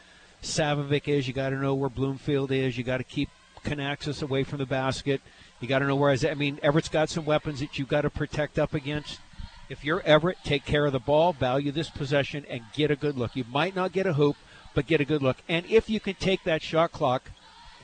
Savovich 0.43 1.09
is. 1.09 1.27
You 1.27 1.35
got 1.35 1.51
to 1.51 1.57
know 1.57 1.75
where 1.75 1.91
Bloomfield 1.91 2.53
is. 2.53 2.79
You 2.79 2.85
got 2.85 2.99
to 2.99 3.05
keep 3.05 3.29
Canaxis 3.65 4.23
away 4.23 4.45
from 4.45 4.59
the 4.59 4.67
basket. 4.67 5.21
You 5.61 5.69
got 5.69 5.81
to 5.81 5.87
know 5.87 5.97
where 5.97 6.17
I 6.29 6.35
mean 6.35 6.61
Everett's 6.63 6.89
got 6.89 7.09
some 7.09 7.25
weapons 7.25 7.61
that 7.61 7.79
you've 7.79 7.89
got 7.89 8.03
to 8.03 8.11
protect 8.11 8.59
up 8.59 8.75
against. 8.75 9.21
If 9.69 9.85
you're 9.85 10.03
Everett, 10.03 10.39
take 10.45 10.65
care 10.65 10.87
of 10.87 10.93
the 10.93 11.01
ball, 11.01 11.33
value 11.33 11.73
this 11.73 11.91
possession, 11.91 12.47
and 12.49 12.63
get 12.73 12.93
a 12.93 12.97
good 12.97 13.19
look. 13.19 13.35
You 13.35 13.45
might 13.51 13.75
not 13.75 13.91
get 13.91 14.07
a 14.07 14.13
hoop, 14.13 14.37
but 14.75 14.87
get 14.87 15.01
a 15.01 15.05
good 15.05 15.23
look. 15.23 15.39
And 15.49 15.67
if 15.67 15.91
you 15.91 15.99
can 15.99 16.15
take 16.15 16.45
that 16.45 16.63
shot 16.63 16.93
clock, 16.93 17.33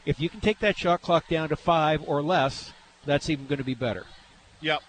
if 0.06 0.20
you 0.20 0.28
can 0.28 0.40
take 0.40 0.60
that 0.60 0.76
shot 0.76 1.02
clock 1.02 1.28
down 1.28 1.48
to 1.48 1.56
five 1.56 2.02
or 2.06 2.22
less, 2.22 2.72
that's 3.04 3.28
even 3.30 3.46
going 3.46 3.58
to 3.58 3.64
be 3.64 3.74
better. 3.74 4.06
Yep. 4.60 4.82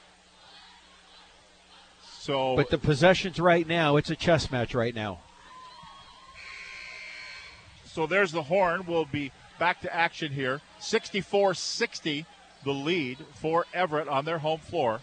So, 2.20 2.56
But 2.56 2.70
the 2.70 2.78
possessions 2.78 3.40
right 3.40 3.68
now, 3.68 3.98
it's 3.98 4.10
a 4.10 4.16
chess 4.16 4.50
match 4.52 4.74
right 4.74 4.96
now. 4.96 5.20
so 7.86 8.08
there's 8.08 8.32
the 8.32 8.44
horn. 8.44 8.86
We'll 8.88 9.06
be 9.06 9.32
back 9.60 9.82
to 9.82 9.94
action 9.94 10.32
here. 10.32 10.62
64-60, 10.80 12.26
the 12.64 12.72
lead 12.72 13.18
for 13.36 13.66
Everett 13.74 14.08
on 14.08 14.26
their 14.26 14.40
home 14.40 14.60
floor. 14.60 15.02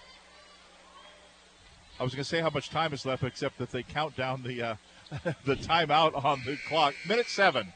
I 1.99 2.03
was 2.03 2.15
going 2.15 2.23
to 2.25 2.29
say 2.29 2.41
how 2.41 2.49
much 2.49 2.71
time 2.71 2.95
is 2.95 3.05
left, 3.05 3.23
except 3.23 3.59
that 3.59 3.71
they 3.71 3.83
count 3.83 4.17
down 4.17 4.43
the 4.43 4.63
uh, 4.63 4.75
the 5.45 5.55
timeout 5.57 6.25
on 6.25 6.41
the 6.47 6.57
clock. 6.67 6.95
Minute 7.07 7.29
seven. 7.29 7.75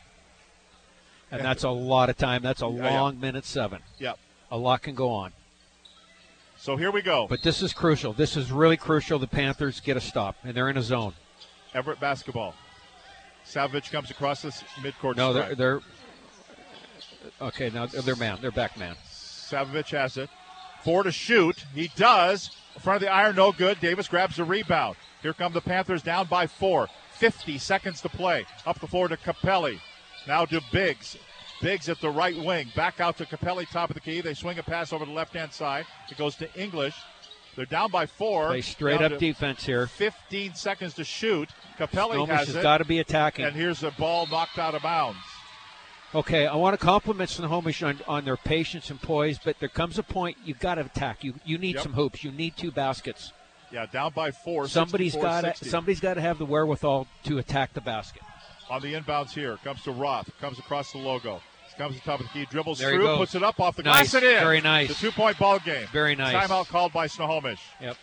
And 1.30 1.42
that's 1.44 1.64
a 1.64 1.68
lot 1.70 2.08
of 2.08 2.16
time. 2.16 2.42
That's 2.42 2.62
a 2.62 2.66
Yeah, 2.66 2.84
yeah. 2.84 3.00
long 3.00 3.20
minute 3.20 3.44
seven. 3.44 3.80
Yep. 3.98 4.18
A 4.50 4.56
lot 4.56 4.82
can 4.82 4.94
go 4.94 5.10
on. 5.10 5.32
So 6.56 6.76
here 6.76 6.90
we 6.90 7.02
go. 7.02 7.26
But 7.28 7.42
this 7.42 7.62
is 7.62 7.72
crucial. 7.72 8.12
This 8.12 8.36
is 8.36 8.50
really 8.50 8.76
crucial. 8.76 9.18
The 9.18 9.26
Panthers 9.26 9.80
get 9.80 9.96
a 9.96 10.00
stop, 10.00 10.36
and 10.44 10.54
they're 10.54 10.70
in 10.70 10.76
a 10.76 10.82
zone. 10.82 11.14
Everett 11.74 12.00
basketball. 12.00 12.54
Savage 13.44 13.90
comes 13.90 14.10
across 14.10 14.42
this 14.42 14.62
midcourt. 14.80 15.16
No, 15.16 15.32
they're, 15.32 15.54
they're 15.54 15.80
okay. 17.42 17.70
Now 17.70 17.86
they're 17.86 18.16
man. 18.16 18.38
They're 18.40 18.50
back 18.50 18.78
man. 18.78 18.96
Savovich 19.06 19.90
has 19.90 20.16
it. 20.16 20.30
Four 20.82 21.02
to 21.02 21.12
shoot. 21.12 21.64
He 21.74 21.90
does. 21.96 22.50
In 22.74 22.80
front 22.80 22.96
of 22.96 23.02
the 23.02 23.12
iron, 23.12 23.36
no 23.36 23.52
good. 23.52 23.80
Davis 23.80 24.08
grabs 24.08 24.36
the 24.36 24.44
rebound. 24.44 24.96
Here 25.22 25.32
come 25.32 25.52
the 25.52 25.60
Panthers 25.60 26.02
down 26.02 26.26
by 26.26 26.46
four. 26.46 26.88
50 27.12 27.58
seconds 27.58 28.00
to 28.00 28.08
play. 28.08 28.46
Up 28.66 28.80
the 28.80 28.86
floor 28.86 29.08
to 29.08 29.16
Capelli. 29.16 29.80
Now 30.26 30.44
to 30.46 30.60
Biggs. 30.72 31.16
Biggs 31.64 31.88
at 31.88 31.98
the 32.00 32.10
right 32.10 32.36
wing. 32.36 32.70
Back 32.76 33.00
out 33.00 33.16
to 33.16 33.24
Capelli, 33.24 33.66
top 33.70 33.88
of 33.88 33.94
the 33.94 34.00
key. 34.00 34.20
They 34.20 34.34
swing 34.34 34.58
a 34.58 34.62
pass 34.62 34.92
over 34.92 35.06
the 35.06 35.12
left 35.12 35.32
hand 35.34 35.50
side. 35.50 35.86
It 36.10 36.18
goes 36.18 36.36
to 36.36 36.60
English. 36.60 36.94
They're 37.56 37.64
down 37.64 37.90
by 37.90 38.04
four. 38.04 38.48
Play 38.48 38.60
straight 38.60 39.00
up 39.00 39.18
defense 39.18 39.64
here. 39.64 39.86
15 39.86 40.54
seconds 40.54 40.92
to 40.94 41.04
shoot. 41.04 41.48
Capelli 41.78 42.12
Snohomish 42.14 42.38
has 42.46 42.54
has 42.54 42.62
got 42.62 42.78
to 42.78 42.84
be 42.84 42.98
attacking. 42.98 43.46
And 43.46 43.56
here's 43.56 43.82
a 43.82 43.92
ball 43.92 44.26
knocked 44.26 44.58
out 44.58 44.74
of 44.74 44.82
bounds. 44.82 45.18
Okay, 46.14 46.46
I 46.46 46.54
want 46.54 46.78
to 46.78 46.84
compliment 46.84 47.30
Snohomish 47.30 47.82
on, 47.82 47.98
on 48.06 48.26
their 48.26 48.36
patience 48.36 48.90
and 48.90 49.00
poise, 49.00 49.38
but 49.42 49.58
there 49.58 49.70
comes 49.70 49.98
a 49.98 50.02
point 50.02 50.36
you've 50.44 50.60
got 50.60 50.74
to 50.74 50.82
attack. 50.82 51.24
You 51.24 51.34
you 51.46 51.56
need 51.56 51.76
Yep. 51.76 51.82
some 51.82 51.92
hoops. 51.94 52.22
You 52.22 52.30
need 52.30 52.58
two 52.58 52.72
baskets. 52.72 53.32
Yeah, 53.72 53.86
down 53.86 54.12
by 54.14 54.32
four. 54.32 54.68
Somebody's 54.68 55.16
got 55.16 55.56
to 55.56 55.64
somebody's 55.64 56.00
got 56.00 56.14
to 56.14 56.20
have 56.20 56.36
the 56.38 56.44
wherewithal 56.44 57.08
to 57.24 57.38
attack 57.38 57.72
the 57.72 57.80
basket. 57.80 58.22
on 58.70 58.82
the 58.82 58.94
inbounds 58.94 59.30
here. 59.30 59.56
Comes 59.64 59.82
to 59.84 59.92
Roth. 59.92 60.30
Comes 60.40 60.58
across 60.58 60.92
the 60.92 60.98
logo. 60.98 61.40
Comes 61.78 61.96
to 61.96 62.00
the 62.00 62.04
top 62.10 62.20
of 62.20 62.26
the 62.26 62.32
key. 62.32 62.46
Dribbles 62.50 62.78
There 62.78 62.92
through. 62.94 63.16
Puts 63.16 63.34
it 63.34 63.42
up 63.42 63.58
off 63.60 63.76
the 63.76 63.82
Nice. 63.82 64.12
glass 64.12 64.22
and 64.22 64.32
in. 64.32 64.40
Very 64.40 64.60
nice. 64.60 64.88
The 64.88 64.94
two 64.94 65.10
point 65.10 65.38
ball 65.38 65.58
game. 65.58 65.86
Very 65.92 66.14
nice. 66.14 66.34
Timeout 66.48 66.68
called 66.68 66.92
by 66.92 67.06
Snohomish. 67.08 67.60
Yep. 67.80 67.96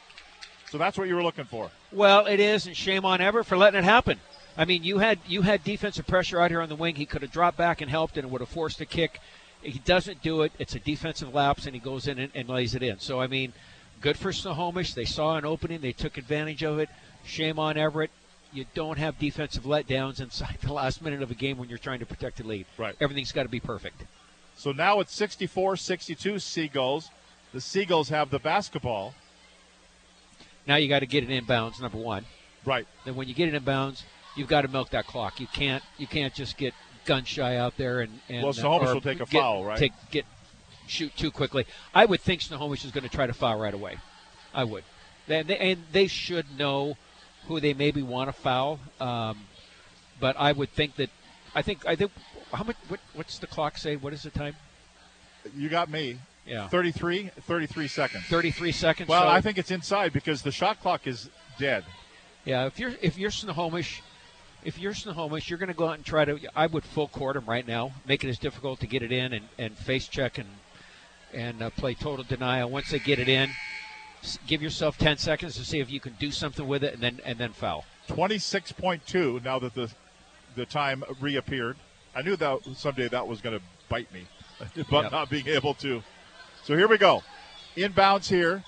So 0.69 0.77
that's 0.77 0.97
what 0.97 1.07
you 1.07 1.15
were 1.15 1.23
looking 1.23 1.45
for. 1.45 1.69
Well, 1.91 2.25
it 2.27 2.39
is, 2.39 2.65
and 2.67 2.75
shame 2.75 3.05
on 3.05 3.21
Everett 3.21 3.45
for 3.45 3.57
letting 3.57 3.79
it 3.79 3.83
happen. 3.83 4.19
I 4.57 4.65
mean, 4.65 4.83
you 4.83 4.99
had 4.99 5.19
you 5.27 5.41
had 5.41 5.63
defensive 5.63 6.05
pressure 6.07 6.39
out 6.41 6.51
here 6.51 6.61
on 6.61 6.69
the 6.69 6.75
wing. 6.75 6.95
He 6.95 7.05
could 7.05 7.21
have 7.21 7.31
dropped 7.31 7.57
back 7.57 7.81
and 7.81 7.89
helped, 7.89 8.17
and 8.17 8.25
it 8.25 8.31
would 8.31 8.41
have 8.41 8.49
forced 8.49 8.81
a 8.81 8.85
kick. 8.85 9.19
He 9.61 9.79
doesn't 9.79 10.21
do 10.21 10.41
it. 10.41 10.51
It's 10.59 10.75
a 10.75 10.79
defensive 10.79 11.33
lapse, 11.33 11.65
and 11.65 11.73
he 11.75 11.79
goes 11.79 12.07
in 12.07 12.19
and, 12.19 12.31
and 12.35 12.49
lays 12.49 12.75
it 12.75 12.83
in. 12.83 12.99
So 12.99 13.21
I 13.21 13.27
mean, 13.27 13.53
good 14.01 14.17
for 14.17 14.33
Snohomish. 14.33 14.93
They 14.93 15.05
saw 15.05 15.37
an 15.37 15.45
opening. 15.45 15.79
They 15.81 15.93
took 15.93 16.17
advantage 16.17 16.63
of 16.63 16.79
it. 16.79 16.89
Shame 17.23 17.59
on 17.59 17.77
Everett. 17.77 18.11
You 18.53 18.65
don't 18.73 18.97
have 18.97 19.17
defensive 19.17 19.63
letdowns 19.63 20.19
inside 20.19 20.57
the 20.61 20.73
last 20.73 21.01
minute 21.01 21.21
of 21.21 21.31
a 21.31 21.35
game 21.35 21.57
when 21.57 21.69
you're 21.69 21.77
trying 21.77 21.99
to 21.99 22.05
protect 22.05 22.39
a 22.41 22.43
lead. 22.43 22.65
Right. 22.77 22.95
Everything's 22.99 23.31
got 23.31 23.43
to 23.43 23.49
be 23.49 23.59
perfect. 23.59 24.03
So 24.55 24.71
now 24.71 24.99
it's 24.99 25.15
64 25.15 25.77
62 25.77 26.39
Seagulls. 26.39 27.09
The 27.53 27.61
Seagulls 27.61 28.09
have 28.09 28.29
the 28.29 28.39
basketball. 28.39 29.13
Now 30.67 30.75
you 30.75 30.87
got 30.87 30.99
to 30.99 31.05
get 31.05 31.23
it 31.23 31.29
inbounds. 31.29 31.81
Number 31.81 31.97
one. 31.97 32.25
Right. 32.65 32.87
Then 33.05 33.15
when 33.15 33.27
you 33.27 33.33
get 33.33 33.53
it 33.53 33.63
inbounds, 33.63 34.03
you've 34.35 34.47
got 34.47 34.61
to 34.61 34.67
milk 34.67 34.89
that 34.91 35.07
clock. 35.07 35.39
You 35.39 35.47
can't 35.47 35.83
you 35.97 36.07
can't 36.07 36.33
just 36.33 36.57
get 36.57 36.73
gun 37.05 37.23
shy 37.23 37.55
out 37.55 37.77
there 37.77 38.01
and, 38.01 38.19
and 38.29 38.43
Well, 38.43 38.53
Snohomish 38.53 38.89
or 38.89 38.93
will 38.95 39.01
take 39.01 39.19
a 39.21 39.25
get- 39.25 39.41
foul, 39.41 39.65
right? 39.65 39.77
Take 39.77 39.93
get 40.11 40.25
shoot 40.87 41.15
too 41.15 41.31
quickly. 41.31 41.65
I 41.93 42.05
would 42.05 42.21
think 42.21 42.41
Snohomish 42.41 42.85
is 42.85 42.91
going 42.91 43.03
to 43.03 43.09
try 43.09 43.25
to 43.25 43.33
foul 43.33 43.57
right 43.57 43.73
away. 43.73 43.97
I 44.53 44.65
would. 44.65 44.83
They, 45.27 45.41
they, 45.43 45.57
and 45.57 45.83
they 45.91 46.07
should 46.07 46.57
know 46.57 46.97
who 47.51 47.59
they 47.59 47.73
maybe 47.73 48.01
want 48.01 48.29
to 48.29 48.33
foul. 48.33 48.79
Um, 48.99 49.39
but 50.19 50.35
I 50.39 50.51
would 50.53 50.69
think 50.69 50.95
that 50.95 51.09
I 51.53 51.61
think 51.61 51.85
I 51.85 51.95
think 51.95 52.11
how 52.53 52.63
much 52.63 52.77
what, 52.87 52.99
what's 53.13 53.39
the 53.39 53.47
clock 53.47 53.77
say? 53.77 53.95
What 53.95 54.13
is 54.13 54.23
the 54.23 54.29
time? 54.29 54.55
You 55.55 55.69
got 55.69 55.89
me. 55.89 56.17
Yeah. 56.45 56.67
33, 56.69 57.29
33 57.41 57.87
seconds. 57.87 58.23
33 58.25 58.71
seconds. 58.71 59.09
Well, 59.09 59.23
so- 59.23 59.27
I 59.27 59.41
think 59.41 59.57
it's 59.57 59.71
inside 59.71 60.13
because 60.13 60.41
the 60.41 60.51
shot 60.51 60.79
clock 60.81 61.07
is 61.07 61.29
dead. 61.59 61.83
Yeah, 62.45 62.65
if 62.65 62.79
you're 62.79 62.93
if 63.01 63.17
you're 63.17 63.29
Snohomish, 63.31 64.01
if 64.63 64.79
you're 64.79 64.95
Snohomish, 64.95 65.49
you're 65.49 65.59
going 65.59 65.67
to 65.69 65.75
go 65.75 65.89
out 65.89 65.95
and 65.95 66.05
try 66.05 66.25
to. 66.25 66.39
I 66.55 66.65
would 66.67 66.83
full 66.83 67.07
court 67.07 67.35
him 67.35 67.45
right 67.45 67.67
now, 67.67 67.91
make 68.07 68.23
it 68.23 68.29
as 68.29 68.39
difficult 68.39 68.79
to 68.79 68.87
get 68.87 69.03
it 69.03 69.11
in 69.11 69.33
and, 69.33 69.45
and 69.59 69.77
face 69.77 70.07
check 70.07 70.37
and 70.39 70.47
and 71.33 71.61
uh, 71.61 71.69
play 71.69 71.93
total 71.93 72.23
denial. 72.23 72.69
Once 72.69 72.89
they 72.89 72.99
get 72.99 73.19
it 73.19 73.29
in, 73.29 73.49
give 74.47 74.61
yourself 74.61 74.97
10 74.97 75.17
seconds 75.17 75.55
to 75.55 75.65
see 75.65 75.79
if 75.79 75.89
you 75.91 75.99
can 75.99 76.13
do 76.19 76.31
something 76.31 76.67
with 76.67 76.83
it, 76.83 76.93
and 76.93 77.01
then 77.01 77.19
and 77.25 77.37
then 77.37 77.53
foul. 77.53 77.85
26.2 78.09 79.43
now 79.43 79.59
that 79.59 79.73
the 79.73 79.91
the 80.55 80.65
time 80.65 81.03
reappeared. 81.19 81.77
I 82.15 82.21
knew 82.21 82.35
that 82.35 82.59
someday 82.75 83.07
that 83.07 83.27
was 83.27 83.39
going 83.41 83.57
to 83.57 83.63
bite 83.87 84.11
me, 84.13 84.25
but 84.89 85.03
Yep. 85.03 85.11
not 85.11 85.29
being 85.29 85.47
able 85.47 85.73
to. 85.75 86.03
So 86.63 86.75
here 86.75 86.87
we 86.87 86.97
go. 86.97 87.23
Inbounds 87.77 88.27
here. 88.27 88.63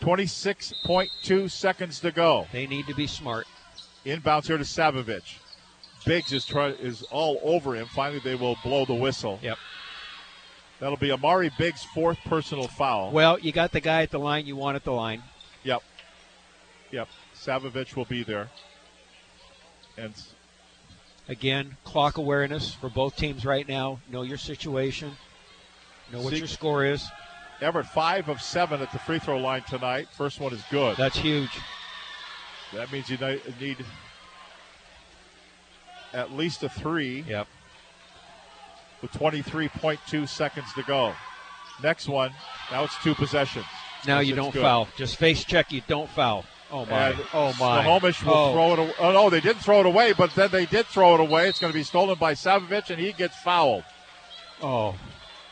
26.2 0.00 1.50
seconds 1.50 2.00
to 2.00 2.12
go. 2.12 2.46
They 2.52 2.66
need 2.66 2.86
to 2.86 2.94
be 2.94 3.06
smart. 3.06 3.46
Inbounds 4.06 4.46
here 4.46 4.56
to 4.56 4.64
Savovich. 4.64 5.38
Biggs 6.06 6.32
is 6.32 6.44
try, 6.44 6.68
is 6.68 7.02
all 7.10 7.40
over 7.42 7.74
him. 7.74 7.86
Finally, 7.88 8.20
they 8.20 8.36
will 8.36 8.56
blow 8.62 8.84
the 8.84 8.94
whistle. 8.94 9.40
Yep. 9.42 9.58
That'll 10.80 10.96
be 10.96 11.10
Amari 11.10 11.50
Biggs' 11.58 11.82
fourth 11.82 12.18
personal 12.24 12.68
foul. 12.68 13.10
Well, 13.10 13.38
you 13.38 13.50
got 13.52 13.72
the 13.72 13.80
guy 13.80 14.02
at 14.02 14.10
the 14.10 14.18
line 14.18 14.46
you 14.46 14.54
want 14.54 14.76
at 14.76 14.84
the 14.84 14.92
line. 14.92 15.22
Yep. 15.64 15.82
Yep. 16.92 17.08
Savovich 17.34 17.96
will 17.96 18.04
be 18.04 18.22
there. 18.22 18.48
And 19.96 20.14
Again, 21.28 21.76
clock 21.84 22.16
awareness 22.16 22.72
for 22.72 22.88
both 22.88 23.16
teams 23.16 23.44
right 23.44 23.68
now. 23.68 24.00
Know 24.10 24.22
your 24.22 24.38
situation. 24.38 25.16
Know 26.10 26.22
what 26.22 26.32
See- 26.32 26.38
your 26.38 26.46
score 26.46 26.84
is. 26.84 27.06
Everett 27.60 27.86
five 27.86 28.28
of 28.28 28.40
seven 28.40 28.80
at 28.80 28.92
the 28.92 29.00
free 29.00 29.18
throw 29.18 29.36
line 29.36 29.62
tonight. 29.68 30.08
First 30.16 30.38
one 30.40 30.54
is 30.54 30.62
good. 30.70 30.96
That's 30.96 31.18
huge. 31.18 31.50
That 32.72 32.90
means 32.92 33.10
you 33.10 33.18
need 33.60 33.84
at 36.14 36.32
least 36.32 36.62
a 36.62 36.68
three. 36.68 37.24
Yep. 37.28 37.48
With 39.00 39.12
23.2 39.12 40.28
seconds 40.28 40.72
to 40.74 40.82
go. 40.82 41.14
Next 41.82 42.08
one. 42.08 42.32
Now 42.70 42.84
it's 42.84 43.00
two 43.02 43.14
possessions. 43.14 43.66
Now 44.06 44.20
you 44.20 44.34
don't 44.34 44.52
good. 44.52 44.62
foul. 44.62 44.88
Just 44.96 45.16
face 45.16 45.44
check. 45.44 45.72
You 45.72 45.82
don't 45.86 46.08
foul. 46.10 46.44
Oh 46.70 46.84
my. 46.86 47.10
And 47.10 47.18
oh 47.32 47.54
my. 47.58 47.82
Snohomish 47.82 48.24
will 48.24 48.34
oh. 48.34 48.52
throw 48.52 48.72
it. 48.72 48.78
Away. 48.78 48.94
Oh 48.98 49.12
no, 49.12 49.30
they 49.30 49.40
didn't 49.40 49.62
throw 49.62 49.80
it 49.80 49.86
away, 49.86 50.12
but 50.12 50.34
then 50.34 50.50
they 50.50 50.66
did 50.66 50.86
throw 50.86 51.14
it 51.14 51.20
away. 51.20 51.48
It's 51.48 51.58
going 51.58 51.72
to 51.72 51.78
be 51.78 51.84
stolen 51.84 52.18
by 52.18 52.34
Savovich, 52.34 52.90
and 52.90 53.00
he 53.00 53.12
gets 53.12 53.36
fouled. 53.36 53.84
Oh. 54.62 54.94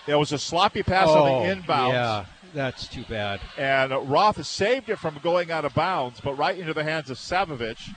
It 0.06 0.14
was 0.14 0.32
a 0.32 0.38
sloppy 0.38 0.82
pass 0.82 1.08
oh, 1.08 1.22
on 1.22 1.26
the 1.26 1.48
oh, 1.48 1.52
inbound. 1.52 1.92
Yeah, 1.92 2.24
that's 2.54 2.86
too 2.86 3.04
bad. 3.08 3.40
And 3.58 3.92
Roth 4.08 4.44
saved 4.46 4.88
it 4.88 4.98
from 4.98 5.18
going 5.22 5.50
out 5.50 5.64
of 5.64 5.74
bounds, 5.74 6.20
but 6.20 6.34
right 6.34 6.56
into 6.56 6.74
the 6.74 6.84
hands 6.84 7.10
of 7.10 7.18
Savovich. 7.18 7.92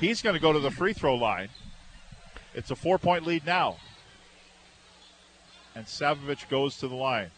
He's 0.00 0.22
going 0.22 0.34
to 0.34 0.40
go 0.40 0.52
to 0.52 0.58
the 0.58 0.70
free 0.70 0.92
throw 0.92 1.16
line. 1.16 1.48
It's 2.54 2.70
a 2.70 2.76
four 2.76 2.98
point 2.98 3.26
lead 3.26 3.44
now. 3.44 3.76
And 5.74 5.86
Savovich 5.86 6.48
goes 6.48 6.76
to 6.78 6.88
the 6.88 6.94
line. 6.94 7.30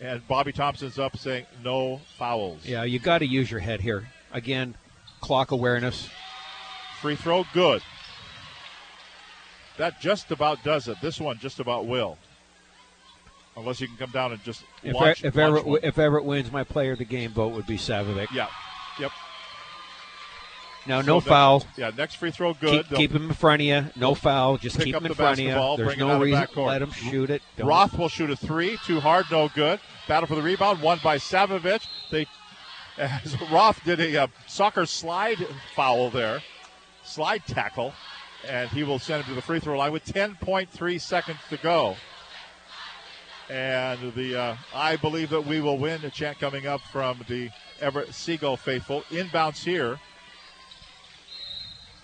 And 0.00 0.26
Bobby 0.26 0.52
Thompson's 0.52 0.98
up 0.98 1.16
saying 1.16 1.46
no 1.62 2.00
fouls. 2.18 2.64
Yeah, 2.64 2.84
you 2.84 2.98
got 2.98 3.18
to 3.18 3.26
use 3.26 3.50
your 3.50 3.60
head 3.60 3.80
here. 3.80 4.08
Again, 4.32 4.74
clock 5.20 5.52
awareness. 5.52 6.08
Free 7.00 7.16
throw, 7.16 7.44
good. 7.52 7.82
That 9.78 10.00
just 10.00 10.30
about 10.30 10.62
does 10.62 10.88
it. 10.88 11.00
This 11.00 11.20
one 11.20 11.38
just 11.38 11.60
about 11.60 11.86
will. 11.86 12.18
Unless 13.56 13.80
you 13.80 13.86
can 13.86 13.96
come 13.96 14.10
down 14.10 14.32
and 14.32 14.42
just 14.42 14.64
If, 14.82 14.94
launch, 14.94 15.24
if 15.24 15.36
Everett 15.36 15.64
if 15.84 15.98
Everett 15.98 16.24
wins, 16.24 16.50
my 16.50 16.64
player 16.64 16.92
of 16.92 16.98
the 16.98 17.04
game 17.04 17.30
vote 17.30 17.52
would 17.52 17.66
be 17.66 17.76
Savovich. 17.76 18.30
Yeah. 18.32 18.48
Yep. 18.98 19.12
So 20.86 21.00
no 21.00 21.14
next- 21.14 21.26
foul. 21.26 21.66
Yeah, 21.76 21.90
next 21.96 22.16
free 22.16 22.30
throw, 22.30 22.54
good. 22.54 22.86
Keep, 22.88 22.96
keep 22.96 23.10
him 23.12 23.28
in 23.30 23.34
front 23.34 23.62
of 23.62 23.66
you. 23.66 23.86
No 23.96 24.14
foul. 24.14 24.58
Just 24.58 24.78
keep 24.78 24.94
him 24.94 25.06
in 25.06 25.14
front 25.14 25.38
of 25.38 25.44
you. 25.44 25.52
There's 25.52 25.86
bring 25.86 25.98
no 25.98 26.10
out 26.10 26.22
reason. 26.22 26.42
backcourt. 26.42 26.66
Let 26.66 26.82
him 26.82 26.90
shoot 26.92 27.30
it. 27.30 27.42
Don't- 27.56 27.68
Roth 27.68 27.96
will 27.98 28.08
shoot 28.08 28.30
a 28.30 28.36
three, 28.36 28.78
too 28.84 29.00
hard, 29.00 29.26
no 29.30 29.48
good. 29.48 29.80
Battle 30.06 30.26
for 30.26 30.34
the 30.34 30.42
rebound, 30.42 30.82
won 30.82 31.00
by 31.02 31.16
Savovich. 31.16 31.86
They, 32.10 32.26
as 32.98 33.40
Roth 33.50 33.82
did 33.84 34.00
a 34.00 34.24
uh, 34.24 34.26
soccer 34.46 34.84
slide 34.86 35.38
foul 35.74 36.10
there, 36.10 36.42
slide 37.02 37.46
tackle, 37.46 37.94
and 38.46 38.68
he 38.70 38.84
will 38.84 38.98
send 38.98 39.22
him 39.24 39.30
to 39.30 39.34
the 39.34 39.42
free 39.42 39.60
throw 39.60 39.78
line 39.78 39.92
with 39.92 40.04
10.3 40.04 41.00
seconds 41.00 41.38
to 41.48 41.56
go. 41.56 41.96
And 43.50 44.12
the 44.14 44.36
uh, 44.40 44.56
I 44.74 44.96
believe 44.96 45.30
that 45.30 45.46
we 45.46 45.60
will 45.60 45.76
win. 45.76 46.02
A 46.04 46.10
chant 46.10 46.38
coming 46.38 46.66
up 46.66 46.80
from 46.80 47.22
the 47.28 47.50
Everett 47.80 48.14
Seagull 48.14 48.56
faithful. 48.56 49.02
Inbounds 49.10 49.62
here, 49.62 49.98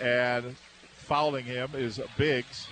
and 0.01 0.57
fouling 0.95 1.45
him 1.45 1.71
is 1.75 2.01
Biggs, 2.17 2.69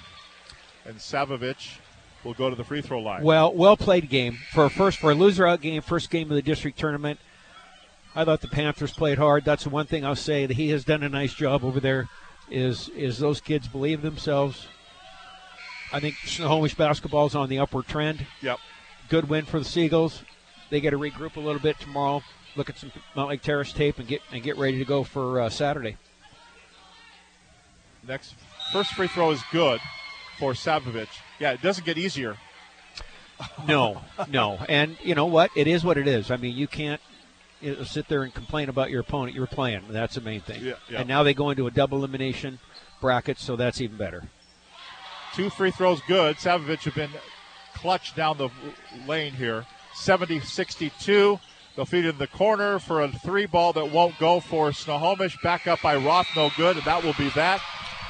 and 0.85 0.97
Savovich 0.97 1.79
will 2.25 2.35
go 2.35 2.51
to 2.51 2.57
the 2.57 2.65
free 2.65 2.81
throw 2.81 3.01
line. 3.01 3.23
Well, 3.23 3.55
well 3.55 3.77
played 3.77 4.09
game 4.09 4.39
for 4.53 4.65
a 4.65 4.71
first 4.71 4.99
for 4.99 5.11
a 5.11 5.15
loser 5.15 5.47
out 5.47 5.61
game, 5.61 5.83
first 5.83 6.11
game 6.11 6.31
of 6.31 6.37
the 6.37 6.43
district 6.43 6.79
tournament. 6.79 7.19
I 8.15 8.25
thought 8.25 8.41
the 8.41 8.49
Panthers 8.49 8.93
played 8.93 9.19
hard. 9.19 9.45
That's 9.45 9.65
the 9.65 9.71
one 9.71 9.87
thing 9.87 10.05
I'll 10.05 10.17
say 10.17 10.47
that 10.47 10.57
he 10.57 10.71
has 10.71 10.85
done 10.85 11.03
a 11.03 11.09
nice 11.09 11.35
job 11.35 11.65
over 11.65 11.81
there. 11.81 12.09
Is 12.51 12.89
is 12.91 13.19
those 13.19 13.41
kids 13.41 13.69
believe 13.69 14.03
themselves? 14.03 14.67
I 15.93 16.01
think 16.01 16.17
Snohomish 16.25 16.75
basketball's 16.75 17.35
on 17.35 17.49
the 17.49 17.59
upward 17.59 17.87
trend. 17.87 18.27
Yep. 18.43 18.59
Good 19.09 19.29
win 19.29 19.45
for 19.45 19.59
the 19.59 19.65
Seagulls. 19.65 20.23
They 20.71 20.81
got 20.81 20.91
to 20.91 20.99
regroup 20.99 21.37
a 21.37 21.41
little 21.41 21.61
bit 21.61 21.79
tomorrow. 21.79 22.23
Look 22.57 22.69
at 22.69 22.79
some 22.79 22.93
Mountlake 23.15 23.41
Terrace 23.41 23.73
tape 23.73 23.99
and 23.99 24.09
get 24.09 24.21
and 24.33 24.43
get 24.43 24.57
ready 24.57 24.79
to 24.79 24.85
go 24.85 25.03
for 25.03 25.41
uh, 25.41 25.49
Saturday. 25.49 25.97
Next, 28.09 28.35
first 28.73 28.95
free 28.95 29.07
throw 29.07 29.31
is 29.31 29.43
good 29.53 29.81
for 30.39 30.53
Savovich. 30.53 31.09
Yeah, 31.39 31.53
it 31.53 31.61
doesn't 31.61 31.85
get 31.85 31.99
easier. 31.99 32.37
No, 33.69 34.01
no, 34.29 34.59
and 34.69 34.97
you 35.03 35.15
know 35.15 35.27
what? 35.27 35.51
It 35.55 35.69
is 35.69 35.85
what 35.85 35.97
it 35.99 36.09
is. 36.09 36.31
I 36.31 36.37
mean, 36.37 36.57
you 36.57 36.67
can't 36.67 37.01
sit 37.85 38.09
there 38.09 38.23
and 38.23 38.35
complain 38.35 38.69
about 38.69 38.91
your 38.91 39.01
opponent. 39.01 39.37
You're 39.37 39.47
playing. 39.47 39.83
That's 39.91 40.15
the 40.15 40.21
main 40.21 40.41
thing. 40.41 40.65
Yeah, 40.65 40.75
yeah. 40.91 41.01
And 41.01 41.09
now 41.09 41.23
they 41.23 41.35
go 41.35 41.51
into 41.51 41.67
a 41.67 41.71
double 41.71 41.99
elimination 41.99 42.59
bracket, 43.01 43.39
so 43.39 43.55
that's 43.55 43.81
even 43.81 43.97
better. 43.97 44.25
Two 45.35 45.51
free 45.51 45.71
throws 45.71 46.01
good. 46.09 46.37
Savovich 46.37 46.85
have 46.85 46.95
been 46.95 47.11
clutch 47.75 48.17
down 48.17 48.39
the 48.39 48.49
lane 49.07 49.35
here. 49.35 49.67
70 49.95 50.41
62. 50.41 51.39
They'll 51.77 51.85
feed 51.85 52.07
it 52.07 52.11
in 52.11 52.19
the 52.19 52.27
corner 52.27 52.81
for 52.81 53.03
a 53.03 53.09
three 53.09 53.47
ball 53.47 53.73
that 53.75 53.93
won't 53.93 54.19
go 54.19 54.41
for 54.41 54.73
Snohomish. 54.73 55.41
Back 55.43 55.69
up 55.69 55.83
by 55.83 55.97
Roth, 55.97 56.27
no 56.35 56.51
good, 56.57 56.77
and 56.77 56.85
that 56.87 57.05
will 57.05 57.15
be 57.15 57.29
that. 57.31 57.61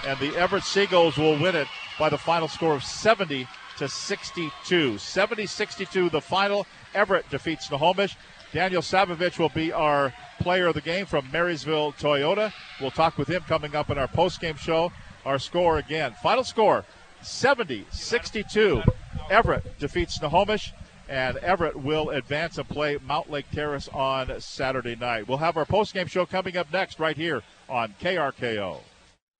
And 0.07 0.19
the 0.19 0.37
Everett 0.37 0.65
Seagulls 0.65 1.17
will 1.17 1.39
win 1.39 1.57
it 1.57 1.69
by 1.99 2.09
the 2.09 2.19
final 2.19 2.49
score 2.49 2.75
of 2.75 2.85
70 2.85 3.47
to 3.79 3.89
62. 3.89 4.99
70 4.99 5.47
62, 5.47 6.11
the 6.11 6.21
final. 6.21 6.67
Everett 6.95 7.29
defeats 7.31 7.69
Snohomish. 7.69 8.17
Daniel 8.53 8.83
Savovich 8.83 9.39
will 9.39 9.51
be 9.51 9.73
our 9.73 10.13
player 10.41 10.69
of 10.69 10.75
the 10.75 10.81
game 10.81 11.07
from 11.07 11.31
Marysville 11.31 11.93
Toyota. 11.93 12.53
We'll 12.81 12.91
talk 12.91 13.19
with 13.19 13.29
him 13.29 13.43
coming 13.43 13.75
up 13.75 13.91
in 13.91 13.99
our 13.99 14.09
post-game 14.09 14.57
show. 14.57 14.93
Our 15.27 15.39
score 15.39 15.79
again. 15.79 16.15
Final 16.23 16.45
score 16.45 16.85
70 17.23 17.87
62. 17.91 18.83
Everett 19.31 19.79
defeats 19.79 20.15
Snohomish, 20.15 20.73
and 21.09 21.37
Everett 21.39 21.77
will 21.77 22.11
advance 22.11 22.57
and 22.57 22.69
play 22.69 22.99
Mount 23.07 23.31
Lake 23.31 23.51
Terrace 23.53 23.89
on 23.89 24.41
Saturday 24.41 24.97
night. 24.97 25.29
We'll 25.29 25.39
have 25.39 25.57
our 25.57 25.67
post-game 25.67 26.07
show 26.07 26.25
coming 26.25 26.57
up 26.57 26.73
next 26.73 26.99
right 26.99 27.17
here 27.17 27.43
on 27.69 27.95
KRKO. 28.01 28.81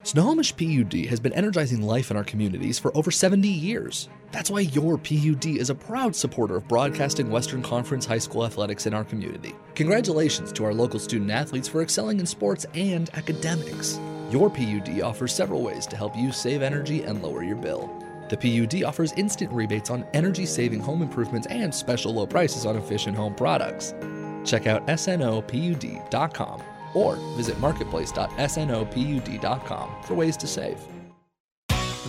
Snohomish 0.05 0.57
PUD 0.57 1.07
has 1.07 1.19
been 1.19 1.33
energizing 1.33 1.83
life 1.83 2.13
in 2.13 2.17
our 2.17 2.23
communities 2.23 2.79
for 2.79 2.97
over 2.97 3.11
70 3.11 3.49
years. 3.49 4.09
That's 4.31 4.49
why 4.49 4.61
your 4.61 4.97
PUD 4.97 5.47
is 5.47 5.71
a 5.71 5.75
proud 5.75 6.15
supporter 6.15 6.57
of 6.57 6.69
broadcasting 6.69 7.31
Western 7.31 7.63
Conference 7.63 8.07
high 8.07 8.19
school 8.19 8.47
athletics 8.47 8.87
in 8.87 8.95
our 8.95 9.03
community. 9.03 9.57
Congratulations 9.75 10.53
to 10.53 10.65
our 10.65 10.73
local 10.73 11.01
student 11.01 11.33
athletes 11.33 11.67
for 11.67 11.83
excelling 11.83 12.21
in 12.21 12.27
sports 12.27 12.65
and 12.75 13.11
academics. 13.15 13.99
Your 14.31 14.49
PUD 14.49 15.01
offers 15.03 15.35
several 15.35 15.63
ways 15.63 15.85
to 15.89 15.97
help 15.97 16.17
you 16.17 16.31
save 16.31 16.63
energy 16.63 17.03
and 17.03 17.21
lower 17.21 17.43
your 17.43 17.57
bill. 17.57 17.91
The 18.31 18.37
PUD 18.37 18.85
offers 18.85 19.13
instant 19.15 19.51
rebates 19.53 19.91
on 19.91 20.07
energy 20.15 20.47
saving 20.47 20.81
home 20.81 21.03
improvements 21.03 21.49
and 21.49 21.75
special 21.75 22.15
low 22.15 22.27
prices 22.27 22.67
on 22.67 22.77
efficient 22.77 23.17
home 23.17 23.35
products. 23.35 23.95
Check 24.45 24.69
out 24.69 24.87
snopud.com 24.87 26.63
or 26.95 27.17
visit 27.37 27.59
marketplace.snopud.com 27.61 29.91
for 30.03 30.15
ways 30.15 30.37
to 30.37 30.47
save. 30.47 30.79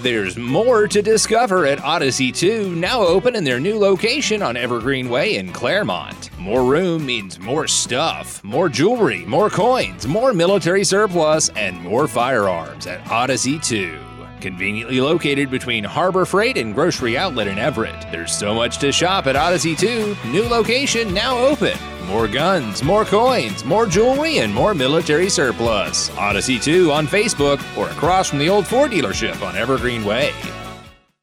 There's 0.01 0.37
more 0.37 0.87
to 0.87 1.01
discover 1.01 1.65
at 1.65 1.81
Odyssey 1.81 2.31
2, 2.31 2.73
now 2.73 3.01
open 3.01 3.35
in 3.35 3.43
their 3.43 3.59
new 3.59 3.77
location 3.77 4.41
on 4.41 4.55
Evergreen 4.55 5.09
Way 5.09 5.35
in 5.35 5.51
Claremont. 5.51 6.29
More 6.39 6.63
room 6.63 7.05
means 7.05 7.37
more 7.37 7.67
stuff, 7.67 8.41
more 8.41 8.69
jewelry, 8.69 9.25
more 9.25 9.49
coins, 9.49 10.07
more 10.07 10.31
military 10.31 10.85
surplus, 10.85 11.49
and 11.49 11.81
more 11.81 12.07
firearms 12.07 12.87
at 12.87 13.05
Odyssey 13.11 13.59
2. 13.59 14.08
Conveniently 14.41 15.01
located 15.01 15.51
between 15.51 15.83
Harbor 15.83 16.25
Freight 16.25 16.57
and 16.57 16.73
Grocery 16.73 17.17
Outlet 17.17 17.47
in 17.47 17.57
Everett. 17.57 18.07
There's 18.11 18.33
so 18.33 18.53
much 18.53 18.77
to 18.77 18.91
shop 18.91 19.27
at 19.27 19.35
Odyssey 19.35 19.75
2. 19.75 20.15
New 20.27 20.43
location 20.43 21.13
now 21.13 21.37
open. 21.37 21.77
More 22.07 22.27
guns, 22.27 22.81
more 22.81 23.05
coins, 23.05 23.63
more 23.65 23.85
jewelry, 23.85 24.39
and 24.39 24.53
more 24.53 24.73
military 24.73 25.29
surplus. 25.29 26.09
Odyssey 26.17 26.57
2 26.57 26.91
on 26.91 27.05
Facebook 27.05 27.61
or 27.77 27.89
across 27.89 28.29
from 28.29 28.39
the 28.39 28.49
old 28.49 28.65
Ford 28.65 28.91
dealership 28.91 29.41
on 29.45 29.55
Evergreen 29.55 30.05
Way. 30.05 30.33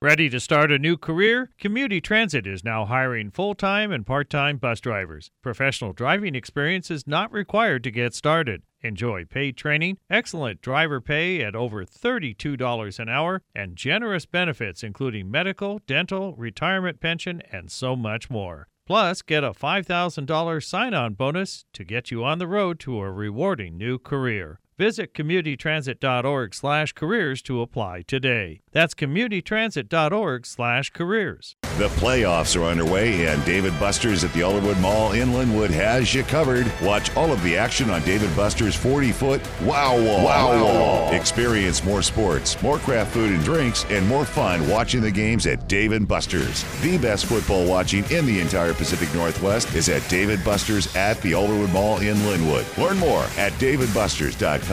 Ready 0.03 0.29
to 0.29 0.39
start 0.39 0.71
a 0.71 0.79
new 0.79 0.99
career? 0.99 1.53
Community 1.59 2.03
Transit 2.03 2.47
is 2.47 2.63
now 2.63 2.85
hiring 2.85 3.31
full 3.31 3.55
time 3.55 3.91
and 3.91 4.07
part 4.07 4.29
time 4.29 4.59
bus 4.59 4.79
drivers. 4.79 5.31
Professional 5.43 5.95
driving 5.95 6.35
experience 6.35 6.91
is 6.91 7.07
not 7.07 7.33
required 7.33 7.83
to 7.85 7.91
get 7.91 8.15
started. 8.15 8.63
Enjoy 8.83 9.25
paid 9.25 9.57
training, 9.57 9.99
excellent 10.11 10.61
driver 10.61 11.01
pay 11.01 11.43
at 11.43 11.55
over 11.55 11.85
$32 11.85 12.99
an 12.99 13.09
hour, 13.09 13.43
and 13.55 13.77
generous 13.77 14.27
benefits 14.27 14.83
including 14.83 15.31
medical, 15.31 15.81
dental, 15.87 16.35
retirement 16.35 17.01
pension, 17.01 17.43
and 17.51 17.71
so 17.71 17.97
much 17.97 18.31
more. 18.31 18.69
Plus, 18.87 19.23
get 19.23 19.43
a 19.43 19.51
$5,000 19.51 20.65
sign 20.65 20.95
on 20.95 21.15
bonus 21.15 21.65
to 21.73 21.85
get 21.85 22.11
you 22.11 22.25
on 22.25 22.39
the 22.39 22.47
road 22.47 22.79
to 22.81 23.01
a 23.01 23.11
rewarding 23.11 23.77
new 23.77 23.99
career. 23.99 24.61
Visit 24.79 25.15
communitytransit.org 25.15 26.55
slash 26.55 26.93
careers 26.93 27.41
to 27.43 27.63
apply 27.63 28.03
today. 28.07 28.61
That's 28.73 28.93
communitytransit.org 28.93 30.45
slash 30.45 30.91
careers. 30.91 31.57
The 31.79 31.89
playoffs 31.89 32.61
are 32.61 32.65
underway, 32.65 33.27
and 33.27 33.43
Dave 33.47 33.65
& 33.79 33.81
Buster's 33.81 34.23
at 34.23 34.33
the 34.35 34.41
Alderwood 34.41 34.79
Mall 34.81 35.13
in 35.13 35.31
Lynnwood 35.31 35.71
has 35.71 36.15
you 36.15 36.25
covered. 36.25 36.71
Watch 36.83 37.15
all 37.17 37.33
of 37.33 37.43
the 37.43 37.57
action 37.57 37.89
on 37.89 38.03
Dave 38.03 38.37
& 38.37 38.37
Buster's 38.37 38.75
40 38.75 39.13
foot 39.13 39.41
Wow 39.63 39.97
Wall. 39.97 40.25
Wow 40.25 40.63
Wall. 40.63 41.13
Experience 41.13 41.83
more 41.83 42.03
sports, 42.03 42.61
more 42.63 42.79
craft 42.79 43.13
food 43.13 43.33
and 43.33 43.43
drinks, 43.45 43.85
and 43.89 44.07
more 44.07 44.27
fun 44.27 44.69
watching 44.69 45.01
the 45.01 45.11
games 45.11 45.47
at 45.47 45.69
Dave 45.69 46.07
& 46.07 46.09
Buster's. 46.09 46.65
The 46.83 46.99
best 46.99 47.25
football 47.25 47.67
watching 47.67 48.05
in 48.11 48.27
the 48.27 48.41
entire 48.41 48.75
Pacific 48.75 49.13
Northwest 49.15 49.75
is 49.75 49.89
at 49.89 50.07
Dave 50.11 50.45
& 50.45 50.45
Buster's 50.45 50.95
at 50.97 51.21
the 51.23 51.33
Alderwood 51.33 51.73
Mall 51.73 51.99
in 52.01 52.17
Lynnwood. 52.19 52.77
Learn 52.77 52.99
more 52.99 53.25
at 53.39 53.53
daveandbusters.com. 53.55 54.66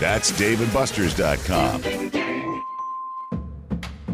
That's 0.00 0.32
daveandbusters.com. 0.32 2.49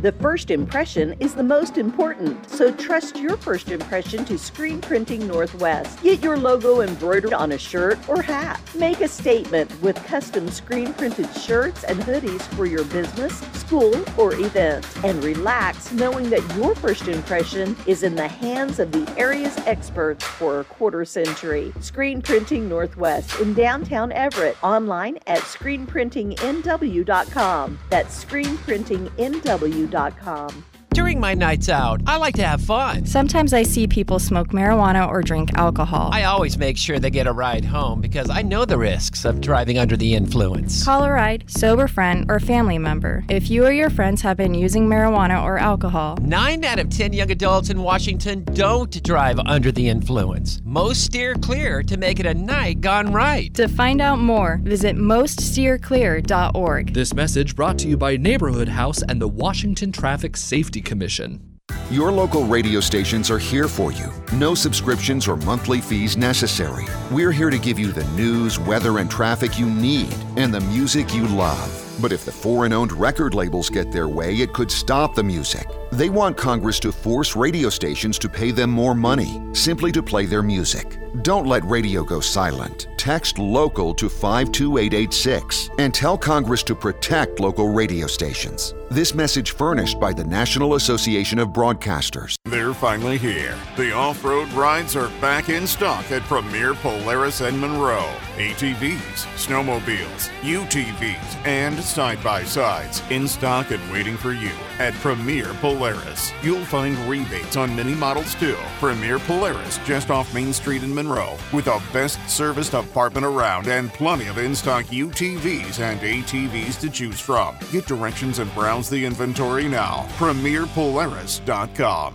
The 0.02 0.12
first 0.12 0.50
impression 0.50 1.14
is 1.20 1.34
the 1.34 1.42
most 1.42 1.78
important, 1.78 2.50
so 2.50 2.70
trust 2.70 3.16
your 3.16 3.38
first 3.38 3.70
impression 3.70 4.26
to 4.26 4.36
Screen 4.36 4.82
Printing 4.82 5.26
Northwest. 5.26 6.02
Get 6.02 6.22
your 6.22 6.36
logo 6.36 6.82
embroidered 6.82 7.32
on 7.32 7.52
a 7.52 7.58
shirt 7.58 7.98
or 8.06 8.20
hat. 8.20 8.60
Make 8.74 9.00
a 9.00 9.08
statement 9.08 9.72
with 9.80 9.96
custom 10.04 10.50
screen 10.50 10.92
printed 10.92 11.34
shirts 11.34 11.82
and 11.84 11.98
hoodies 12.00 12.42
for 12.54 12.66
your 12.66 12.84
business, 12.84 13.40
school, 13.54 13.94
or 14.18 14.34
event. 14.34 14.86
And 15.02 15.24
relax 15.24 15.90
knowing 15.92 16.28
that 16.28 16.42
your 16.56 16.74
first 16.74 17.08
impression 17.08 17.74
is 17.86 18.02
in 18.02 18.14
the 18.14 18.28
hands 18.28 18.78
of 18.78 18.92
the 18.92 19.10
area's 19.18 19.56
experts 19.66 20.22
for 20.22 20.60
a 20.60 20.64
quarter 20.64 21.06
century. 21.06 21.72
Screen 21.80 22.20
Printing 22.20 22.68
Northwest 22.68 23.40
in 23.40 23.54
downtown 23.54 24.12
Everett. 24.12 24.62
Online 24.62 25.16
at 25.26 25.40
screenprintingnw.com. 25.40 27.78
That's 27.88 28.24
screenprintingnw.com 28.24 29.85
you.com. 29.92 30.75
During 30.96 31.20
my 31.20 31.34
nights 31.34 31.68
out, 31.68 32.00
I 32.06 32.16
like 32.16 32.36
to 32.36 32.46
have 32.46 32.62
fun. 32.62 33.04
Sometimes 33.04 33.52
I 33.52 33.64
see 33.64 33.86
people 33.86 34.18
smoke 34.18 34.48
marijuana 34.48 35.06
or 35.06 35.20
drink 35.20 35.52
alcohol. 35.52 36.08
I 36.10 36.24
always 36.24 36.56
make 36.56 36.78
sure 36.78 36.98
they 36.98 37.10
get 37.10 37.26
a 37.26 37.32
ride 37.32 37.66
home 37.66 38.00
because 38.00 38.30
I 38.30 38.40
know 38.40 38.64
the 38.64 38.78
risks 38.78 39.26
of 39.26 39.42
driving 39.42 39.76
under 39.78 39.98
the 39.98 40.14
influence. 40.14 40.82
Call 40.82 41.04
a 41.04 41.10
ride, 41.10 41.44
sober 41.48 41.86
friend, 41.86 42.24
or 42.30 42.40
family 42.40 42.78
member 42.78 43.26
if 43.28 43.50
you 43.50 43.66
or 43.66 43.72
your 43.72 43.90
friends 43.90 44.22
have 44.22 44.38
been 44.38 44.54
using 44.54 44.88
marijuana 44.88 45.44
or 45.44 45.58
alcohol. 45.58 46.16
Nine 46.22 46.64
out 46.64 46.78
of 46.78 46.88
ten 46.88 47.12
young 47.12 47.30
adults 47.30 47.68
in 47.68 47.82
Washington 47.82 48.44
don't 48.54 49.02
drive 49.02 49.38
under 49.40 49.70
the 49.70 49.90
influence. 49.90 50.62
Most 50.64 51.04
steer 51.04 51.34
clear 51.34 51.82
to 51.82 51.98
make 51.98 52.20
it 52.20 52.26
a 52.26 52.32
night 52.32 52.80
gone 52.80 53.12
right. 53.12 53.52
To 53.52 53.68
find 53.68 54.00
out 54.00 54.18
more, 54.18 54.60
visit 54.62 54.96
moststeerclear.org. 54.96 56.94
This 56.94 57.12
message 57.12 57.54
brought 57.54 57.78
to 57.80 57.86
you 57.86 57.98
by 57.98 58.16
Neighborhood 58.16 58.68
House 58.68 59.02
and 59.02 59.20
the 59.20 59.28
Washington 59.28 59.92
Traffic 59.92 60.38
Safety 60.38 60.85
Commission. 60.86 61.56
Your 61.90 62.10
local 62.10 62.44
radio 62.44 62.80
stations 62.80 63.30
are 63.30 63.38
here 63.38 63.68
for 63.68 63.92
you. 63.92 64.10
No 64.32 64.54
subscriptions 64.54 65.28
or 65.28 65.36
monthly 65.36 65.80
fees 65.80 66.16
necessary. 66.16 66.84
We're 67.10 67.32
here 67.32 67.50
to 67.50 67.58
give 67.58 67.78
you 67.78 67.92
the 67.92 68.04
news, 68.16 68.58
weather, 68.58 68.98
and 68.98 69.10
traffic 69.10 69.58
you 69.58 69.66
need 69.66 70.12
and 70.36 70.52
the 70.52 70.60
music 70.62 71.14
you 71.14 71.26
love. 71.28 71.82
But 72.00 72.12
if 72.12 72.24
the 72.24 72.32
foreign 72.32 72.72
owned 72.72 72.92
record 72.92 73.34
labels 73.34 73.70
get 73.70 73.90
their 73.90 74.08
way, 74.08 74.36
it 74.36 74.52
could 74.52 74.70
stop 74.70 75.14
the 75.14 75.22
music. 75.22 75.66
They 75.92 76.10
want 76.10 76.36
Congress 76.36 76.78
to 76.80 76.92
force 76.92 77.36
radio 77.36 77.70
stations 77.70 78.18
to 78.18 78.28
pay 78.28 78.50
them 78.50 78.70
more 78.70 78.94
money 78.94 79.40
simply 79.52 79.92
to 79.92 80.02
play 80.02 80.26
their 80.26 80.42
music. 80.42 80.98
Don't 81.22 81.46
let 81.46 81.64
radio 81.64 82.04
go 82.04 82.20
silent. 82.20 82.88
Text 82.96 83.38
local 83.38 83.94
to 83.94 84.08
52886 84.08 85.70
and 85.78 85.94
tell 85.94 86.18
Congress 86.18 86.62
to 86.64 86.74
protect 86.74 87.40
local 87.40 87.72
radio 87.72 88.06
stations. 88.06 88.74
This 88.88 89.14
message 89.14 89.50
furnished 89.50 89.98
by 89.98 90.12
the 90.12 90.22
National 90.22 90.76
Association 90.76 91.40
of 91.40 91.48
Broadcasters. 91.48 92.36
They're 92.44 92.72
finally 92.72 93.18
here. 93.18 93.58
The 93.76 93.92
off 93.92 94.22
road 94.22 94.48
rides 94.52 94.94
are 94.94 95.08
back 95.20 95.48
in 95.48 95.66
stock 95.66 96.08
at 96.12 96.22
Premier 96.22 96.72
Polaris 96.74 97.40
and 97.40 97.60
Monroe. 97.60 98.08
ATVs, 98.36 99.26
snowmobiles, 99.34 100.28
UTVs, 100.42 101.46
and 101.46 101.76
side 101.80 102.22
by 102.22 102.44
sides 102.44 103.02
in 103.10 103.26
stock 103.26 103.72
and 103.72 103.90
waiting 103.90 104.16
for 104.16 104.32
you 104.32 104.52
at 104.78 104.94
Premier 104.94 105.52
Polaris. 105.54 106.32
You'll 106.42 106.64
find 106.64 106.96
rebates 107.08 107.56
on 107.56 107.74
many 107.74 107.94
models 107.94 108.34
too. 108.36 108.56
Premier 108.78 109.18
Polaris, 109.18 109.78
just 109.84 110.10
off 110.10 110.32
Main 110.32 110.52
Street 110.52 110.84
in 110.84 110.94
Monroe, 110.94 111.36
with 111.52 111.64
the 111.64 111.82
best 111.92 112.20
serviced 112.28 112.74
apartment 112.74 113.26
around 113.26 113.66
and 113.66 113.92
plenty 113.92 114.28
of 114.28 114.38
in 114.38 114.54
stock 114.54 114.84
UTVs 114.84 115.80
and 115.80 115.98
ATVs 116.00 116.78
to 116.80 116.90
choose 116.90 117.18
from. 117.18 117.56
Get 117.72 117.86
directions 117.86 118.38
and 118.38 118.54
browse 118.54 118.75
Browse 118.76 118.90
the 118.90 119.06
inventory 119.06 119.68
now. 119.68 120.06
PremierPolaris.com. 120.18 122.14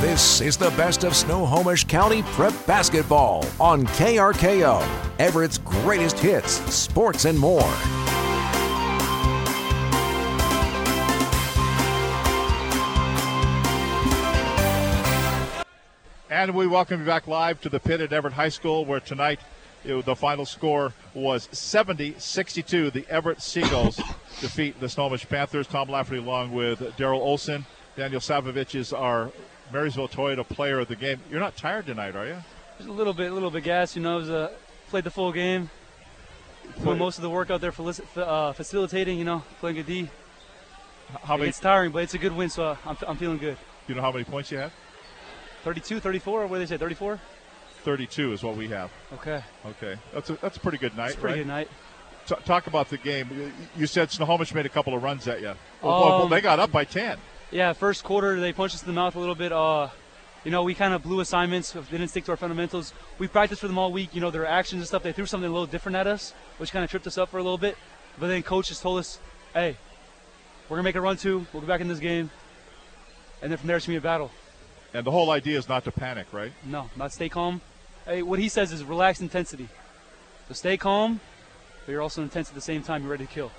This 0.00 0.40
is 0.40 0.56
the 0.56 0.70
best 0.70 1.04
of 1.04 1.14
Snohomish 1.14 1.84
County 1.84 2.24
Prep 2.32 2.52
Basketball 2.66 3.46
on 3.60 3.86
KRKO, 3.86 4.82
Everett's 5.20 5.58
greatest 5.58 6.18
hits, 6.18 6.54
sports, 6.74 7.26
and 7.26 7.38
more. 7.38 7.72
And 16.34 16.52
we 16.52 16.66
welcome 16.66 16.98
you 16.98 17.06
back 17.06 17.28
live 17.28 17.60
to 17.60 17.68
the 17.68 17.78
pit 17.78 18.00
at 18.00 18.12
Everett 18.12 18.34
High 18.34 18.48
School, 18.48 18.84
where 18.84 18.98
tonight 18.98 19.38
it, 19.84 20.04
the 20.04 20.16
final 20.16 20.44
score 20.44 20.92
was 21.14 21.48
70 21.52 22.16
62. 22.18 22.90
The 22.90 23.06
Everett 23.08 23.40
Seagulls 23.40 23.94
defeat 24.40 24.80
the 24.80 24.88
Snohomish 24.88 25.28
Panthers. 25.28 25.68
Tom 25.68 25.88
Lafferty, 25.88 26.18
along 26.18 26.50
with 26.50 26.80
Daryl 26.96 27.20
Olson. 27.20 27.64
Daniel 27.96 28.20
Savovich 28.20 28.74
is 28.74 28.92
our 28.92 29.30
Marysville 29.72 30.08
Toyota 30.08 30.42
player 30.42 30.80
of 30.80 30.88
the 30.88 30.96
game. 30.96 31.20
You're 31.30 31.38
not 31.38 31.56
tired 31.56 31.86
tonight, 31.86 32.16
are 32.16 32.26
you? 32.26 32.36
Just 32.78 32.88
a 32.88 32.92
little 32.92 33.14
bit, 33.14 33.30
a 33.30 33.34
little 33.34 33.52
bit 33.52 33.62
gas. 33.62 33.94
You 33.94 34.02
know, 34.02 34.14
I 34.14 34.16
was, 34.16 34.28
uh, 34.28 34.50
played 34.88 35.04
the 35.04 35.12
full 35.12 35.30
game. 35.30 35.70
Doing 36.82 36.98
most 36.98 37.16
of 37.16 37.22
the 37.22 37.30
work 37.30 37.48
out 37.48 37.60
there 37.60 37.70
for 37.70 37.92
uh, 38.16 38.52
facilitating. 38.54 39.20
You 39.20 39.24
know, 39.24 39.44
playing 39.60 39.78
a 39.78 39.84
D. 39.84 40.10
How 41.22 41.36
many? 41.36 41.50
It's 41.50 41.60
tiring, 41.60 41.92
but 41.92 42.02
it's 42.02 42.14
a 42.14 42.18
good 42.18 42.34
win, 42.34 42.50
so 42.50 42.70
uh, 42.70 42.76
I'm, 42.84 42.96
I'm 43.06 43.16
feeling 43.16 43.38
good. 43.38 43.56
Do 43.86 43.92
you 43.92 43.94
know 43.94 44.02
how 44.02 44.10
many 44.10 44.24
points 44.24 44.50
you 44.50 44.58
had? 44.58 44.72
32, 45.64 45.98
34. 46.00 46.46
What 46.46 46.58
did 46.58 46.68
they 46.68 46.74
say? 46.74 46.78
34. 46.78 47.18
32 47.82 48.32
is 48.32 48.42
what 48.42 48.56
we 48.56 48.68
have. 48.68 48.90
Okay. 49.14 49.42
Okay, 49.66 49.96
that's 50.12 50.30
a 50.30 50.34
that's 50.34 50.56
a 50.56 50.60
pretty 50.60 50.78
good 50.78 50.96
night. 50.96 51.14
A 51.14 51.18
pretty 51.18 51.40
right? 51.40 51.40
good 51.40 51.46
night. 51.46 51.68
T- 52.26 52.34
talk 52.46 52.66
about 52.66 52.88
the 52.88 52.96
game. 52.96 53.52
You- 53.76 53.86
said 53.86 54.10
Snohomish 54.10 54.54
made 54.54 54.64
a 54.64 54.70
couple 54.70 54.94
of 54.94 55.02
runs 55.02 55.28
at 55.28 55.40
you. 55.40 55.54
Well, 55.82 55.94
Um, 55.94 56.08
well, 56.10 56.28
they 56.28 56.40
got 56.40 56.58
up 56.58 56.72
by 56.72 56.84
10. 56.84 57.18
Yeah, 57.50 57.74
first 57.74 58.02
quarter 58.04 58.40
they 58.40 58.52
punched 58.52 58.74
us 58.74 58.82
in 58.82 58.86
the 58.86 58.94
mouth 58.94 59.14
a 59.16 59.18
little 59.18 59.34
bit. 59.34 59.52
Uh, 59.52 59.88
you 60.44 60.50
know, 60.50 60.62
we 60.62 60.74
kind 60.74 60.94
of 60.94 61.02
blew 61.02 61.20
assignments. 61.20 61.72
Didn't 61.72 62.08
stick 62.08 62.24
to 62.24 62.30
our 62.32 62.36
fundamentals. 62.38 62.94
We 63.18 63.28
practiced 63.28 63.60
for 63.60 63.68
them 63.68 63.78
all 63.78 63.92
week. 63.92 64.14
You 64.14 64.20
know, 64.22 64.30
their 64.30 64.46
actions 64.46 64.80
and 64.80 64.86
stuff. 64.86 65.02
They 65.02 65.12
threw 65.12 65.26
something 65.26 65.48
a 65.48 65.52
little 65.52 65.66
different 65.66 65.96
at 65.96 66.06
us, 66.06 66.32
which 66.58 66.72
kind 66.72 66.84
of 66.84 66.90
tripped 66.90 67.06
us 67.06 67.18
up 67.18 67.30
for 67.30 67.38
a 67.38 67.42
little 67.42 67.58
bit. 67.58 67.76
But 68.18 68.28
then 68.28 68.42
coach 68.42 68.68
just 68.68 68.80
told 68.82 68.98
us, 68.98 69.18
"Hey, 69.52 69.76
we're 70.68 70.76
gonna 70.76 70.84
make 70.84 70.96
a 70.96 71.00
run 71.00 71.16
two. 71.16 71.46
We'll 71.52 71.60
go 71.60 71.66
back 71.66 71.80
in 71.82 71.88
this 71.88 71.98
game." 71.98 72.30
And 73.42 73.50
then 73.50 73.58
from 73.58 73.66
there, 73.66 73.76
it's 73.76 73.86
gonna 73.86 73.94
be 73.94 73.98
a 73.98 74.00
battle. 74.00 74.30
And 74.94 75.04
the 75.04 75.10
whole 75.10 75.30
idea 75.30 75.58
is 75.58 75.68
not 75.68 75.82
to 75.84 75.92
panic, 75.92 76.28
right? 76.32 76.52
No, 76.64 76.88
not 76.96 77.12
stay 77.12 77.28
calm. 77.28 77.60
Hey, 78.06 78.22
what 78.22 78.38
he 78.38 78.48
says 78.48 78.72
is 78.72 78.84
relaxed 78.84 79.20
intensity. 79.20 79.68
So 80.46 80.54
stay 80.54 80.76
calm, 80.76 81.20
but 81.84 81.92
you're 81.92 82.00
also 82.00 82.22
intense 82.22 82.48
at 82.48 82.54
the 82.54 82.60
same 82.60 82.82
time. 82.82 83.02
You're 83.02 83.10
ready 83.10 83.26
to 83.26 83.32
kill. 83.32 83.50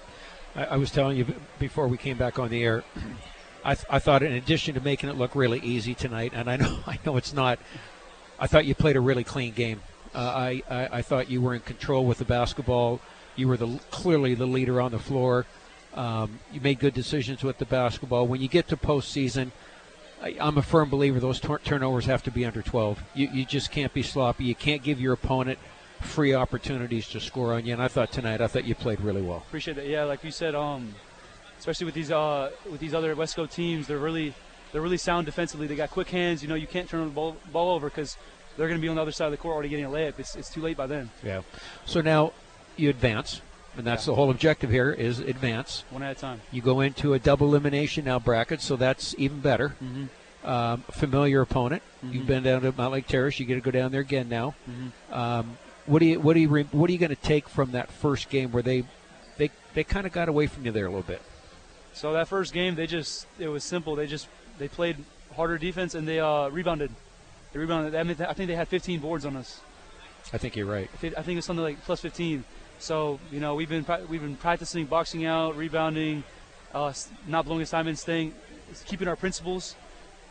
I, 0.55 0.65
I 0.65 0.77
was 0.77 0.91
telling 0.91 1.17
you 1.17 1.25
before 1.59 1.89
we 1.89 1.97
came 1.97 2.17
back 2.17 2.39
on 2.39 2.49
the 2.49 2.63
air. 2.63 2.83
I, 3.65 3.75
th- 3.75 3.87
I 3.89 3.99
thought, 3.99 4.23
in 4.23 4.31
addition 4.31 4.75
to 4.75 4.81
making 4.81 5.09
it 5.09 5.17
look 5.17 5.35
really 5.35 5.59
easy 5.59 5.93
tonight, 5.93 6.31
and 6.33 6.49
I 6.49 6.55
know 6.61 6.79
I 6.87 6.99
know 7.05 7.17
it's 7.17 7.33
not. 7.33 7.59
I 8.39 8.47
thought 8.47 8.65
you 8.65 8.73
played 8.73 8.95
a 8.95 9.01
really 9.01 9.23
clean 9.25 9.53
game. 9.53 9.81
Uh, 10.13 10.19
I, 10.19 10.63
I 10.69 10.89
I 10.99 11.01
thought 11.01 11.29
you 11.29 11.41
were 11.41 11.53
in 11.53 11.61
control 11.61 12.05
with 12.05 12.19
the 12.19 12.25
basketball. 12.25 13.01
You 13.35 13.49
were 13.49 13.57
the 13.57 13.79
clearly 13.91 14.35
the 14.35 14.45
leader 14.45 14.79
on 14.79 14.91
the 14.91 14.99
floor. 14.99 15.45
Um, 15.95 16.39
you 16.51 16.61
made 16.61 16.79
good 16.79 16.93
decisions 16.93 17.43
with 17.43 17.57
the 17.57 17.65
basketball. 17.65 18.27
When 18.27 18.41
you 18.41 18.47
get 18.47 18.67
to 18.69 18.77
postseason, 18.77 19.51
I, 20.21 20.35
I'm 20.39 20.57
a 20.57 20.61
firm 20.61 20.89
believer 20.89 21.19
those 21.19 21.39
tur- 21.39 21.59
turnovers 21.59 22.05
have 22.05 22.23
to 22.23 22.31
be 22.31 22.45
under 22.45 22.61
12. 22.61 23.03
You, 23.13 23.29
you 23.33 23.45
just 23.45 23.71
can't 23.71 23.93
be 23.93 24.03
sloppy. 24.03 24.45
You 24.45 24.55
can't 24.55 24.81
give 24.83 24.99
your 24.99 25.13
opponent 25.13 25.59
free 26.01 26.33
opportunities 26.33 27.07
to 27.09 27.19
score 27.19 27.53
on 27.53 27.65
you. 27.65 27.73
And 27.73 27.81
I 27.81 27.87
thought 27.87 28.11
tonight, 28.11 28.41
I 28.41 28.47
thought 28.47 28.65
you 28.65 28.75
played 28.75 29.01
really 29.01 29.21
well. 29.21 29.37
Appreciate 29.37 29.75
that. 29.75 29.87
Yeah, 29.87 30.03
like 30.03 30.23
you 30.23 30.31
said, 30.31 30.55
um, 30.55 30.95
especially 31.59 31.85
with 31.85 31.95
these 31.95 32.11
uh, 32.11 32.51
with 32.69 32.79
these 32.79 32.93
other 32.93 33.15
Wesco 33.15 33.49
teams, 33.49 33.87
they're 33.87 33.97
really 33.97 34.33
they're 34.71 34.81
really 34.81 34.97
sound 34.97 35.25
defensively. 35.25 35.67
They 35.67 35.75
got 35.75 35.91
quick 35.91 36.09
hands. 36.09 36.41
You 36.41 36.49
know, 36.49 36.55
you 36.55 36.67
can't 36.67 36.89
turn 36.89 37.05
the 37.05 37.11
ball, 37.11 37.37
ball 37.51 37.75
over 37.75 37.89
because 37.89 38.17
they're 38.57 38.67
going 38.67 38.79
to 38.79 38.81
be 38.81 38.89
on 38.89 38.95
the 38.95 39.01
other 39.01 39.11
side 39.11 39.25
of 39.25 39.31
the 39.31 39.37
court 39.37 39.53
already 39.53 39.69
getting 39.69 39.85
a 39.85 39.89
layup. 39.89 40.19
It's, 40.19 40.35
it's 40.35 40.49
too 40.49 40.61
late 40.61 40.77
by 40.77 40.87
then. 40.87 41.09
Yeah. 41.23 41.41
So 41.85 42.01
now 42.01 42.33
you 42.77 42.89
advance, 42.89 43.41
and 43.77 43.85
that's 43.85 44.05
the 44.05 44.15
whole 44.15 44.29
objective 44.29 44.69
here 44.69 44.91
is 44.91 45.19
advance. 45.19 45.83
One 45.89 46.03
at 46.03 46.17
a 46.17 46.19
time. 46.19 46.41
You 46.51 46.61
go 46.61 46.81
into 46.81 47.13
a 47.13 47.19
double 47.19 47.47
elimination 47.47 48.05
now 48.05 48.19
bracket, 48.19 48.61
so 48.61 48.75
that's 48.75 49.15
even 49.17 49.39
better. 49.39 49.75
Mhm. 49.83 50.09
Um, 50.47 50.83
familiar 50.91 51.41
opponent. 51.41 51.81
Mhm. 52.05 52.13
You've 52.13 52.27
been 52.27 52.43
down 52.43 52.61
to 52.61 52.71
Mountlake 52.71 53.07
Terrace. 53.07 53.39
You 53.39 53.45
get 53.45 53.55
to 53.55 53.61
go 53.61 53.71
down 53.71 53.91
there 53.91 54.01
again 54.01 54.29
now. 54.29 54.53
Mhm. 54.69 55.15
Um, 55.15 55.57
what 55.85 55.99
do 55.99 56.05
you 56.05 56.19
what 56.19 56.33
do 56.33 56.39
you 56.39 56.49
re- 56.49 56.67
what 56.71 56.89
are 56.89 56.93
you 56.93 56.99
going 56.99 57.09
to 57.09 57.15
take 57.15 57.49
from 57.49 57.71
that 57.71 57.91
first 57.91 58.29
game 58.29 58.51
where 58.51 58.63
they 58.63 58.83
they 59.37 59.49
they 59.73 59.83
kind 59.83 60.05
of 60.05 60.13
got 60.13 60.29
away 60.29 60.47
from 60.47 60.65
you 60.65 60.71
there 60.71 60.85
a 60.85 60.89
little 60.89 61.01
bit? 61.03 61.21
So 61.93 62.13
that 62.13 62.27
first 62.27 62.53
game, 62.53 62.75
they 62.75 62.87
just 62.87 63.25
it 63.39 63.47
was 63.47 63.63
simple. 63.63 63.95
They 63.95 64.07
just 64.07 64.27
they 64.59 64.67
played 64.67 64.97
harder 65.35 65.57
defense 65.57 65.95
and 65.95 66.07
they 66.07 66.19
uh, 66.19 66.47
rebounded. 66.49 66.91
They 67.53 67.59
rebounded. 67.59 67.95
I, 67.95 68.03
mean, 68.03 68.17
I 68.21 68.33
think 68.33 68.47
they 68.47 68.55
had 68.55 68.67
15 68.67 68.99
boards 68.99 69.25
on 69.25 69.35
us. 69.35 69.61
I 70.33 70.37
think 70.37 70.55
you're 70.55 70.65
right. 70.65 70.89
I 70.93 70.97
think 70.97 71.17
I 71.17 71.21
think 71.21 71.37
it's 71.37 71.47
something 71.47 71.63
like 71.63 71.83
plus 71.85 72.01
15. 72.01 72.43
So 72.79 73.19
you 73.31 73.39
know 73.39 73.55
we've 73.55 73.69
been 73.69 73.85
we've 74.09 74.21
been 74.21 74.35
practicing 74.35 74.85
boxing 74.85 75.25
out, 75.25 75.55
rebounding, 75.55 76.23
uh, 76.73 76.87
s- 76.87 77.09
not 77.27 77.45
blowing 77.45 77.61
assignments, 77.61 78.01
staying, 78.01 78.33
keeping 78.85 79.07
our 79.07 79.15
principles, 79.15 79.75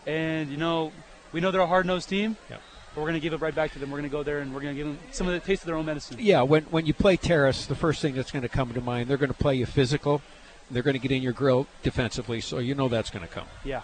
and 0.06 0.50
you 0.50 0.56
know 0.56 0.92
we 1.32 1.40
know 1.40 1.50
they're 1.50 1.60
a 1.60 1.66
hard-nosed 1.66 2.08
team. 2.08 2.36
Yep. 2.50 2.60
But 2.94 3.00
we're 3.00 3.08
going 3.08 3.20
to 3.20 3.20
give 3.20 3.32
it 3.32 3.40
right 3.40 3.54
back 3.54 3.72
to 3.72 3.80
them. 3.80 3.90
We're 3.90 3.98
going 3.98 4.08
to 4.08 4.16
go 4.16 4.22
there 4.22 4.38
and 4.38 4.54
we're 4.54 4.60
going 4.60 4.76
to 4.76 4.78
give 4.78 4.86
them 4.86 4.98
some 5.10 5.26
of 5.26 5.32
the 5.32 5.40
taste 5.40 5.62
of 5.62 5.66
their 5.66 5.74
own 5.74 5.84
medicine. 5.84 6.16
Yeah, 6.20 6.42
when 6.42 6.62
when 6.64 6.86
you 6.86 6.94
play 6.94 7.16
Terrace, 7.16 7.66
the 7.66 7.74
first 7.74 8.00
thing 8.00 8.14
that's 8.14 8.30
going 8.30 8.42
to 8.42 8.48
come 8.48 8.72
to 8.72 8.80
mind, 8.80 9.08
they're 9.10 9.16
going 9.16 9.32
to 9.32 9.38
play 9.38 9.56
you 9.56 9.66
physical. 9.66 10.22
They're 10.70 10.84
going 10.84 10.94
to 10.94 11.00
get 11.00 11.10
in 11.10 11.20
your 11.22 11.32
grill 11.32 11.66
defensively, 11.82 12.40
so 12.40 12.58
you 12.58 12.74
know 12.74 12.88
that's 12.88 13.10
going 13.10 13.26
to 13.26 13.32
come. 13.32 13.46
Yeah, 13.64 13.82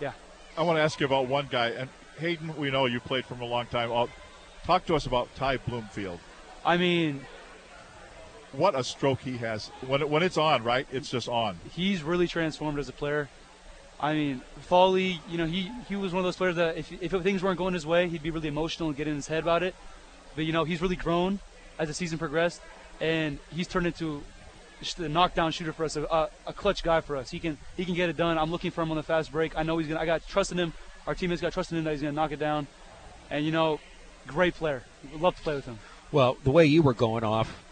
yeah. 0.00 0.12
I 0.56 0.62
want 0.62 0.78
to 0.78 0.82
ask 0.82 0.98
you 0.98 1.06
about 1.06 1.28
one 1.28 1.48
guy. 1.50 1.68
And 1.68 1.90
Hayden, 2.18 2.56
we 2.56 2.70
know 2.70 2.86
you 2.86 2.98
played 2.98 3.26
for 3.26 3.34
him 3.34 3.42
a 3.42 3.46
long 3.46 3.66
time. 3.66 3.92
i 3.92 4.06
talk 4.64 4.86
to 4.86 4.94
us 4.94 5.06
about 5.06 5.32
Ty 5.36 5.58
Bloomfield. 5.58 6.18
I 6.64 6.78
mean, 6.78 7.24
what 8.52 8.78
a 8.78 8.84
stroke 8.84 9.20
he 9.20 9.38
has. 9.38 9.68
When, 9.86 10.00
it, 10.02 10.08
when 10.08 10.22
it's 10.22 10.36
on, 10.36 10.64
right? 10.64 10.86
It's 10.92 11.10
just 11.10 11.28
on. 11.28 11.58
he's 11.72 12.02
really 12.02 12.26
transformed 12.26 12.78
as 12.78 12.88
a 12.88 12.92
player. 12.92 13.28
I 13.98 14.12
mean, 14.12 14.42
Foley, 14.60 15.20
you 15.28 15.38
know, 15.38 15.46
he, 15.46 15.70
he 15.88 15.96
was 15.96 16.12
one 16.12 16.18
of 16.18 16.24
those 16.24 16.36
players 16.36 16.56
that 16.56 16.76
if, 16.76 16.92
if 17.02 17.22
things 17.22 17.42
weren't 17.42 17.58
going 17.58 17.74
his 17.74 17.86
way, 17.86 18.08
he'd 18.08 18.22
be 18.22 18.30
really 18.30 18.48
emotional 18.48 18.88
and 18.88 18.96
get 18.96 19.08
in 19.08 19.14
his 19.14 19.26
head 19.26 19.42
about 19.42 19.62
it. 19.62 19.74
But, 20.34 20.44
you 20.44 20.52
know, 20.52 20.64
he's 20.64 20.82
really 20.82 20.96
grown 20.96 21.40
as 21.78 21.88
the 21.88 21.94
season 21.94 22.18
progressed, 22.18 22.60
and 23.00 23.38
he's 23.50 23.66
turned 23.66 23.86
into 23.86 24.22
just 24.80 24.98
a 24.98 25.08
knockdown 25.08 25.52
shooter 25.52 25.72
for 25.72 25.84
us, 25.84 25.96
a, 25.96 26.02
a, 26.04 26.28
a 26.46 26.52
clutch 26.52 26.82
guy 26.82 27.00
for 27.00 27.16
us. 27.16 27.30
He 27.30 27.38
can 27.38 27.56
he 27.76 27.84
can 27.84 27.94
get 27.94 28.08
it 28.08 28.16
done. 28.16 28.38
I'm 28.38 28.50
looking 28.50 28.70
for 28.70 28.82
him 28.82 28.90
on 28.90 28.96
the 28.96 29.02
fast 29.02 29.32
break. 29.32 29.56
I 29.56 29.62
know 29.62 29.78
he's 29.78 29.88
gonna. 29.88 30.00
I 30.00 30.06
got 30.06 30.26
trust 30.26 30.52
in 30.52 30.58
him. 30.58 30.72
Our 31.06 31.14
teammates 31.14 31.40
got 31.40 31.52
trust 31.52 31.72
in 31.72 31.78
him 31.78 31.84
that 31.84 31.92
he's 31.92 32.02
gonna 32.02 32.12
knock 32.12 32.32
it 32.32 32.38
down. 32.38 32.66
And 33.30 33.44
you 33.44 33.52
know, 33.52 33.80
great 34.26 34.54
player. 34.54 34.82
Love 35.18 35.36
to 35.36 35.42
play 35.42 35.54
with 35.54 35.64
him. 35.64 35.78
Well, 36.12 36.36
the 36.44 36.50
way 36.50 36.66
you 36.66 36.82
were 36.82 36.94
going 36.94 37.24
off 37.24 37.64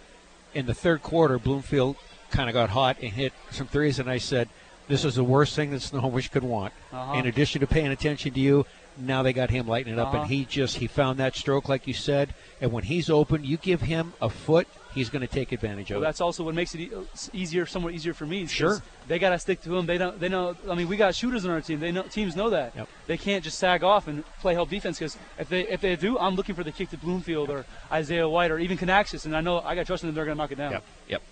in 0.55 0.67
the 0.67 0.75
third 0.75 1.03
quarter, 1.03 1.39
Bloomfield 1.39 1.97
kind 2.31 2.49
of 2.49 2.55
got 2.55 2.71
hot 2.71 2.97
and 3.03 3.13
hit 3.13 3.33
some 3.51 3.67
threes, 3.67 3.99
and 3.99 4.09
I 4.11 4.19
said, 4.19 4.49
"This 4.89 5.05
is 5.05 5.15
the 5.17 5.25
worst 5.25 5.55
thing 5.55 5.71
that 5.71 5.81
Snohomish 5.81 6.29
could 6.31 6.45
want." 6.45 6.73
Uh-huh. 6.93 7.15
In 7.19 7.27
addition 7.27 7.61
to 7.61 7.67
paying 7.67 7.89
attention 7.89 8.33
to 8.35 8.41
you, 8.41 8.67
now 8.97 9.23
they 9.23 9.33
got 9.33 9.51
him 9.51 9.67
lighting 9.67 9.93
it 9.93 9.99
up, 9.99 10.09
Uh-huh. 10.09 10.19
and 10.23 10.31
he 10.31 10.45
just 10.45 10.77
he 10.79 10.87
found 10.87 11.19
that 11.19 11.35
stroke, 11.37 11.69
like 11.69 11.87
you 11.87 11.95
said. 11.95 12.35
And 12.61 12.73
when 12.73 12.85
he's 12.85 13.11
open, 13.11 13.45
you 13.45 13.57
give 13.57 13.83
him 13.83 14.15
a 14.21 14.31
foot, 14.31 14.69
he's 14.95 15.11
going 15.11 15.21
to 15.21 15.27
take 15.27 15.53
advantage 15.53 15.91
of 15.91 15.99
it. 15.99 16.01
that's 16.01 16.21
also 16.21 16.45
what 16.45 16.55
makes 16.55 16.75
it 16.75 16.81
e- 16.81 16.91
uh, 16.95 17.01
easier, 17.33 17.67
somewhat 17.67 17.95
easier 17.95 18.15
for 18.15 18.27
me. 18.27 18.47
Sure. 18.47 18.83
They 19.09 19.19
got 19.19 19.31
to 19.31 19.39
stick 19.39 19.61
to 19.63 19.77
him. 19.77 19.87
They 19.87 19.99
don't. 19.99 20.19
They 20.19 20.29
know. 20.29 20.57
I 20.71 20.75
mean, 20.75 20.89
we 20.89 20.97
got 20.97 21.15
shooters 21.15 21.45
on 21.45 21.51
our 21.51 21.61
team. 21.61 21.81
They 21.81 21.93
know. 21.93 22.03
Teams 22.03 22.37
know 22.37 22.51
that. 22.51 22.75
Yep. 22.77 22.89
They 23.07 23.17
can't 23.17 23.45
just 23.45 23.59
sag 23.59 23.83
off 23.85 24.09
and 24.09 24.25
play 24.41 24.55
help 24.55 24.71
defense 24.71 24.99
because 24.99 25.17
if 25.39 25.49
they 25.49 25.67
if 25.69 25.81
they 25.81 25.97
do, 25.97 26.19
I'm 26.19 26.35
looking 26.37 26.55
for 26.55 26.65
the 26.65 26.73
kick 26.73 26.91
to 26.91 26.97
Bloomfield 26.97 27.51
or 27.51 27.65
Isaiah 27.93 28.29
White 28.29 28.51
or 28.51 28.59
even 28.59 28.79
Canaxis, 28.79 29.27
and 29.27 29.37
I 29.37 29.41
know 29.41 29.61
I 29.61 29.75
got 29.75 29.87
trust 29.87 30.05
in 30.05 30.09
them. 30.09 30.15
They're 30.15 30.25
going 30.25 30.37
to 30.37 30.43
knock 30.43 30.53
it 30.53 30.59
down. 30.59 30.73
Yep. 30.73 30.85
Yep. 31.09 31.23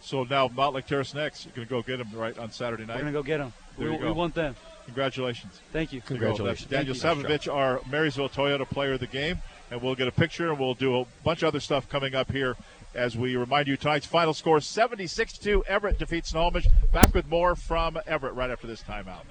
So 0.00 0.24
now 0.24 0.48
Mountlake 0.48 0.86
Terrace 0.86 1.14
next. 1.14 1.46
You're 1.46 1.54
going 1.54 1.66
to 1.66 1.70
go 1.70 1.82
get 1.82 2.00
him 2.00 2.18
right 2.18 2.38
on 2.38 2.52
Saturday 2.52 2.84
night. 2.84 2.96
We're 2.96 3.02
going 3.02 3.12
to 3.14 3.18
go 3.18 3.22
get 3.24 3.38
them. 3.38 3.52
There 3.76 3.88
We, 3.88 3.94
you 3.94 4.00
go. 4.00 4.06
we 4.06 4.12
want 4.12 4.34
them. 4.34 4.54
Congratulations. 4.86 5.60
Thank 5.72 5.92
you. 5.92 6.00
Congratulations. 6.00 6.70
you 6.70 6.76
Daniel 6.76 6.94
Thank 6.94 7.18
you. 7.18 7.28
Savovich, 7.28 7.52
our 7.52 7.80
Marysville 7.90 8.28
Toyota 8.30 8.66
player 8.68 8.94
of 8.94 9.00
the 9.00 9.06
game. 9.06 9.38
And 9.70 9.82
we'll 9.82 9.94
get 9.94 10.08
a 10.08 10.12
picture 10.12 10.48
and 10.50 10.58
we'll 10.58 10.72
do 10.74 11.00
a 11.00 11.04
bunch 11.24 11.42
of 11.42 11.48
other 11.48 11.60
stuff 11.60 11.88
coming 11.90 12.14
up 12.14 12.32
here 12.32 12.56
as 12.98 13.16
we 13.16 13.36
remind 13.36 13.68
you 13.68 13.76
tonight's 13.76 14.06
final 14.06 14.34
score 14.34 14.60
76 14.60 15.38
2. 15.38 15.64
Everett 15.66 15.98
defeats 15.98 16.30
Snohomish. 16.30 16.66
Back 16.92 17.14
with 17.14 17.28
more 17.28 17.54
from 17.54 17.98
Everett 18.06 18.34
right 18.34 18.50
after 18.50 18.66
this 18.66 18.82
timeout. 18.82 19.22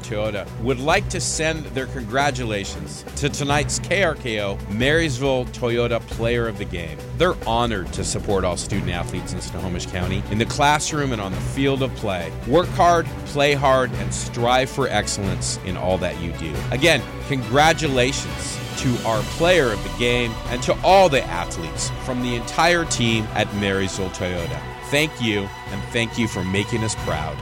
Toyota 0.00 0.46
would 0.60 0.78
like 0.78 1.08
to 1.10 1.20
send 1.20 1.64
their 1.66 1.86
congratulations 1.86 3.04
to 3.16 3.28
tonight's 3.28 3.78
KRKO 3.80 4.70
Marysville 4.70 5.46
Toyota 5.46 6.00
Player 6.00 6.48
of 6.48 6.58
the 6.58 6.64
Game. 6.64 6.98
They're 7.18 7.36
honored 7.46 7.92
to 7.92 8.04
support 8.04 8.44
all 8.44 8.56
student 8.56 8.90
athletes 8.90 9.32
in 9.32 9.40
Snohomish 9.40 9.86
County 9.86 10.22
in 10.30 10.38
the 10.38 10.46
classroom 10.46 11.12
and 11.12 11.20
on 11.20 11.32
the 11.32 11.40
field 11.40 11.82
of 11.82 11.94
play. 11.96 12.32
Work 12.48 12.68
hard, 12.68 13.06
play 13.26 13.54
hard, 13.54 13.90
and 13.92 14.12
strive 14.12 14.70
for 14.70 14.88
excellence 14.88 15.58
in 15.64 15.76
all 15.76 15.98
that 15.98 16.20
you 16.20 16.32
do. 16.32 16.54
Again, 16.70 17.02
congratulations 17.28 18.58
to 18.78 18.96
our 19.06 19.22
player 19.22 19.72
of 19.72 19.82
the 19.82 19.98
game 19.98 20.32
and 20.46 20.62
to 20.62 20.76
all 20.82 21.08
the 21.08 21.22
athletes 21.24 21.90
from 22.04 22.22
the 22.22 22.34
entire 22.34 22.84
team 22.86 23.24
at 23.34 23.52
Marysville 23.56 24.10
Toyota. 24.10 24.60
Thank 24.86 25.22
you, 25.22 25.48
and 25.68 25.82
thank 25.92 26.18
you 26.18 26.28
for 26.28 26.44
making 26.44 26.84
us 26.84 26.94
proud. 26.96 27.36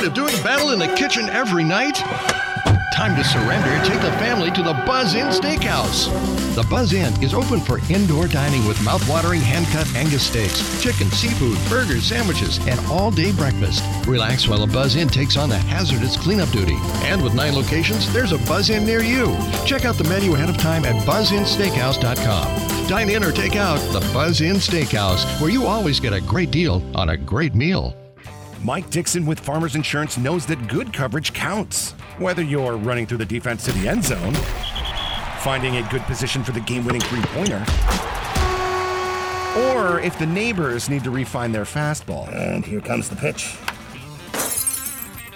Tired 0.00 0.08
of 0.08 0.14
doing 0.14 0.42
battle 0.42 0.70
in 0.70 0.78
the 0.78 0.88
kitchen 0.94 1.28
every 1.28 1.62
night? 1.62 1.96
Time 2.94 3.14
to 3.16 3.22
surrender. 3.22 3.68
Take 3.86 4.00
the 4.00 4.10
family 4.12 4.50
to 4.52 4.62
the 4.62 4.72
Buzz 4.86 5.14
Inn 5.14 5.26
Steakhouse. 5.26 6.08
The 6.54 6.62
Buzz 6.70 6.94
Inn 6.94 7.22
is 7.22 7.34
open 7.34 7.60
for 7.60 7.80
indoor 7.92 8.26
dining 8.26 8.66
with 8.66 8.82
mouth-watering 8.82 9.42
hand-cut 9.42 9.94
Angus 9.94 10.26
steaks, 10.26 10.82
chicken, 10.82 11.10
seafood, 11.10 11.58
burgers, 11.68 12.04
sandwiches, 12.04 12.66
and 12.66 12.80
all-day 12.86 13.32
breakfast. 13.32 13.84
Relax 14.06 14.48
while 14.48 14.64
the 14.66 14.72
Buzz 14.72 14.96
Inn 14.96 15.08
takes 15.08 15.36
on 15.36 15.50
the 15.50 15.58
hazardous 15.58 16.16
cleanup 16.16 16.48
duty. 16.48 16.78
And 17.04 17.22
with 17.22 17.34
nine 17.34 17.54
locations, 17.54 18.10
there's 18.10 18.32
a 18.32 18.38
Buzz 18.48 18.70
Inn 18.70 18.86
near 18.86 19.02
you. 19.02 19.36
Check 19.66 19.84
out 19.84 19.96
the 19.96 20.04
menu 20.04 20.32
ahead 20.32 20.48
of 20.48 20.56
time 20.56 20.86
at 20.86 20.96
buzzinsteakhouse.com. 21.06 22.86
Dine 22.88 23.10
in 23.10 23.22
or 23.22 23.32
take 23.32 23.56
out 23.56 23.78
the 23.92 24.00
Buzz 24.14 24.40
Inn 24.40 24.56
Steakhouse, 24.56 25.26
where 25.42 25.50
you 25.50 25.66
always 25.66 26.00
get 26.00 26.14
a 26.14 26.22
great 26.22 26.50
deal 26.50 26.82
on 26.94 27.10
a 27.10 27.18
great 27.18 27.54
meal. 27.54 27.99
Mike 28.62 28.90
Dixon 28.90 29.24
with 29.24 29.40
Farmers 29.40 29.74
Insurance 29.74 30.18
knows 30.18 30.44
that 30.44 30.68
good 30.68 30.92
coverage 30.92 31.32
counts. 31.32 31.92
Whether 32.18 32.42
you're 32.42 32.76
running 32.76 33.06
through 33.06 33.18
the 33.18 33.24
defense 33.24 33.64
to 33.64 33.72
the 33.72 33.88
end 33.88 34.04
zone, 34.04 34.34
finding 35.40 35.76
a 35.76 35.88
good 35.90 36.02
position 36.02 36.44
for 36.44 36.52
the 36.52 36.60
game 36.60 36.84
winning 36.84 37.00
three 37.00 37.22
pointer, 37.22 37.64
or 39.72 40.00
if 40.00 40.18
the 40.18 40.26
neighbors 40.26 40.90
need 40.90 41.02
to 41.04 41.10
refine 41.10 41.52
their 41.52 41.64
fastball. 41.64 42.30
And 42.34 42.62
here 42.62 42.82
comes 42.82 43.08
the 43.08 43.16
pitch. 43.16 43.56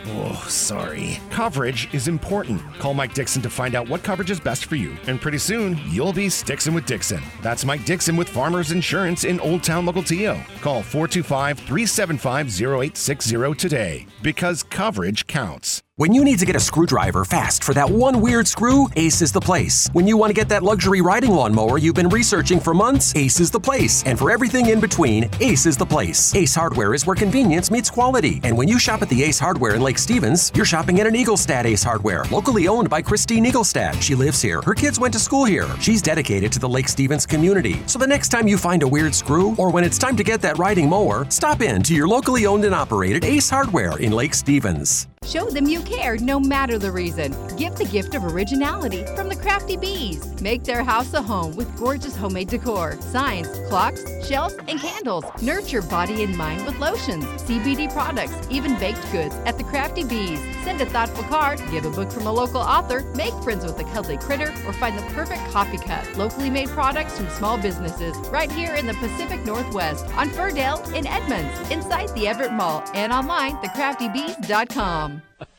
Oh, 0.06 0.44
sorry. 0.48 1.20
Coverage 1.31 1.93
is 1.94 2.09
important. 2.09 2.60
Call 2.78 2.94
Mike 2.94 3.14
Dixon 3.14 3.43
to 3.43 3.51
find 3.51 3.74
out 3.74 3.89
what 3.89 4.02
coverage 4.02 4.31
is 4.31 4.40
best 4.40 4.66
for 4.66 4.76
you. 4.76 4.97
And 5.06 5.20
pretty 5.20 5.39
soon, 5.39 5.78
you'll 5.89 6.12
be 6.12 6.26
Stixon 6.26 6.74
with 6.74 6.86
Dixon. 6.86 7.22
That's 7.43 7.64
Mike 7.64 7.85
Dixon 7.85 8.16
with 8.16 8.28
Farmers 8.28 8.70
Insurance 8.70 9.24
in 9.24 9.40
Old 9.40 9.62
Town 9.62 9.86
Local 9.86 10.02
TO. 10.02 10.36
Call 10.60 10.82
425 10.82 11.59
375 11.59 12.47
0860 12.60 13.55
today 13.55 14.06
because 14.22 14.62
coverage 14.62 15.26
counts. 15.26 15.82
When 15.97 16.12
you 16.12 16.25
need 16.25 16.41
to 16.41 16.45
get 16.45 16.57
a 16.57 16.61
screwdriver 16.61 17.25
fast 17.25 17.62
for 17.62 17.73
that 17.75 17.89
one 17.89 18.21
weird 18.21 18.49
screw, 18.49 18.89
Ace 18.97 19.23
is 19.23 19.31
the 19.31 19.39
place. 19.39 19.89
When 19.93 20.09
you 20.09 20.16
want 20.16 20.31
to 20.31 20.35
get 20.35 20.49
that 20.49 20.65
luxury 20.65 21.01
riding 21.01 21.31
lawnmower 21.31 21.79
you've 21.79 21.95
been 21.95 22.09
researching 22.09 22.59
for 22.59 22.75
months, 22.75 23.15
Ace 23.15 23.39
is 23.39 23.49
the 23.49 23.61
place. 23.61 24.03
And 24.03 24.19
for 24.19 24.29
everything 24.33 24.69
in 24.71 24.81
between, 24.81 25.31
Ace 25.39 25.66
is 25.66 25.77
the 25.77 25.87
place. 25.87 26.35
Ace 26.35 26.53
Hardware 26.53 26.95
is 26.95 27.07
where 27.07 27.15
convenience 27.15 27.71
meets 27.71 27.91
quality. 27.91 28.41
And 28.43 28.57
when 28.59 28.66
you 28.66 28.81
shop 28.81 29.03
at 29.03 29.09
the 29.09 29.23
Ace 29.23 29.39
Hardware 29.39 29.77
in 29.77 29.83
Lake 29.83 29.99
Stevens, 29.99 30.51
you're 30.57 30.65
shopping 30.65 30.99
at 30.99 31.07
an 31.07 31.15
Eaglestad 31.15 31.65
Ace 31.65 31.85
Hardware, 31.85 32.25
locally 32.25 32.66
owned 32.66 32.91
by 32.91 33.01
Christine 33.01 33.45
Eaglestad. 33.45 34.03
She 34.03 34.16
lives 34.16 34.43
here. 34.43 34.62
Her 34.62 34.75
kids 34.75 34.99
went 34.99 35.15
to 35.15 35.21
school 35.21 35.45
here. 35.45 35.69
She's 35.79 36.03
dedicated 36.03 36.51
to 36.55 36.59
the 36.59 36.69
Lake 36.69 36.89
Stevens 36.89 37.25
community. 37.25 37.81
So 37.87 38.01
the 38.01 38.07
next 38.09 38.31
time 38.31 38.49
you 38.49 38.59
find 38.59 38.83
a 38.83 38.89
weird 38.89 39.15
screw, 39.15 39.55
or 39.59 39.71
when 39.71 39.85
it's 39.85 39.99
time 39.99 40.16
to 40.16 40.25
get 40.25 40.43
that 40.43 40.59
riding 40.59 40.89
mower, 40.89 41.25
stop 41.31 41.62
in 41.62 41.85
to 41.85 41.95
your 41.95 42.09
locally 42.09 42.47
owned 42.47 42.65
and 42.65 42.75
operated 42.75 43.25
Ace 43.25 43.49
Hardware 43.49 43.97
in 43.99 44.11
Lake 44.11 44.35
Stevens. 44.35 45.07
Show 45.25 45.49
them 45.49 45.66
you 45.66 45.81
care 45.85 46.16
no 46.16 46.40
matter 46.40 46.78
the 46.78 46.90
reason. 46.90 47.35
Give 47.56 47.74
the 47.74 47.85
gift 47.85 48.15
of 48.15 48.24
originality 48.24 49.05
from 49.15 49.28
the 49.28 49.36
Crafty 49.36 49.77
Bees. 49.77 50.40
Make 50.40 50.65
their 50.65 50.82
house 50.82 51.12
a 51.15 51.23
home 51.23 51.55
with 51.56 51.77
gorgeous 51.78 52.16
homemade 52.16 52.48
decor, 52.48 52.98
signs, 53.01 53.48
clocks, 53.69 54.02
shelves, 54.27 54.56
and 54.69 54.81
candles. 54.81 55.24
Nurture 55.40 55.82
body 55.82 56.23
and 56.24 56.36
mind 56.36 56.65
with 56.66 56.78
lotions, 56.78 57.24
CBD 57.43 57.93
products, 57.93 58.35
even 58.51 58.78
baked 58.78 59.11
goods 59.12 59.35
at 59.47 59.59
the 59.59 59.65
Crafty 59.65 60.05
Bees. 60.05 60.40
Send 60.65 60.81
a 60.81 60.86
thoughtful 60.86 61.24
card, 61.24 61.62
give 61.70 61.85
a 61.85 61.90
book 61.90 62.11
from 62.11 62.27
a 62.27 62.32
local 62.32 62.61
author, 62.61 63.02
make 63.15 63.35
friends 63.43 63.65
with 63.65 63.78
a 63.78 63.85
cuddly 63.85 64.16
critter, 64.16 64.52
or 64.66 64.73
find 64.73 64.98
the 64.98 65.02
perfect 65.15 65.43
coffee 65.51 65.78
cup. 65.78 66.05
Locally 66.16 66.51
made 66.51 66.69
products 66.69 67.16
from 67.16 67.28
small 67.31 67.59
businesses 67.59 68.16
right 68.28 68.51
here 68.51 68.74
in 68.74 68.86
the 68.86 68.94
Pacific 68.94 69.44
Northwest 69.44 70.06
on 70.16 70.28
Firdale 70.31 70.82
in 70.94 71.06
Edmonds, 71.06 71.70
inside 71.70 72.09
the 72.15 72.27
Everett 72.27 72.52
Mall, 72.52 72.82
and 72.94 73.12
online, 73.12 73.56
thecraftybees.com. 73.56 75.23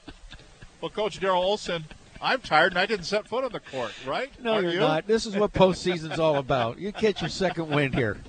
Well, 0.86 0.92
Coach 0.92 1.20
Daryl 1.20 1.38
Olson, 1.44 1.86
I'm 2.22 2.42
tired 2.42 2.74
and 2.74 2.78
I 2.78 2.86
didn't 2.86 3.06
set 3.06 3.28
foot 3.28 3.44
on 3.44 3.52
the 3.52 3.60
court, 3.60 3.92
right? 4.06 4.30
No, 4.40 4.54
Are 4.54 4.62
you're 4.62 4.74
you? 4.74 4.80
not. 4.80 5.08
This 5.08 5.26
is 5.26 5.36
what 5.36 5.52
postseason's 5.52 6.20
all 6.20 6.36
about. 6.36 6.78
You 6.78 6.92
catch 6.92 7.22
your 7.22 7.30
second 7.32 7.70
win 7.70 7.92
here. 7.92 8.18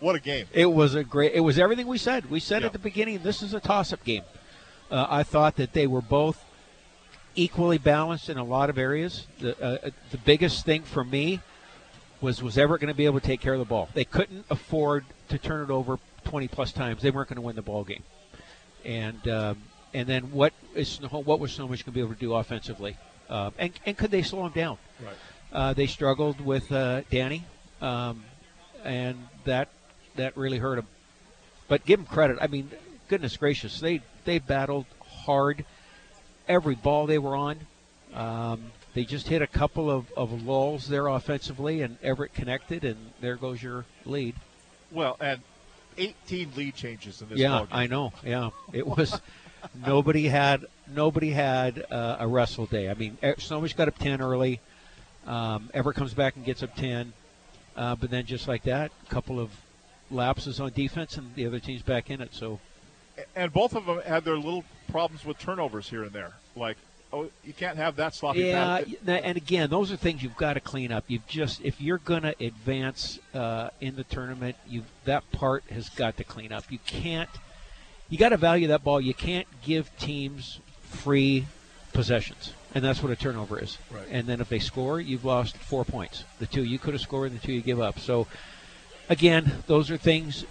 What 0.00 0.14
a 0.14 0.20
game! 0.20 0.46
It 0.52 0.66
was 0.66 0.94
a 0.94 1.02
great. 1.02 1.32
It 1.34 1.40
was 1.40 1.58
everything 1.58 1.88
we 1.88 1.98
said. 1.98 2.30
We 2.30 2.38
said 2.38 2.62
Yeah. 2.62 2.66
at 2.66 2.72
the 2.72 2.78
beginning, 2.78 3.18
this 3.24 3.42
is 3.42 3.52
a 3.52 3.58
toss-up 3.58 4.04
game. 4.04 4.22
Uh, 4.92 5.06
I 5.10 5.24
thought 5.24 5.56
that 5.56 5.72
they 5.72 5.88
were 5.88 6.00
both 6.00 6.42
equally 7.34 7.78
balanced 7.78 8.28
in 8.30 8.38
a 8.38 8.44
lot 8.44 8.70
of 8.70 8.78
areas. 8.78 9.26
The 9.40 9.60
uh, 9.60 9.90
the 10.12 10.18
biggest 10.18 10.64
thing 10.64 10.84
for 10.84 11.02
me 11.02 11.40
was 12.20 12.44
was 12.44 12.56
Everett 12.56 12.80
going 12.80 12.94
to 12.94 12.96
be 12.96 13.06
able 13.06 13.18
to 13.18 13.26
take 13.26 13.40
care 13.40 13.54
of 13.54 13.58
the 13.58 13.64
ball. 13.64 13.88
They 13.92 14.04
couldn't 14.04 14.46
afford 14.50 15.04
to 15.30 15.36
turn 15.36 15.64
it 15.64 15.70
over 15.70 15.98
20 16.26 16.46
plus 16.46 16.70
times. 16.72 17.02
They 17.02 17.10
weren't 17.10 17.28
going 17.28 17.36
to 17.36 17.42
win 17.42 17.56
the 17.56 17.62
ball 17.62 17.82
game. 17.82 18.04
And 18.84 19.26
um, 19.26 19.58
and 19.94 20.08
then 20.08 20.32
what 20.32 20.52
is 20.74 20.98
what 21.00 21.40
was 21.40 21.52
Snohomish 21.52 21.82
going 21.82 21.92
to 21.92 21.96
be 21.96 22.00
able 22.00 22.14
to 22.14 22.20
do 22.20 22.34
offensively? 22.34 22.96
Uh, 23.28 23.50
and 23.58 23.72
and 23.86 23.96
could 23.96 24.10
they 24.10 24.22
slow 24.22 24.46
him 24.46 24.52
down? 24.52 24.78
Right. 25.02 25.14
Uh, 25.52 25.72
they 25.74 25.86
struggled 25.86 26.40
with 26.40 26.70
uh, 26.72 27.02
Danny, 27.10 27.44
um, 27.80 28.24
and 28.84 29.28
that 29.44 29.68
that 30.16 30.36
really 30.36 30.58
hurt 30.58 30.76
them. 30.76 30.86
But 31.68 31.84
give 31.84 31.98
them 31.98 32.06
credit. 32.06 32.38
I 32.40 32.46
mean, 32.46 32.70
goodness 33.08 33.36
gracious, 33.36 33.80
they 33.80 34.00
they 34.24 34.38
battled 34.38 34.86
hard. 35.24 35.64
Every 36.48 36.74
ball 36.74 37.06
they 37.06 37.18
were 37.18 37.36
on, 37.36 37.60
um, 38.14 38.72
they 38.94 39.04
just 39.04 39.28
hit 39.28 39.42
a 39.42 39.46
couple 39.46 39.90
of, 39.90 40.10
of 40.16 40.42
lulls 40.42 40.88
there 40.88 41.06
offensively, 41.06 41.82
and 41.82 41.96
Everett 42.02 42.34
connected, 42.34 42.84
and 42.84 43.12
there 43.20 43.36
goes 43.36 43.62
your 43.62 43.84
lead. 44.04 44.34
Well, 44.90 45.16
and 45.20 45.40
18 45.96 46.52
lead 46.56 46.74
changes 46.74 47.22
in 47.22 47.28
this 47.28 47.38
yeah. 47.38 47.66
I 47.70 47.86
know. 47.86 48.12
Yeah, 48.24 48.50
it 48.72 48.86
was. 48.86 49.20
Nobody 49.86 50.26
had 50.28 50.66
nobody 50.94 51.30
had 51.30 51.84
uh, 51.90 52.16
a 52.20 52.26
wrestle 52.26 52.66
day. 52.66 52.88
I 52.88 52.94
mean, 52.94 53.16
Snohomish 53.38 53.74
got 53.74 53.88
up 53.88 53.98
ten 53.98 54.20
early. 54.20 54.60
Um, 55.26 55.70
Everett 55.72 55.96
comes 55.96 56.14
back 56.14 56.36
and 56.36 56.44
gets 56.44 56.62
up 56.62 56.74
ten, 56.74 57.12
uh, 57.76 57.94
but 57.96 58.10
then 58.10 58.26
just 58.26 58.48
like 58.48 58.64
that, 58.64 58.90
a 59.06 59.10
couple 59.10 59.38
of 59.38 59.50
lapses 60.10 60.60
on 60.60 60.72
defense, 60.72 61.16
and 61.16 61.34
the 61.34 61.46
other 61.46 61.60
team's 61.60 61.82
back 61.82 62.10
in 62.10 62.20
it. 62.20 62.34
So 62.34 62.60
And 63.34 63.52
both 63.52 63.74
of 63.74 63.86
them 63.86 64.00
had 64.04 64.24
their 64.24 64.36
little 64.36 64.64
problems 64.90 65.24
with 65.24 65.38
turnovers 65.38 65.88
here 65.88 66.02
and 66.02 66.12
there. 66.12 66.32
Like, 66.56 66.76
oh, 67.12 67.30
you 67.44 67.52
can't 67.52 67.76
have 67.76 67.96
that 67.96 68.14
sloppy 68.14 68.40
yeah, 68.40 68.82
and 69.06 69.36
again, 69.36 69.70
those 69.70 69.92
are 69.92 69.96
things 69.96 70.22
you've 70.22 70.36
got 70.36 70.54
to 70.54 70.60
clean 70.60 70.92
up. 70.92 71.04
You've 71.08 71.26
just 71.26 71.62
if 71.62 71.80
you're 71.80 71.98
going 71.98 72.22
to 72.22 72.34
advance 72.40 73.18
uh, 73.34 73.70
in 73.80 73.96
the 73.96 74.04
tournament, 74.04 74.56
you 74.66 74.84
that 75.04 75.30
part 75.32 75.64
has 75.70 75.88
got 75.88 76.16
to 76.18 76.24
clean 76.24 76.52
up. 76.52 76.64
You 76.70 76.78
can't. 76.86 77.30
You 78.12 78.18
got 78.18 78.28
to 78.28 78.36
value 78.36 78.68
that 78.68 78.84
ball. 78.84 79.00
You 79.00 79.14
can't 79.14 79.46
give 79.62 79.90
teams 79.96 80.60
free 80.82 81.46
possessions, 81.94 82.52
and 82.74 82.84
that's 82.84 83.02
what 83.02 83.10
a 83.10 83.16
turnover 83.16 83.58
is. 83.58 83.78
Right. 83.90 84.06
And 84.10 84.26
then 84.26 84.42
if 84.42 84.50
they 84.50 84.58
score, 84.58 85.00
you've 85.00 85.24
lost 85.24 85.56
four 85.56 85.82
points. 85.86 86.24
The 86.38 86.44
two 86.44 86.62
you 86.62 86.78
could 86.78 86.92
have 86.92 87.00
scored, 87.00 87.30
and 87.30 87.40
the 87.40 87.46
two 87.46 87.54
you 87.54 87.62
give 87.62 87.80
up. 87.80 87.98
So, 87.98 88.26
again, 89.08 89.64
those 89.66 89.90
are 89.90 89.96
things 89.96 90.44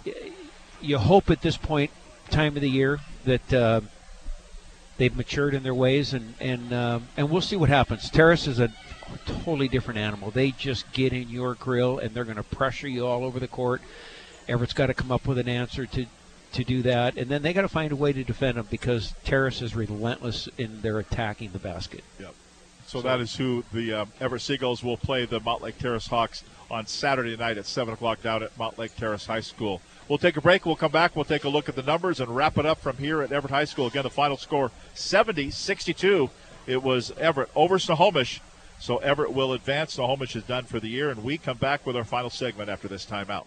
you 0.80 0.98
hope 0.98 1.30
at 1.30 1.40
this 1.40 1.56
point, 1.56 1.92
time 2.30 2.56
of 2.56 2.62
the 2.62 2.68
year, 2.68 2.98
that. 3.26 3.52
Uh, 3.52 3.80
they've 4.96 5.16
matured 5.16 5.54
in 5.54 5.62
their 5.62 5.74
ways, 5.74 6.14
and 6.14 6.34
and 6.40 6.72
um, 6.72 7.08
and 7.16 7.30
we'll 7.30 7.40
see 7.40 7.56
what 7.56 7.68
happens. 7.68 8.10
Terrace 8.10 8.48
is 8.48 8.58
a 8.58 8.72
totally 9.24 9.68
different 9.68 9.98
animal. 9.98 10.32
They 10.32 10.50
just 10.50 10.92
get 10.92 11.12
in 11.12 11.28
your 11.28 11.54
grill, 11.54 11.98
and 11.98 12.12
they're 12.12 12.24
going 12.24 12.36
to 12.36 12.42
pressure 12.42 12.88
you 12.88 13.06
all 13.06 13.24
over 13.24 13.38
the 13.38 13.48
court. 13.48 13.82
Everett's 14.48 14.72
got 14.72 14.86
to 14.86 14.94
come 14.94 15.12
up 15.12 15.26
with 15.26 15.38
an 15.38 15.48
answer 15.48 15.86
to 15.86 16.06
to 16.52 16.64
do 16.64 16.82
that, 16.82 17.16
and 17.16 17.30
then 17.30 17.42
they 17.42 17.52
got 17.52 17.62
to 17.62 17.68
find 17.68 17.92
a 17.92 17.96
way 17.96 18.12
to 18.12 18.24
defend 18.24 18.58
them 18.58 18.66
because 18.70 19.14
Terrace 19.24 19.62
is 19.62 19.74
relentless 19.74 20.48
in 20.58 20.80
their 20.82 20.98
attacking 20.98 21.52
the 21.52 21.58
basket. 21.58 22.04
Yep. 22.20 22.34
So, 22.86 23.00
that 23.00 23.20
is 23.20 23.34
who 23.34 23.64
the 23.72 23.92
um, 23.92 24.12
Everett 24.20 24.42
Seagulls 24.42 24.84
will 24.84 24.98
play 24.98 25.24
the 25.24 25.40
Mountlake 25.40 25.78
Terrace 25.78 26.06
Hawks 26.06 26.44
on 26.70 26.86
Saturday 26.86 27.36
night 27.36 27.56
at 27.56 27.64
7 27.64 27.94
o'clock 27.94 28.22
down 28.22 28.42
at 28.42 28.56
Mountlake 28.58 28.94
Terrace 28.96 29.24
High 29.24 29.40
School. 29.40 29.80
We'll 30.08 30.18
take 30.18 30.36
a 30.36 30.42
break. 30.42 30.66
We'll 30.66 30.76
come 30.76 30.92
back. 30.92 31.16
We'll 31.16 31.24
take 31.24 31.44
a 31.44 31.48
look 31.48 31.68
at 31.68 31.76
the 31.76 31.82
numbers 31.82 32.20
and 32.20 32.34
wrap 32.34 32.58
it 32.58 32.66
up 32.66 32.80
from 32.80 32.98
here 32.98 33.22
at 33.22 33.32
Everett 33.32 33.50
High 33.50 33.64
School. 33.64 33.86
Again, 33.86 34.02
the 34.02 34.10
final 34.10 34.36
score 34.36 34.70
70 34.94 35.50
62. 35.50 36.28
It 36.66 36.82
was 36.82 37.12
Everett 37.18 37.50
over 37.54 37.78
Snohomish. 37.78 38.40
So 38.78 38.98
Everett 38.98 39.32
will 39.32 39.52
advance. 39.52 39.94
Snohomish 39.94 40.34
is 40.34 40.42
done 40.42 40.64
for 40.64 40.80
the 40.80 40.88
year, 40.88 41.08
and 41.08 41.22
we 41.22 41.38
come 41.38 41.56
back 41.56 41.86
with 41.86 41.96
our 41.96 42.04
final 42.04 42.30
segment 42.30 42.68
after 42.68 42.88
this 42.88 43.06
timeout. 43.06 43.44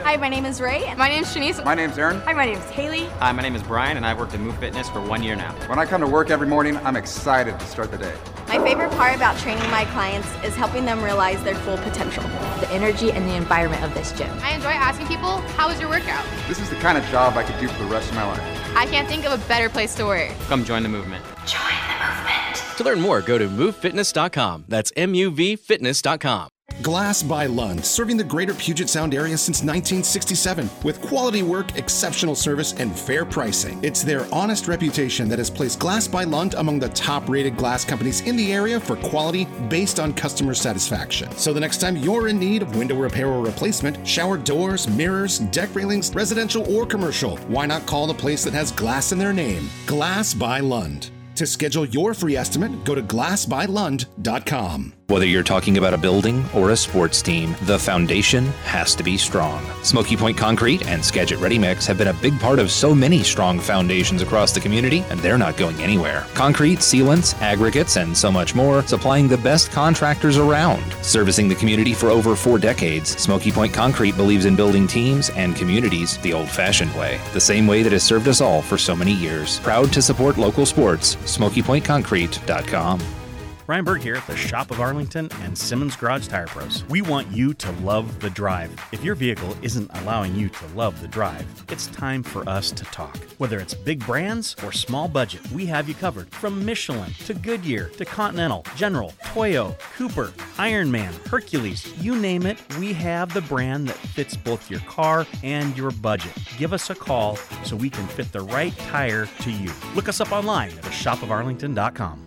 Hi, 0.00 0.16
my 0.16 0.28
name 0.28 0.44
is 0.44 0.60
Ray. 0.60 0.92
My 0.96 1.08
name 1.08 1.22
is 1.22 1.28
Shanice. 1.34 1.64
My 1.64 1.74
name's 1.74 1.96
Aaron. 1.96 2.20
Hi, 2.22 2.32
my 2.32 2.44
name 2.44 2.58
is 2.58 2.68
Haley. 2.70 3.06
Hi, 3.20 3.30
my 3.30 3.42
name 3.42 3.54
is 3.54 3.62
Brian, 3.62 3.96
and 3.96 4.04
I've 4.04 4.18
worked 4.18 4.34
at 4.34 4.40
MUV 4.40 4.58
Fitness 4.58 4.88
for 4.88 5.00
one 5.00 5.22
year 5.22 5.36
now. 5.36 5.52
When 5.68 5.78
I 5.78 5.86
come 5.86 6.00
to 6.00 6.06
work 6.06 6.30
every 6.30 6.48
morning, 6.48 6.76
I'm 6.78 6.96
excited 6.96 7.58
to 7.58 7.66
start 7.66 7.92
the 7.92 7.98
day. 7.98 8.14
My 8.48 8.58
favorite 8.58 8.90
part 8.92 9.14
about 9.14 9.38
training 9.38 9.70
my 9.70 9.84
clients 9.86 10.28
is 10.44 10.54
helping 10.56 10.84
them 10.84 11.02
realize 11.02 11.42
their 11.44 11.54
full 11.54 11.78
potential. 11.78 12.22
The 12.60 12.68
energy 12.70 13.12
and 13.12 13.28
the 13.28 13.34
environment 13.34 13.84
of 13.84 13.94
this 13.94 14.10
gym. 14.12 14.30
I 14.42 14.54
enjoy 14.54 14.70
asking 14.70 15.06
people, 15.06 15.38
how 15.56 15.68
was 15.68 15.80
your 15.80 15.88
workout? 15.88 16.24
This 16.48 16.60
is 16.60 16.68
the 16.70 16.76
kind 16.76 16.98
of 16.98 17.04
job 17.06 17.36
I 17.36 17.44
could 17.44 17.58
do 17.60 17.68
for 17.68 17.84
the 17.84 17.88
rest 17.88 18.10
of 18.10 18.16
my 18.16 18.26
life. 18.26 18.76
I 18.76 18.86
can't 18.86 19.08
think 19.08 19.24
of 19.24 19.32
a 19.32 19.48
better 19.48 19.68
place 19.68 19.94
to 19.94 20.06
work. 20.06 20.30
Come 20.48 20.64
join 20.64 20.82
the 20.82 20.88
movement. 20.88 21.24
Join 21.46 21.78
the 21.88 22.04
movement. 22.04 22.76
To 22.78 22.84
learn 22.84 23.00
more, 23.00 23.22
go 23.22 23.38
to 23.38 23.48
muvfitness.com. 23.48 24.64
That's 24.68 24.92
M 24.96 25.14
U 25.14 25.30
V 25.30 25.56
fitness.com. 25.56 26.48
Glass 26.82 27.22
by 27.22 27.46
Lund, 27.46 27.84
serving 27.84 28.16
the 28.16 28.24
greater 28.24 28.52
Puget 28.52 28.88
Sound 28.88 29.14
area 29.14 29.38
since 29.38 29.58
1967 29.60 30.68
with 30.82 31.00
quality 31.00 31.42
work, 31.42 31.76
exceptional 31.78 32.34
service, 32.34 32.72
and 32.74 32.98
fair 32.98 33.24
pricing. 33.24 33.82
It's 33.84 34.02
their 34.02 34.26
honest 34.34 34.66
reputation 34.66 35.28
that 35.28 35.38
has 35.38 35.48
placed 35.48 35.78
Glass 35.78 36.08
by 36.08 36.24
Lund 36.24 36.54
among 36.54 36.80
the 36.80 36.88
top 36.88 37.28
rated 37.28 37.56
glass 37.56 37.84
companies 37.84 38.22
in 38.22 38.36
the 38.36 38.52
area 38.52 38.80
for 38.80 38.96
quality 38.96 39.44
based 39.68 40.00
on 40.00 40.12
customer 40.14 40.52
satisfaction. 40.52 41.30
So 41.36 41.52
the 41.52 41.60
next 41.60 41.78
time 41.78 41.96
you're 41.96 42.26
in 42.28 42.40
need 42.40 42.62
of 42.62 42.76
window 42.76 42.96
repair 42.96 43.28
or 43.28 43.44
replacement, 43.44 44.06
shower 44.06 44.36
doors, 44.36 44.88
mirrors, 44.88 45.38
deck 45.38 45.74
railings, 45.74 46.12
residential 46.12 46.70
or 46.74 46.86
commercial, 46.86 47.36
why 47.48 47.66
not 47.66 47.86
call 47.86 48.08
the 48.08 48.14
place 48.14 48.42
that 48.44 48.52
has 48.52 48.72
glass 48.72 49.12
in 49.12 49.18
their 49.18 49.32
name? 49.32 49.70
Glass 49.86 50.34
by 50.34 50.58
Lund. 50.58 51.10
To 51.36 51.46
schedule 51.46 51.84
your 51.84 52.14
free 52.14 52.36
estimate, 52.36 52.84
go 52.84 52.94
to 52.94 53.02
glassbylund.com. 53.02 54.92
Whether 55.08 55.26
you're 55.26 55.42
talking 55.42 55.76
about 55.76 55.92
a 55.92 55.98
building 55.98 56.42
or 56.54 56.70
a 56.70 56.76
sports 56.76 57.20
team, 57.20 57.54
the 57.64 57.78
foundation 57.78 58.46
has 58.64 58.94
to 58.94 59.02
be 59.02 59.18
strong. 59.18 59.62
Smoky 59.82 60.16
Point 60.16 60.38
Concrete 60.38 60.86
and 60.86 61.04
Skagit 61.04 61.38
Ready 61.38 61.58
Mix 61.58 61.86
have 61.86 61.98
been 61.98 62.08
a 62.08 62.14
big 62.14 62.40
part 62.40 62.58
of 62.58 62.70
so 62.70 62.94
many 62.94 63.22
strong 63.22 63.60
foundations 63.60 64.22
across 64.22 64.52
the 64.52 64.60
community, 64.60 65.04
and 65.10 65.20
they're 65.20 65.36
not 65.36 65.58
going 65.58 65.78
anywhere. 65.82 66.26
Concrete, 66.32 66.78
sealants, 66.78 67.38
aggregates, 67.42 67.96
and 67.96 68.16
so 68.16 68.32
much 68.32 68.54
more, 68.54 68.82
supplying 68.84 69.28
the 69.28 69.36
best 69.36 69.70
contractors 69.70 70.38
around. 70.38 70.82
Servicing 71.02 71.48
the 71.48 71.54
community 71.54 71.92
for 71.92 72.08
over 72.08 72.34
four 72.34 72.58
decades, 72.58 73.10
Smoky 73.10 73.52
Point 73.52 73.74
Concrete 73.74 74.16
believes 74.16 74.46
in 74.46 74.56
building 74.56 74.86
teams 74.86 75.28
and 75.30 75.54
communities 75.54 76.16
the 76.18 76.32
old 76.32 76.48
fashioned 76.48 76.94
way, 76.96 77.20
the 77.34 77.40
same 77.40 77.66
way 77.66 77.82
that 77.82 77.92
has 77.92 78.02
served 78.02 78.26
us 78.26 78.40
all 78.40 78.62
for 78.62 78.78
so 78.78 78.96
many 78.96 79.12
years. 79.12 79.60
Proud 79.60 79.92
to 79.92 80.00
support 80.00 80.38
local 80.38 80.64
sports, 80.64 81.16
SmokyPointConcrete.com. 81.16 83.23
Ryan 83.66 83.84
Berg 83.84 84.02
here 84.02 84.16
at 84.16 84.26
the 84.26 84.36
Shop 84.36 84.70
of 84.70 84.78
Arlington 84.78 85.30
and 85.40 85.56
Simmons 85.56 85.96
Garage 85.96 86.26
Tire 86.28 86.46
Pros. 86.46 86.84
We 86.90 87.00
want 87.00 87.32
you 87.32 87.54
to 87.54 87.72
love 87.80 88.20
the 88.20 88.28
drive. 88.28 88.70
If 88.92 89.02
your 89.02 89.14
vehicle 89.14 89.56
isn't 89.62 89.90
allowing 90.02 90.36
you 90.36 90.50
to 90.50 90.66
love 90.74 91.00
the 91.00 91.08
drive, 91.08 91.46
it's 91.70 91.86
time 91.86 92.22
for 92.22 92.46
us 92.46 92.70
to 92.72 92.84
talk. 92.84 93.16
Whether 93.38 93.58
it's 93.58 93.72
big 93.72 94.04
brands 94.04 94.54
or 94.62 94.70
small 94.70 95.08
budget, 95.08 95.50
we 95.50 95.64
have 95.64 95.88
you 95.88 95.94
covered. 95.94 96.30
From 96.34 96.62
Michelin 96.62 97.10
to 97.24 97.32
Goodyear 97.32 97.88
to 97.96 98.04
Continental, 98.04 98.66
General, 98.76 99.14
Toyo, 99.24 99.74
Cooper, 99.96 100.26
Ironman, 100.58 101.14
Hercules, 101.28 101.90
you 102.02 102.16
name 102.16 102.44
it, 102.44 102.58
we 102.78 102.92
have 102.92 103.32
the 103.32 103.42
brand 103.42 103.88
that 103.88 103.96
fits 103.96 104.36
both 104.36 104.70
your 104.70 104.80
car 104.80 105.26
and 105.42 105.74
your 105.74 105.90
budget. 105.90 106.32
Give 106.58 106.74
us 106.74 106.90
a 106.90 106.94
call 106.94 107.36
so 107.64 107.76
we 107.76 107.88
can 107.88 108.06
fit 108.08 108.30
the 108.30 108.42
right 108.42 108.76
tire 108.76 109.24
to 109.40 109.50
you. 109.50 109.72
Look 109.94 110.10
us 110.10 110.20
up 110.20 110.32
online 110.32 110.68
at 110.68 110.92
shopofarlington.com. 110.92 112.23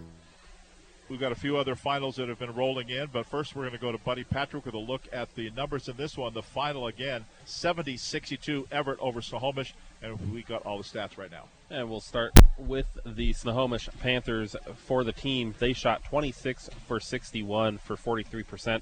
We've 1.10 1.22
got 1.22 1.32
a 1.32 1.36
few 1.36 1.56
other 1.56 1.76
finals 1.76 2.18
that 2.18 2.28
have 2.28 2.38
been 2.38 2.54
rolling 2.54 2.90
in, 2.90 3.08
but 3.14 3.26
first 3.26 3.56
we're 3.56 3.62
going 3.62 3.74
to 3.74 3.80
go 3.80 3.94
to 3.94 3.98
Buddy 3.98 4.26
Patrick 4.26 4.66
with 4.66 4.74
a 4.74 4.80
look 4.80 5.04
at 5.14 5.34
the 5.36 5.50
numbers 5.52 5.88
in 5.88 5.96
this 5.96 6.18
one. 6.18 6.34
The 6.34 6.42
final 6.42 6.88
again 6.88 7.24
70 7.46 7.96
62 7.96 8.68
Everett 8.74 9.00
over 9.00 9.22
Snohomish, 9.22 9.74
and 10.02 10.34
we 10.34 10.44
got 10.44 10.66
all 10.66 10.78
the 10.78 10.84
stats 10.84 11.18
right 11.18 11.32
now. 11.32 11.46
And 11.70 11.90
we'll 11.90 12.02
start 12.02 12.34
with 12.58 12.88
the 13.06 13.32
Snohomish 13.32 13.88
Panthers 14.02 14.58
for 14.76 15.06
the 15.06 15.14
team. 15.14 15.56
They 15.58 15.72
shot 15.72 16.04
26 16.04 16.70
for 16.88 17.00
61 17.00 17.78
for 17.78 17.96
43% 17.96 18.82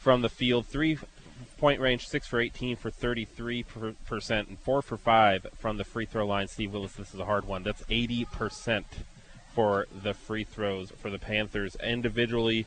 from 0.00 0.22
the 0.22 0.28
field, 0.28 0.66
three 0.66 0.98
point 1.58 1.80
range, 1.80 2.08
six 2.08 2.26
for 2.26 2.40
18 2.40 2.74
for 2.74 2.90
33%, 2.90 4.48
and 4.48 4.58
four 4.58 4.82
for 4.82 4.96
five 4.96 5.46
from 5.56 5.76
the 5.76 5.84
free 5.84 6.04
throw 6.04 6.26
line. 6.26 6.48
Steve 6.48 6.72
Willis, 6.72 6.94
this 6.94 7.14
is 7.14 7.20
a 7.20 7.24
hard 7.24 7.44
one. 7.44 7.62
That's 7.62 7.82
80% 7.84 8.84
for 9.54 9.86
the 10.02 10.14
free 10.14 10.44
throws 10.44 10.90
for 10.90 11.10
the 11.10 11.18
Panthers. 11.18 11.76
Individually, 11.76 12.66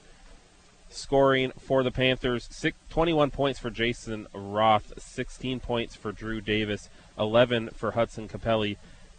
scoring 0.89 1.51
for 1.59 1.83
the 1.83 1.91
Panthers 1.91 2.47
six, 2.51 2.77
21 2.89 3.31
points 3.31 3.59
for 3.59 3.69
Jason 3.69 4.27
Roth, 4.33 4.93
16 4.97 5.59
points 5.59 5.95
for 5.95 6.11
Drew 6.11 6.41
Davis, 6.41 6.89
11 7.17 7.69
for 7.69 7.91
Hudson 7.91 8.27
Capelli, 8.27 8.77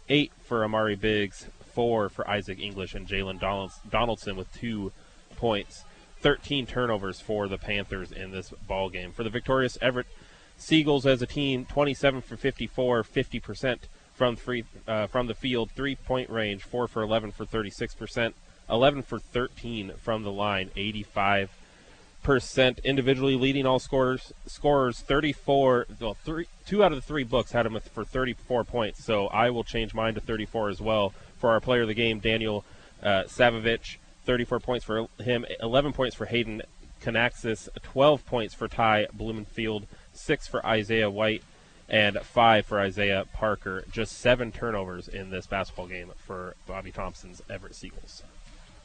8 0.09 0.31
for 0.43 0.63
Amari 0.63 0.95
Biggs, 0.95 1.47
4 1.73 2.09
for 2.09 2.29
Isaac 2.29 2.59
English, 2.59 2.95
and 2.95 3.07
Jalen 3.07 3.39
Donaldson 3.89 4.35
with 4.35 4.51
2 4.53 4.91
points. 5.35 5.83
13 6.21 6.65
turnovers 6.65 7.21
for 7.21 7.47
the 7.47 7.57
Panthers 7.59 8.11
in 8.11 8.31
this 8.31 8.51
ball 8.67 8.89
game. 8.89 9.11
For 9.11 9.23
the 9.23 9.29
victorious 9.29 9.77
Everett 9.81 10.07
Seagulls 10.57 11.05
as 11.05 11.21
a 11.21 11.27
team, 11.27 11.65
27 11.65 12.21
for 12.21 12.35
54, 12.35 13.03
50% 13.03 13.77
from 14.17 14.35
free 14.35 14.65
uh, 14.87 15.07
from 15.07 15.27
the 15.27 15.35
field, 15.35 15.69
three 15.71 15.95
point 15.95 16.29
range, 16.29 16.63
four 16.63 16.87
for 16.87 17.03
11 17.03 17.31
for 17.31 17.45
36 17.45 17.93
percent, 17.95 18.35
11 18.69 19.03
for 19.03 19.19
13 19.19 19.93
from 20.01 20.23
the 20.23 20.31
line, 20.31 20.71
85 20.75 21.51
percent 22.23 22.79
individually 22.83 23.35
leading 23.35 23.65
all 23.65 23.79
scorers. 23.79 24.33
Scorers 24.47 24.99
34. 24.99 25.85
Well, 26.01 26.17
three, 26.25 26.47
two 26.65 26.83
out 26.83 26.91
of 26.91 26.97
the 26.97 27.07
three 27.07 27.23
books 27.23 27.51
had 27.51 27.65
him 27.65 27.79
for 27.93 28.03
34 28.03 28.63
points. 28.63 29.05
So 29.05 29.27
I 29.27 29.51
will 29.51 29.63
change 29.63 29.93
mine 29.93 30.15
to 30.15 30.19
34 30.19 30.69
as 30.69 30.81
well 30.81 31.13
for 31.37 31.51
our 31.51 31.61
player 31.61 31.83
of 31.83 31.87
the 31.87 31.93
game, 31.93 32.19
Daniel 32.19 32.65
uh, 33.03 33.23
Savovich. 33.27 33.97
34 34.25 34.59
points 34.59 34.83
for 34.83 35.07
him, 35.21 35.45
11 35.61 35.93
points 35.93 36.13
for 36.13 36.25
Hayden 36.25 36.61
Canaxis, 37.01 37.69
12 37.81 38.25
points 38.25 38.53
for 38.53 38.67
Ty 38.67 39.07
Bloomfield, 39.13 39.87
six 40.11 40.47
for 40.47 40.65
Isaiah 40.65 41.09
White, 41.09 41.43
and 41.89 42.17
five 42.21 42.65
for 42.65 42.79
Isaiah 42.79 43.25
Parker. 43.33 43.85
Just 43.91 44.19
seven 44.19 44.51
turnovers 44.51 45.07
in 45.07 45.29
this 45.29 45.47
basketball 45.47 45.87
game 45.87 46.11
for 46.17 46.55
Bobby 46.65 46.91
Thompson's 46.91 47.41
Everett 47.49 47.75
Seagulls. 47.75 48.23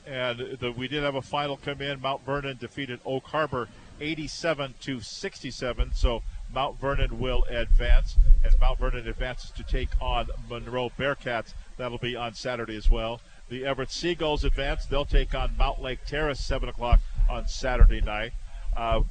And 0.06 0.58
the, 0.60 0.72
we 0.72 0.88
did 0.88 1.02
have 1.04 1.14
a 1.14 1.22
final 1.22 1.56
come 1.56 1.80
in. 1.80 2.00
Mount 2.00 2.24
Vernon 2.24 2.56
defeated 2.60 3.00
Oak 3.04 3.24
Harbor 3.26 3.68
87 4.00 4.74
to 4.80 5.00
67. 5.00 5.92
So 5.94 6.22
Mount 6.52 6.80
Vernon 6.80 7.18
will 7.18 7.44
advance 7.48 8.16
as 8.44 8.58
Mount 8.58 8.78
Vernon 8.78 9.06
advances 9.06 9.50
to 9.52 9.62
take 9.62 9.90
on 10.00 10.28
Monroe 10.50 10.90
Bearcats. 10.98 11.54
That'll 11.76 11.98
be 11.98 12.16
on 12.16 12.34
Saturday 12.34 12.76
as 12.76 12.90
well. 12.90 13.20
The 13.48 13.64
Everett 13.64 13.90
Seagulls 13.90 14.44
advance. 14.44 14.86
They'll 14.86 15.04
take 15.04 15.34
on 15.34 15.50
Mountlake 15.58 16.04
Terrace 16.06 16.40
7 16.40 16.68
o'clock 16.68 17.00
on 17.30 17.46
Saturday 17.46 18.00
night. 18.00 18.32
Uh, 18.76 19.02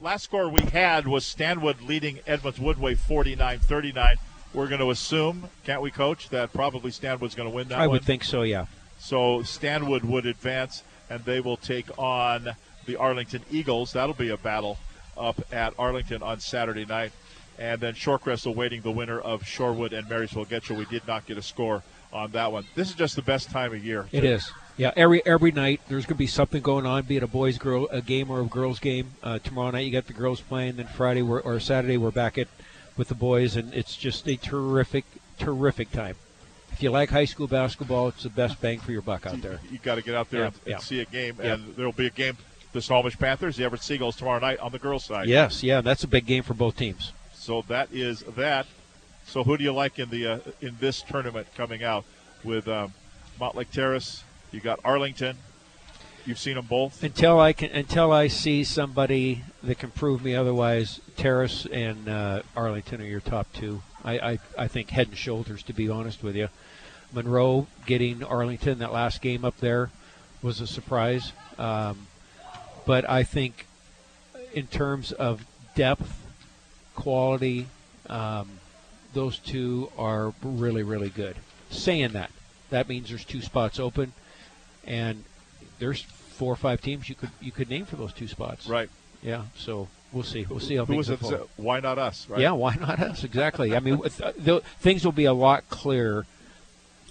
last 0.00 0.24
score 0.24 0.48
we 0.48 0.62
had 0.62 1.06
was 1.06 1.24
Stanwood 1.24 1.82
leading 1.82 2.20
Edmonds 2.26 2.58
Woodway 2.58 2.96
49-39. 2.96 4.14
We're 4.52 4.66
going 4.66 4.80
to 4.80 4.90
assume, 4.90 5.48
can't 5.64 5.82
we, 5.82 5.90
Coach, 5.90 6.30
that 6.30 6.52
probably 6.52 6.90
Stanwood's 6.90 7.34
going 7.34 7.48
to 7.48 7.54
win 7.54 7.68
that 7.68 7.78
I 7.78 7.86
one? 7.86 7.96
would 7.96 8.04
think 8.04 8.24
so, 8.24 8.42
yeah. 8.42 8.66
So 8.98 9.42
Stanwood 9.42 10.04
would 10.04 10.26
advance, 10.26 10.82
and 11.08 11.24
they 11.24 11.40
will 11.40 11.56
take 11.56 11.86
on 11.98 12.50
the 12.86 12.96
Arlington 12.96 13.42
Eagles. 13.50 13.92
That'll 13.92 14.14
be 14.14 14.30
a 14.30 14.36
battle 14.36 14.78
up 15.16 15.40
at 15.52 15.74
Arlington 15.78 16.22
on 16.22 16.40
Saturday 16.40 16.84
night. 16.84 17.12
And 17.58 17.80
then 17.80 17.94
Shorecrest 17.94 18.46
awaiting 18.46 18.80
the 18.80 18.90
winner 18.90 19.20
of 19.20 19.42
Shorewood 19.42 19.92
and 19.92 20.08
Marysville 20.08 20.46
Getchell. 20.46 20.78
We 20.78 20.86
did 20.86 21.06
not 21.06 21.26
get 21.26 21.36
a 21.36 21.42
score 21.42 21.82
on 22.12 22.32
that 22.32 22.50
one. 22.50 22.64
This 22.74 22.88
is 22.88 22.94
just 22.94 23.16
the 23.16 23.22
best 23.22 23.50
time 23.50 23.74
of 23.74 23.84
year. 23.84 24.06
It 24.12 24.24
is. 24.24 24.50
Yeah, 24.80 24.92
every 24.96 25.20
every 25.26 25.52
night 25.52 25.82
there's 25.88 26.06
going 26.06 26.14
to 26.14 26.18
be 26.18 26.26
something 26.26 26.62
going 26.62 26.86
on, 26.86 27.02
be 27.02 27.18
it 27.18 27.22
a 27.22 27.26
boys 27.26 27.58
girl 27.58 27.86
a 27.90 28.00
game 28.00 28.30
or 28.30 28.40
a 28.40 28.44
girls 28.44 28.78
game. 28.80 29.10
Uh, 29.22 29.38
tomorrow 29.38 29.70
night 29.72 29.80
you 29.80 29.92
got 29.92 30.06
the 30.06 30.14
girls 30.14 30.40
playing, 30.40 30.76
then 30.76 30.86
Friday 30.86 31.20
we're, 31.20 31.40
or 31.40 31.60
Saturday 31.60 31.98
we're 31.98 32.10
back 32.10 32.38
at 32.38 32.48
with 32.96 33.08
the 33.08 33.14
boys, 33.14 33.56
and 33.56 33.74
it's 33.74 33.94
just 33.94 34.26
a 34.26 34.36
terrific 34.36 35.04
terrific 35.38 35.92
time. 35.92 36.16
If 36.72 36.82
you 36.82 36.90
like 36.90 37.10
high 37.10 37.26
school 37.26 37.46
basketball, 37.46 38.08
it's 38.08 38.22
the 38.22 38.30
best 38.30 38.58
bang 38.62 38.80
for 38.80 38.90
your 38.90 39.02
buck 39.02 39.26
out 39.26 39.42
there. 39.42 39.60
You, 39.70 39.76
got 39.76 39.96
to 39.96 40.02
get 40.02 40.14
out 40.14 40.30
there 40.30 40.44
Yeah, 40.44 40.50
and, 40.64 40.74
and 40.76 40.82
see 40.82 41.00
a 41.00 41.04
game, 41.04 41.36
Yeah. 41.38 41.52
and 41.52 41.76
there 41.76 41.84
will 41.84 41.92
be 41.92 42.06
a 42.06 42.10
game. 42.10 42.38
The 42.72 42.80
Snohomish 42.80 43.18
Panthers, 43.18 43.58
the 43.58 43.64
Everett 43.64 43.82
Seagulls 43.82 44.16
tomorrow 44.16 44.40
night 44.40 44.60
on 44.60 44.72
the 44.72 44.78
girls' 44.78 45.04
side. 45.04 45.28
Yes, 45.28 45.62
yeah, 45.62 45.82
that's 45.82 46.04
a 46.04 46.08
big 46.08 46.24
game 46.24 46.42
for 46.42 46.54
both 46.54 46.78
teams. 46.78 47.12
So 47.34 47.66
that 47.68 47.92
is 47.92 48.20
that. 48.34 48.66
So 49.26 49.44
who 49.44 49.58
do 49.58 49.64
you 49.64 49.74
like 49.74 49.98
in 49.98 50.08
the 50.08 50.26
uh, 50.26 50.38
in 50.62 50.78
this 50.80 51.02
tournament 51.02 51.48
coming 51.54 51.84
out 51.84 52.06
with 52.44 52.66
um, 52.66 52.94
Mountlake 53.38 53.70
Terrace? 53.70 54.24
You 54.52 54.60
got 54.60 54.80
Arlington. 54.84 55.36
You've 56.26 56.38
seen 56.38 56.56
them 56.56 56.66
both. 56.66 57.02
Until 57.02 57.40
I 57.40 57.52
can, 57.52 57.70
until 57.70 58.12
I 58.12 58.28
see 58.28 58.62
somebody 58.64 59.42
that 59.62 59.78
can 59.78 59.90
prove 59.90 60.22
me 60.22 60.34
otherwise, 60.34 61.00
Terrace 61.16 61.66
and 61.72 62.08
uh, 62.08 62.42
Arlington 62.56 63.00
are 63.00 63.06
your 63.06 63.20
top 63.20 63.52
two. 63.52 63.82
I, 64.04 64.18
I, 64.18 64.38
I 64.58 64.68
think 64.68 64.90
head 64.90 65.08
and 65.08 65.16
shoulders, 65.16 65.62
to 65.64 65.72
be 65.72 65.88
honest 65.88 66.22
with 66.22 66.36
you. 66.36 66.48
Monroe 67.12 67.66
getting 67.86 68.22
Arlington 68.22 68.78
that 68.78 68.92
last 68.92 69.20
game 69.20 69.44
up 69.44 69.56
there 69.58 69.90
was 70.42 70.60
a 70.60 70.66
surprise, 70.66 71.32
um, 71.58 72.06
but 72.86 73.08
I 73.08 73.22
think 73.24 73.66
in 74.54 74.66
terms 74.66 75.12
of 75.12 75.44
depth, 75.74 76.26
quality, 76.94 77.66
um, 78.08 78.48
those 79.12 79.38
two 79.38 79.90
are 79.98 80.32
really 80.42 80.82
really 80.82 81.10
good. 81.10 81.36
Saying 81.70 82.12
that, 82.12 82.30
that 82.70 82.88
means 82.88 83.08
there's 83.08 83.24
two 83.24 83.42
spots 83.42 83.80
open, 83.80 84.12
and 84.84 85.24
there's 85.78 86.02
four 86.02 86.52
or 86.52 86.56
five 86.56 86.80
teams 86.80 87.08
you 87.08 87.14
could 87.14 87.30
you 87.40 87.52
could 87.52 87.68
name 87.68 87.84
for 87.84 87.96
those 87.96 88.12
two 88.12 88.28
spots. 88.28 88.66
Right. 88.66 88.90
Yeah. 89.22 89.44
So 89.56 89.88
we'll 90.12 90.22
see. 90.22 90.46
We'll 90.48 90.60
see 90.60 90.76
how 90.76 90.84
Who 90.84 90.94
things 90.94 91.10
was 91.10 91.30
it? 91.32 91.48
Why 91.56 91.80
not 91.80 91.98
us? 91.98 92.28
Right. 92.28 92.40
Yeah. 92.40 92.52
Why 92.52 92.74
not 92.74 92.98
us? 93.00 93.24
Exactly. 93.24 93.76
I 93.76 93.80
mean, 93.80 93.98
with, 93.98 94.20
uh, 94.20 94.32
the, 94.36 94.60
things 94.78 95.04
will 95.04 95.12
be 95.12 95.26
a 95.26 95.32
lot 95.32 95.68
clearer 95.68 96.26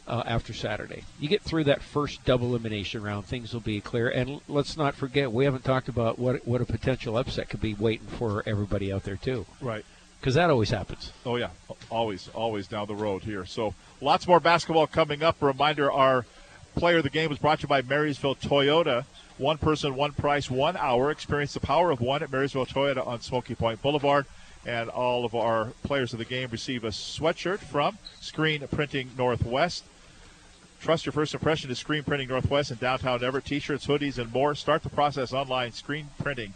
uh, 0.08 0.24
after 0.26 0.54
Saturday. 0.54 1.04
You 1.20 1.30
get 1.30 1.44
through 1.44 1.66
that 1.66 1.84
first 1.84 2.26
double 2.26 2.48
elimination 2.48 3.04
round, 3.04 3.26
things 3.28 3.54
will 3.54 3.62
be 3.62 3.80
clear. 3.80 4.10
And 4.10 4.30
l- 4.30 4.42
let's 4.48 4.76
not 4.76 4.96
forget, 4.96 5.32
we 5.32 5.46
haven't 5.46 5.64
talked 5.64 5.88
about 5.88 6.18
what 6.18 6.48
what 6.48 6.62
a 6.62 6.66
potential 6.66 7.18
upset 7.18 7.50
could 7.50 7.62
be 7.62 7.76
waiting 7.76 8.08
for 8.08 8.44
everybody 8.46 8.92
out 8.92 9.04
there 9.04 9.18
too. 9.18 9.46
Right. 9.62 9.86
Because 10.20 10.34
that 10.34 10.50
always 10.50 10.72
happens. 10.72 11.14
Oh 11.26 11.38
yeah, 11.38 11.52
always, 11.90 12.28
always 12.30 12.68
down 12.68 12.88
the 12.88 12.96
road 12.96 13.24
here. 13.24 13.46
So 13.46 13.74
lots 14.02 14.28
more 14.28 14.42
basketball 14.42 14.88
coming 14.88 15.24
up. 15.24 15.42
A 15.42 15.46
reminder: 15.46 15.90
our 15.90 16.26
player 16.76 16.98
of 16.98 17.04
the 17.04 17.10
game 17.10 17.30
was 17.30 17.40
brought 17.40 17.60
to 17.60 17.64
you 17.64 17.68
by 17.68 17.82
Marysville 17.82 18.36
Toyota. 18.36 19.06
One 19.38 19.58
person, 19.58 19.96
one 19.96 20.12
price, 20.12 20.50
one 20.50 20.76
hour. 20.78 21.12
Experience 21.12 21.54
the 21.54 21.60
power 21.60 21.92
of 21.92 22.02
one 22.02 22.24
at 22.24 22.32
Marysville 22.32 22.66
Toyota 22.66 23.06
on 23.06 23.22
Smoky 23.22 23.56
Point 23.56 23.82
Boulevard. 23.82 24.26
And 24.66 24.90
all 24.90 25.26
of 25.26 25.34
our 25.34 25.68
players 25.84 26.12
of 26.12 26.20
the 26.20 26.26
game 26.26 26.50
receive 26.52 26.84
a 26.84 26.90
sweatshirt 26.90 27.60
from 27.60 27.98
Screen 28.20 28.68
Printing 28.68 29.12
Northwest. 29.18 29.86
Trust 30.82 31.06
your 31.06 31.14
first 31.14 31.34
impression 31.34 31.70
to 31.70 31.76
Screen 31.76 32.04
Printing 32.04 32.30
Northwest 32.30 32.72
in 32.72 32.78
downtown 32.78 33.24
Everett. 33.24 33.46
T-shirts, 33.46 33.88
hoodies, 33.88 34.18
and 34.18 34.32
more. 34.32 34.56
Start 34.56 34.84
the 34.84 34.90
process 34.90 35.34
online. 35.34 35.72
Screen 35.72 36.10
Printing. 36.22 36.54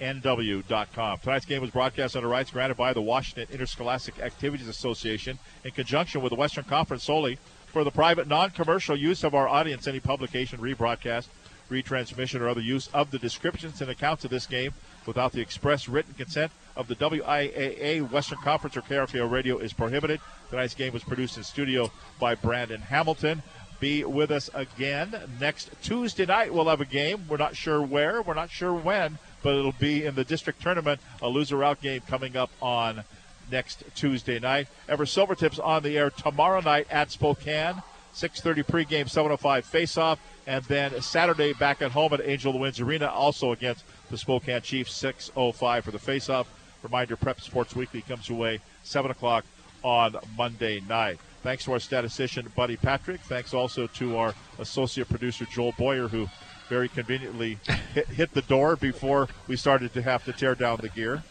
NW.com. 0.00 1.18
Tonight's 1.20 1.46
game 1.46 1.62
was 1.62 1.70
broadcast 1.70 2.16
under 2.16 2.28
rights 2.28 2.50
granted 2.50 2.76
by 2.76 2.92
the 2.92 3.00
Washington 3.00 3.46
Interscholastic 3.50 4.20
Activities 4.20 4.68
Association 4.68 5.38
in 5.64 5.70
conjunction 5.70 6.20
with 6.20 6.30
the 6.30 6.36
Western 6.36 6.64
Conference 6.64 7.04
solely 7.04 7.38
for 7.76 7.84
the 7.84 7.90
private, 7.90 8.26
non 8.26 8.48
commercial 8.48 8.96
use 8.96 9.22
of 9.22 9.34
our 9.34 9.46
audience. 9.46 9.86
Any 9.86 10.00
publication, 10.00 10.60
rebroadcast, 10.60 11.26
retransmission, 11.70 12.40
or 12.40 12.48
other 12.48 12.62
use 12.62 12.88
of 12.94 13.10
the 13.10 13.18
descriptions 13.18 13.82
and 13.82 13.90
accounts 13.90 14.24
of 14.24 14.30
this 14.30 14.46
game 14.46 14.72
without 15.04 15.32
the 15.32 15.42
express 15.42 15.86
written 15.86 16.14
consent 16.14 16.50
of 16.74 16.88
the 16.88 16.94
WIAA 16.94 18.10
Western 18.10 18.38
Conference 18.38 18.78
or 18.78 18.80
KRKO 18.80 19.30
Radio 19.30 19.58
is 19.58 19.74
prohibited. 19.74 20.22
Tonight's 20.48 20.72
game 20.72 20.94
was 20.94 21.04
produced 21.04 21.36
in 21.36 21.44
studio 21.44 21.92
by 22.18 22.34
Brandon 22.34 22.80
Hamilton. 22.80 23.42
Be 23.78 24.04
with 24.04 24.30
us 24.30 24.48
again 24.54 25.14
next 25.38 25.68
Tuesday 25.82 26.24
night. 26.24 26.54
We'll 26.54 26.70
have 26.70 26.80
a 26.80 26.86
game. 26.86 27.26
We're 27.28 27.36
not 27.36 27.56
sure 27.56 27.82
where, 27.82 28.22
we're 28.22 28.32
not 28.32 28.48
sure 28.48 28.72
when, 28.72 29.18
but 29.42 29.54
it'll 29.54 29.72
be 29.72 30.06
in 30.06 30.14
the 30.14 30.24
district 30.24 30.62
tournament, 30.62 30.98
a 31.20 31.28
loser 31.28 31.62
out 31.62 31.82
game 31.82 32.00
coming 32.08 32.38
up 32.38 32.48
on 32.62 33.04
next 33.50 33.84
Tuesday 33.94 34.38
night. 34.38 34.68
Ever 34.88 35.04
Silvertips 35.04 35.58
on 35.62 35.82
the 35.82 35.96
air 35.96 36.10
tomorrow 36.10 36.60
night 36.60 36.86
at 36.90 37.10
Spokane. 37.10 37.82
6:30 38.14 38.62
pregame, 38.62 39.10
7:05 39.10 39.64
face-off, 39.66 40.18
and 40.46 40.64
then 40.64 41.02
Saturday 41.02 41.52
back 41.52 41.82
at 41.82 41.90
home 41.90 42.14
at 42.14 42.20
Angel 42.24 42.50
of 42.50 42.54
the 42.54 42.60
Winds 42.60 42.80
Arena, 42.80 43.08
also 43.08 43.52
against 43.52 43.84
the 44.10 44.16
Spokane 44.16 44.62
Chiefs, 44.62 44.92
6:05 44.92 45.84
for 45.84 45.90
the 45.90 45.98
face-off. 45.98 46.48
Reminder: 46.82 47.16
Prep 47.16 47.40
Sports 47.42 47.76
Weekly 47.76 48.00
comes 48.00 48.28
your 48.28 48.38
way 48.38 48.60
7 48.84 49.10
o'clock 49.10 49.44
on 49.82 50.16
Monday 50.36 50.80
night. 50.88 51.18
Thanks 51.42 51.64
to 51.64 51.72
our 51.72 51.78
statistician 51.78 52.50
Buddy 52.56 52.76
Patrick. 52.76 53.20
Thanks 53.20 53.52
also 53.52 53.86
to 53.86 54.16
our 54.16 54.34
associate 54.58 55.08
producer 55.08 55.44
Joel 55.44 55.72
Boyer, 55.72 56.08
who 56.08 56.28
very 56.68 56.88
conveniently 56.88 57.58
hit, 57.94 58.08
hit 58.08 58.32
the 58.32 58.42
door 58.42 58.76
before 58.76 59.28
we 59.46 59.56
started 59.56 59.92
to 59.94 60.02
have 60.02 60.24
to 60.24 60.32
tear 60.32 60.54
down 60.54 60.78
the 60.80 60.88
gear. 60.88 61.22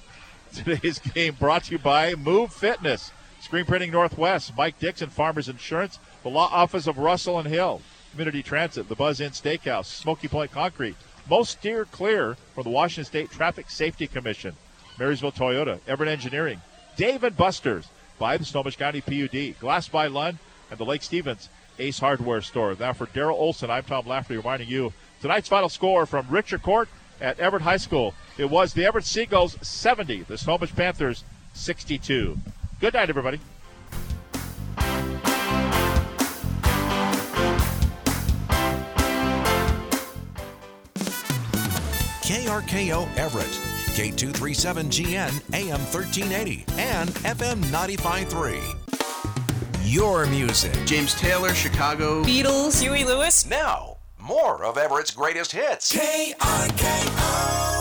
Today's 0.54 1.00
game 1.00 1.36
brought 1.40 1.66
to 1.66 1.72
you 1.74 1.80
by 1.80 2.14
MUV 2.14 2.52
Fitness, 2.52 3.12
Screen 3.42 3.66
Printing 3.66 3.92
Northwest, 3.92 4.54
Mike 4.56 4.80
Dixon, 4.80 5.10
Farmers 5.10 5.50
Insurance, 5.50 6.00
the 6.24 6.30
Law 6.30 6.50
Office 6.52 6.88
of 6.88 6.98
Russell 6.98 7.40
and 7.40 7.48
Hill, 7.48 7.82
Community 8.12 8.42
Transit, 8.42 8.88
the 8.88 8.96
Buzz 8.96 9.20
Inn 9.20 9.32
Steakhouse, 9.32 9.86
Smoky 9.86 10.28
Point 10.28 10.52
Concrete, 10.52 10.96
most 11.30 11.52
steer 11.52 11.86
clear 11.86 12.38
from 12.54 12.64
the 12.64 12.70
Washington 12.70 13.06
State 13.06 13.32
Traffic 13.32 13.70
Safety 13.70 14.08
Commission, 14.08 14.56
Marysville 14.98 15.32
Toyota, 15.32 15.80
Everett 15.88 16.10
Engineering, 16.10 16.62
Dave 16.96 17.24
and 17.24 17.36
Buster's, 17.36 17.88
by 18.18 18.38
the 18.38 18.46
Snohomish 18.46 18.78
County 18.78 19.02
PUD, 19.02 19.60
Glass 19.60 19.88
by 19.88 20.08
Lund, 20.08 20.38
and 20.70 20.80
the 20.80 20.86
Lake 20.86 21.04
Stevens 21.04 21.50
Ace 21.80 22.00
Hardware 22.00 22.42
Store. 22.42 22.76
Now 22.80 22.94
for 22.94 23.08
Daryl 23.08 23.34
Olson, 23.34 23.70
I'm 23.70 23.84
Tom 23.84 24.08
Lafferty 24.08 24.38
reminding 24.38 24.70
you 24.70 24.94
tonight's 25.22 25.50
final 25.50 25.70
score 25.70 26.06
from 26.06 26.28
Richard 26.30 26.62
Court 26.62 26.88
at 27.22 27.40
Everett 27.40 27.64
High 27.64 27.78
School. 27.78 28.14
It 28.38 28.50
was 28.50 28.74
the 28.74 28.86
Everett 28.86 29.06
Seagulls 29.06 29.58
70, 29.62 30.24
the 30.24 30.38
Snohomish 30.38 30.76
Panthers 30.76 31.24
62. 31.54 32.38
Good 32.80 32.94
night, 32.94 33.10
everybody. 33.10 33.40
KRKO 42.26 43.08
Everett, 43.18 43.46
K237GN 43.96 45.54
AM 45.54 45.80
1380 45.80 46.66
and 46.78 47.10
FM 47.10 47.62
953. 47.72 48.60
Your 49.84 50.26
music. 50.26 50.74
James 50.86 51.14
Taylor, 51.14 51.54
Chicago. 51.54 52.24
Beatles, 52.24 52.82
Huey 52.82 53.06
Lewis. 53.06 53.46
Now, 53.46 53.95
more 54.26 54.64
of 54.64 54.78
Everett's 54.78 55.12
greatest 55.12 55.52
hits. 55.52 55.96
KRKO. 55.96 57.75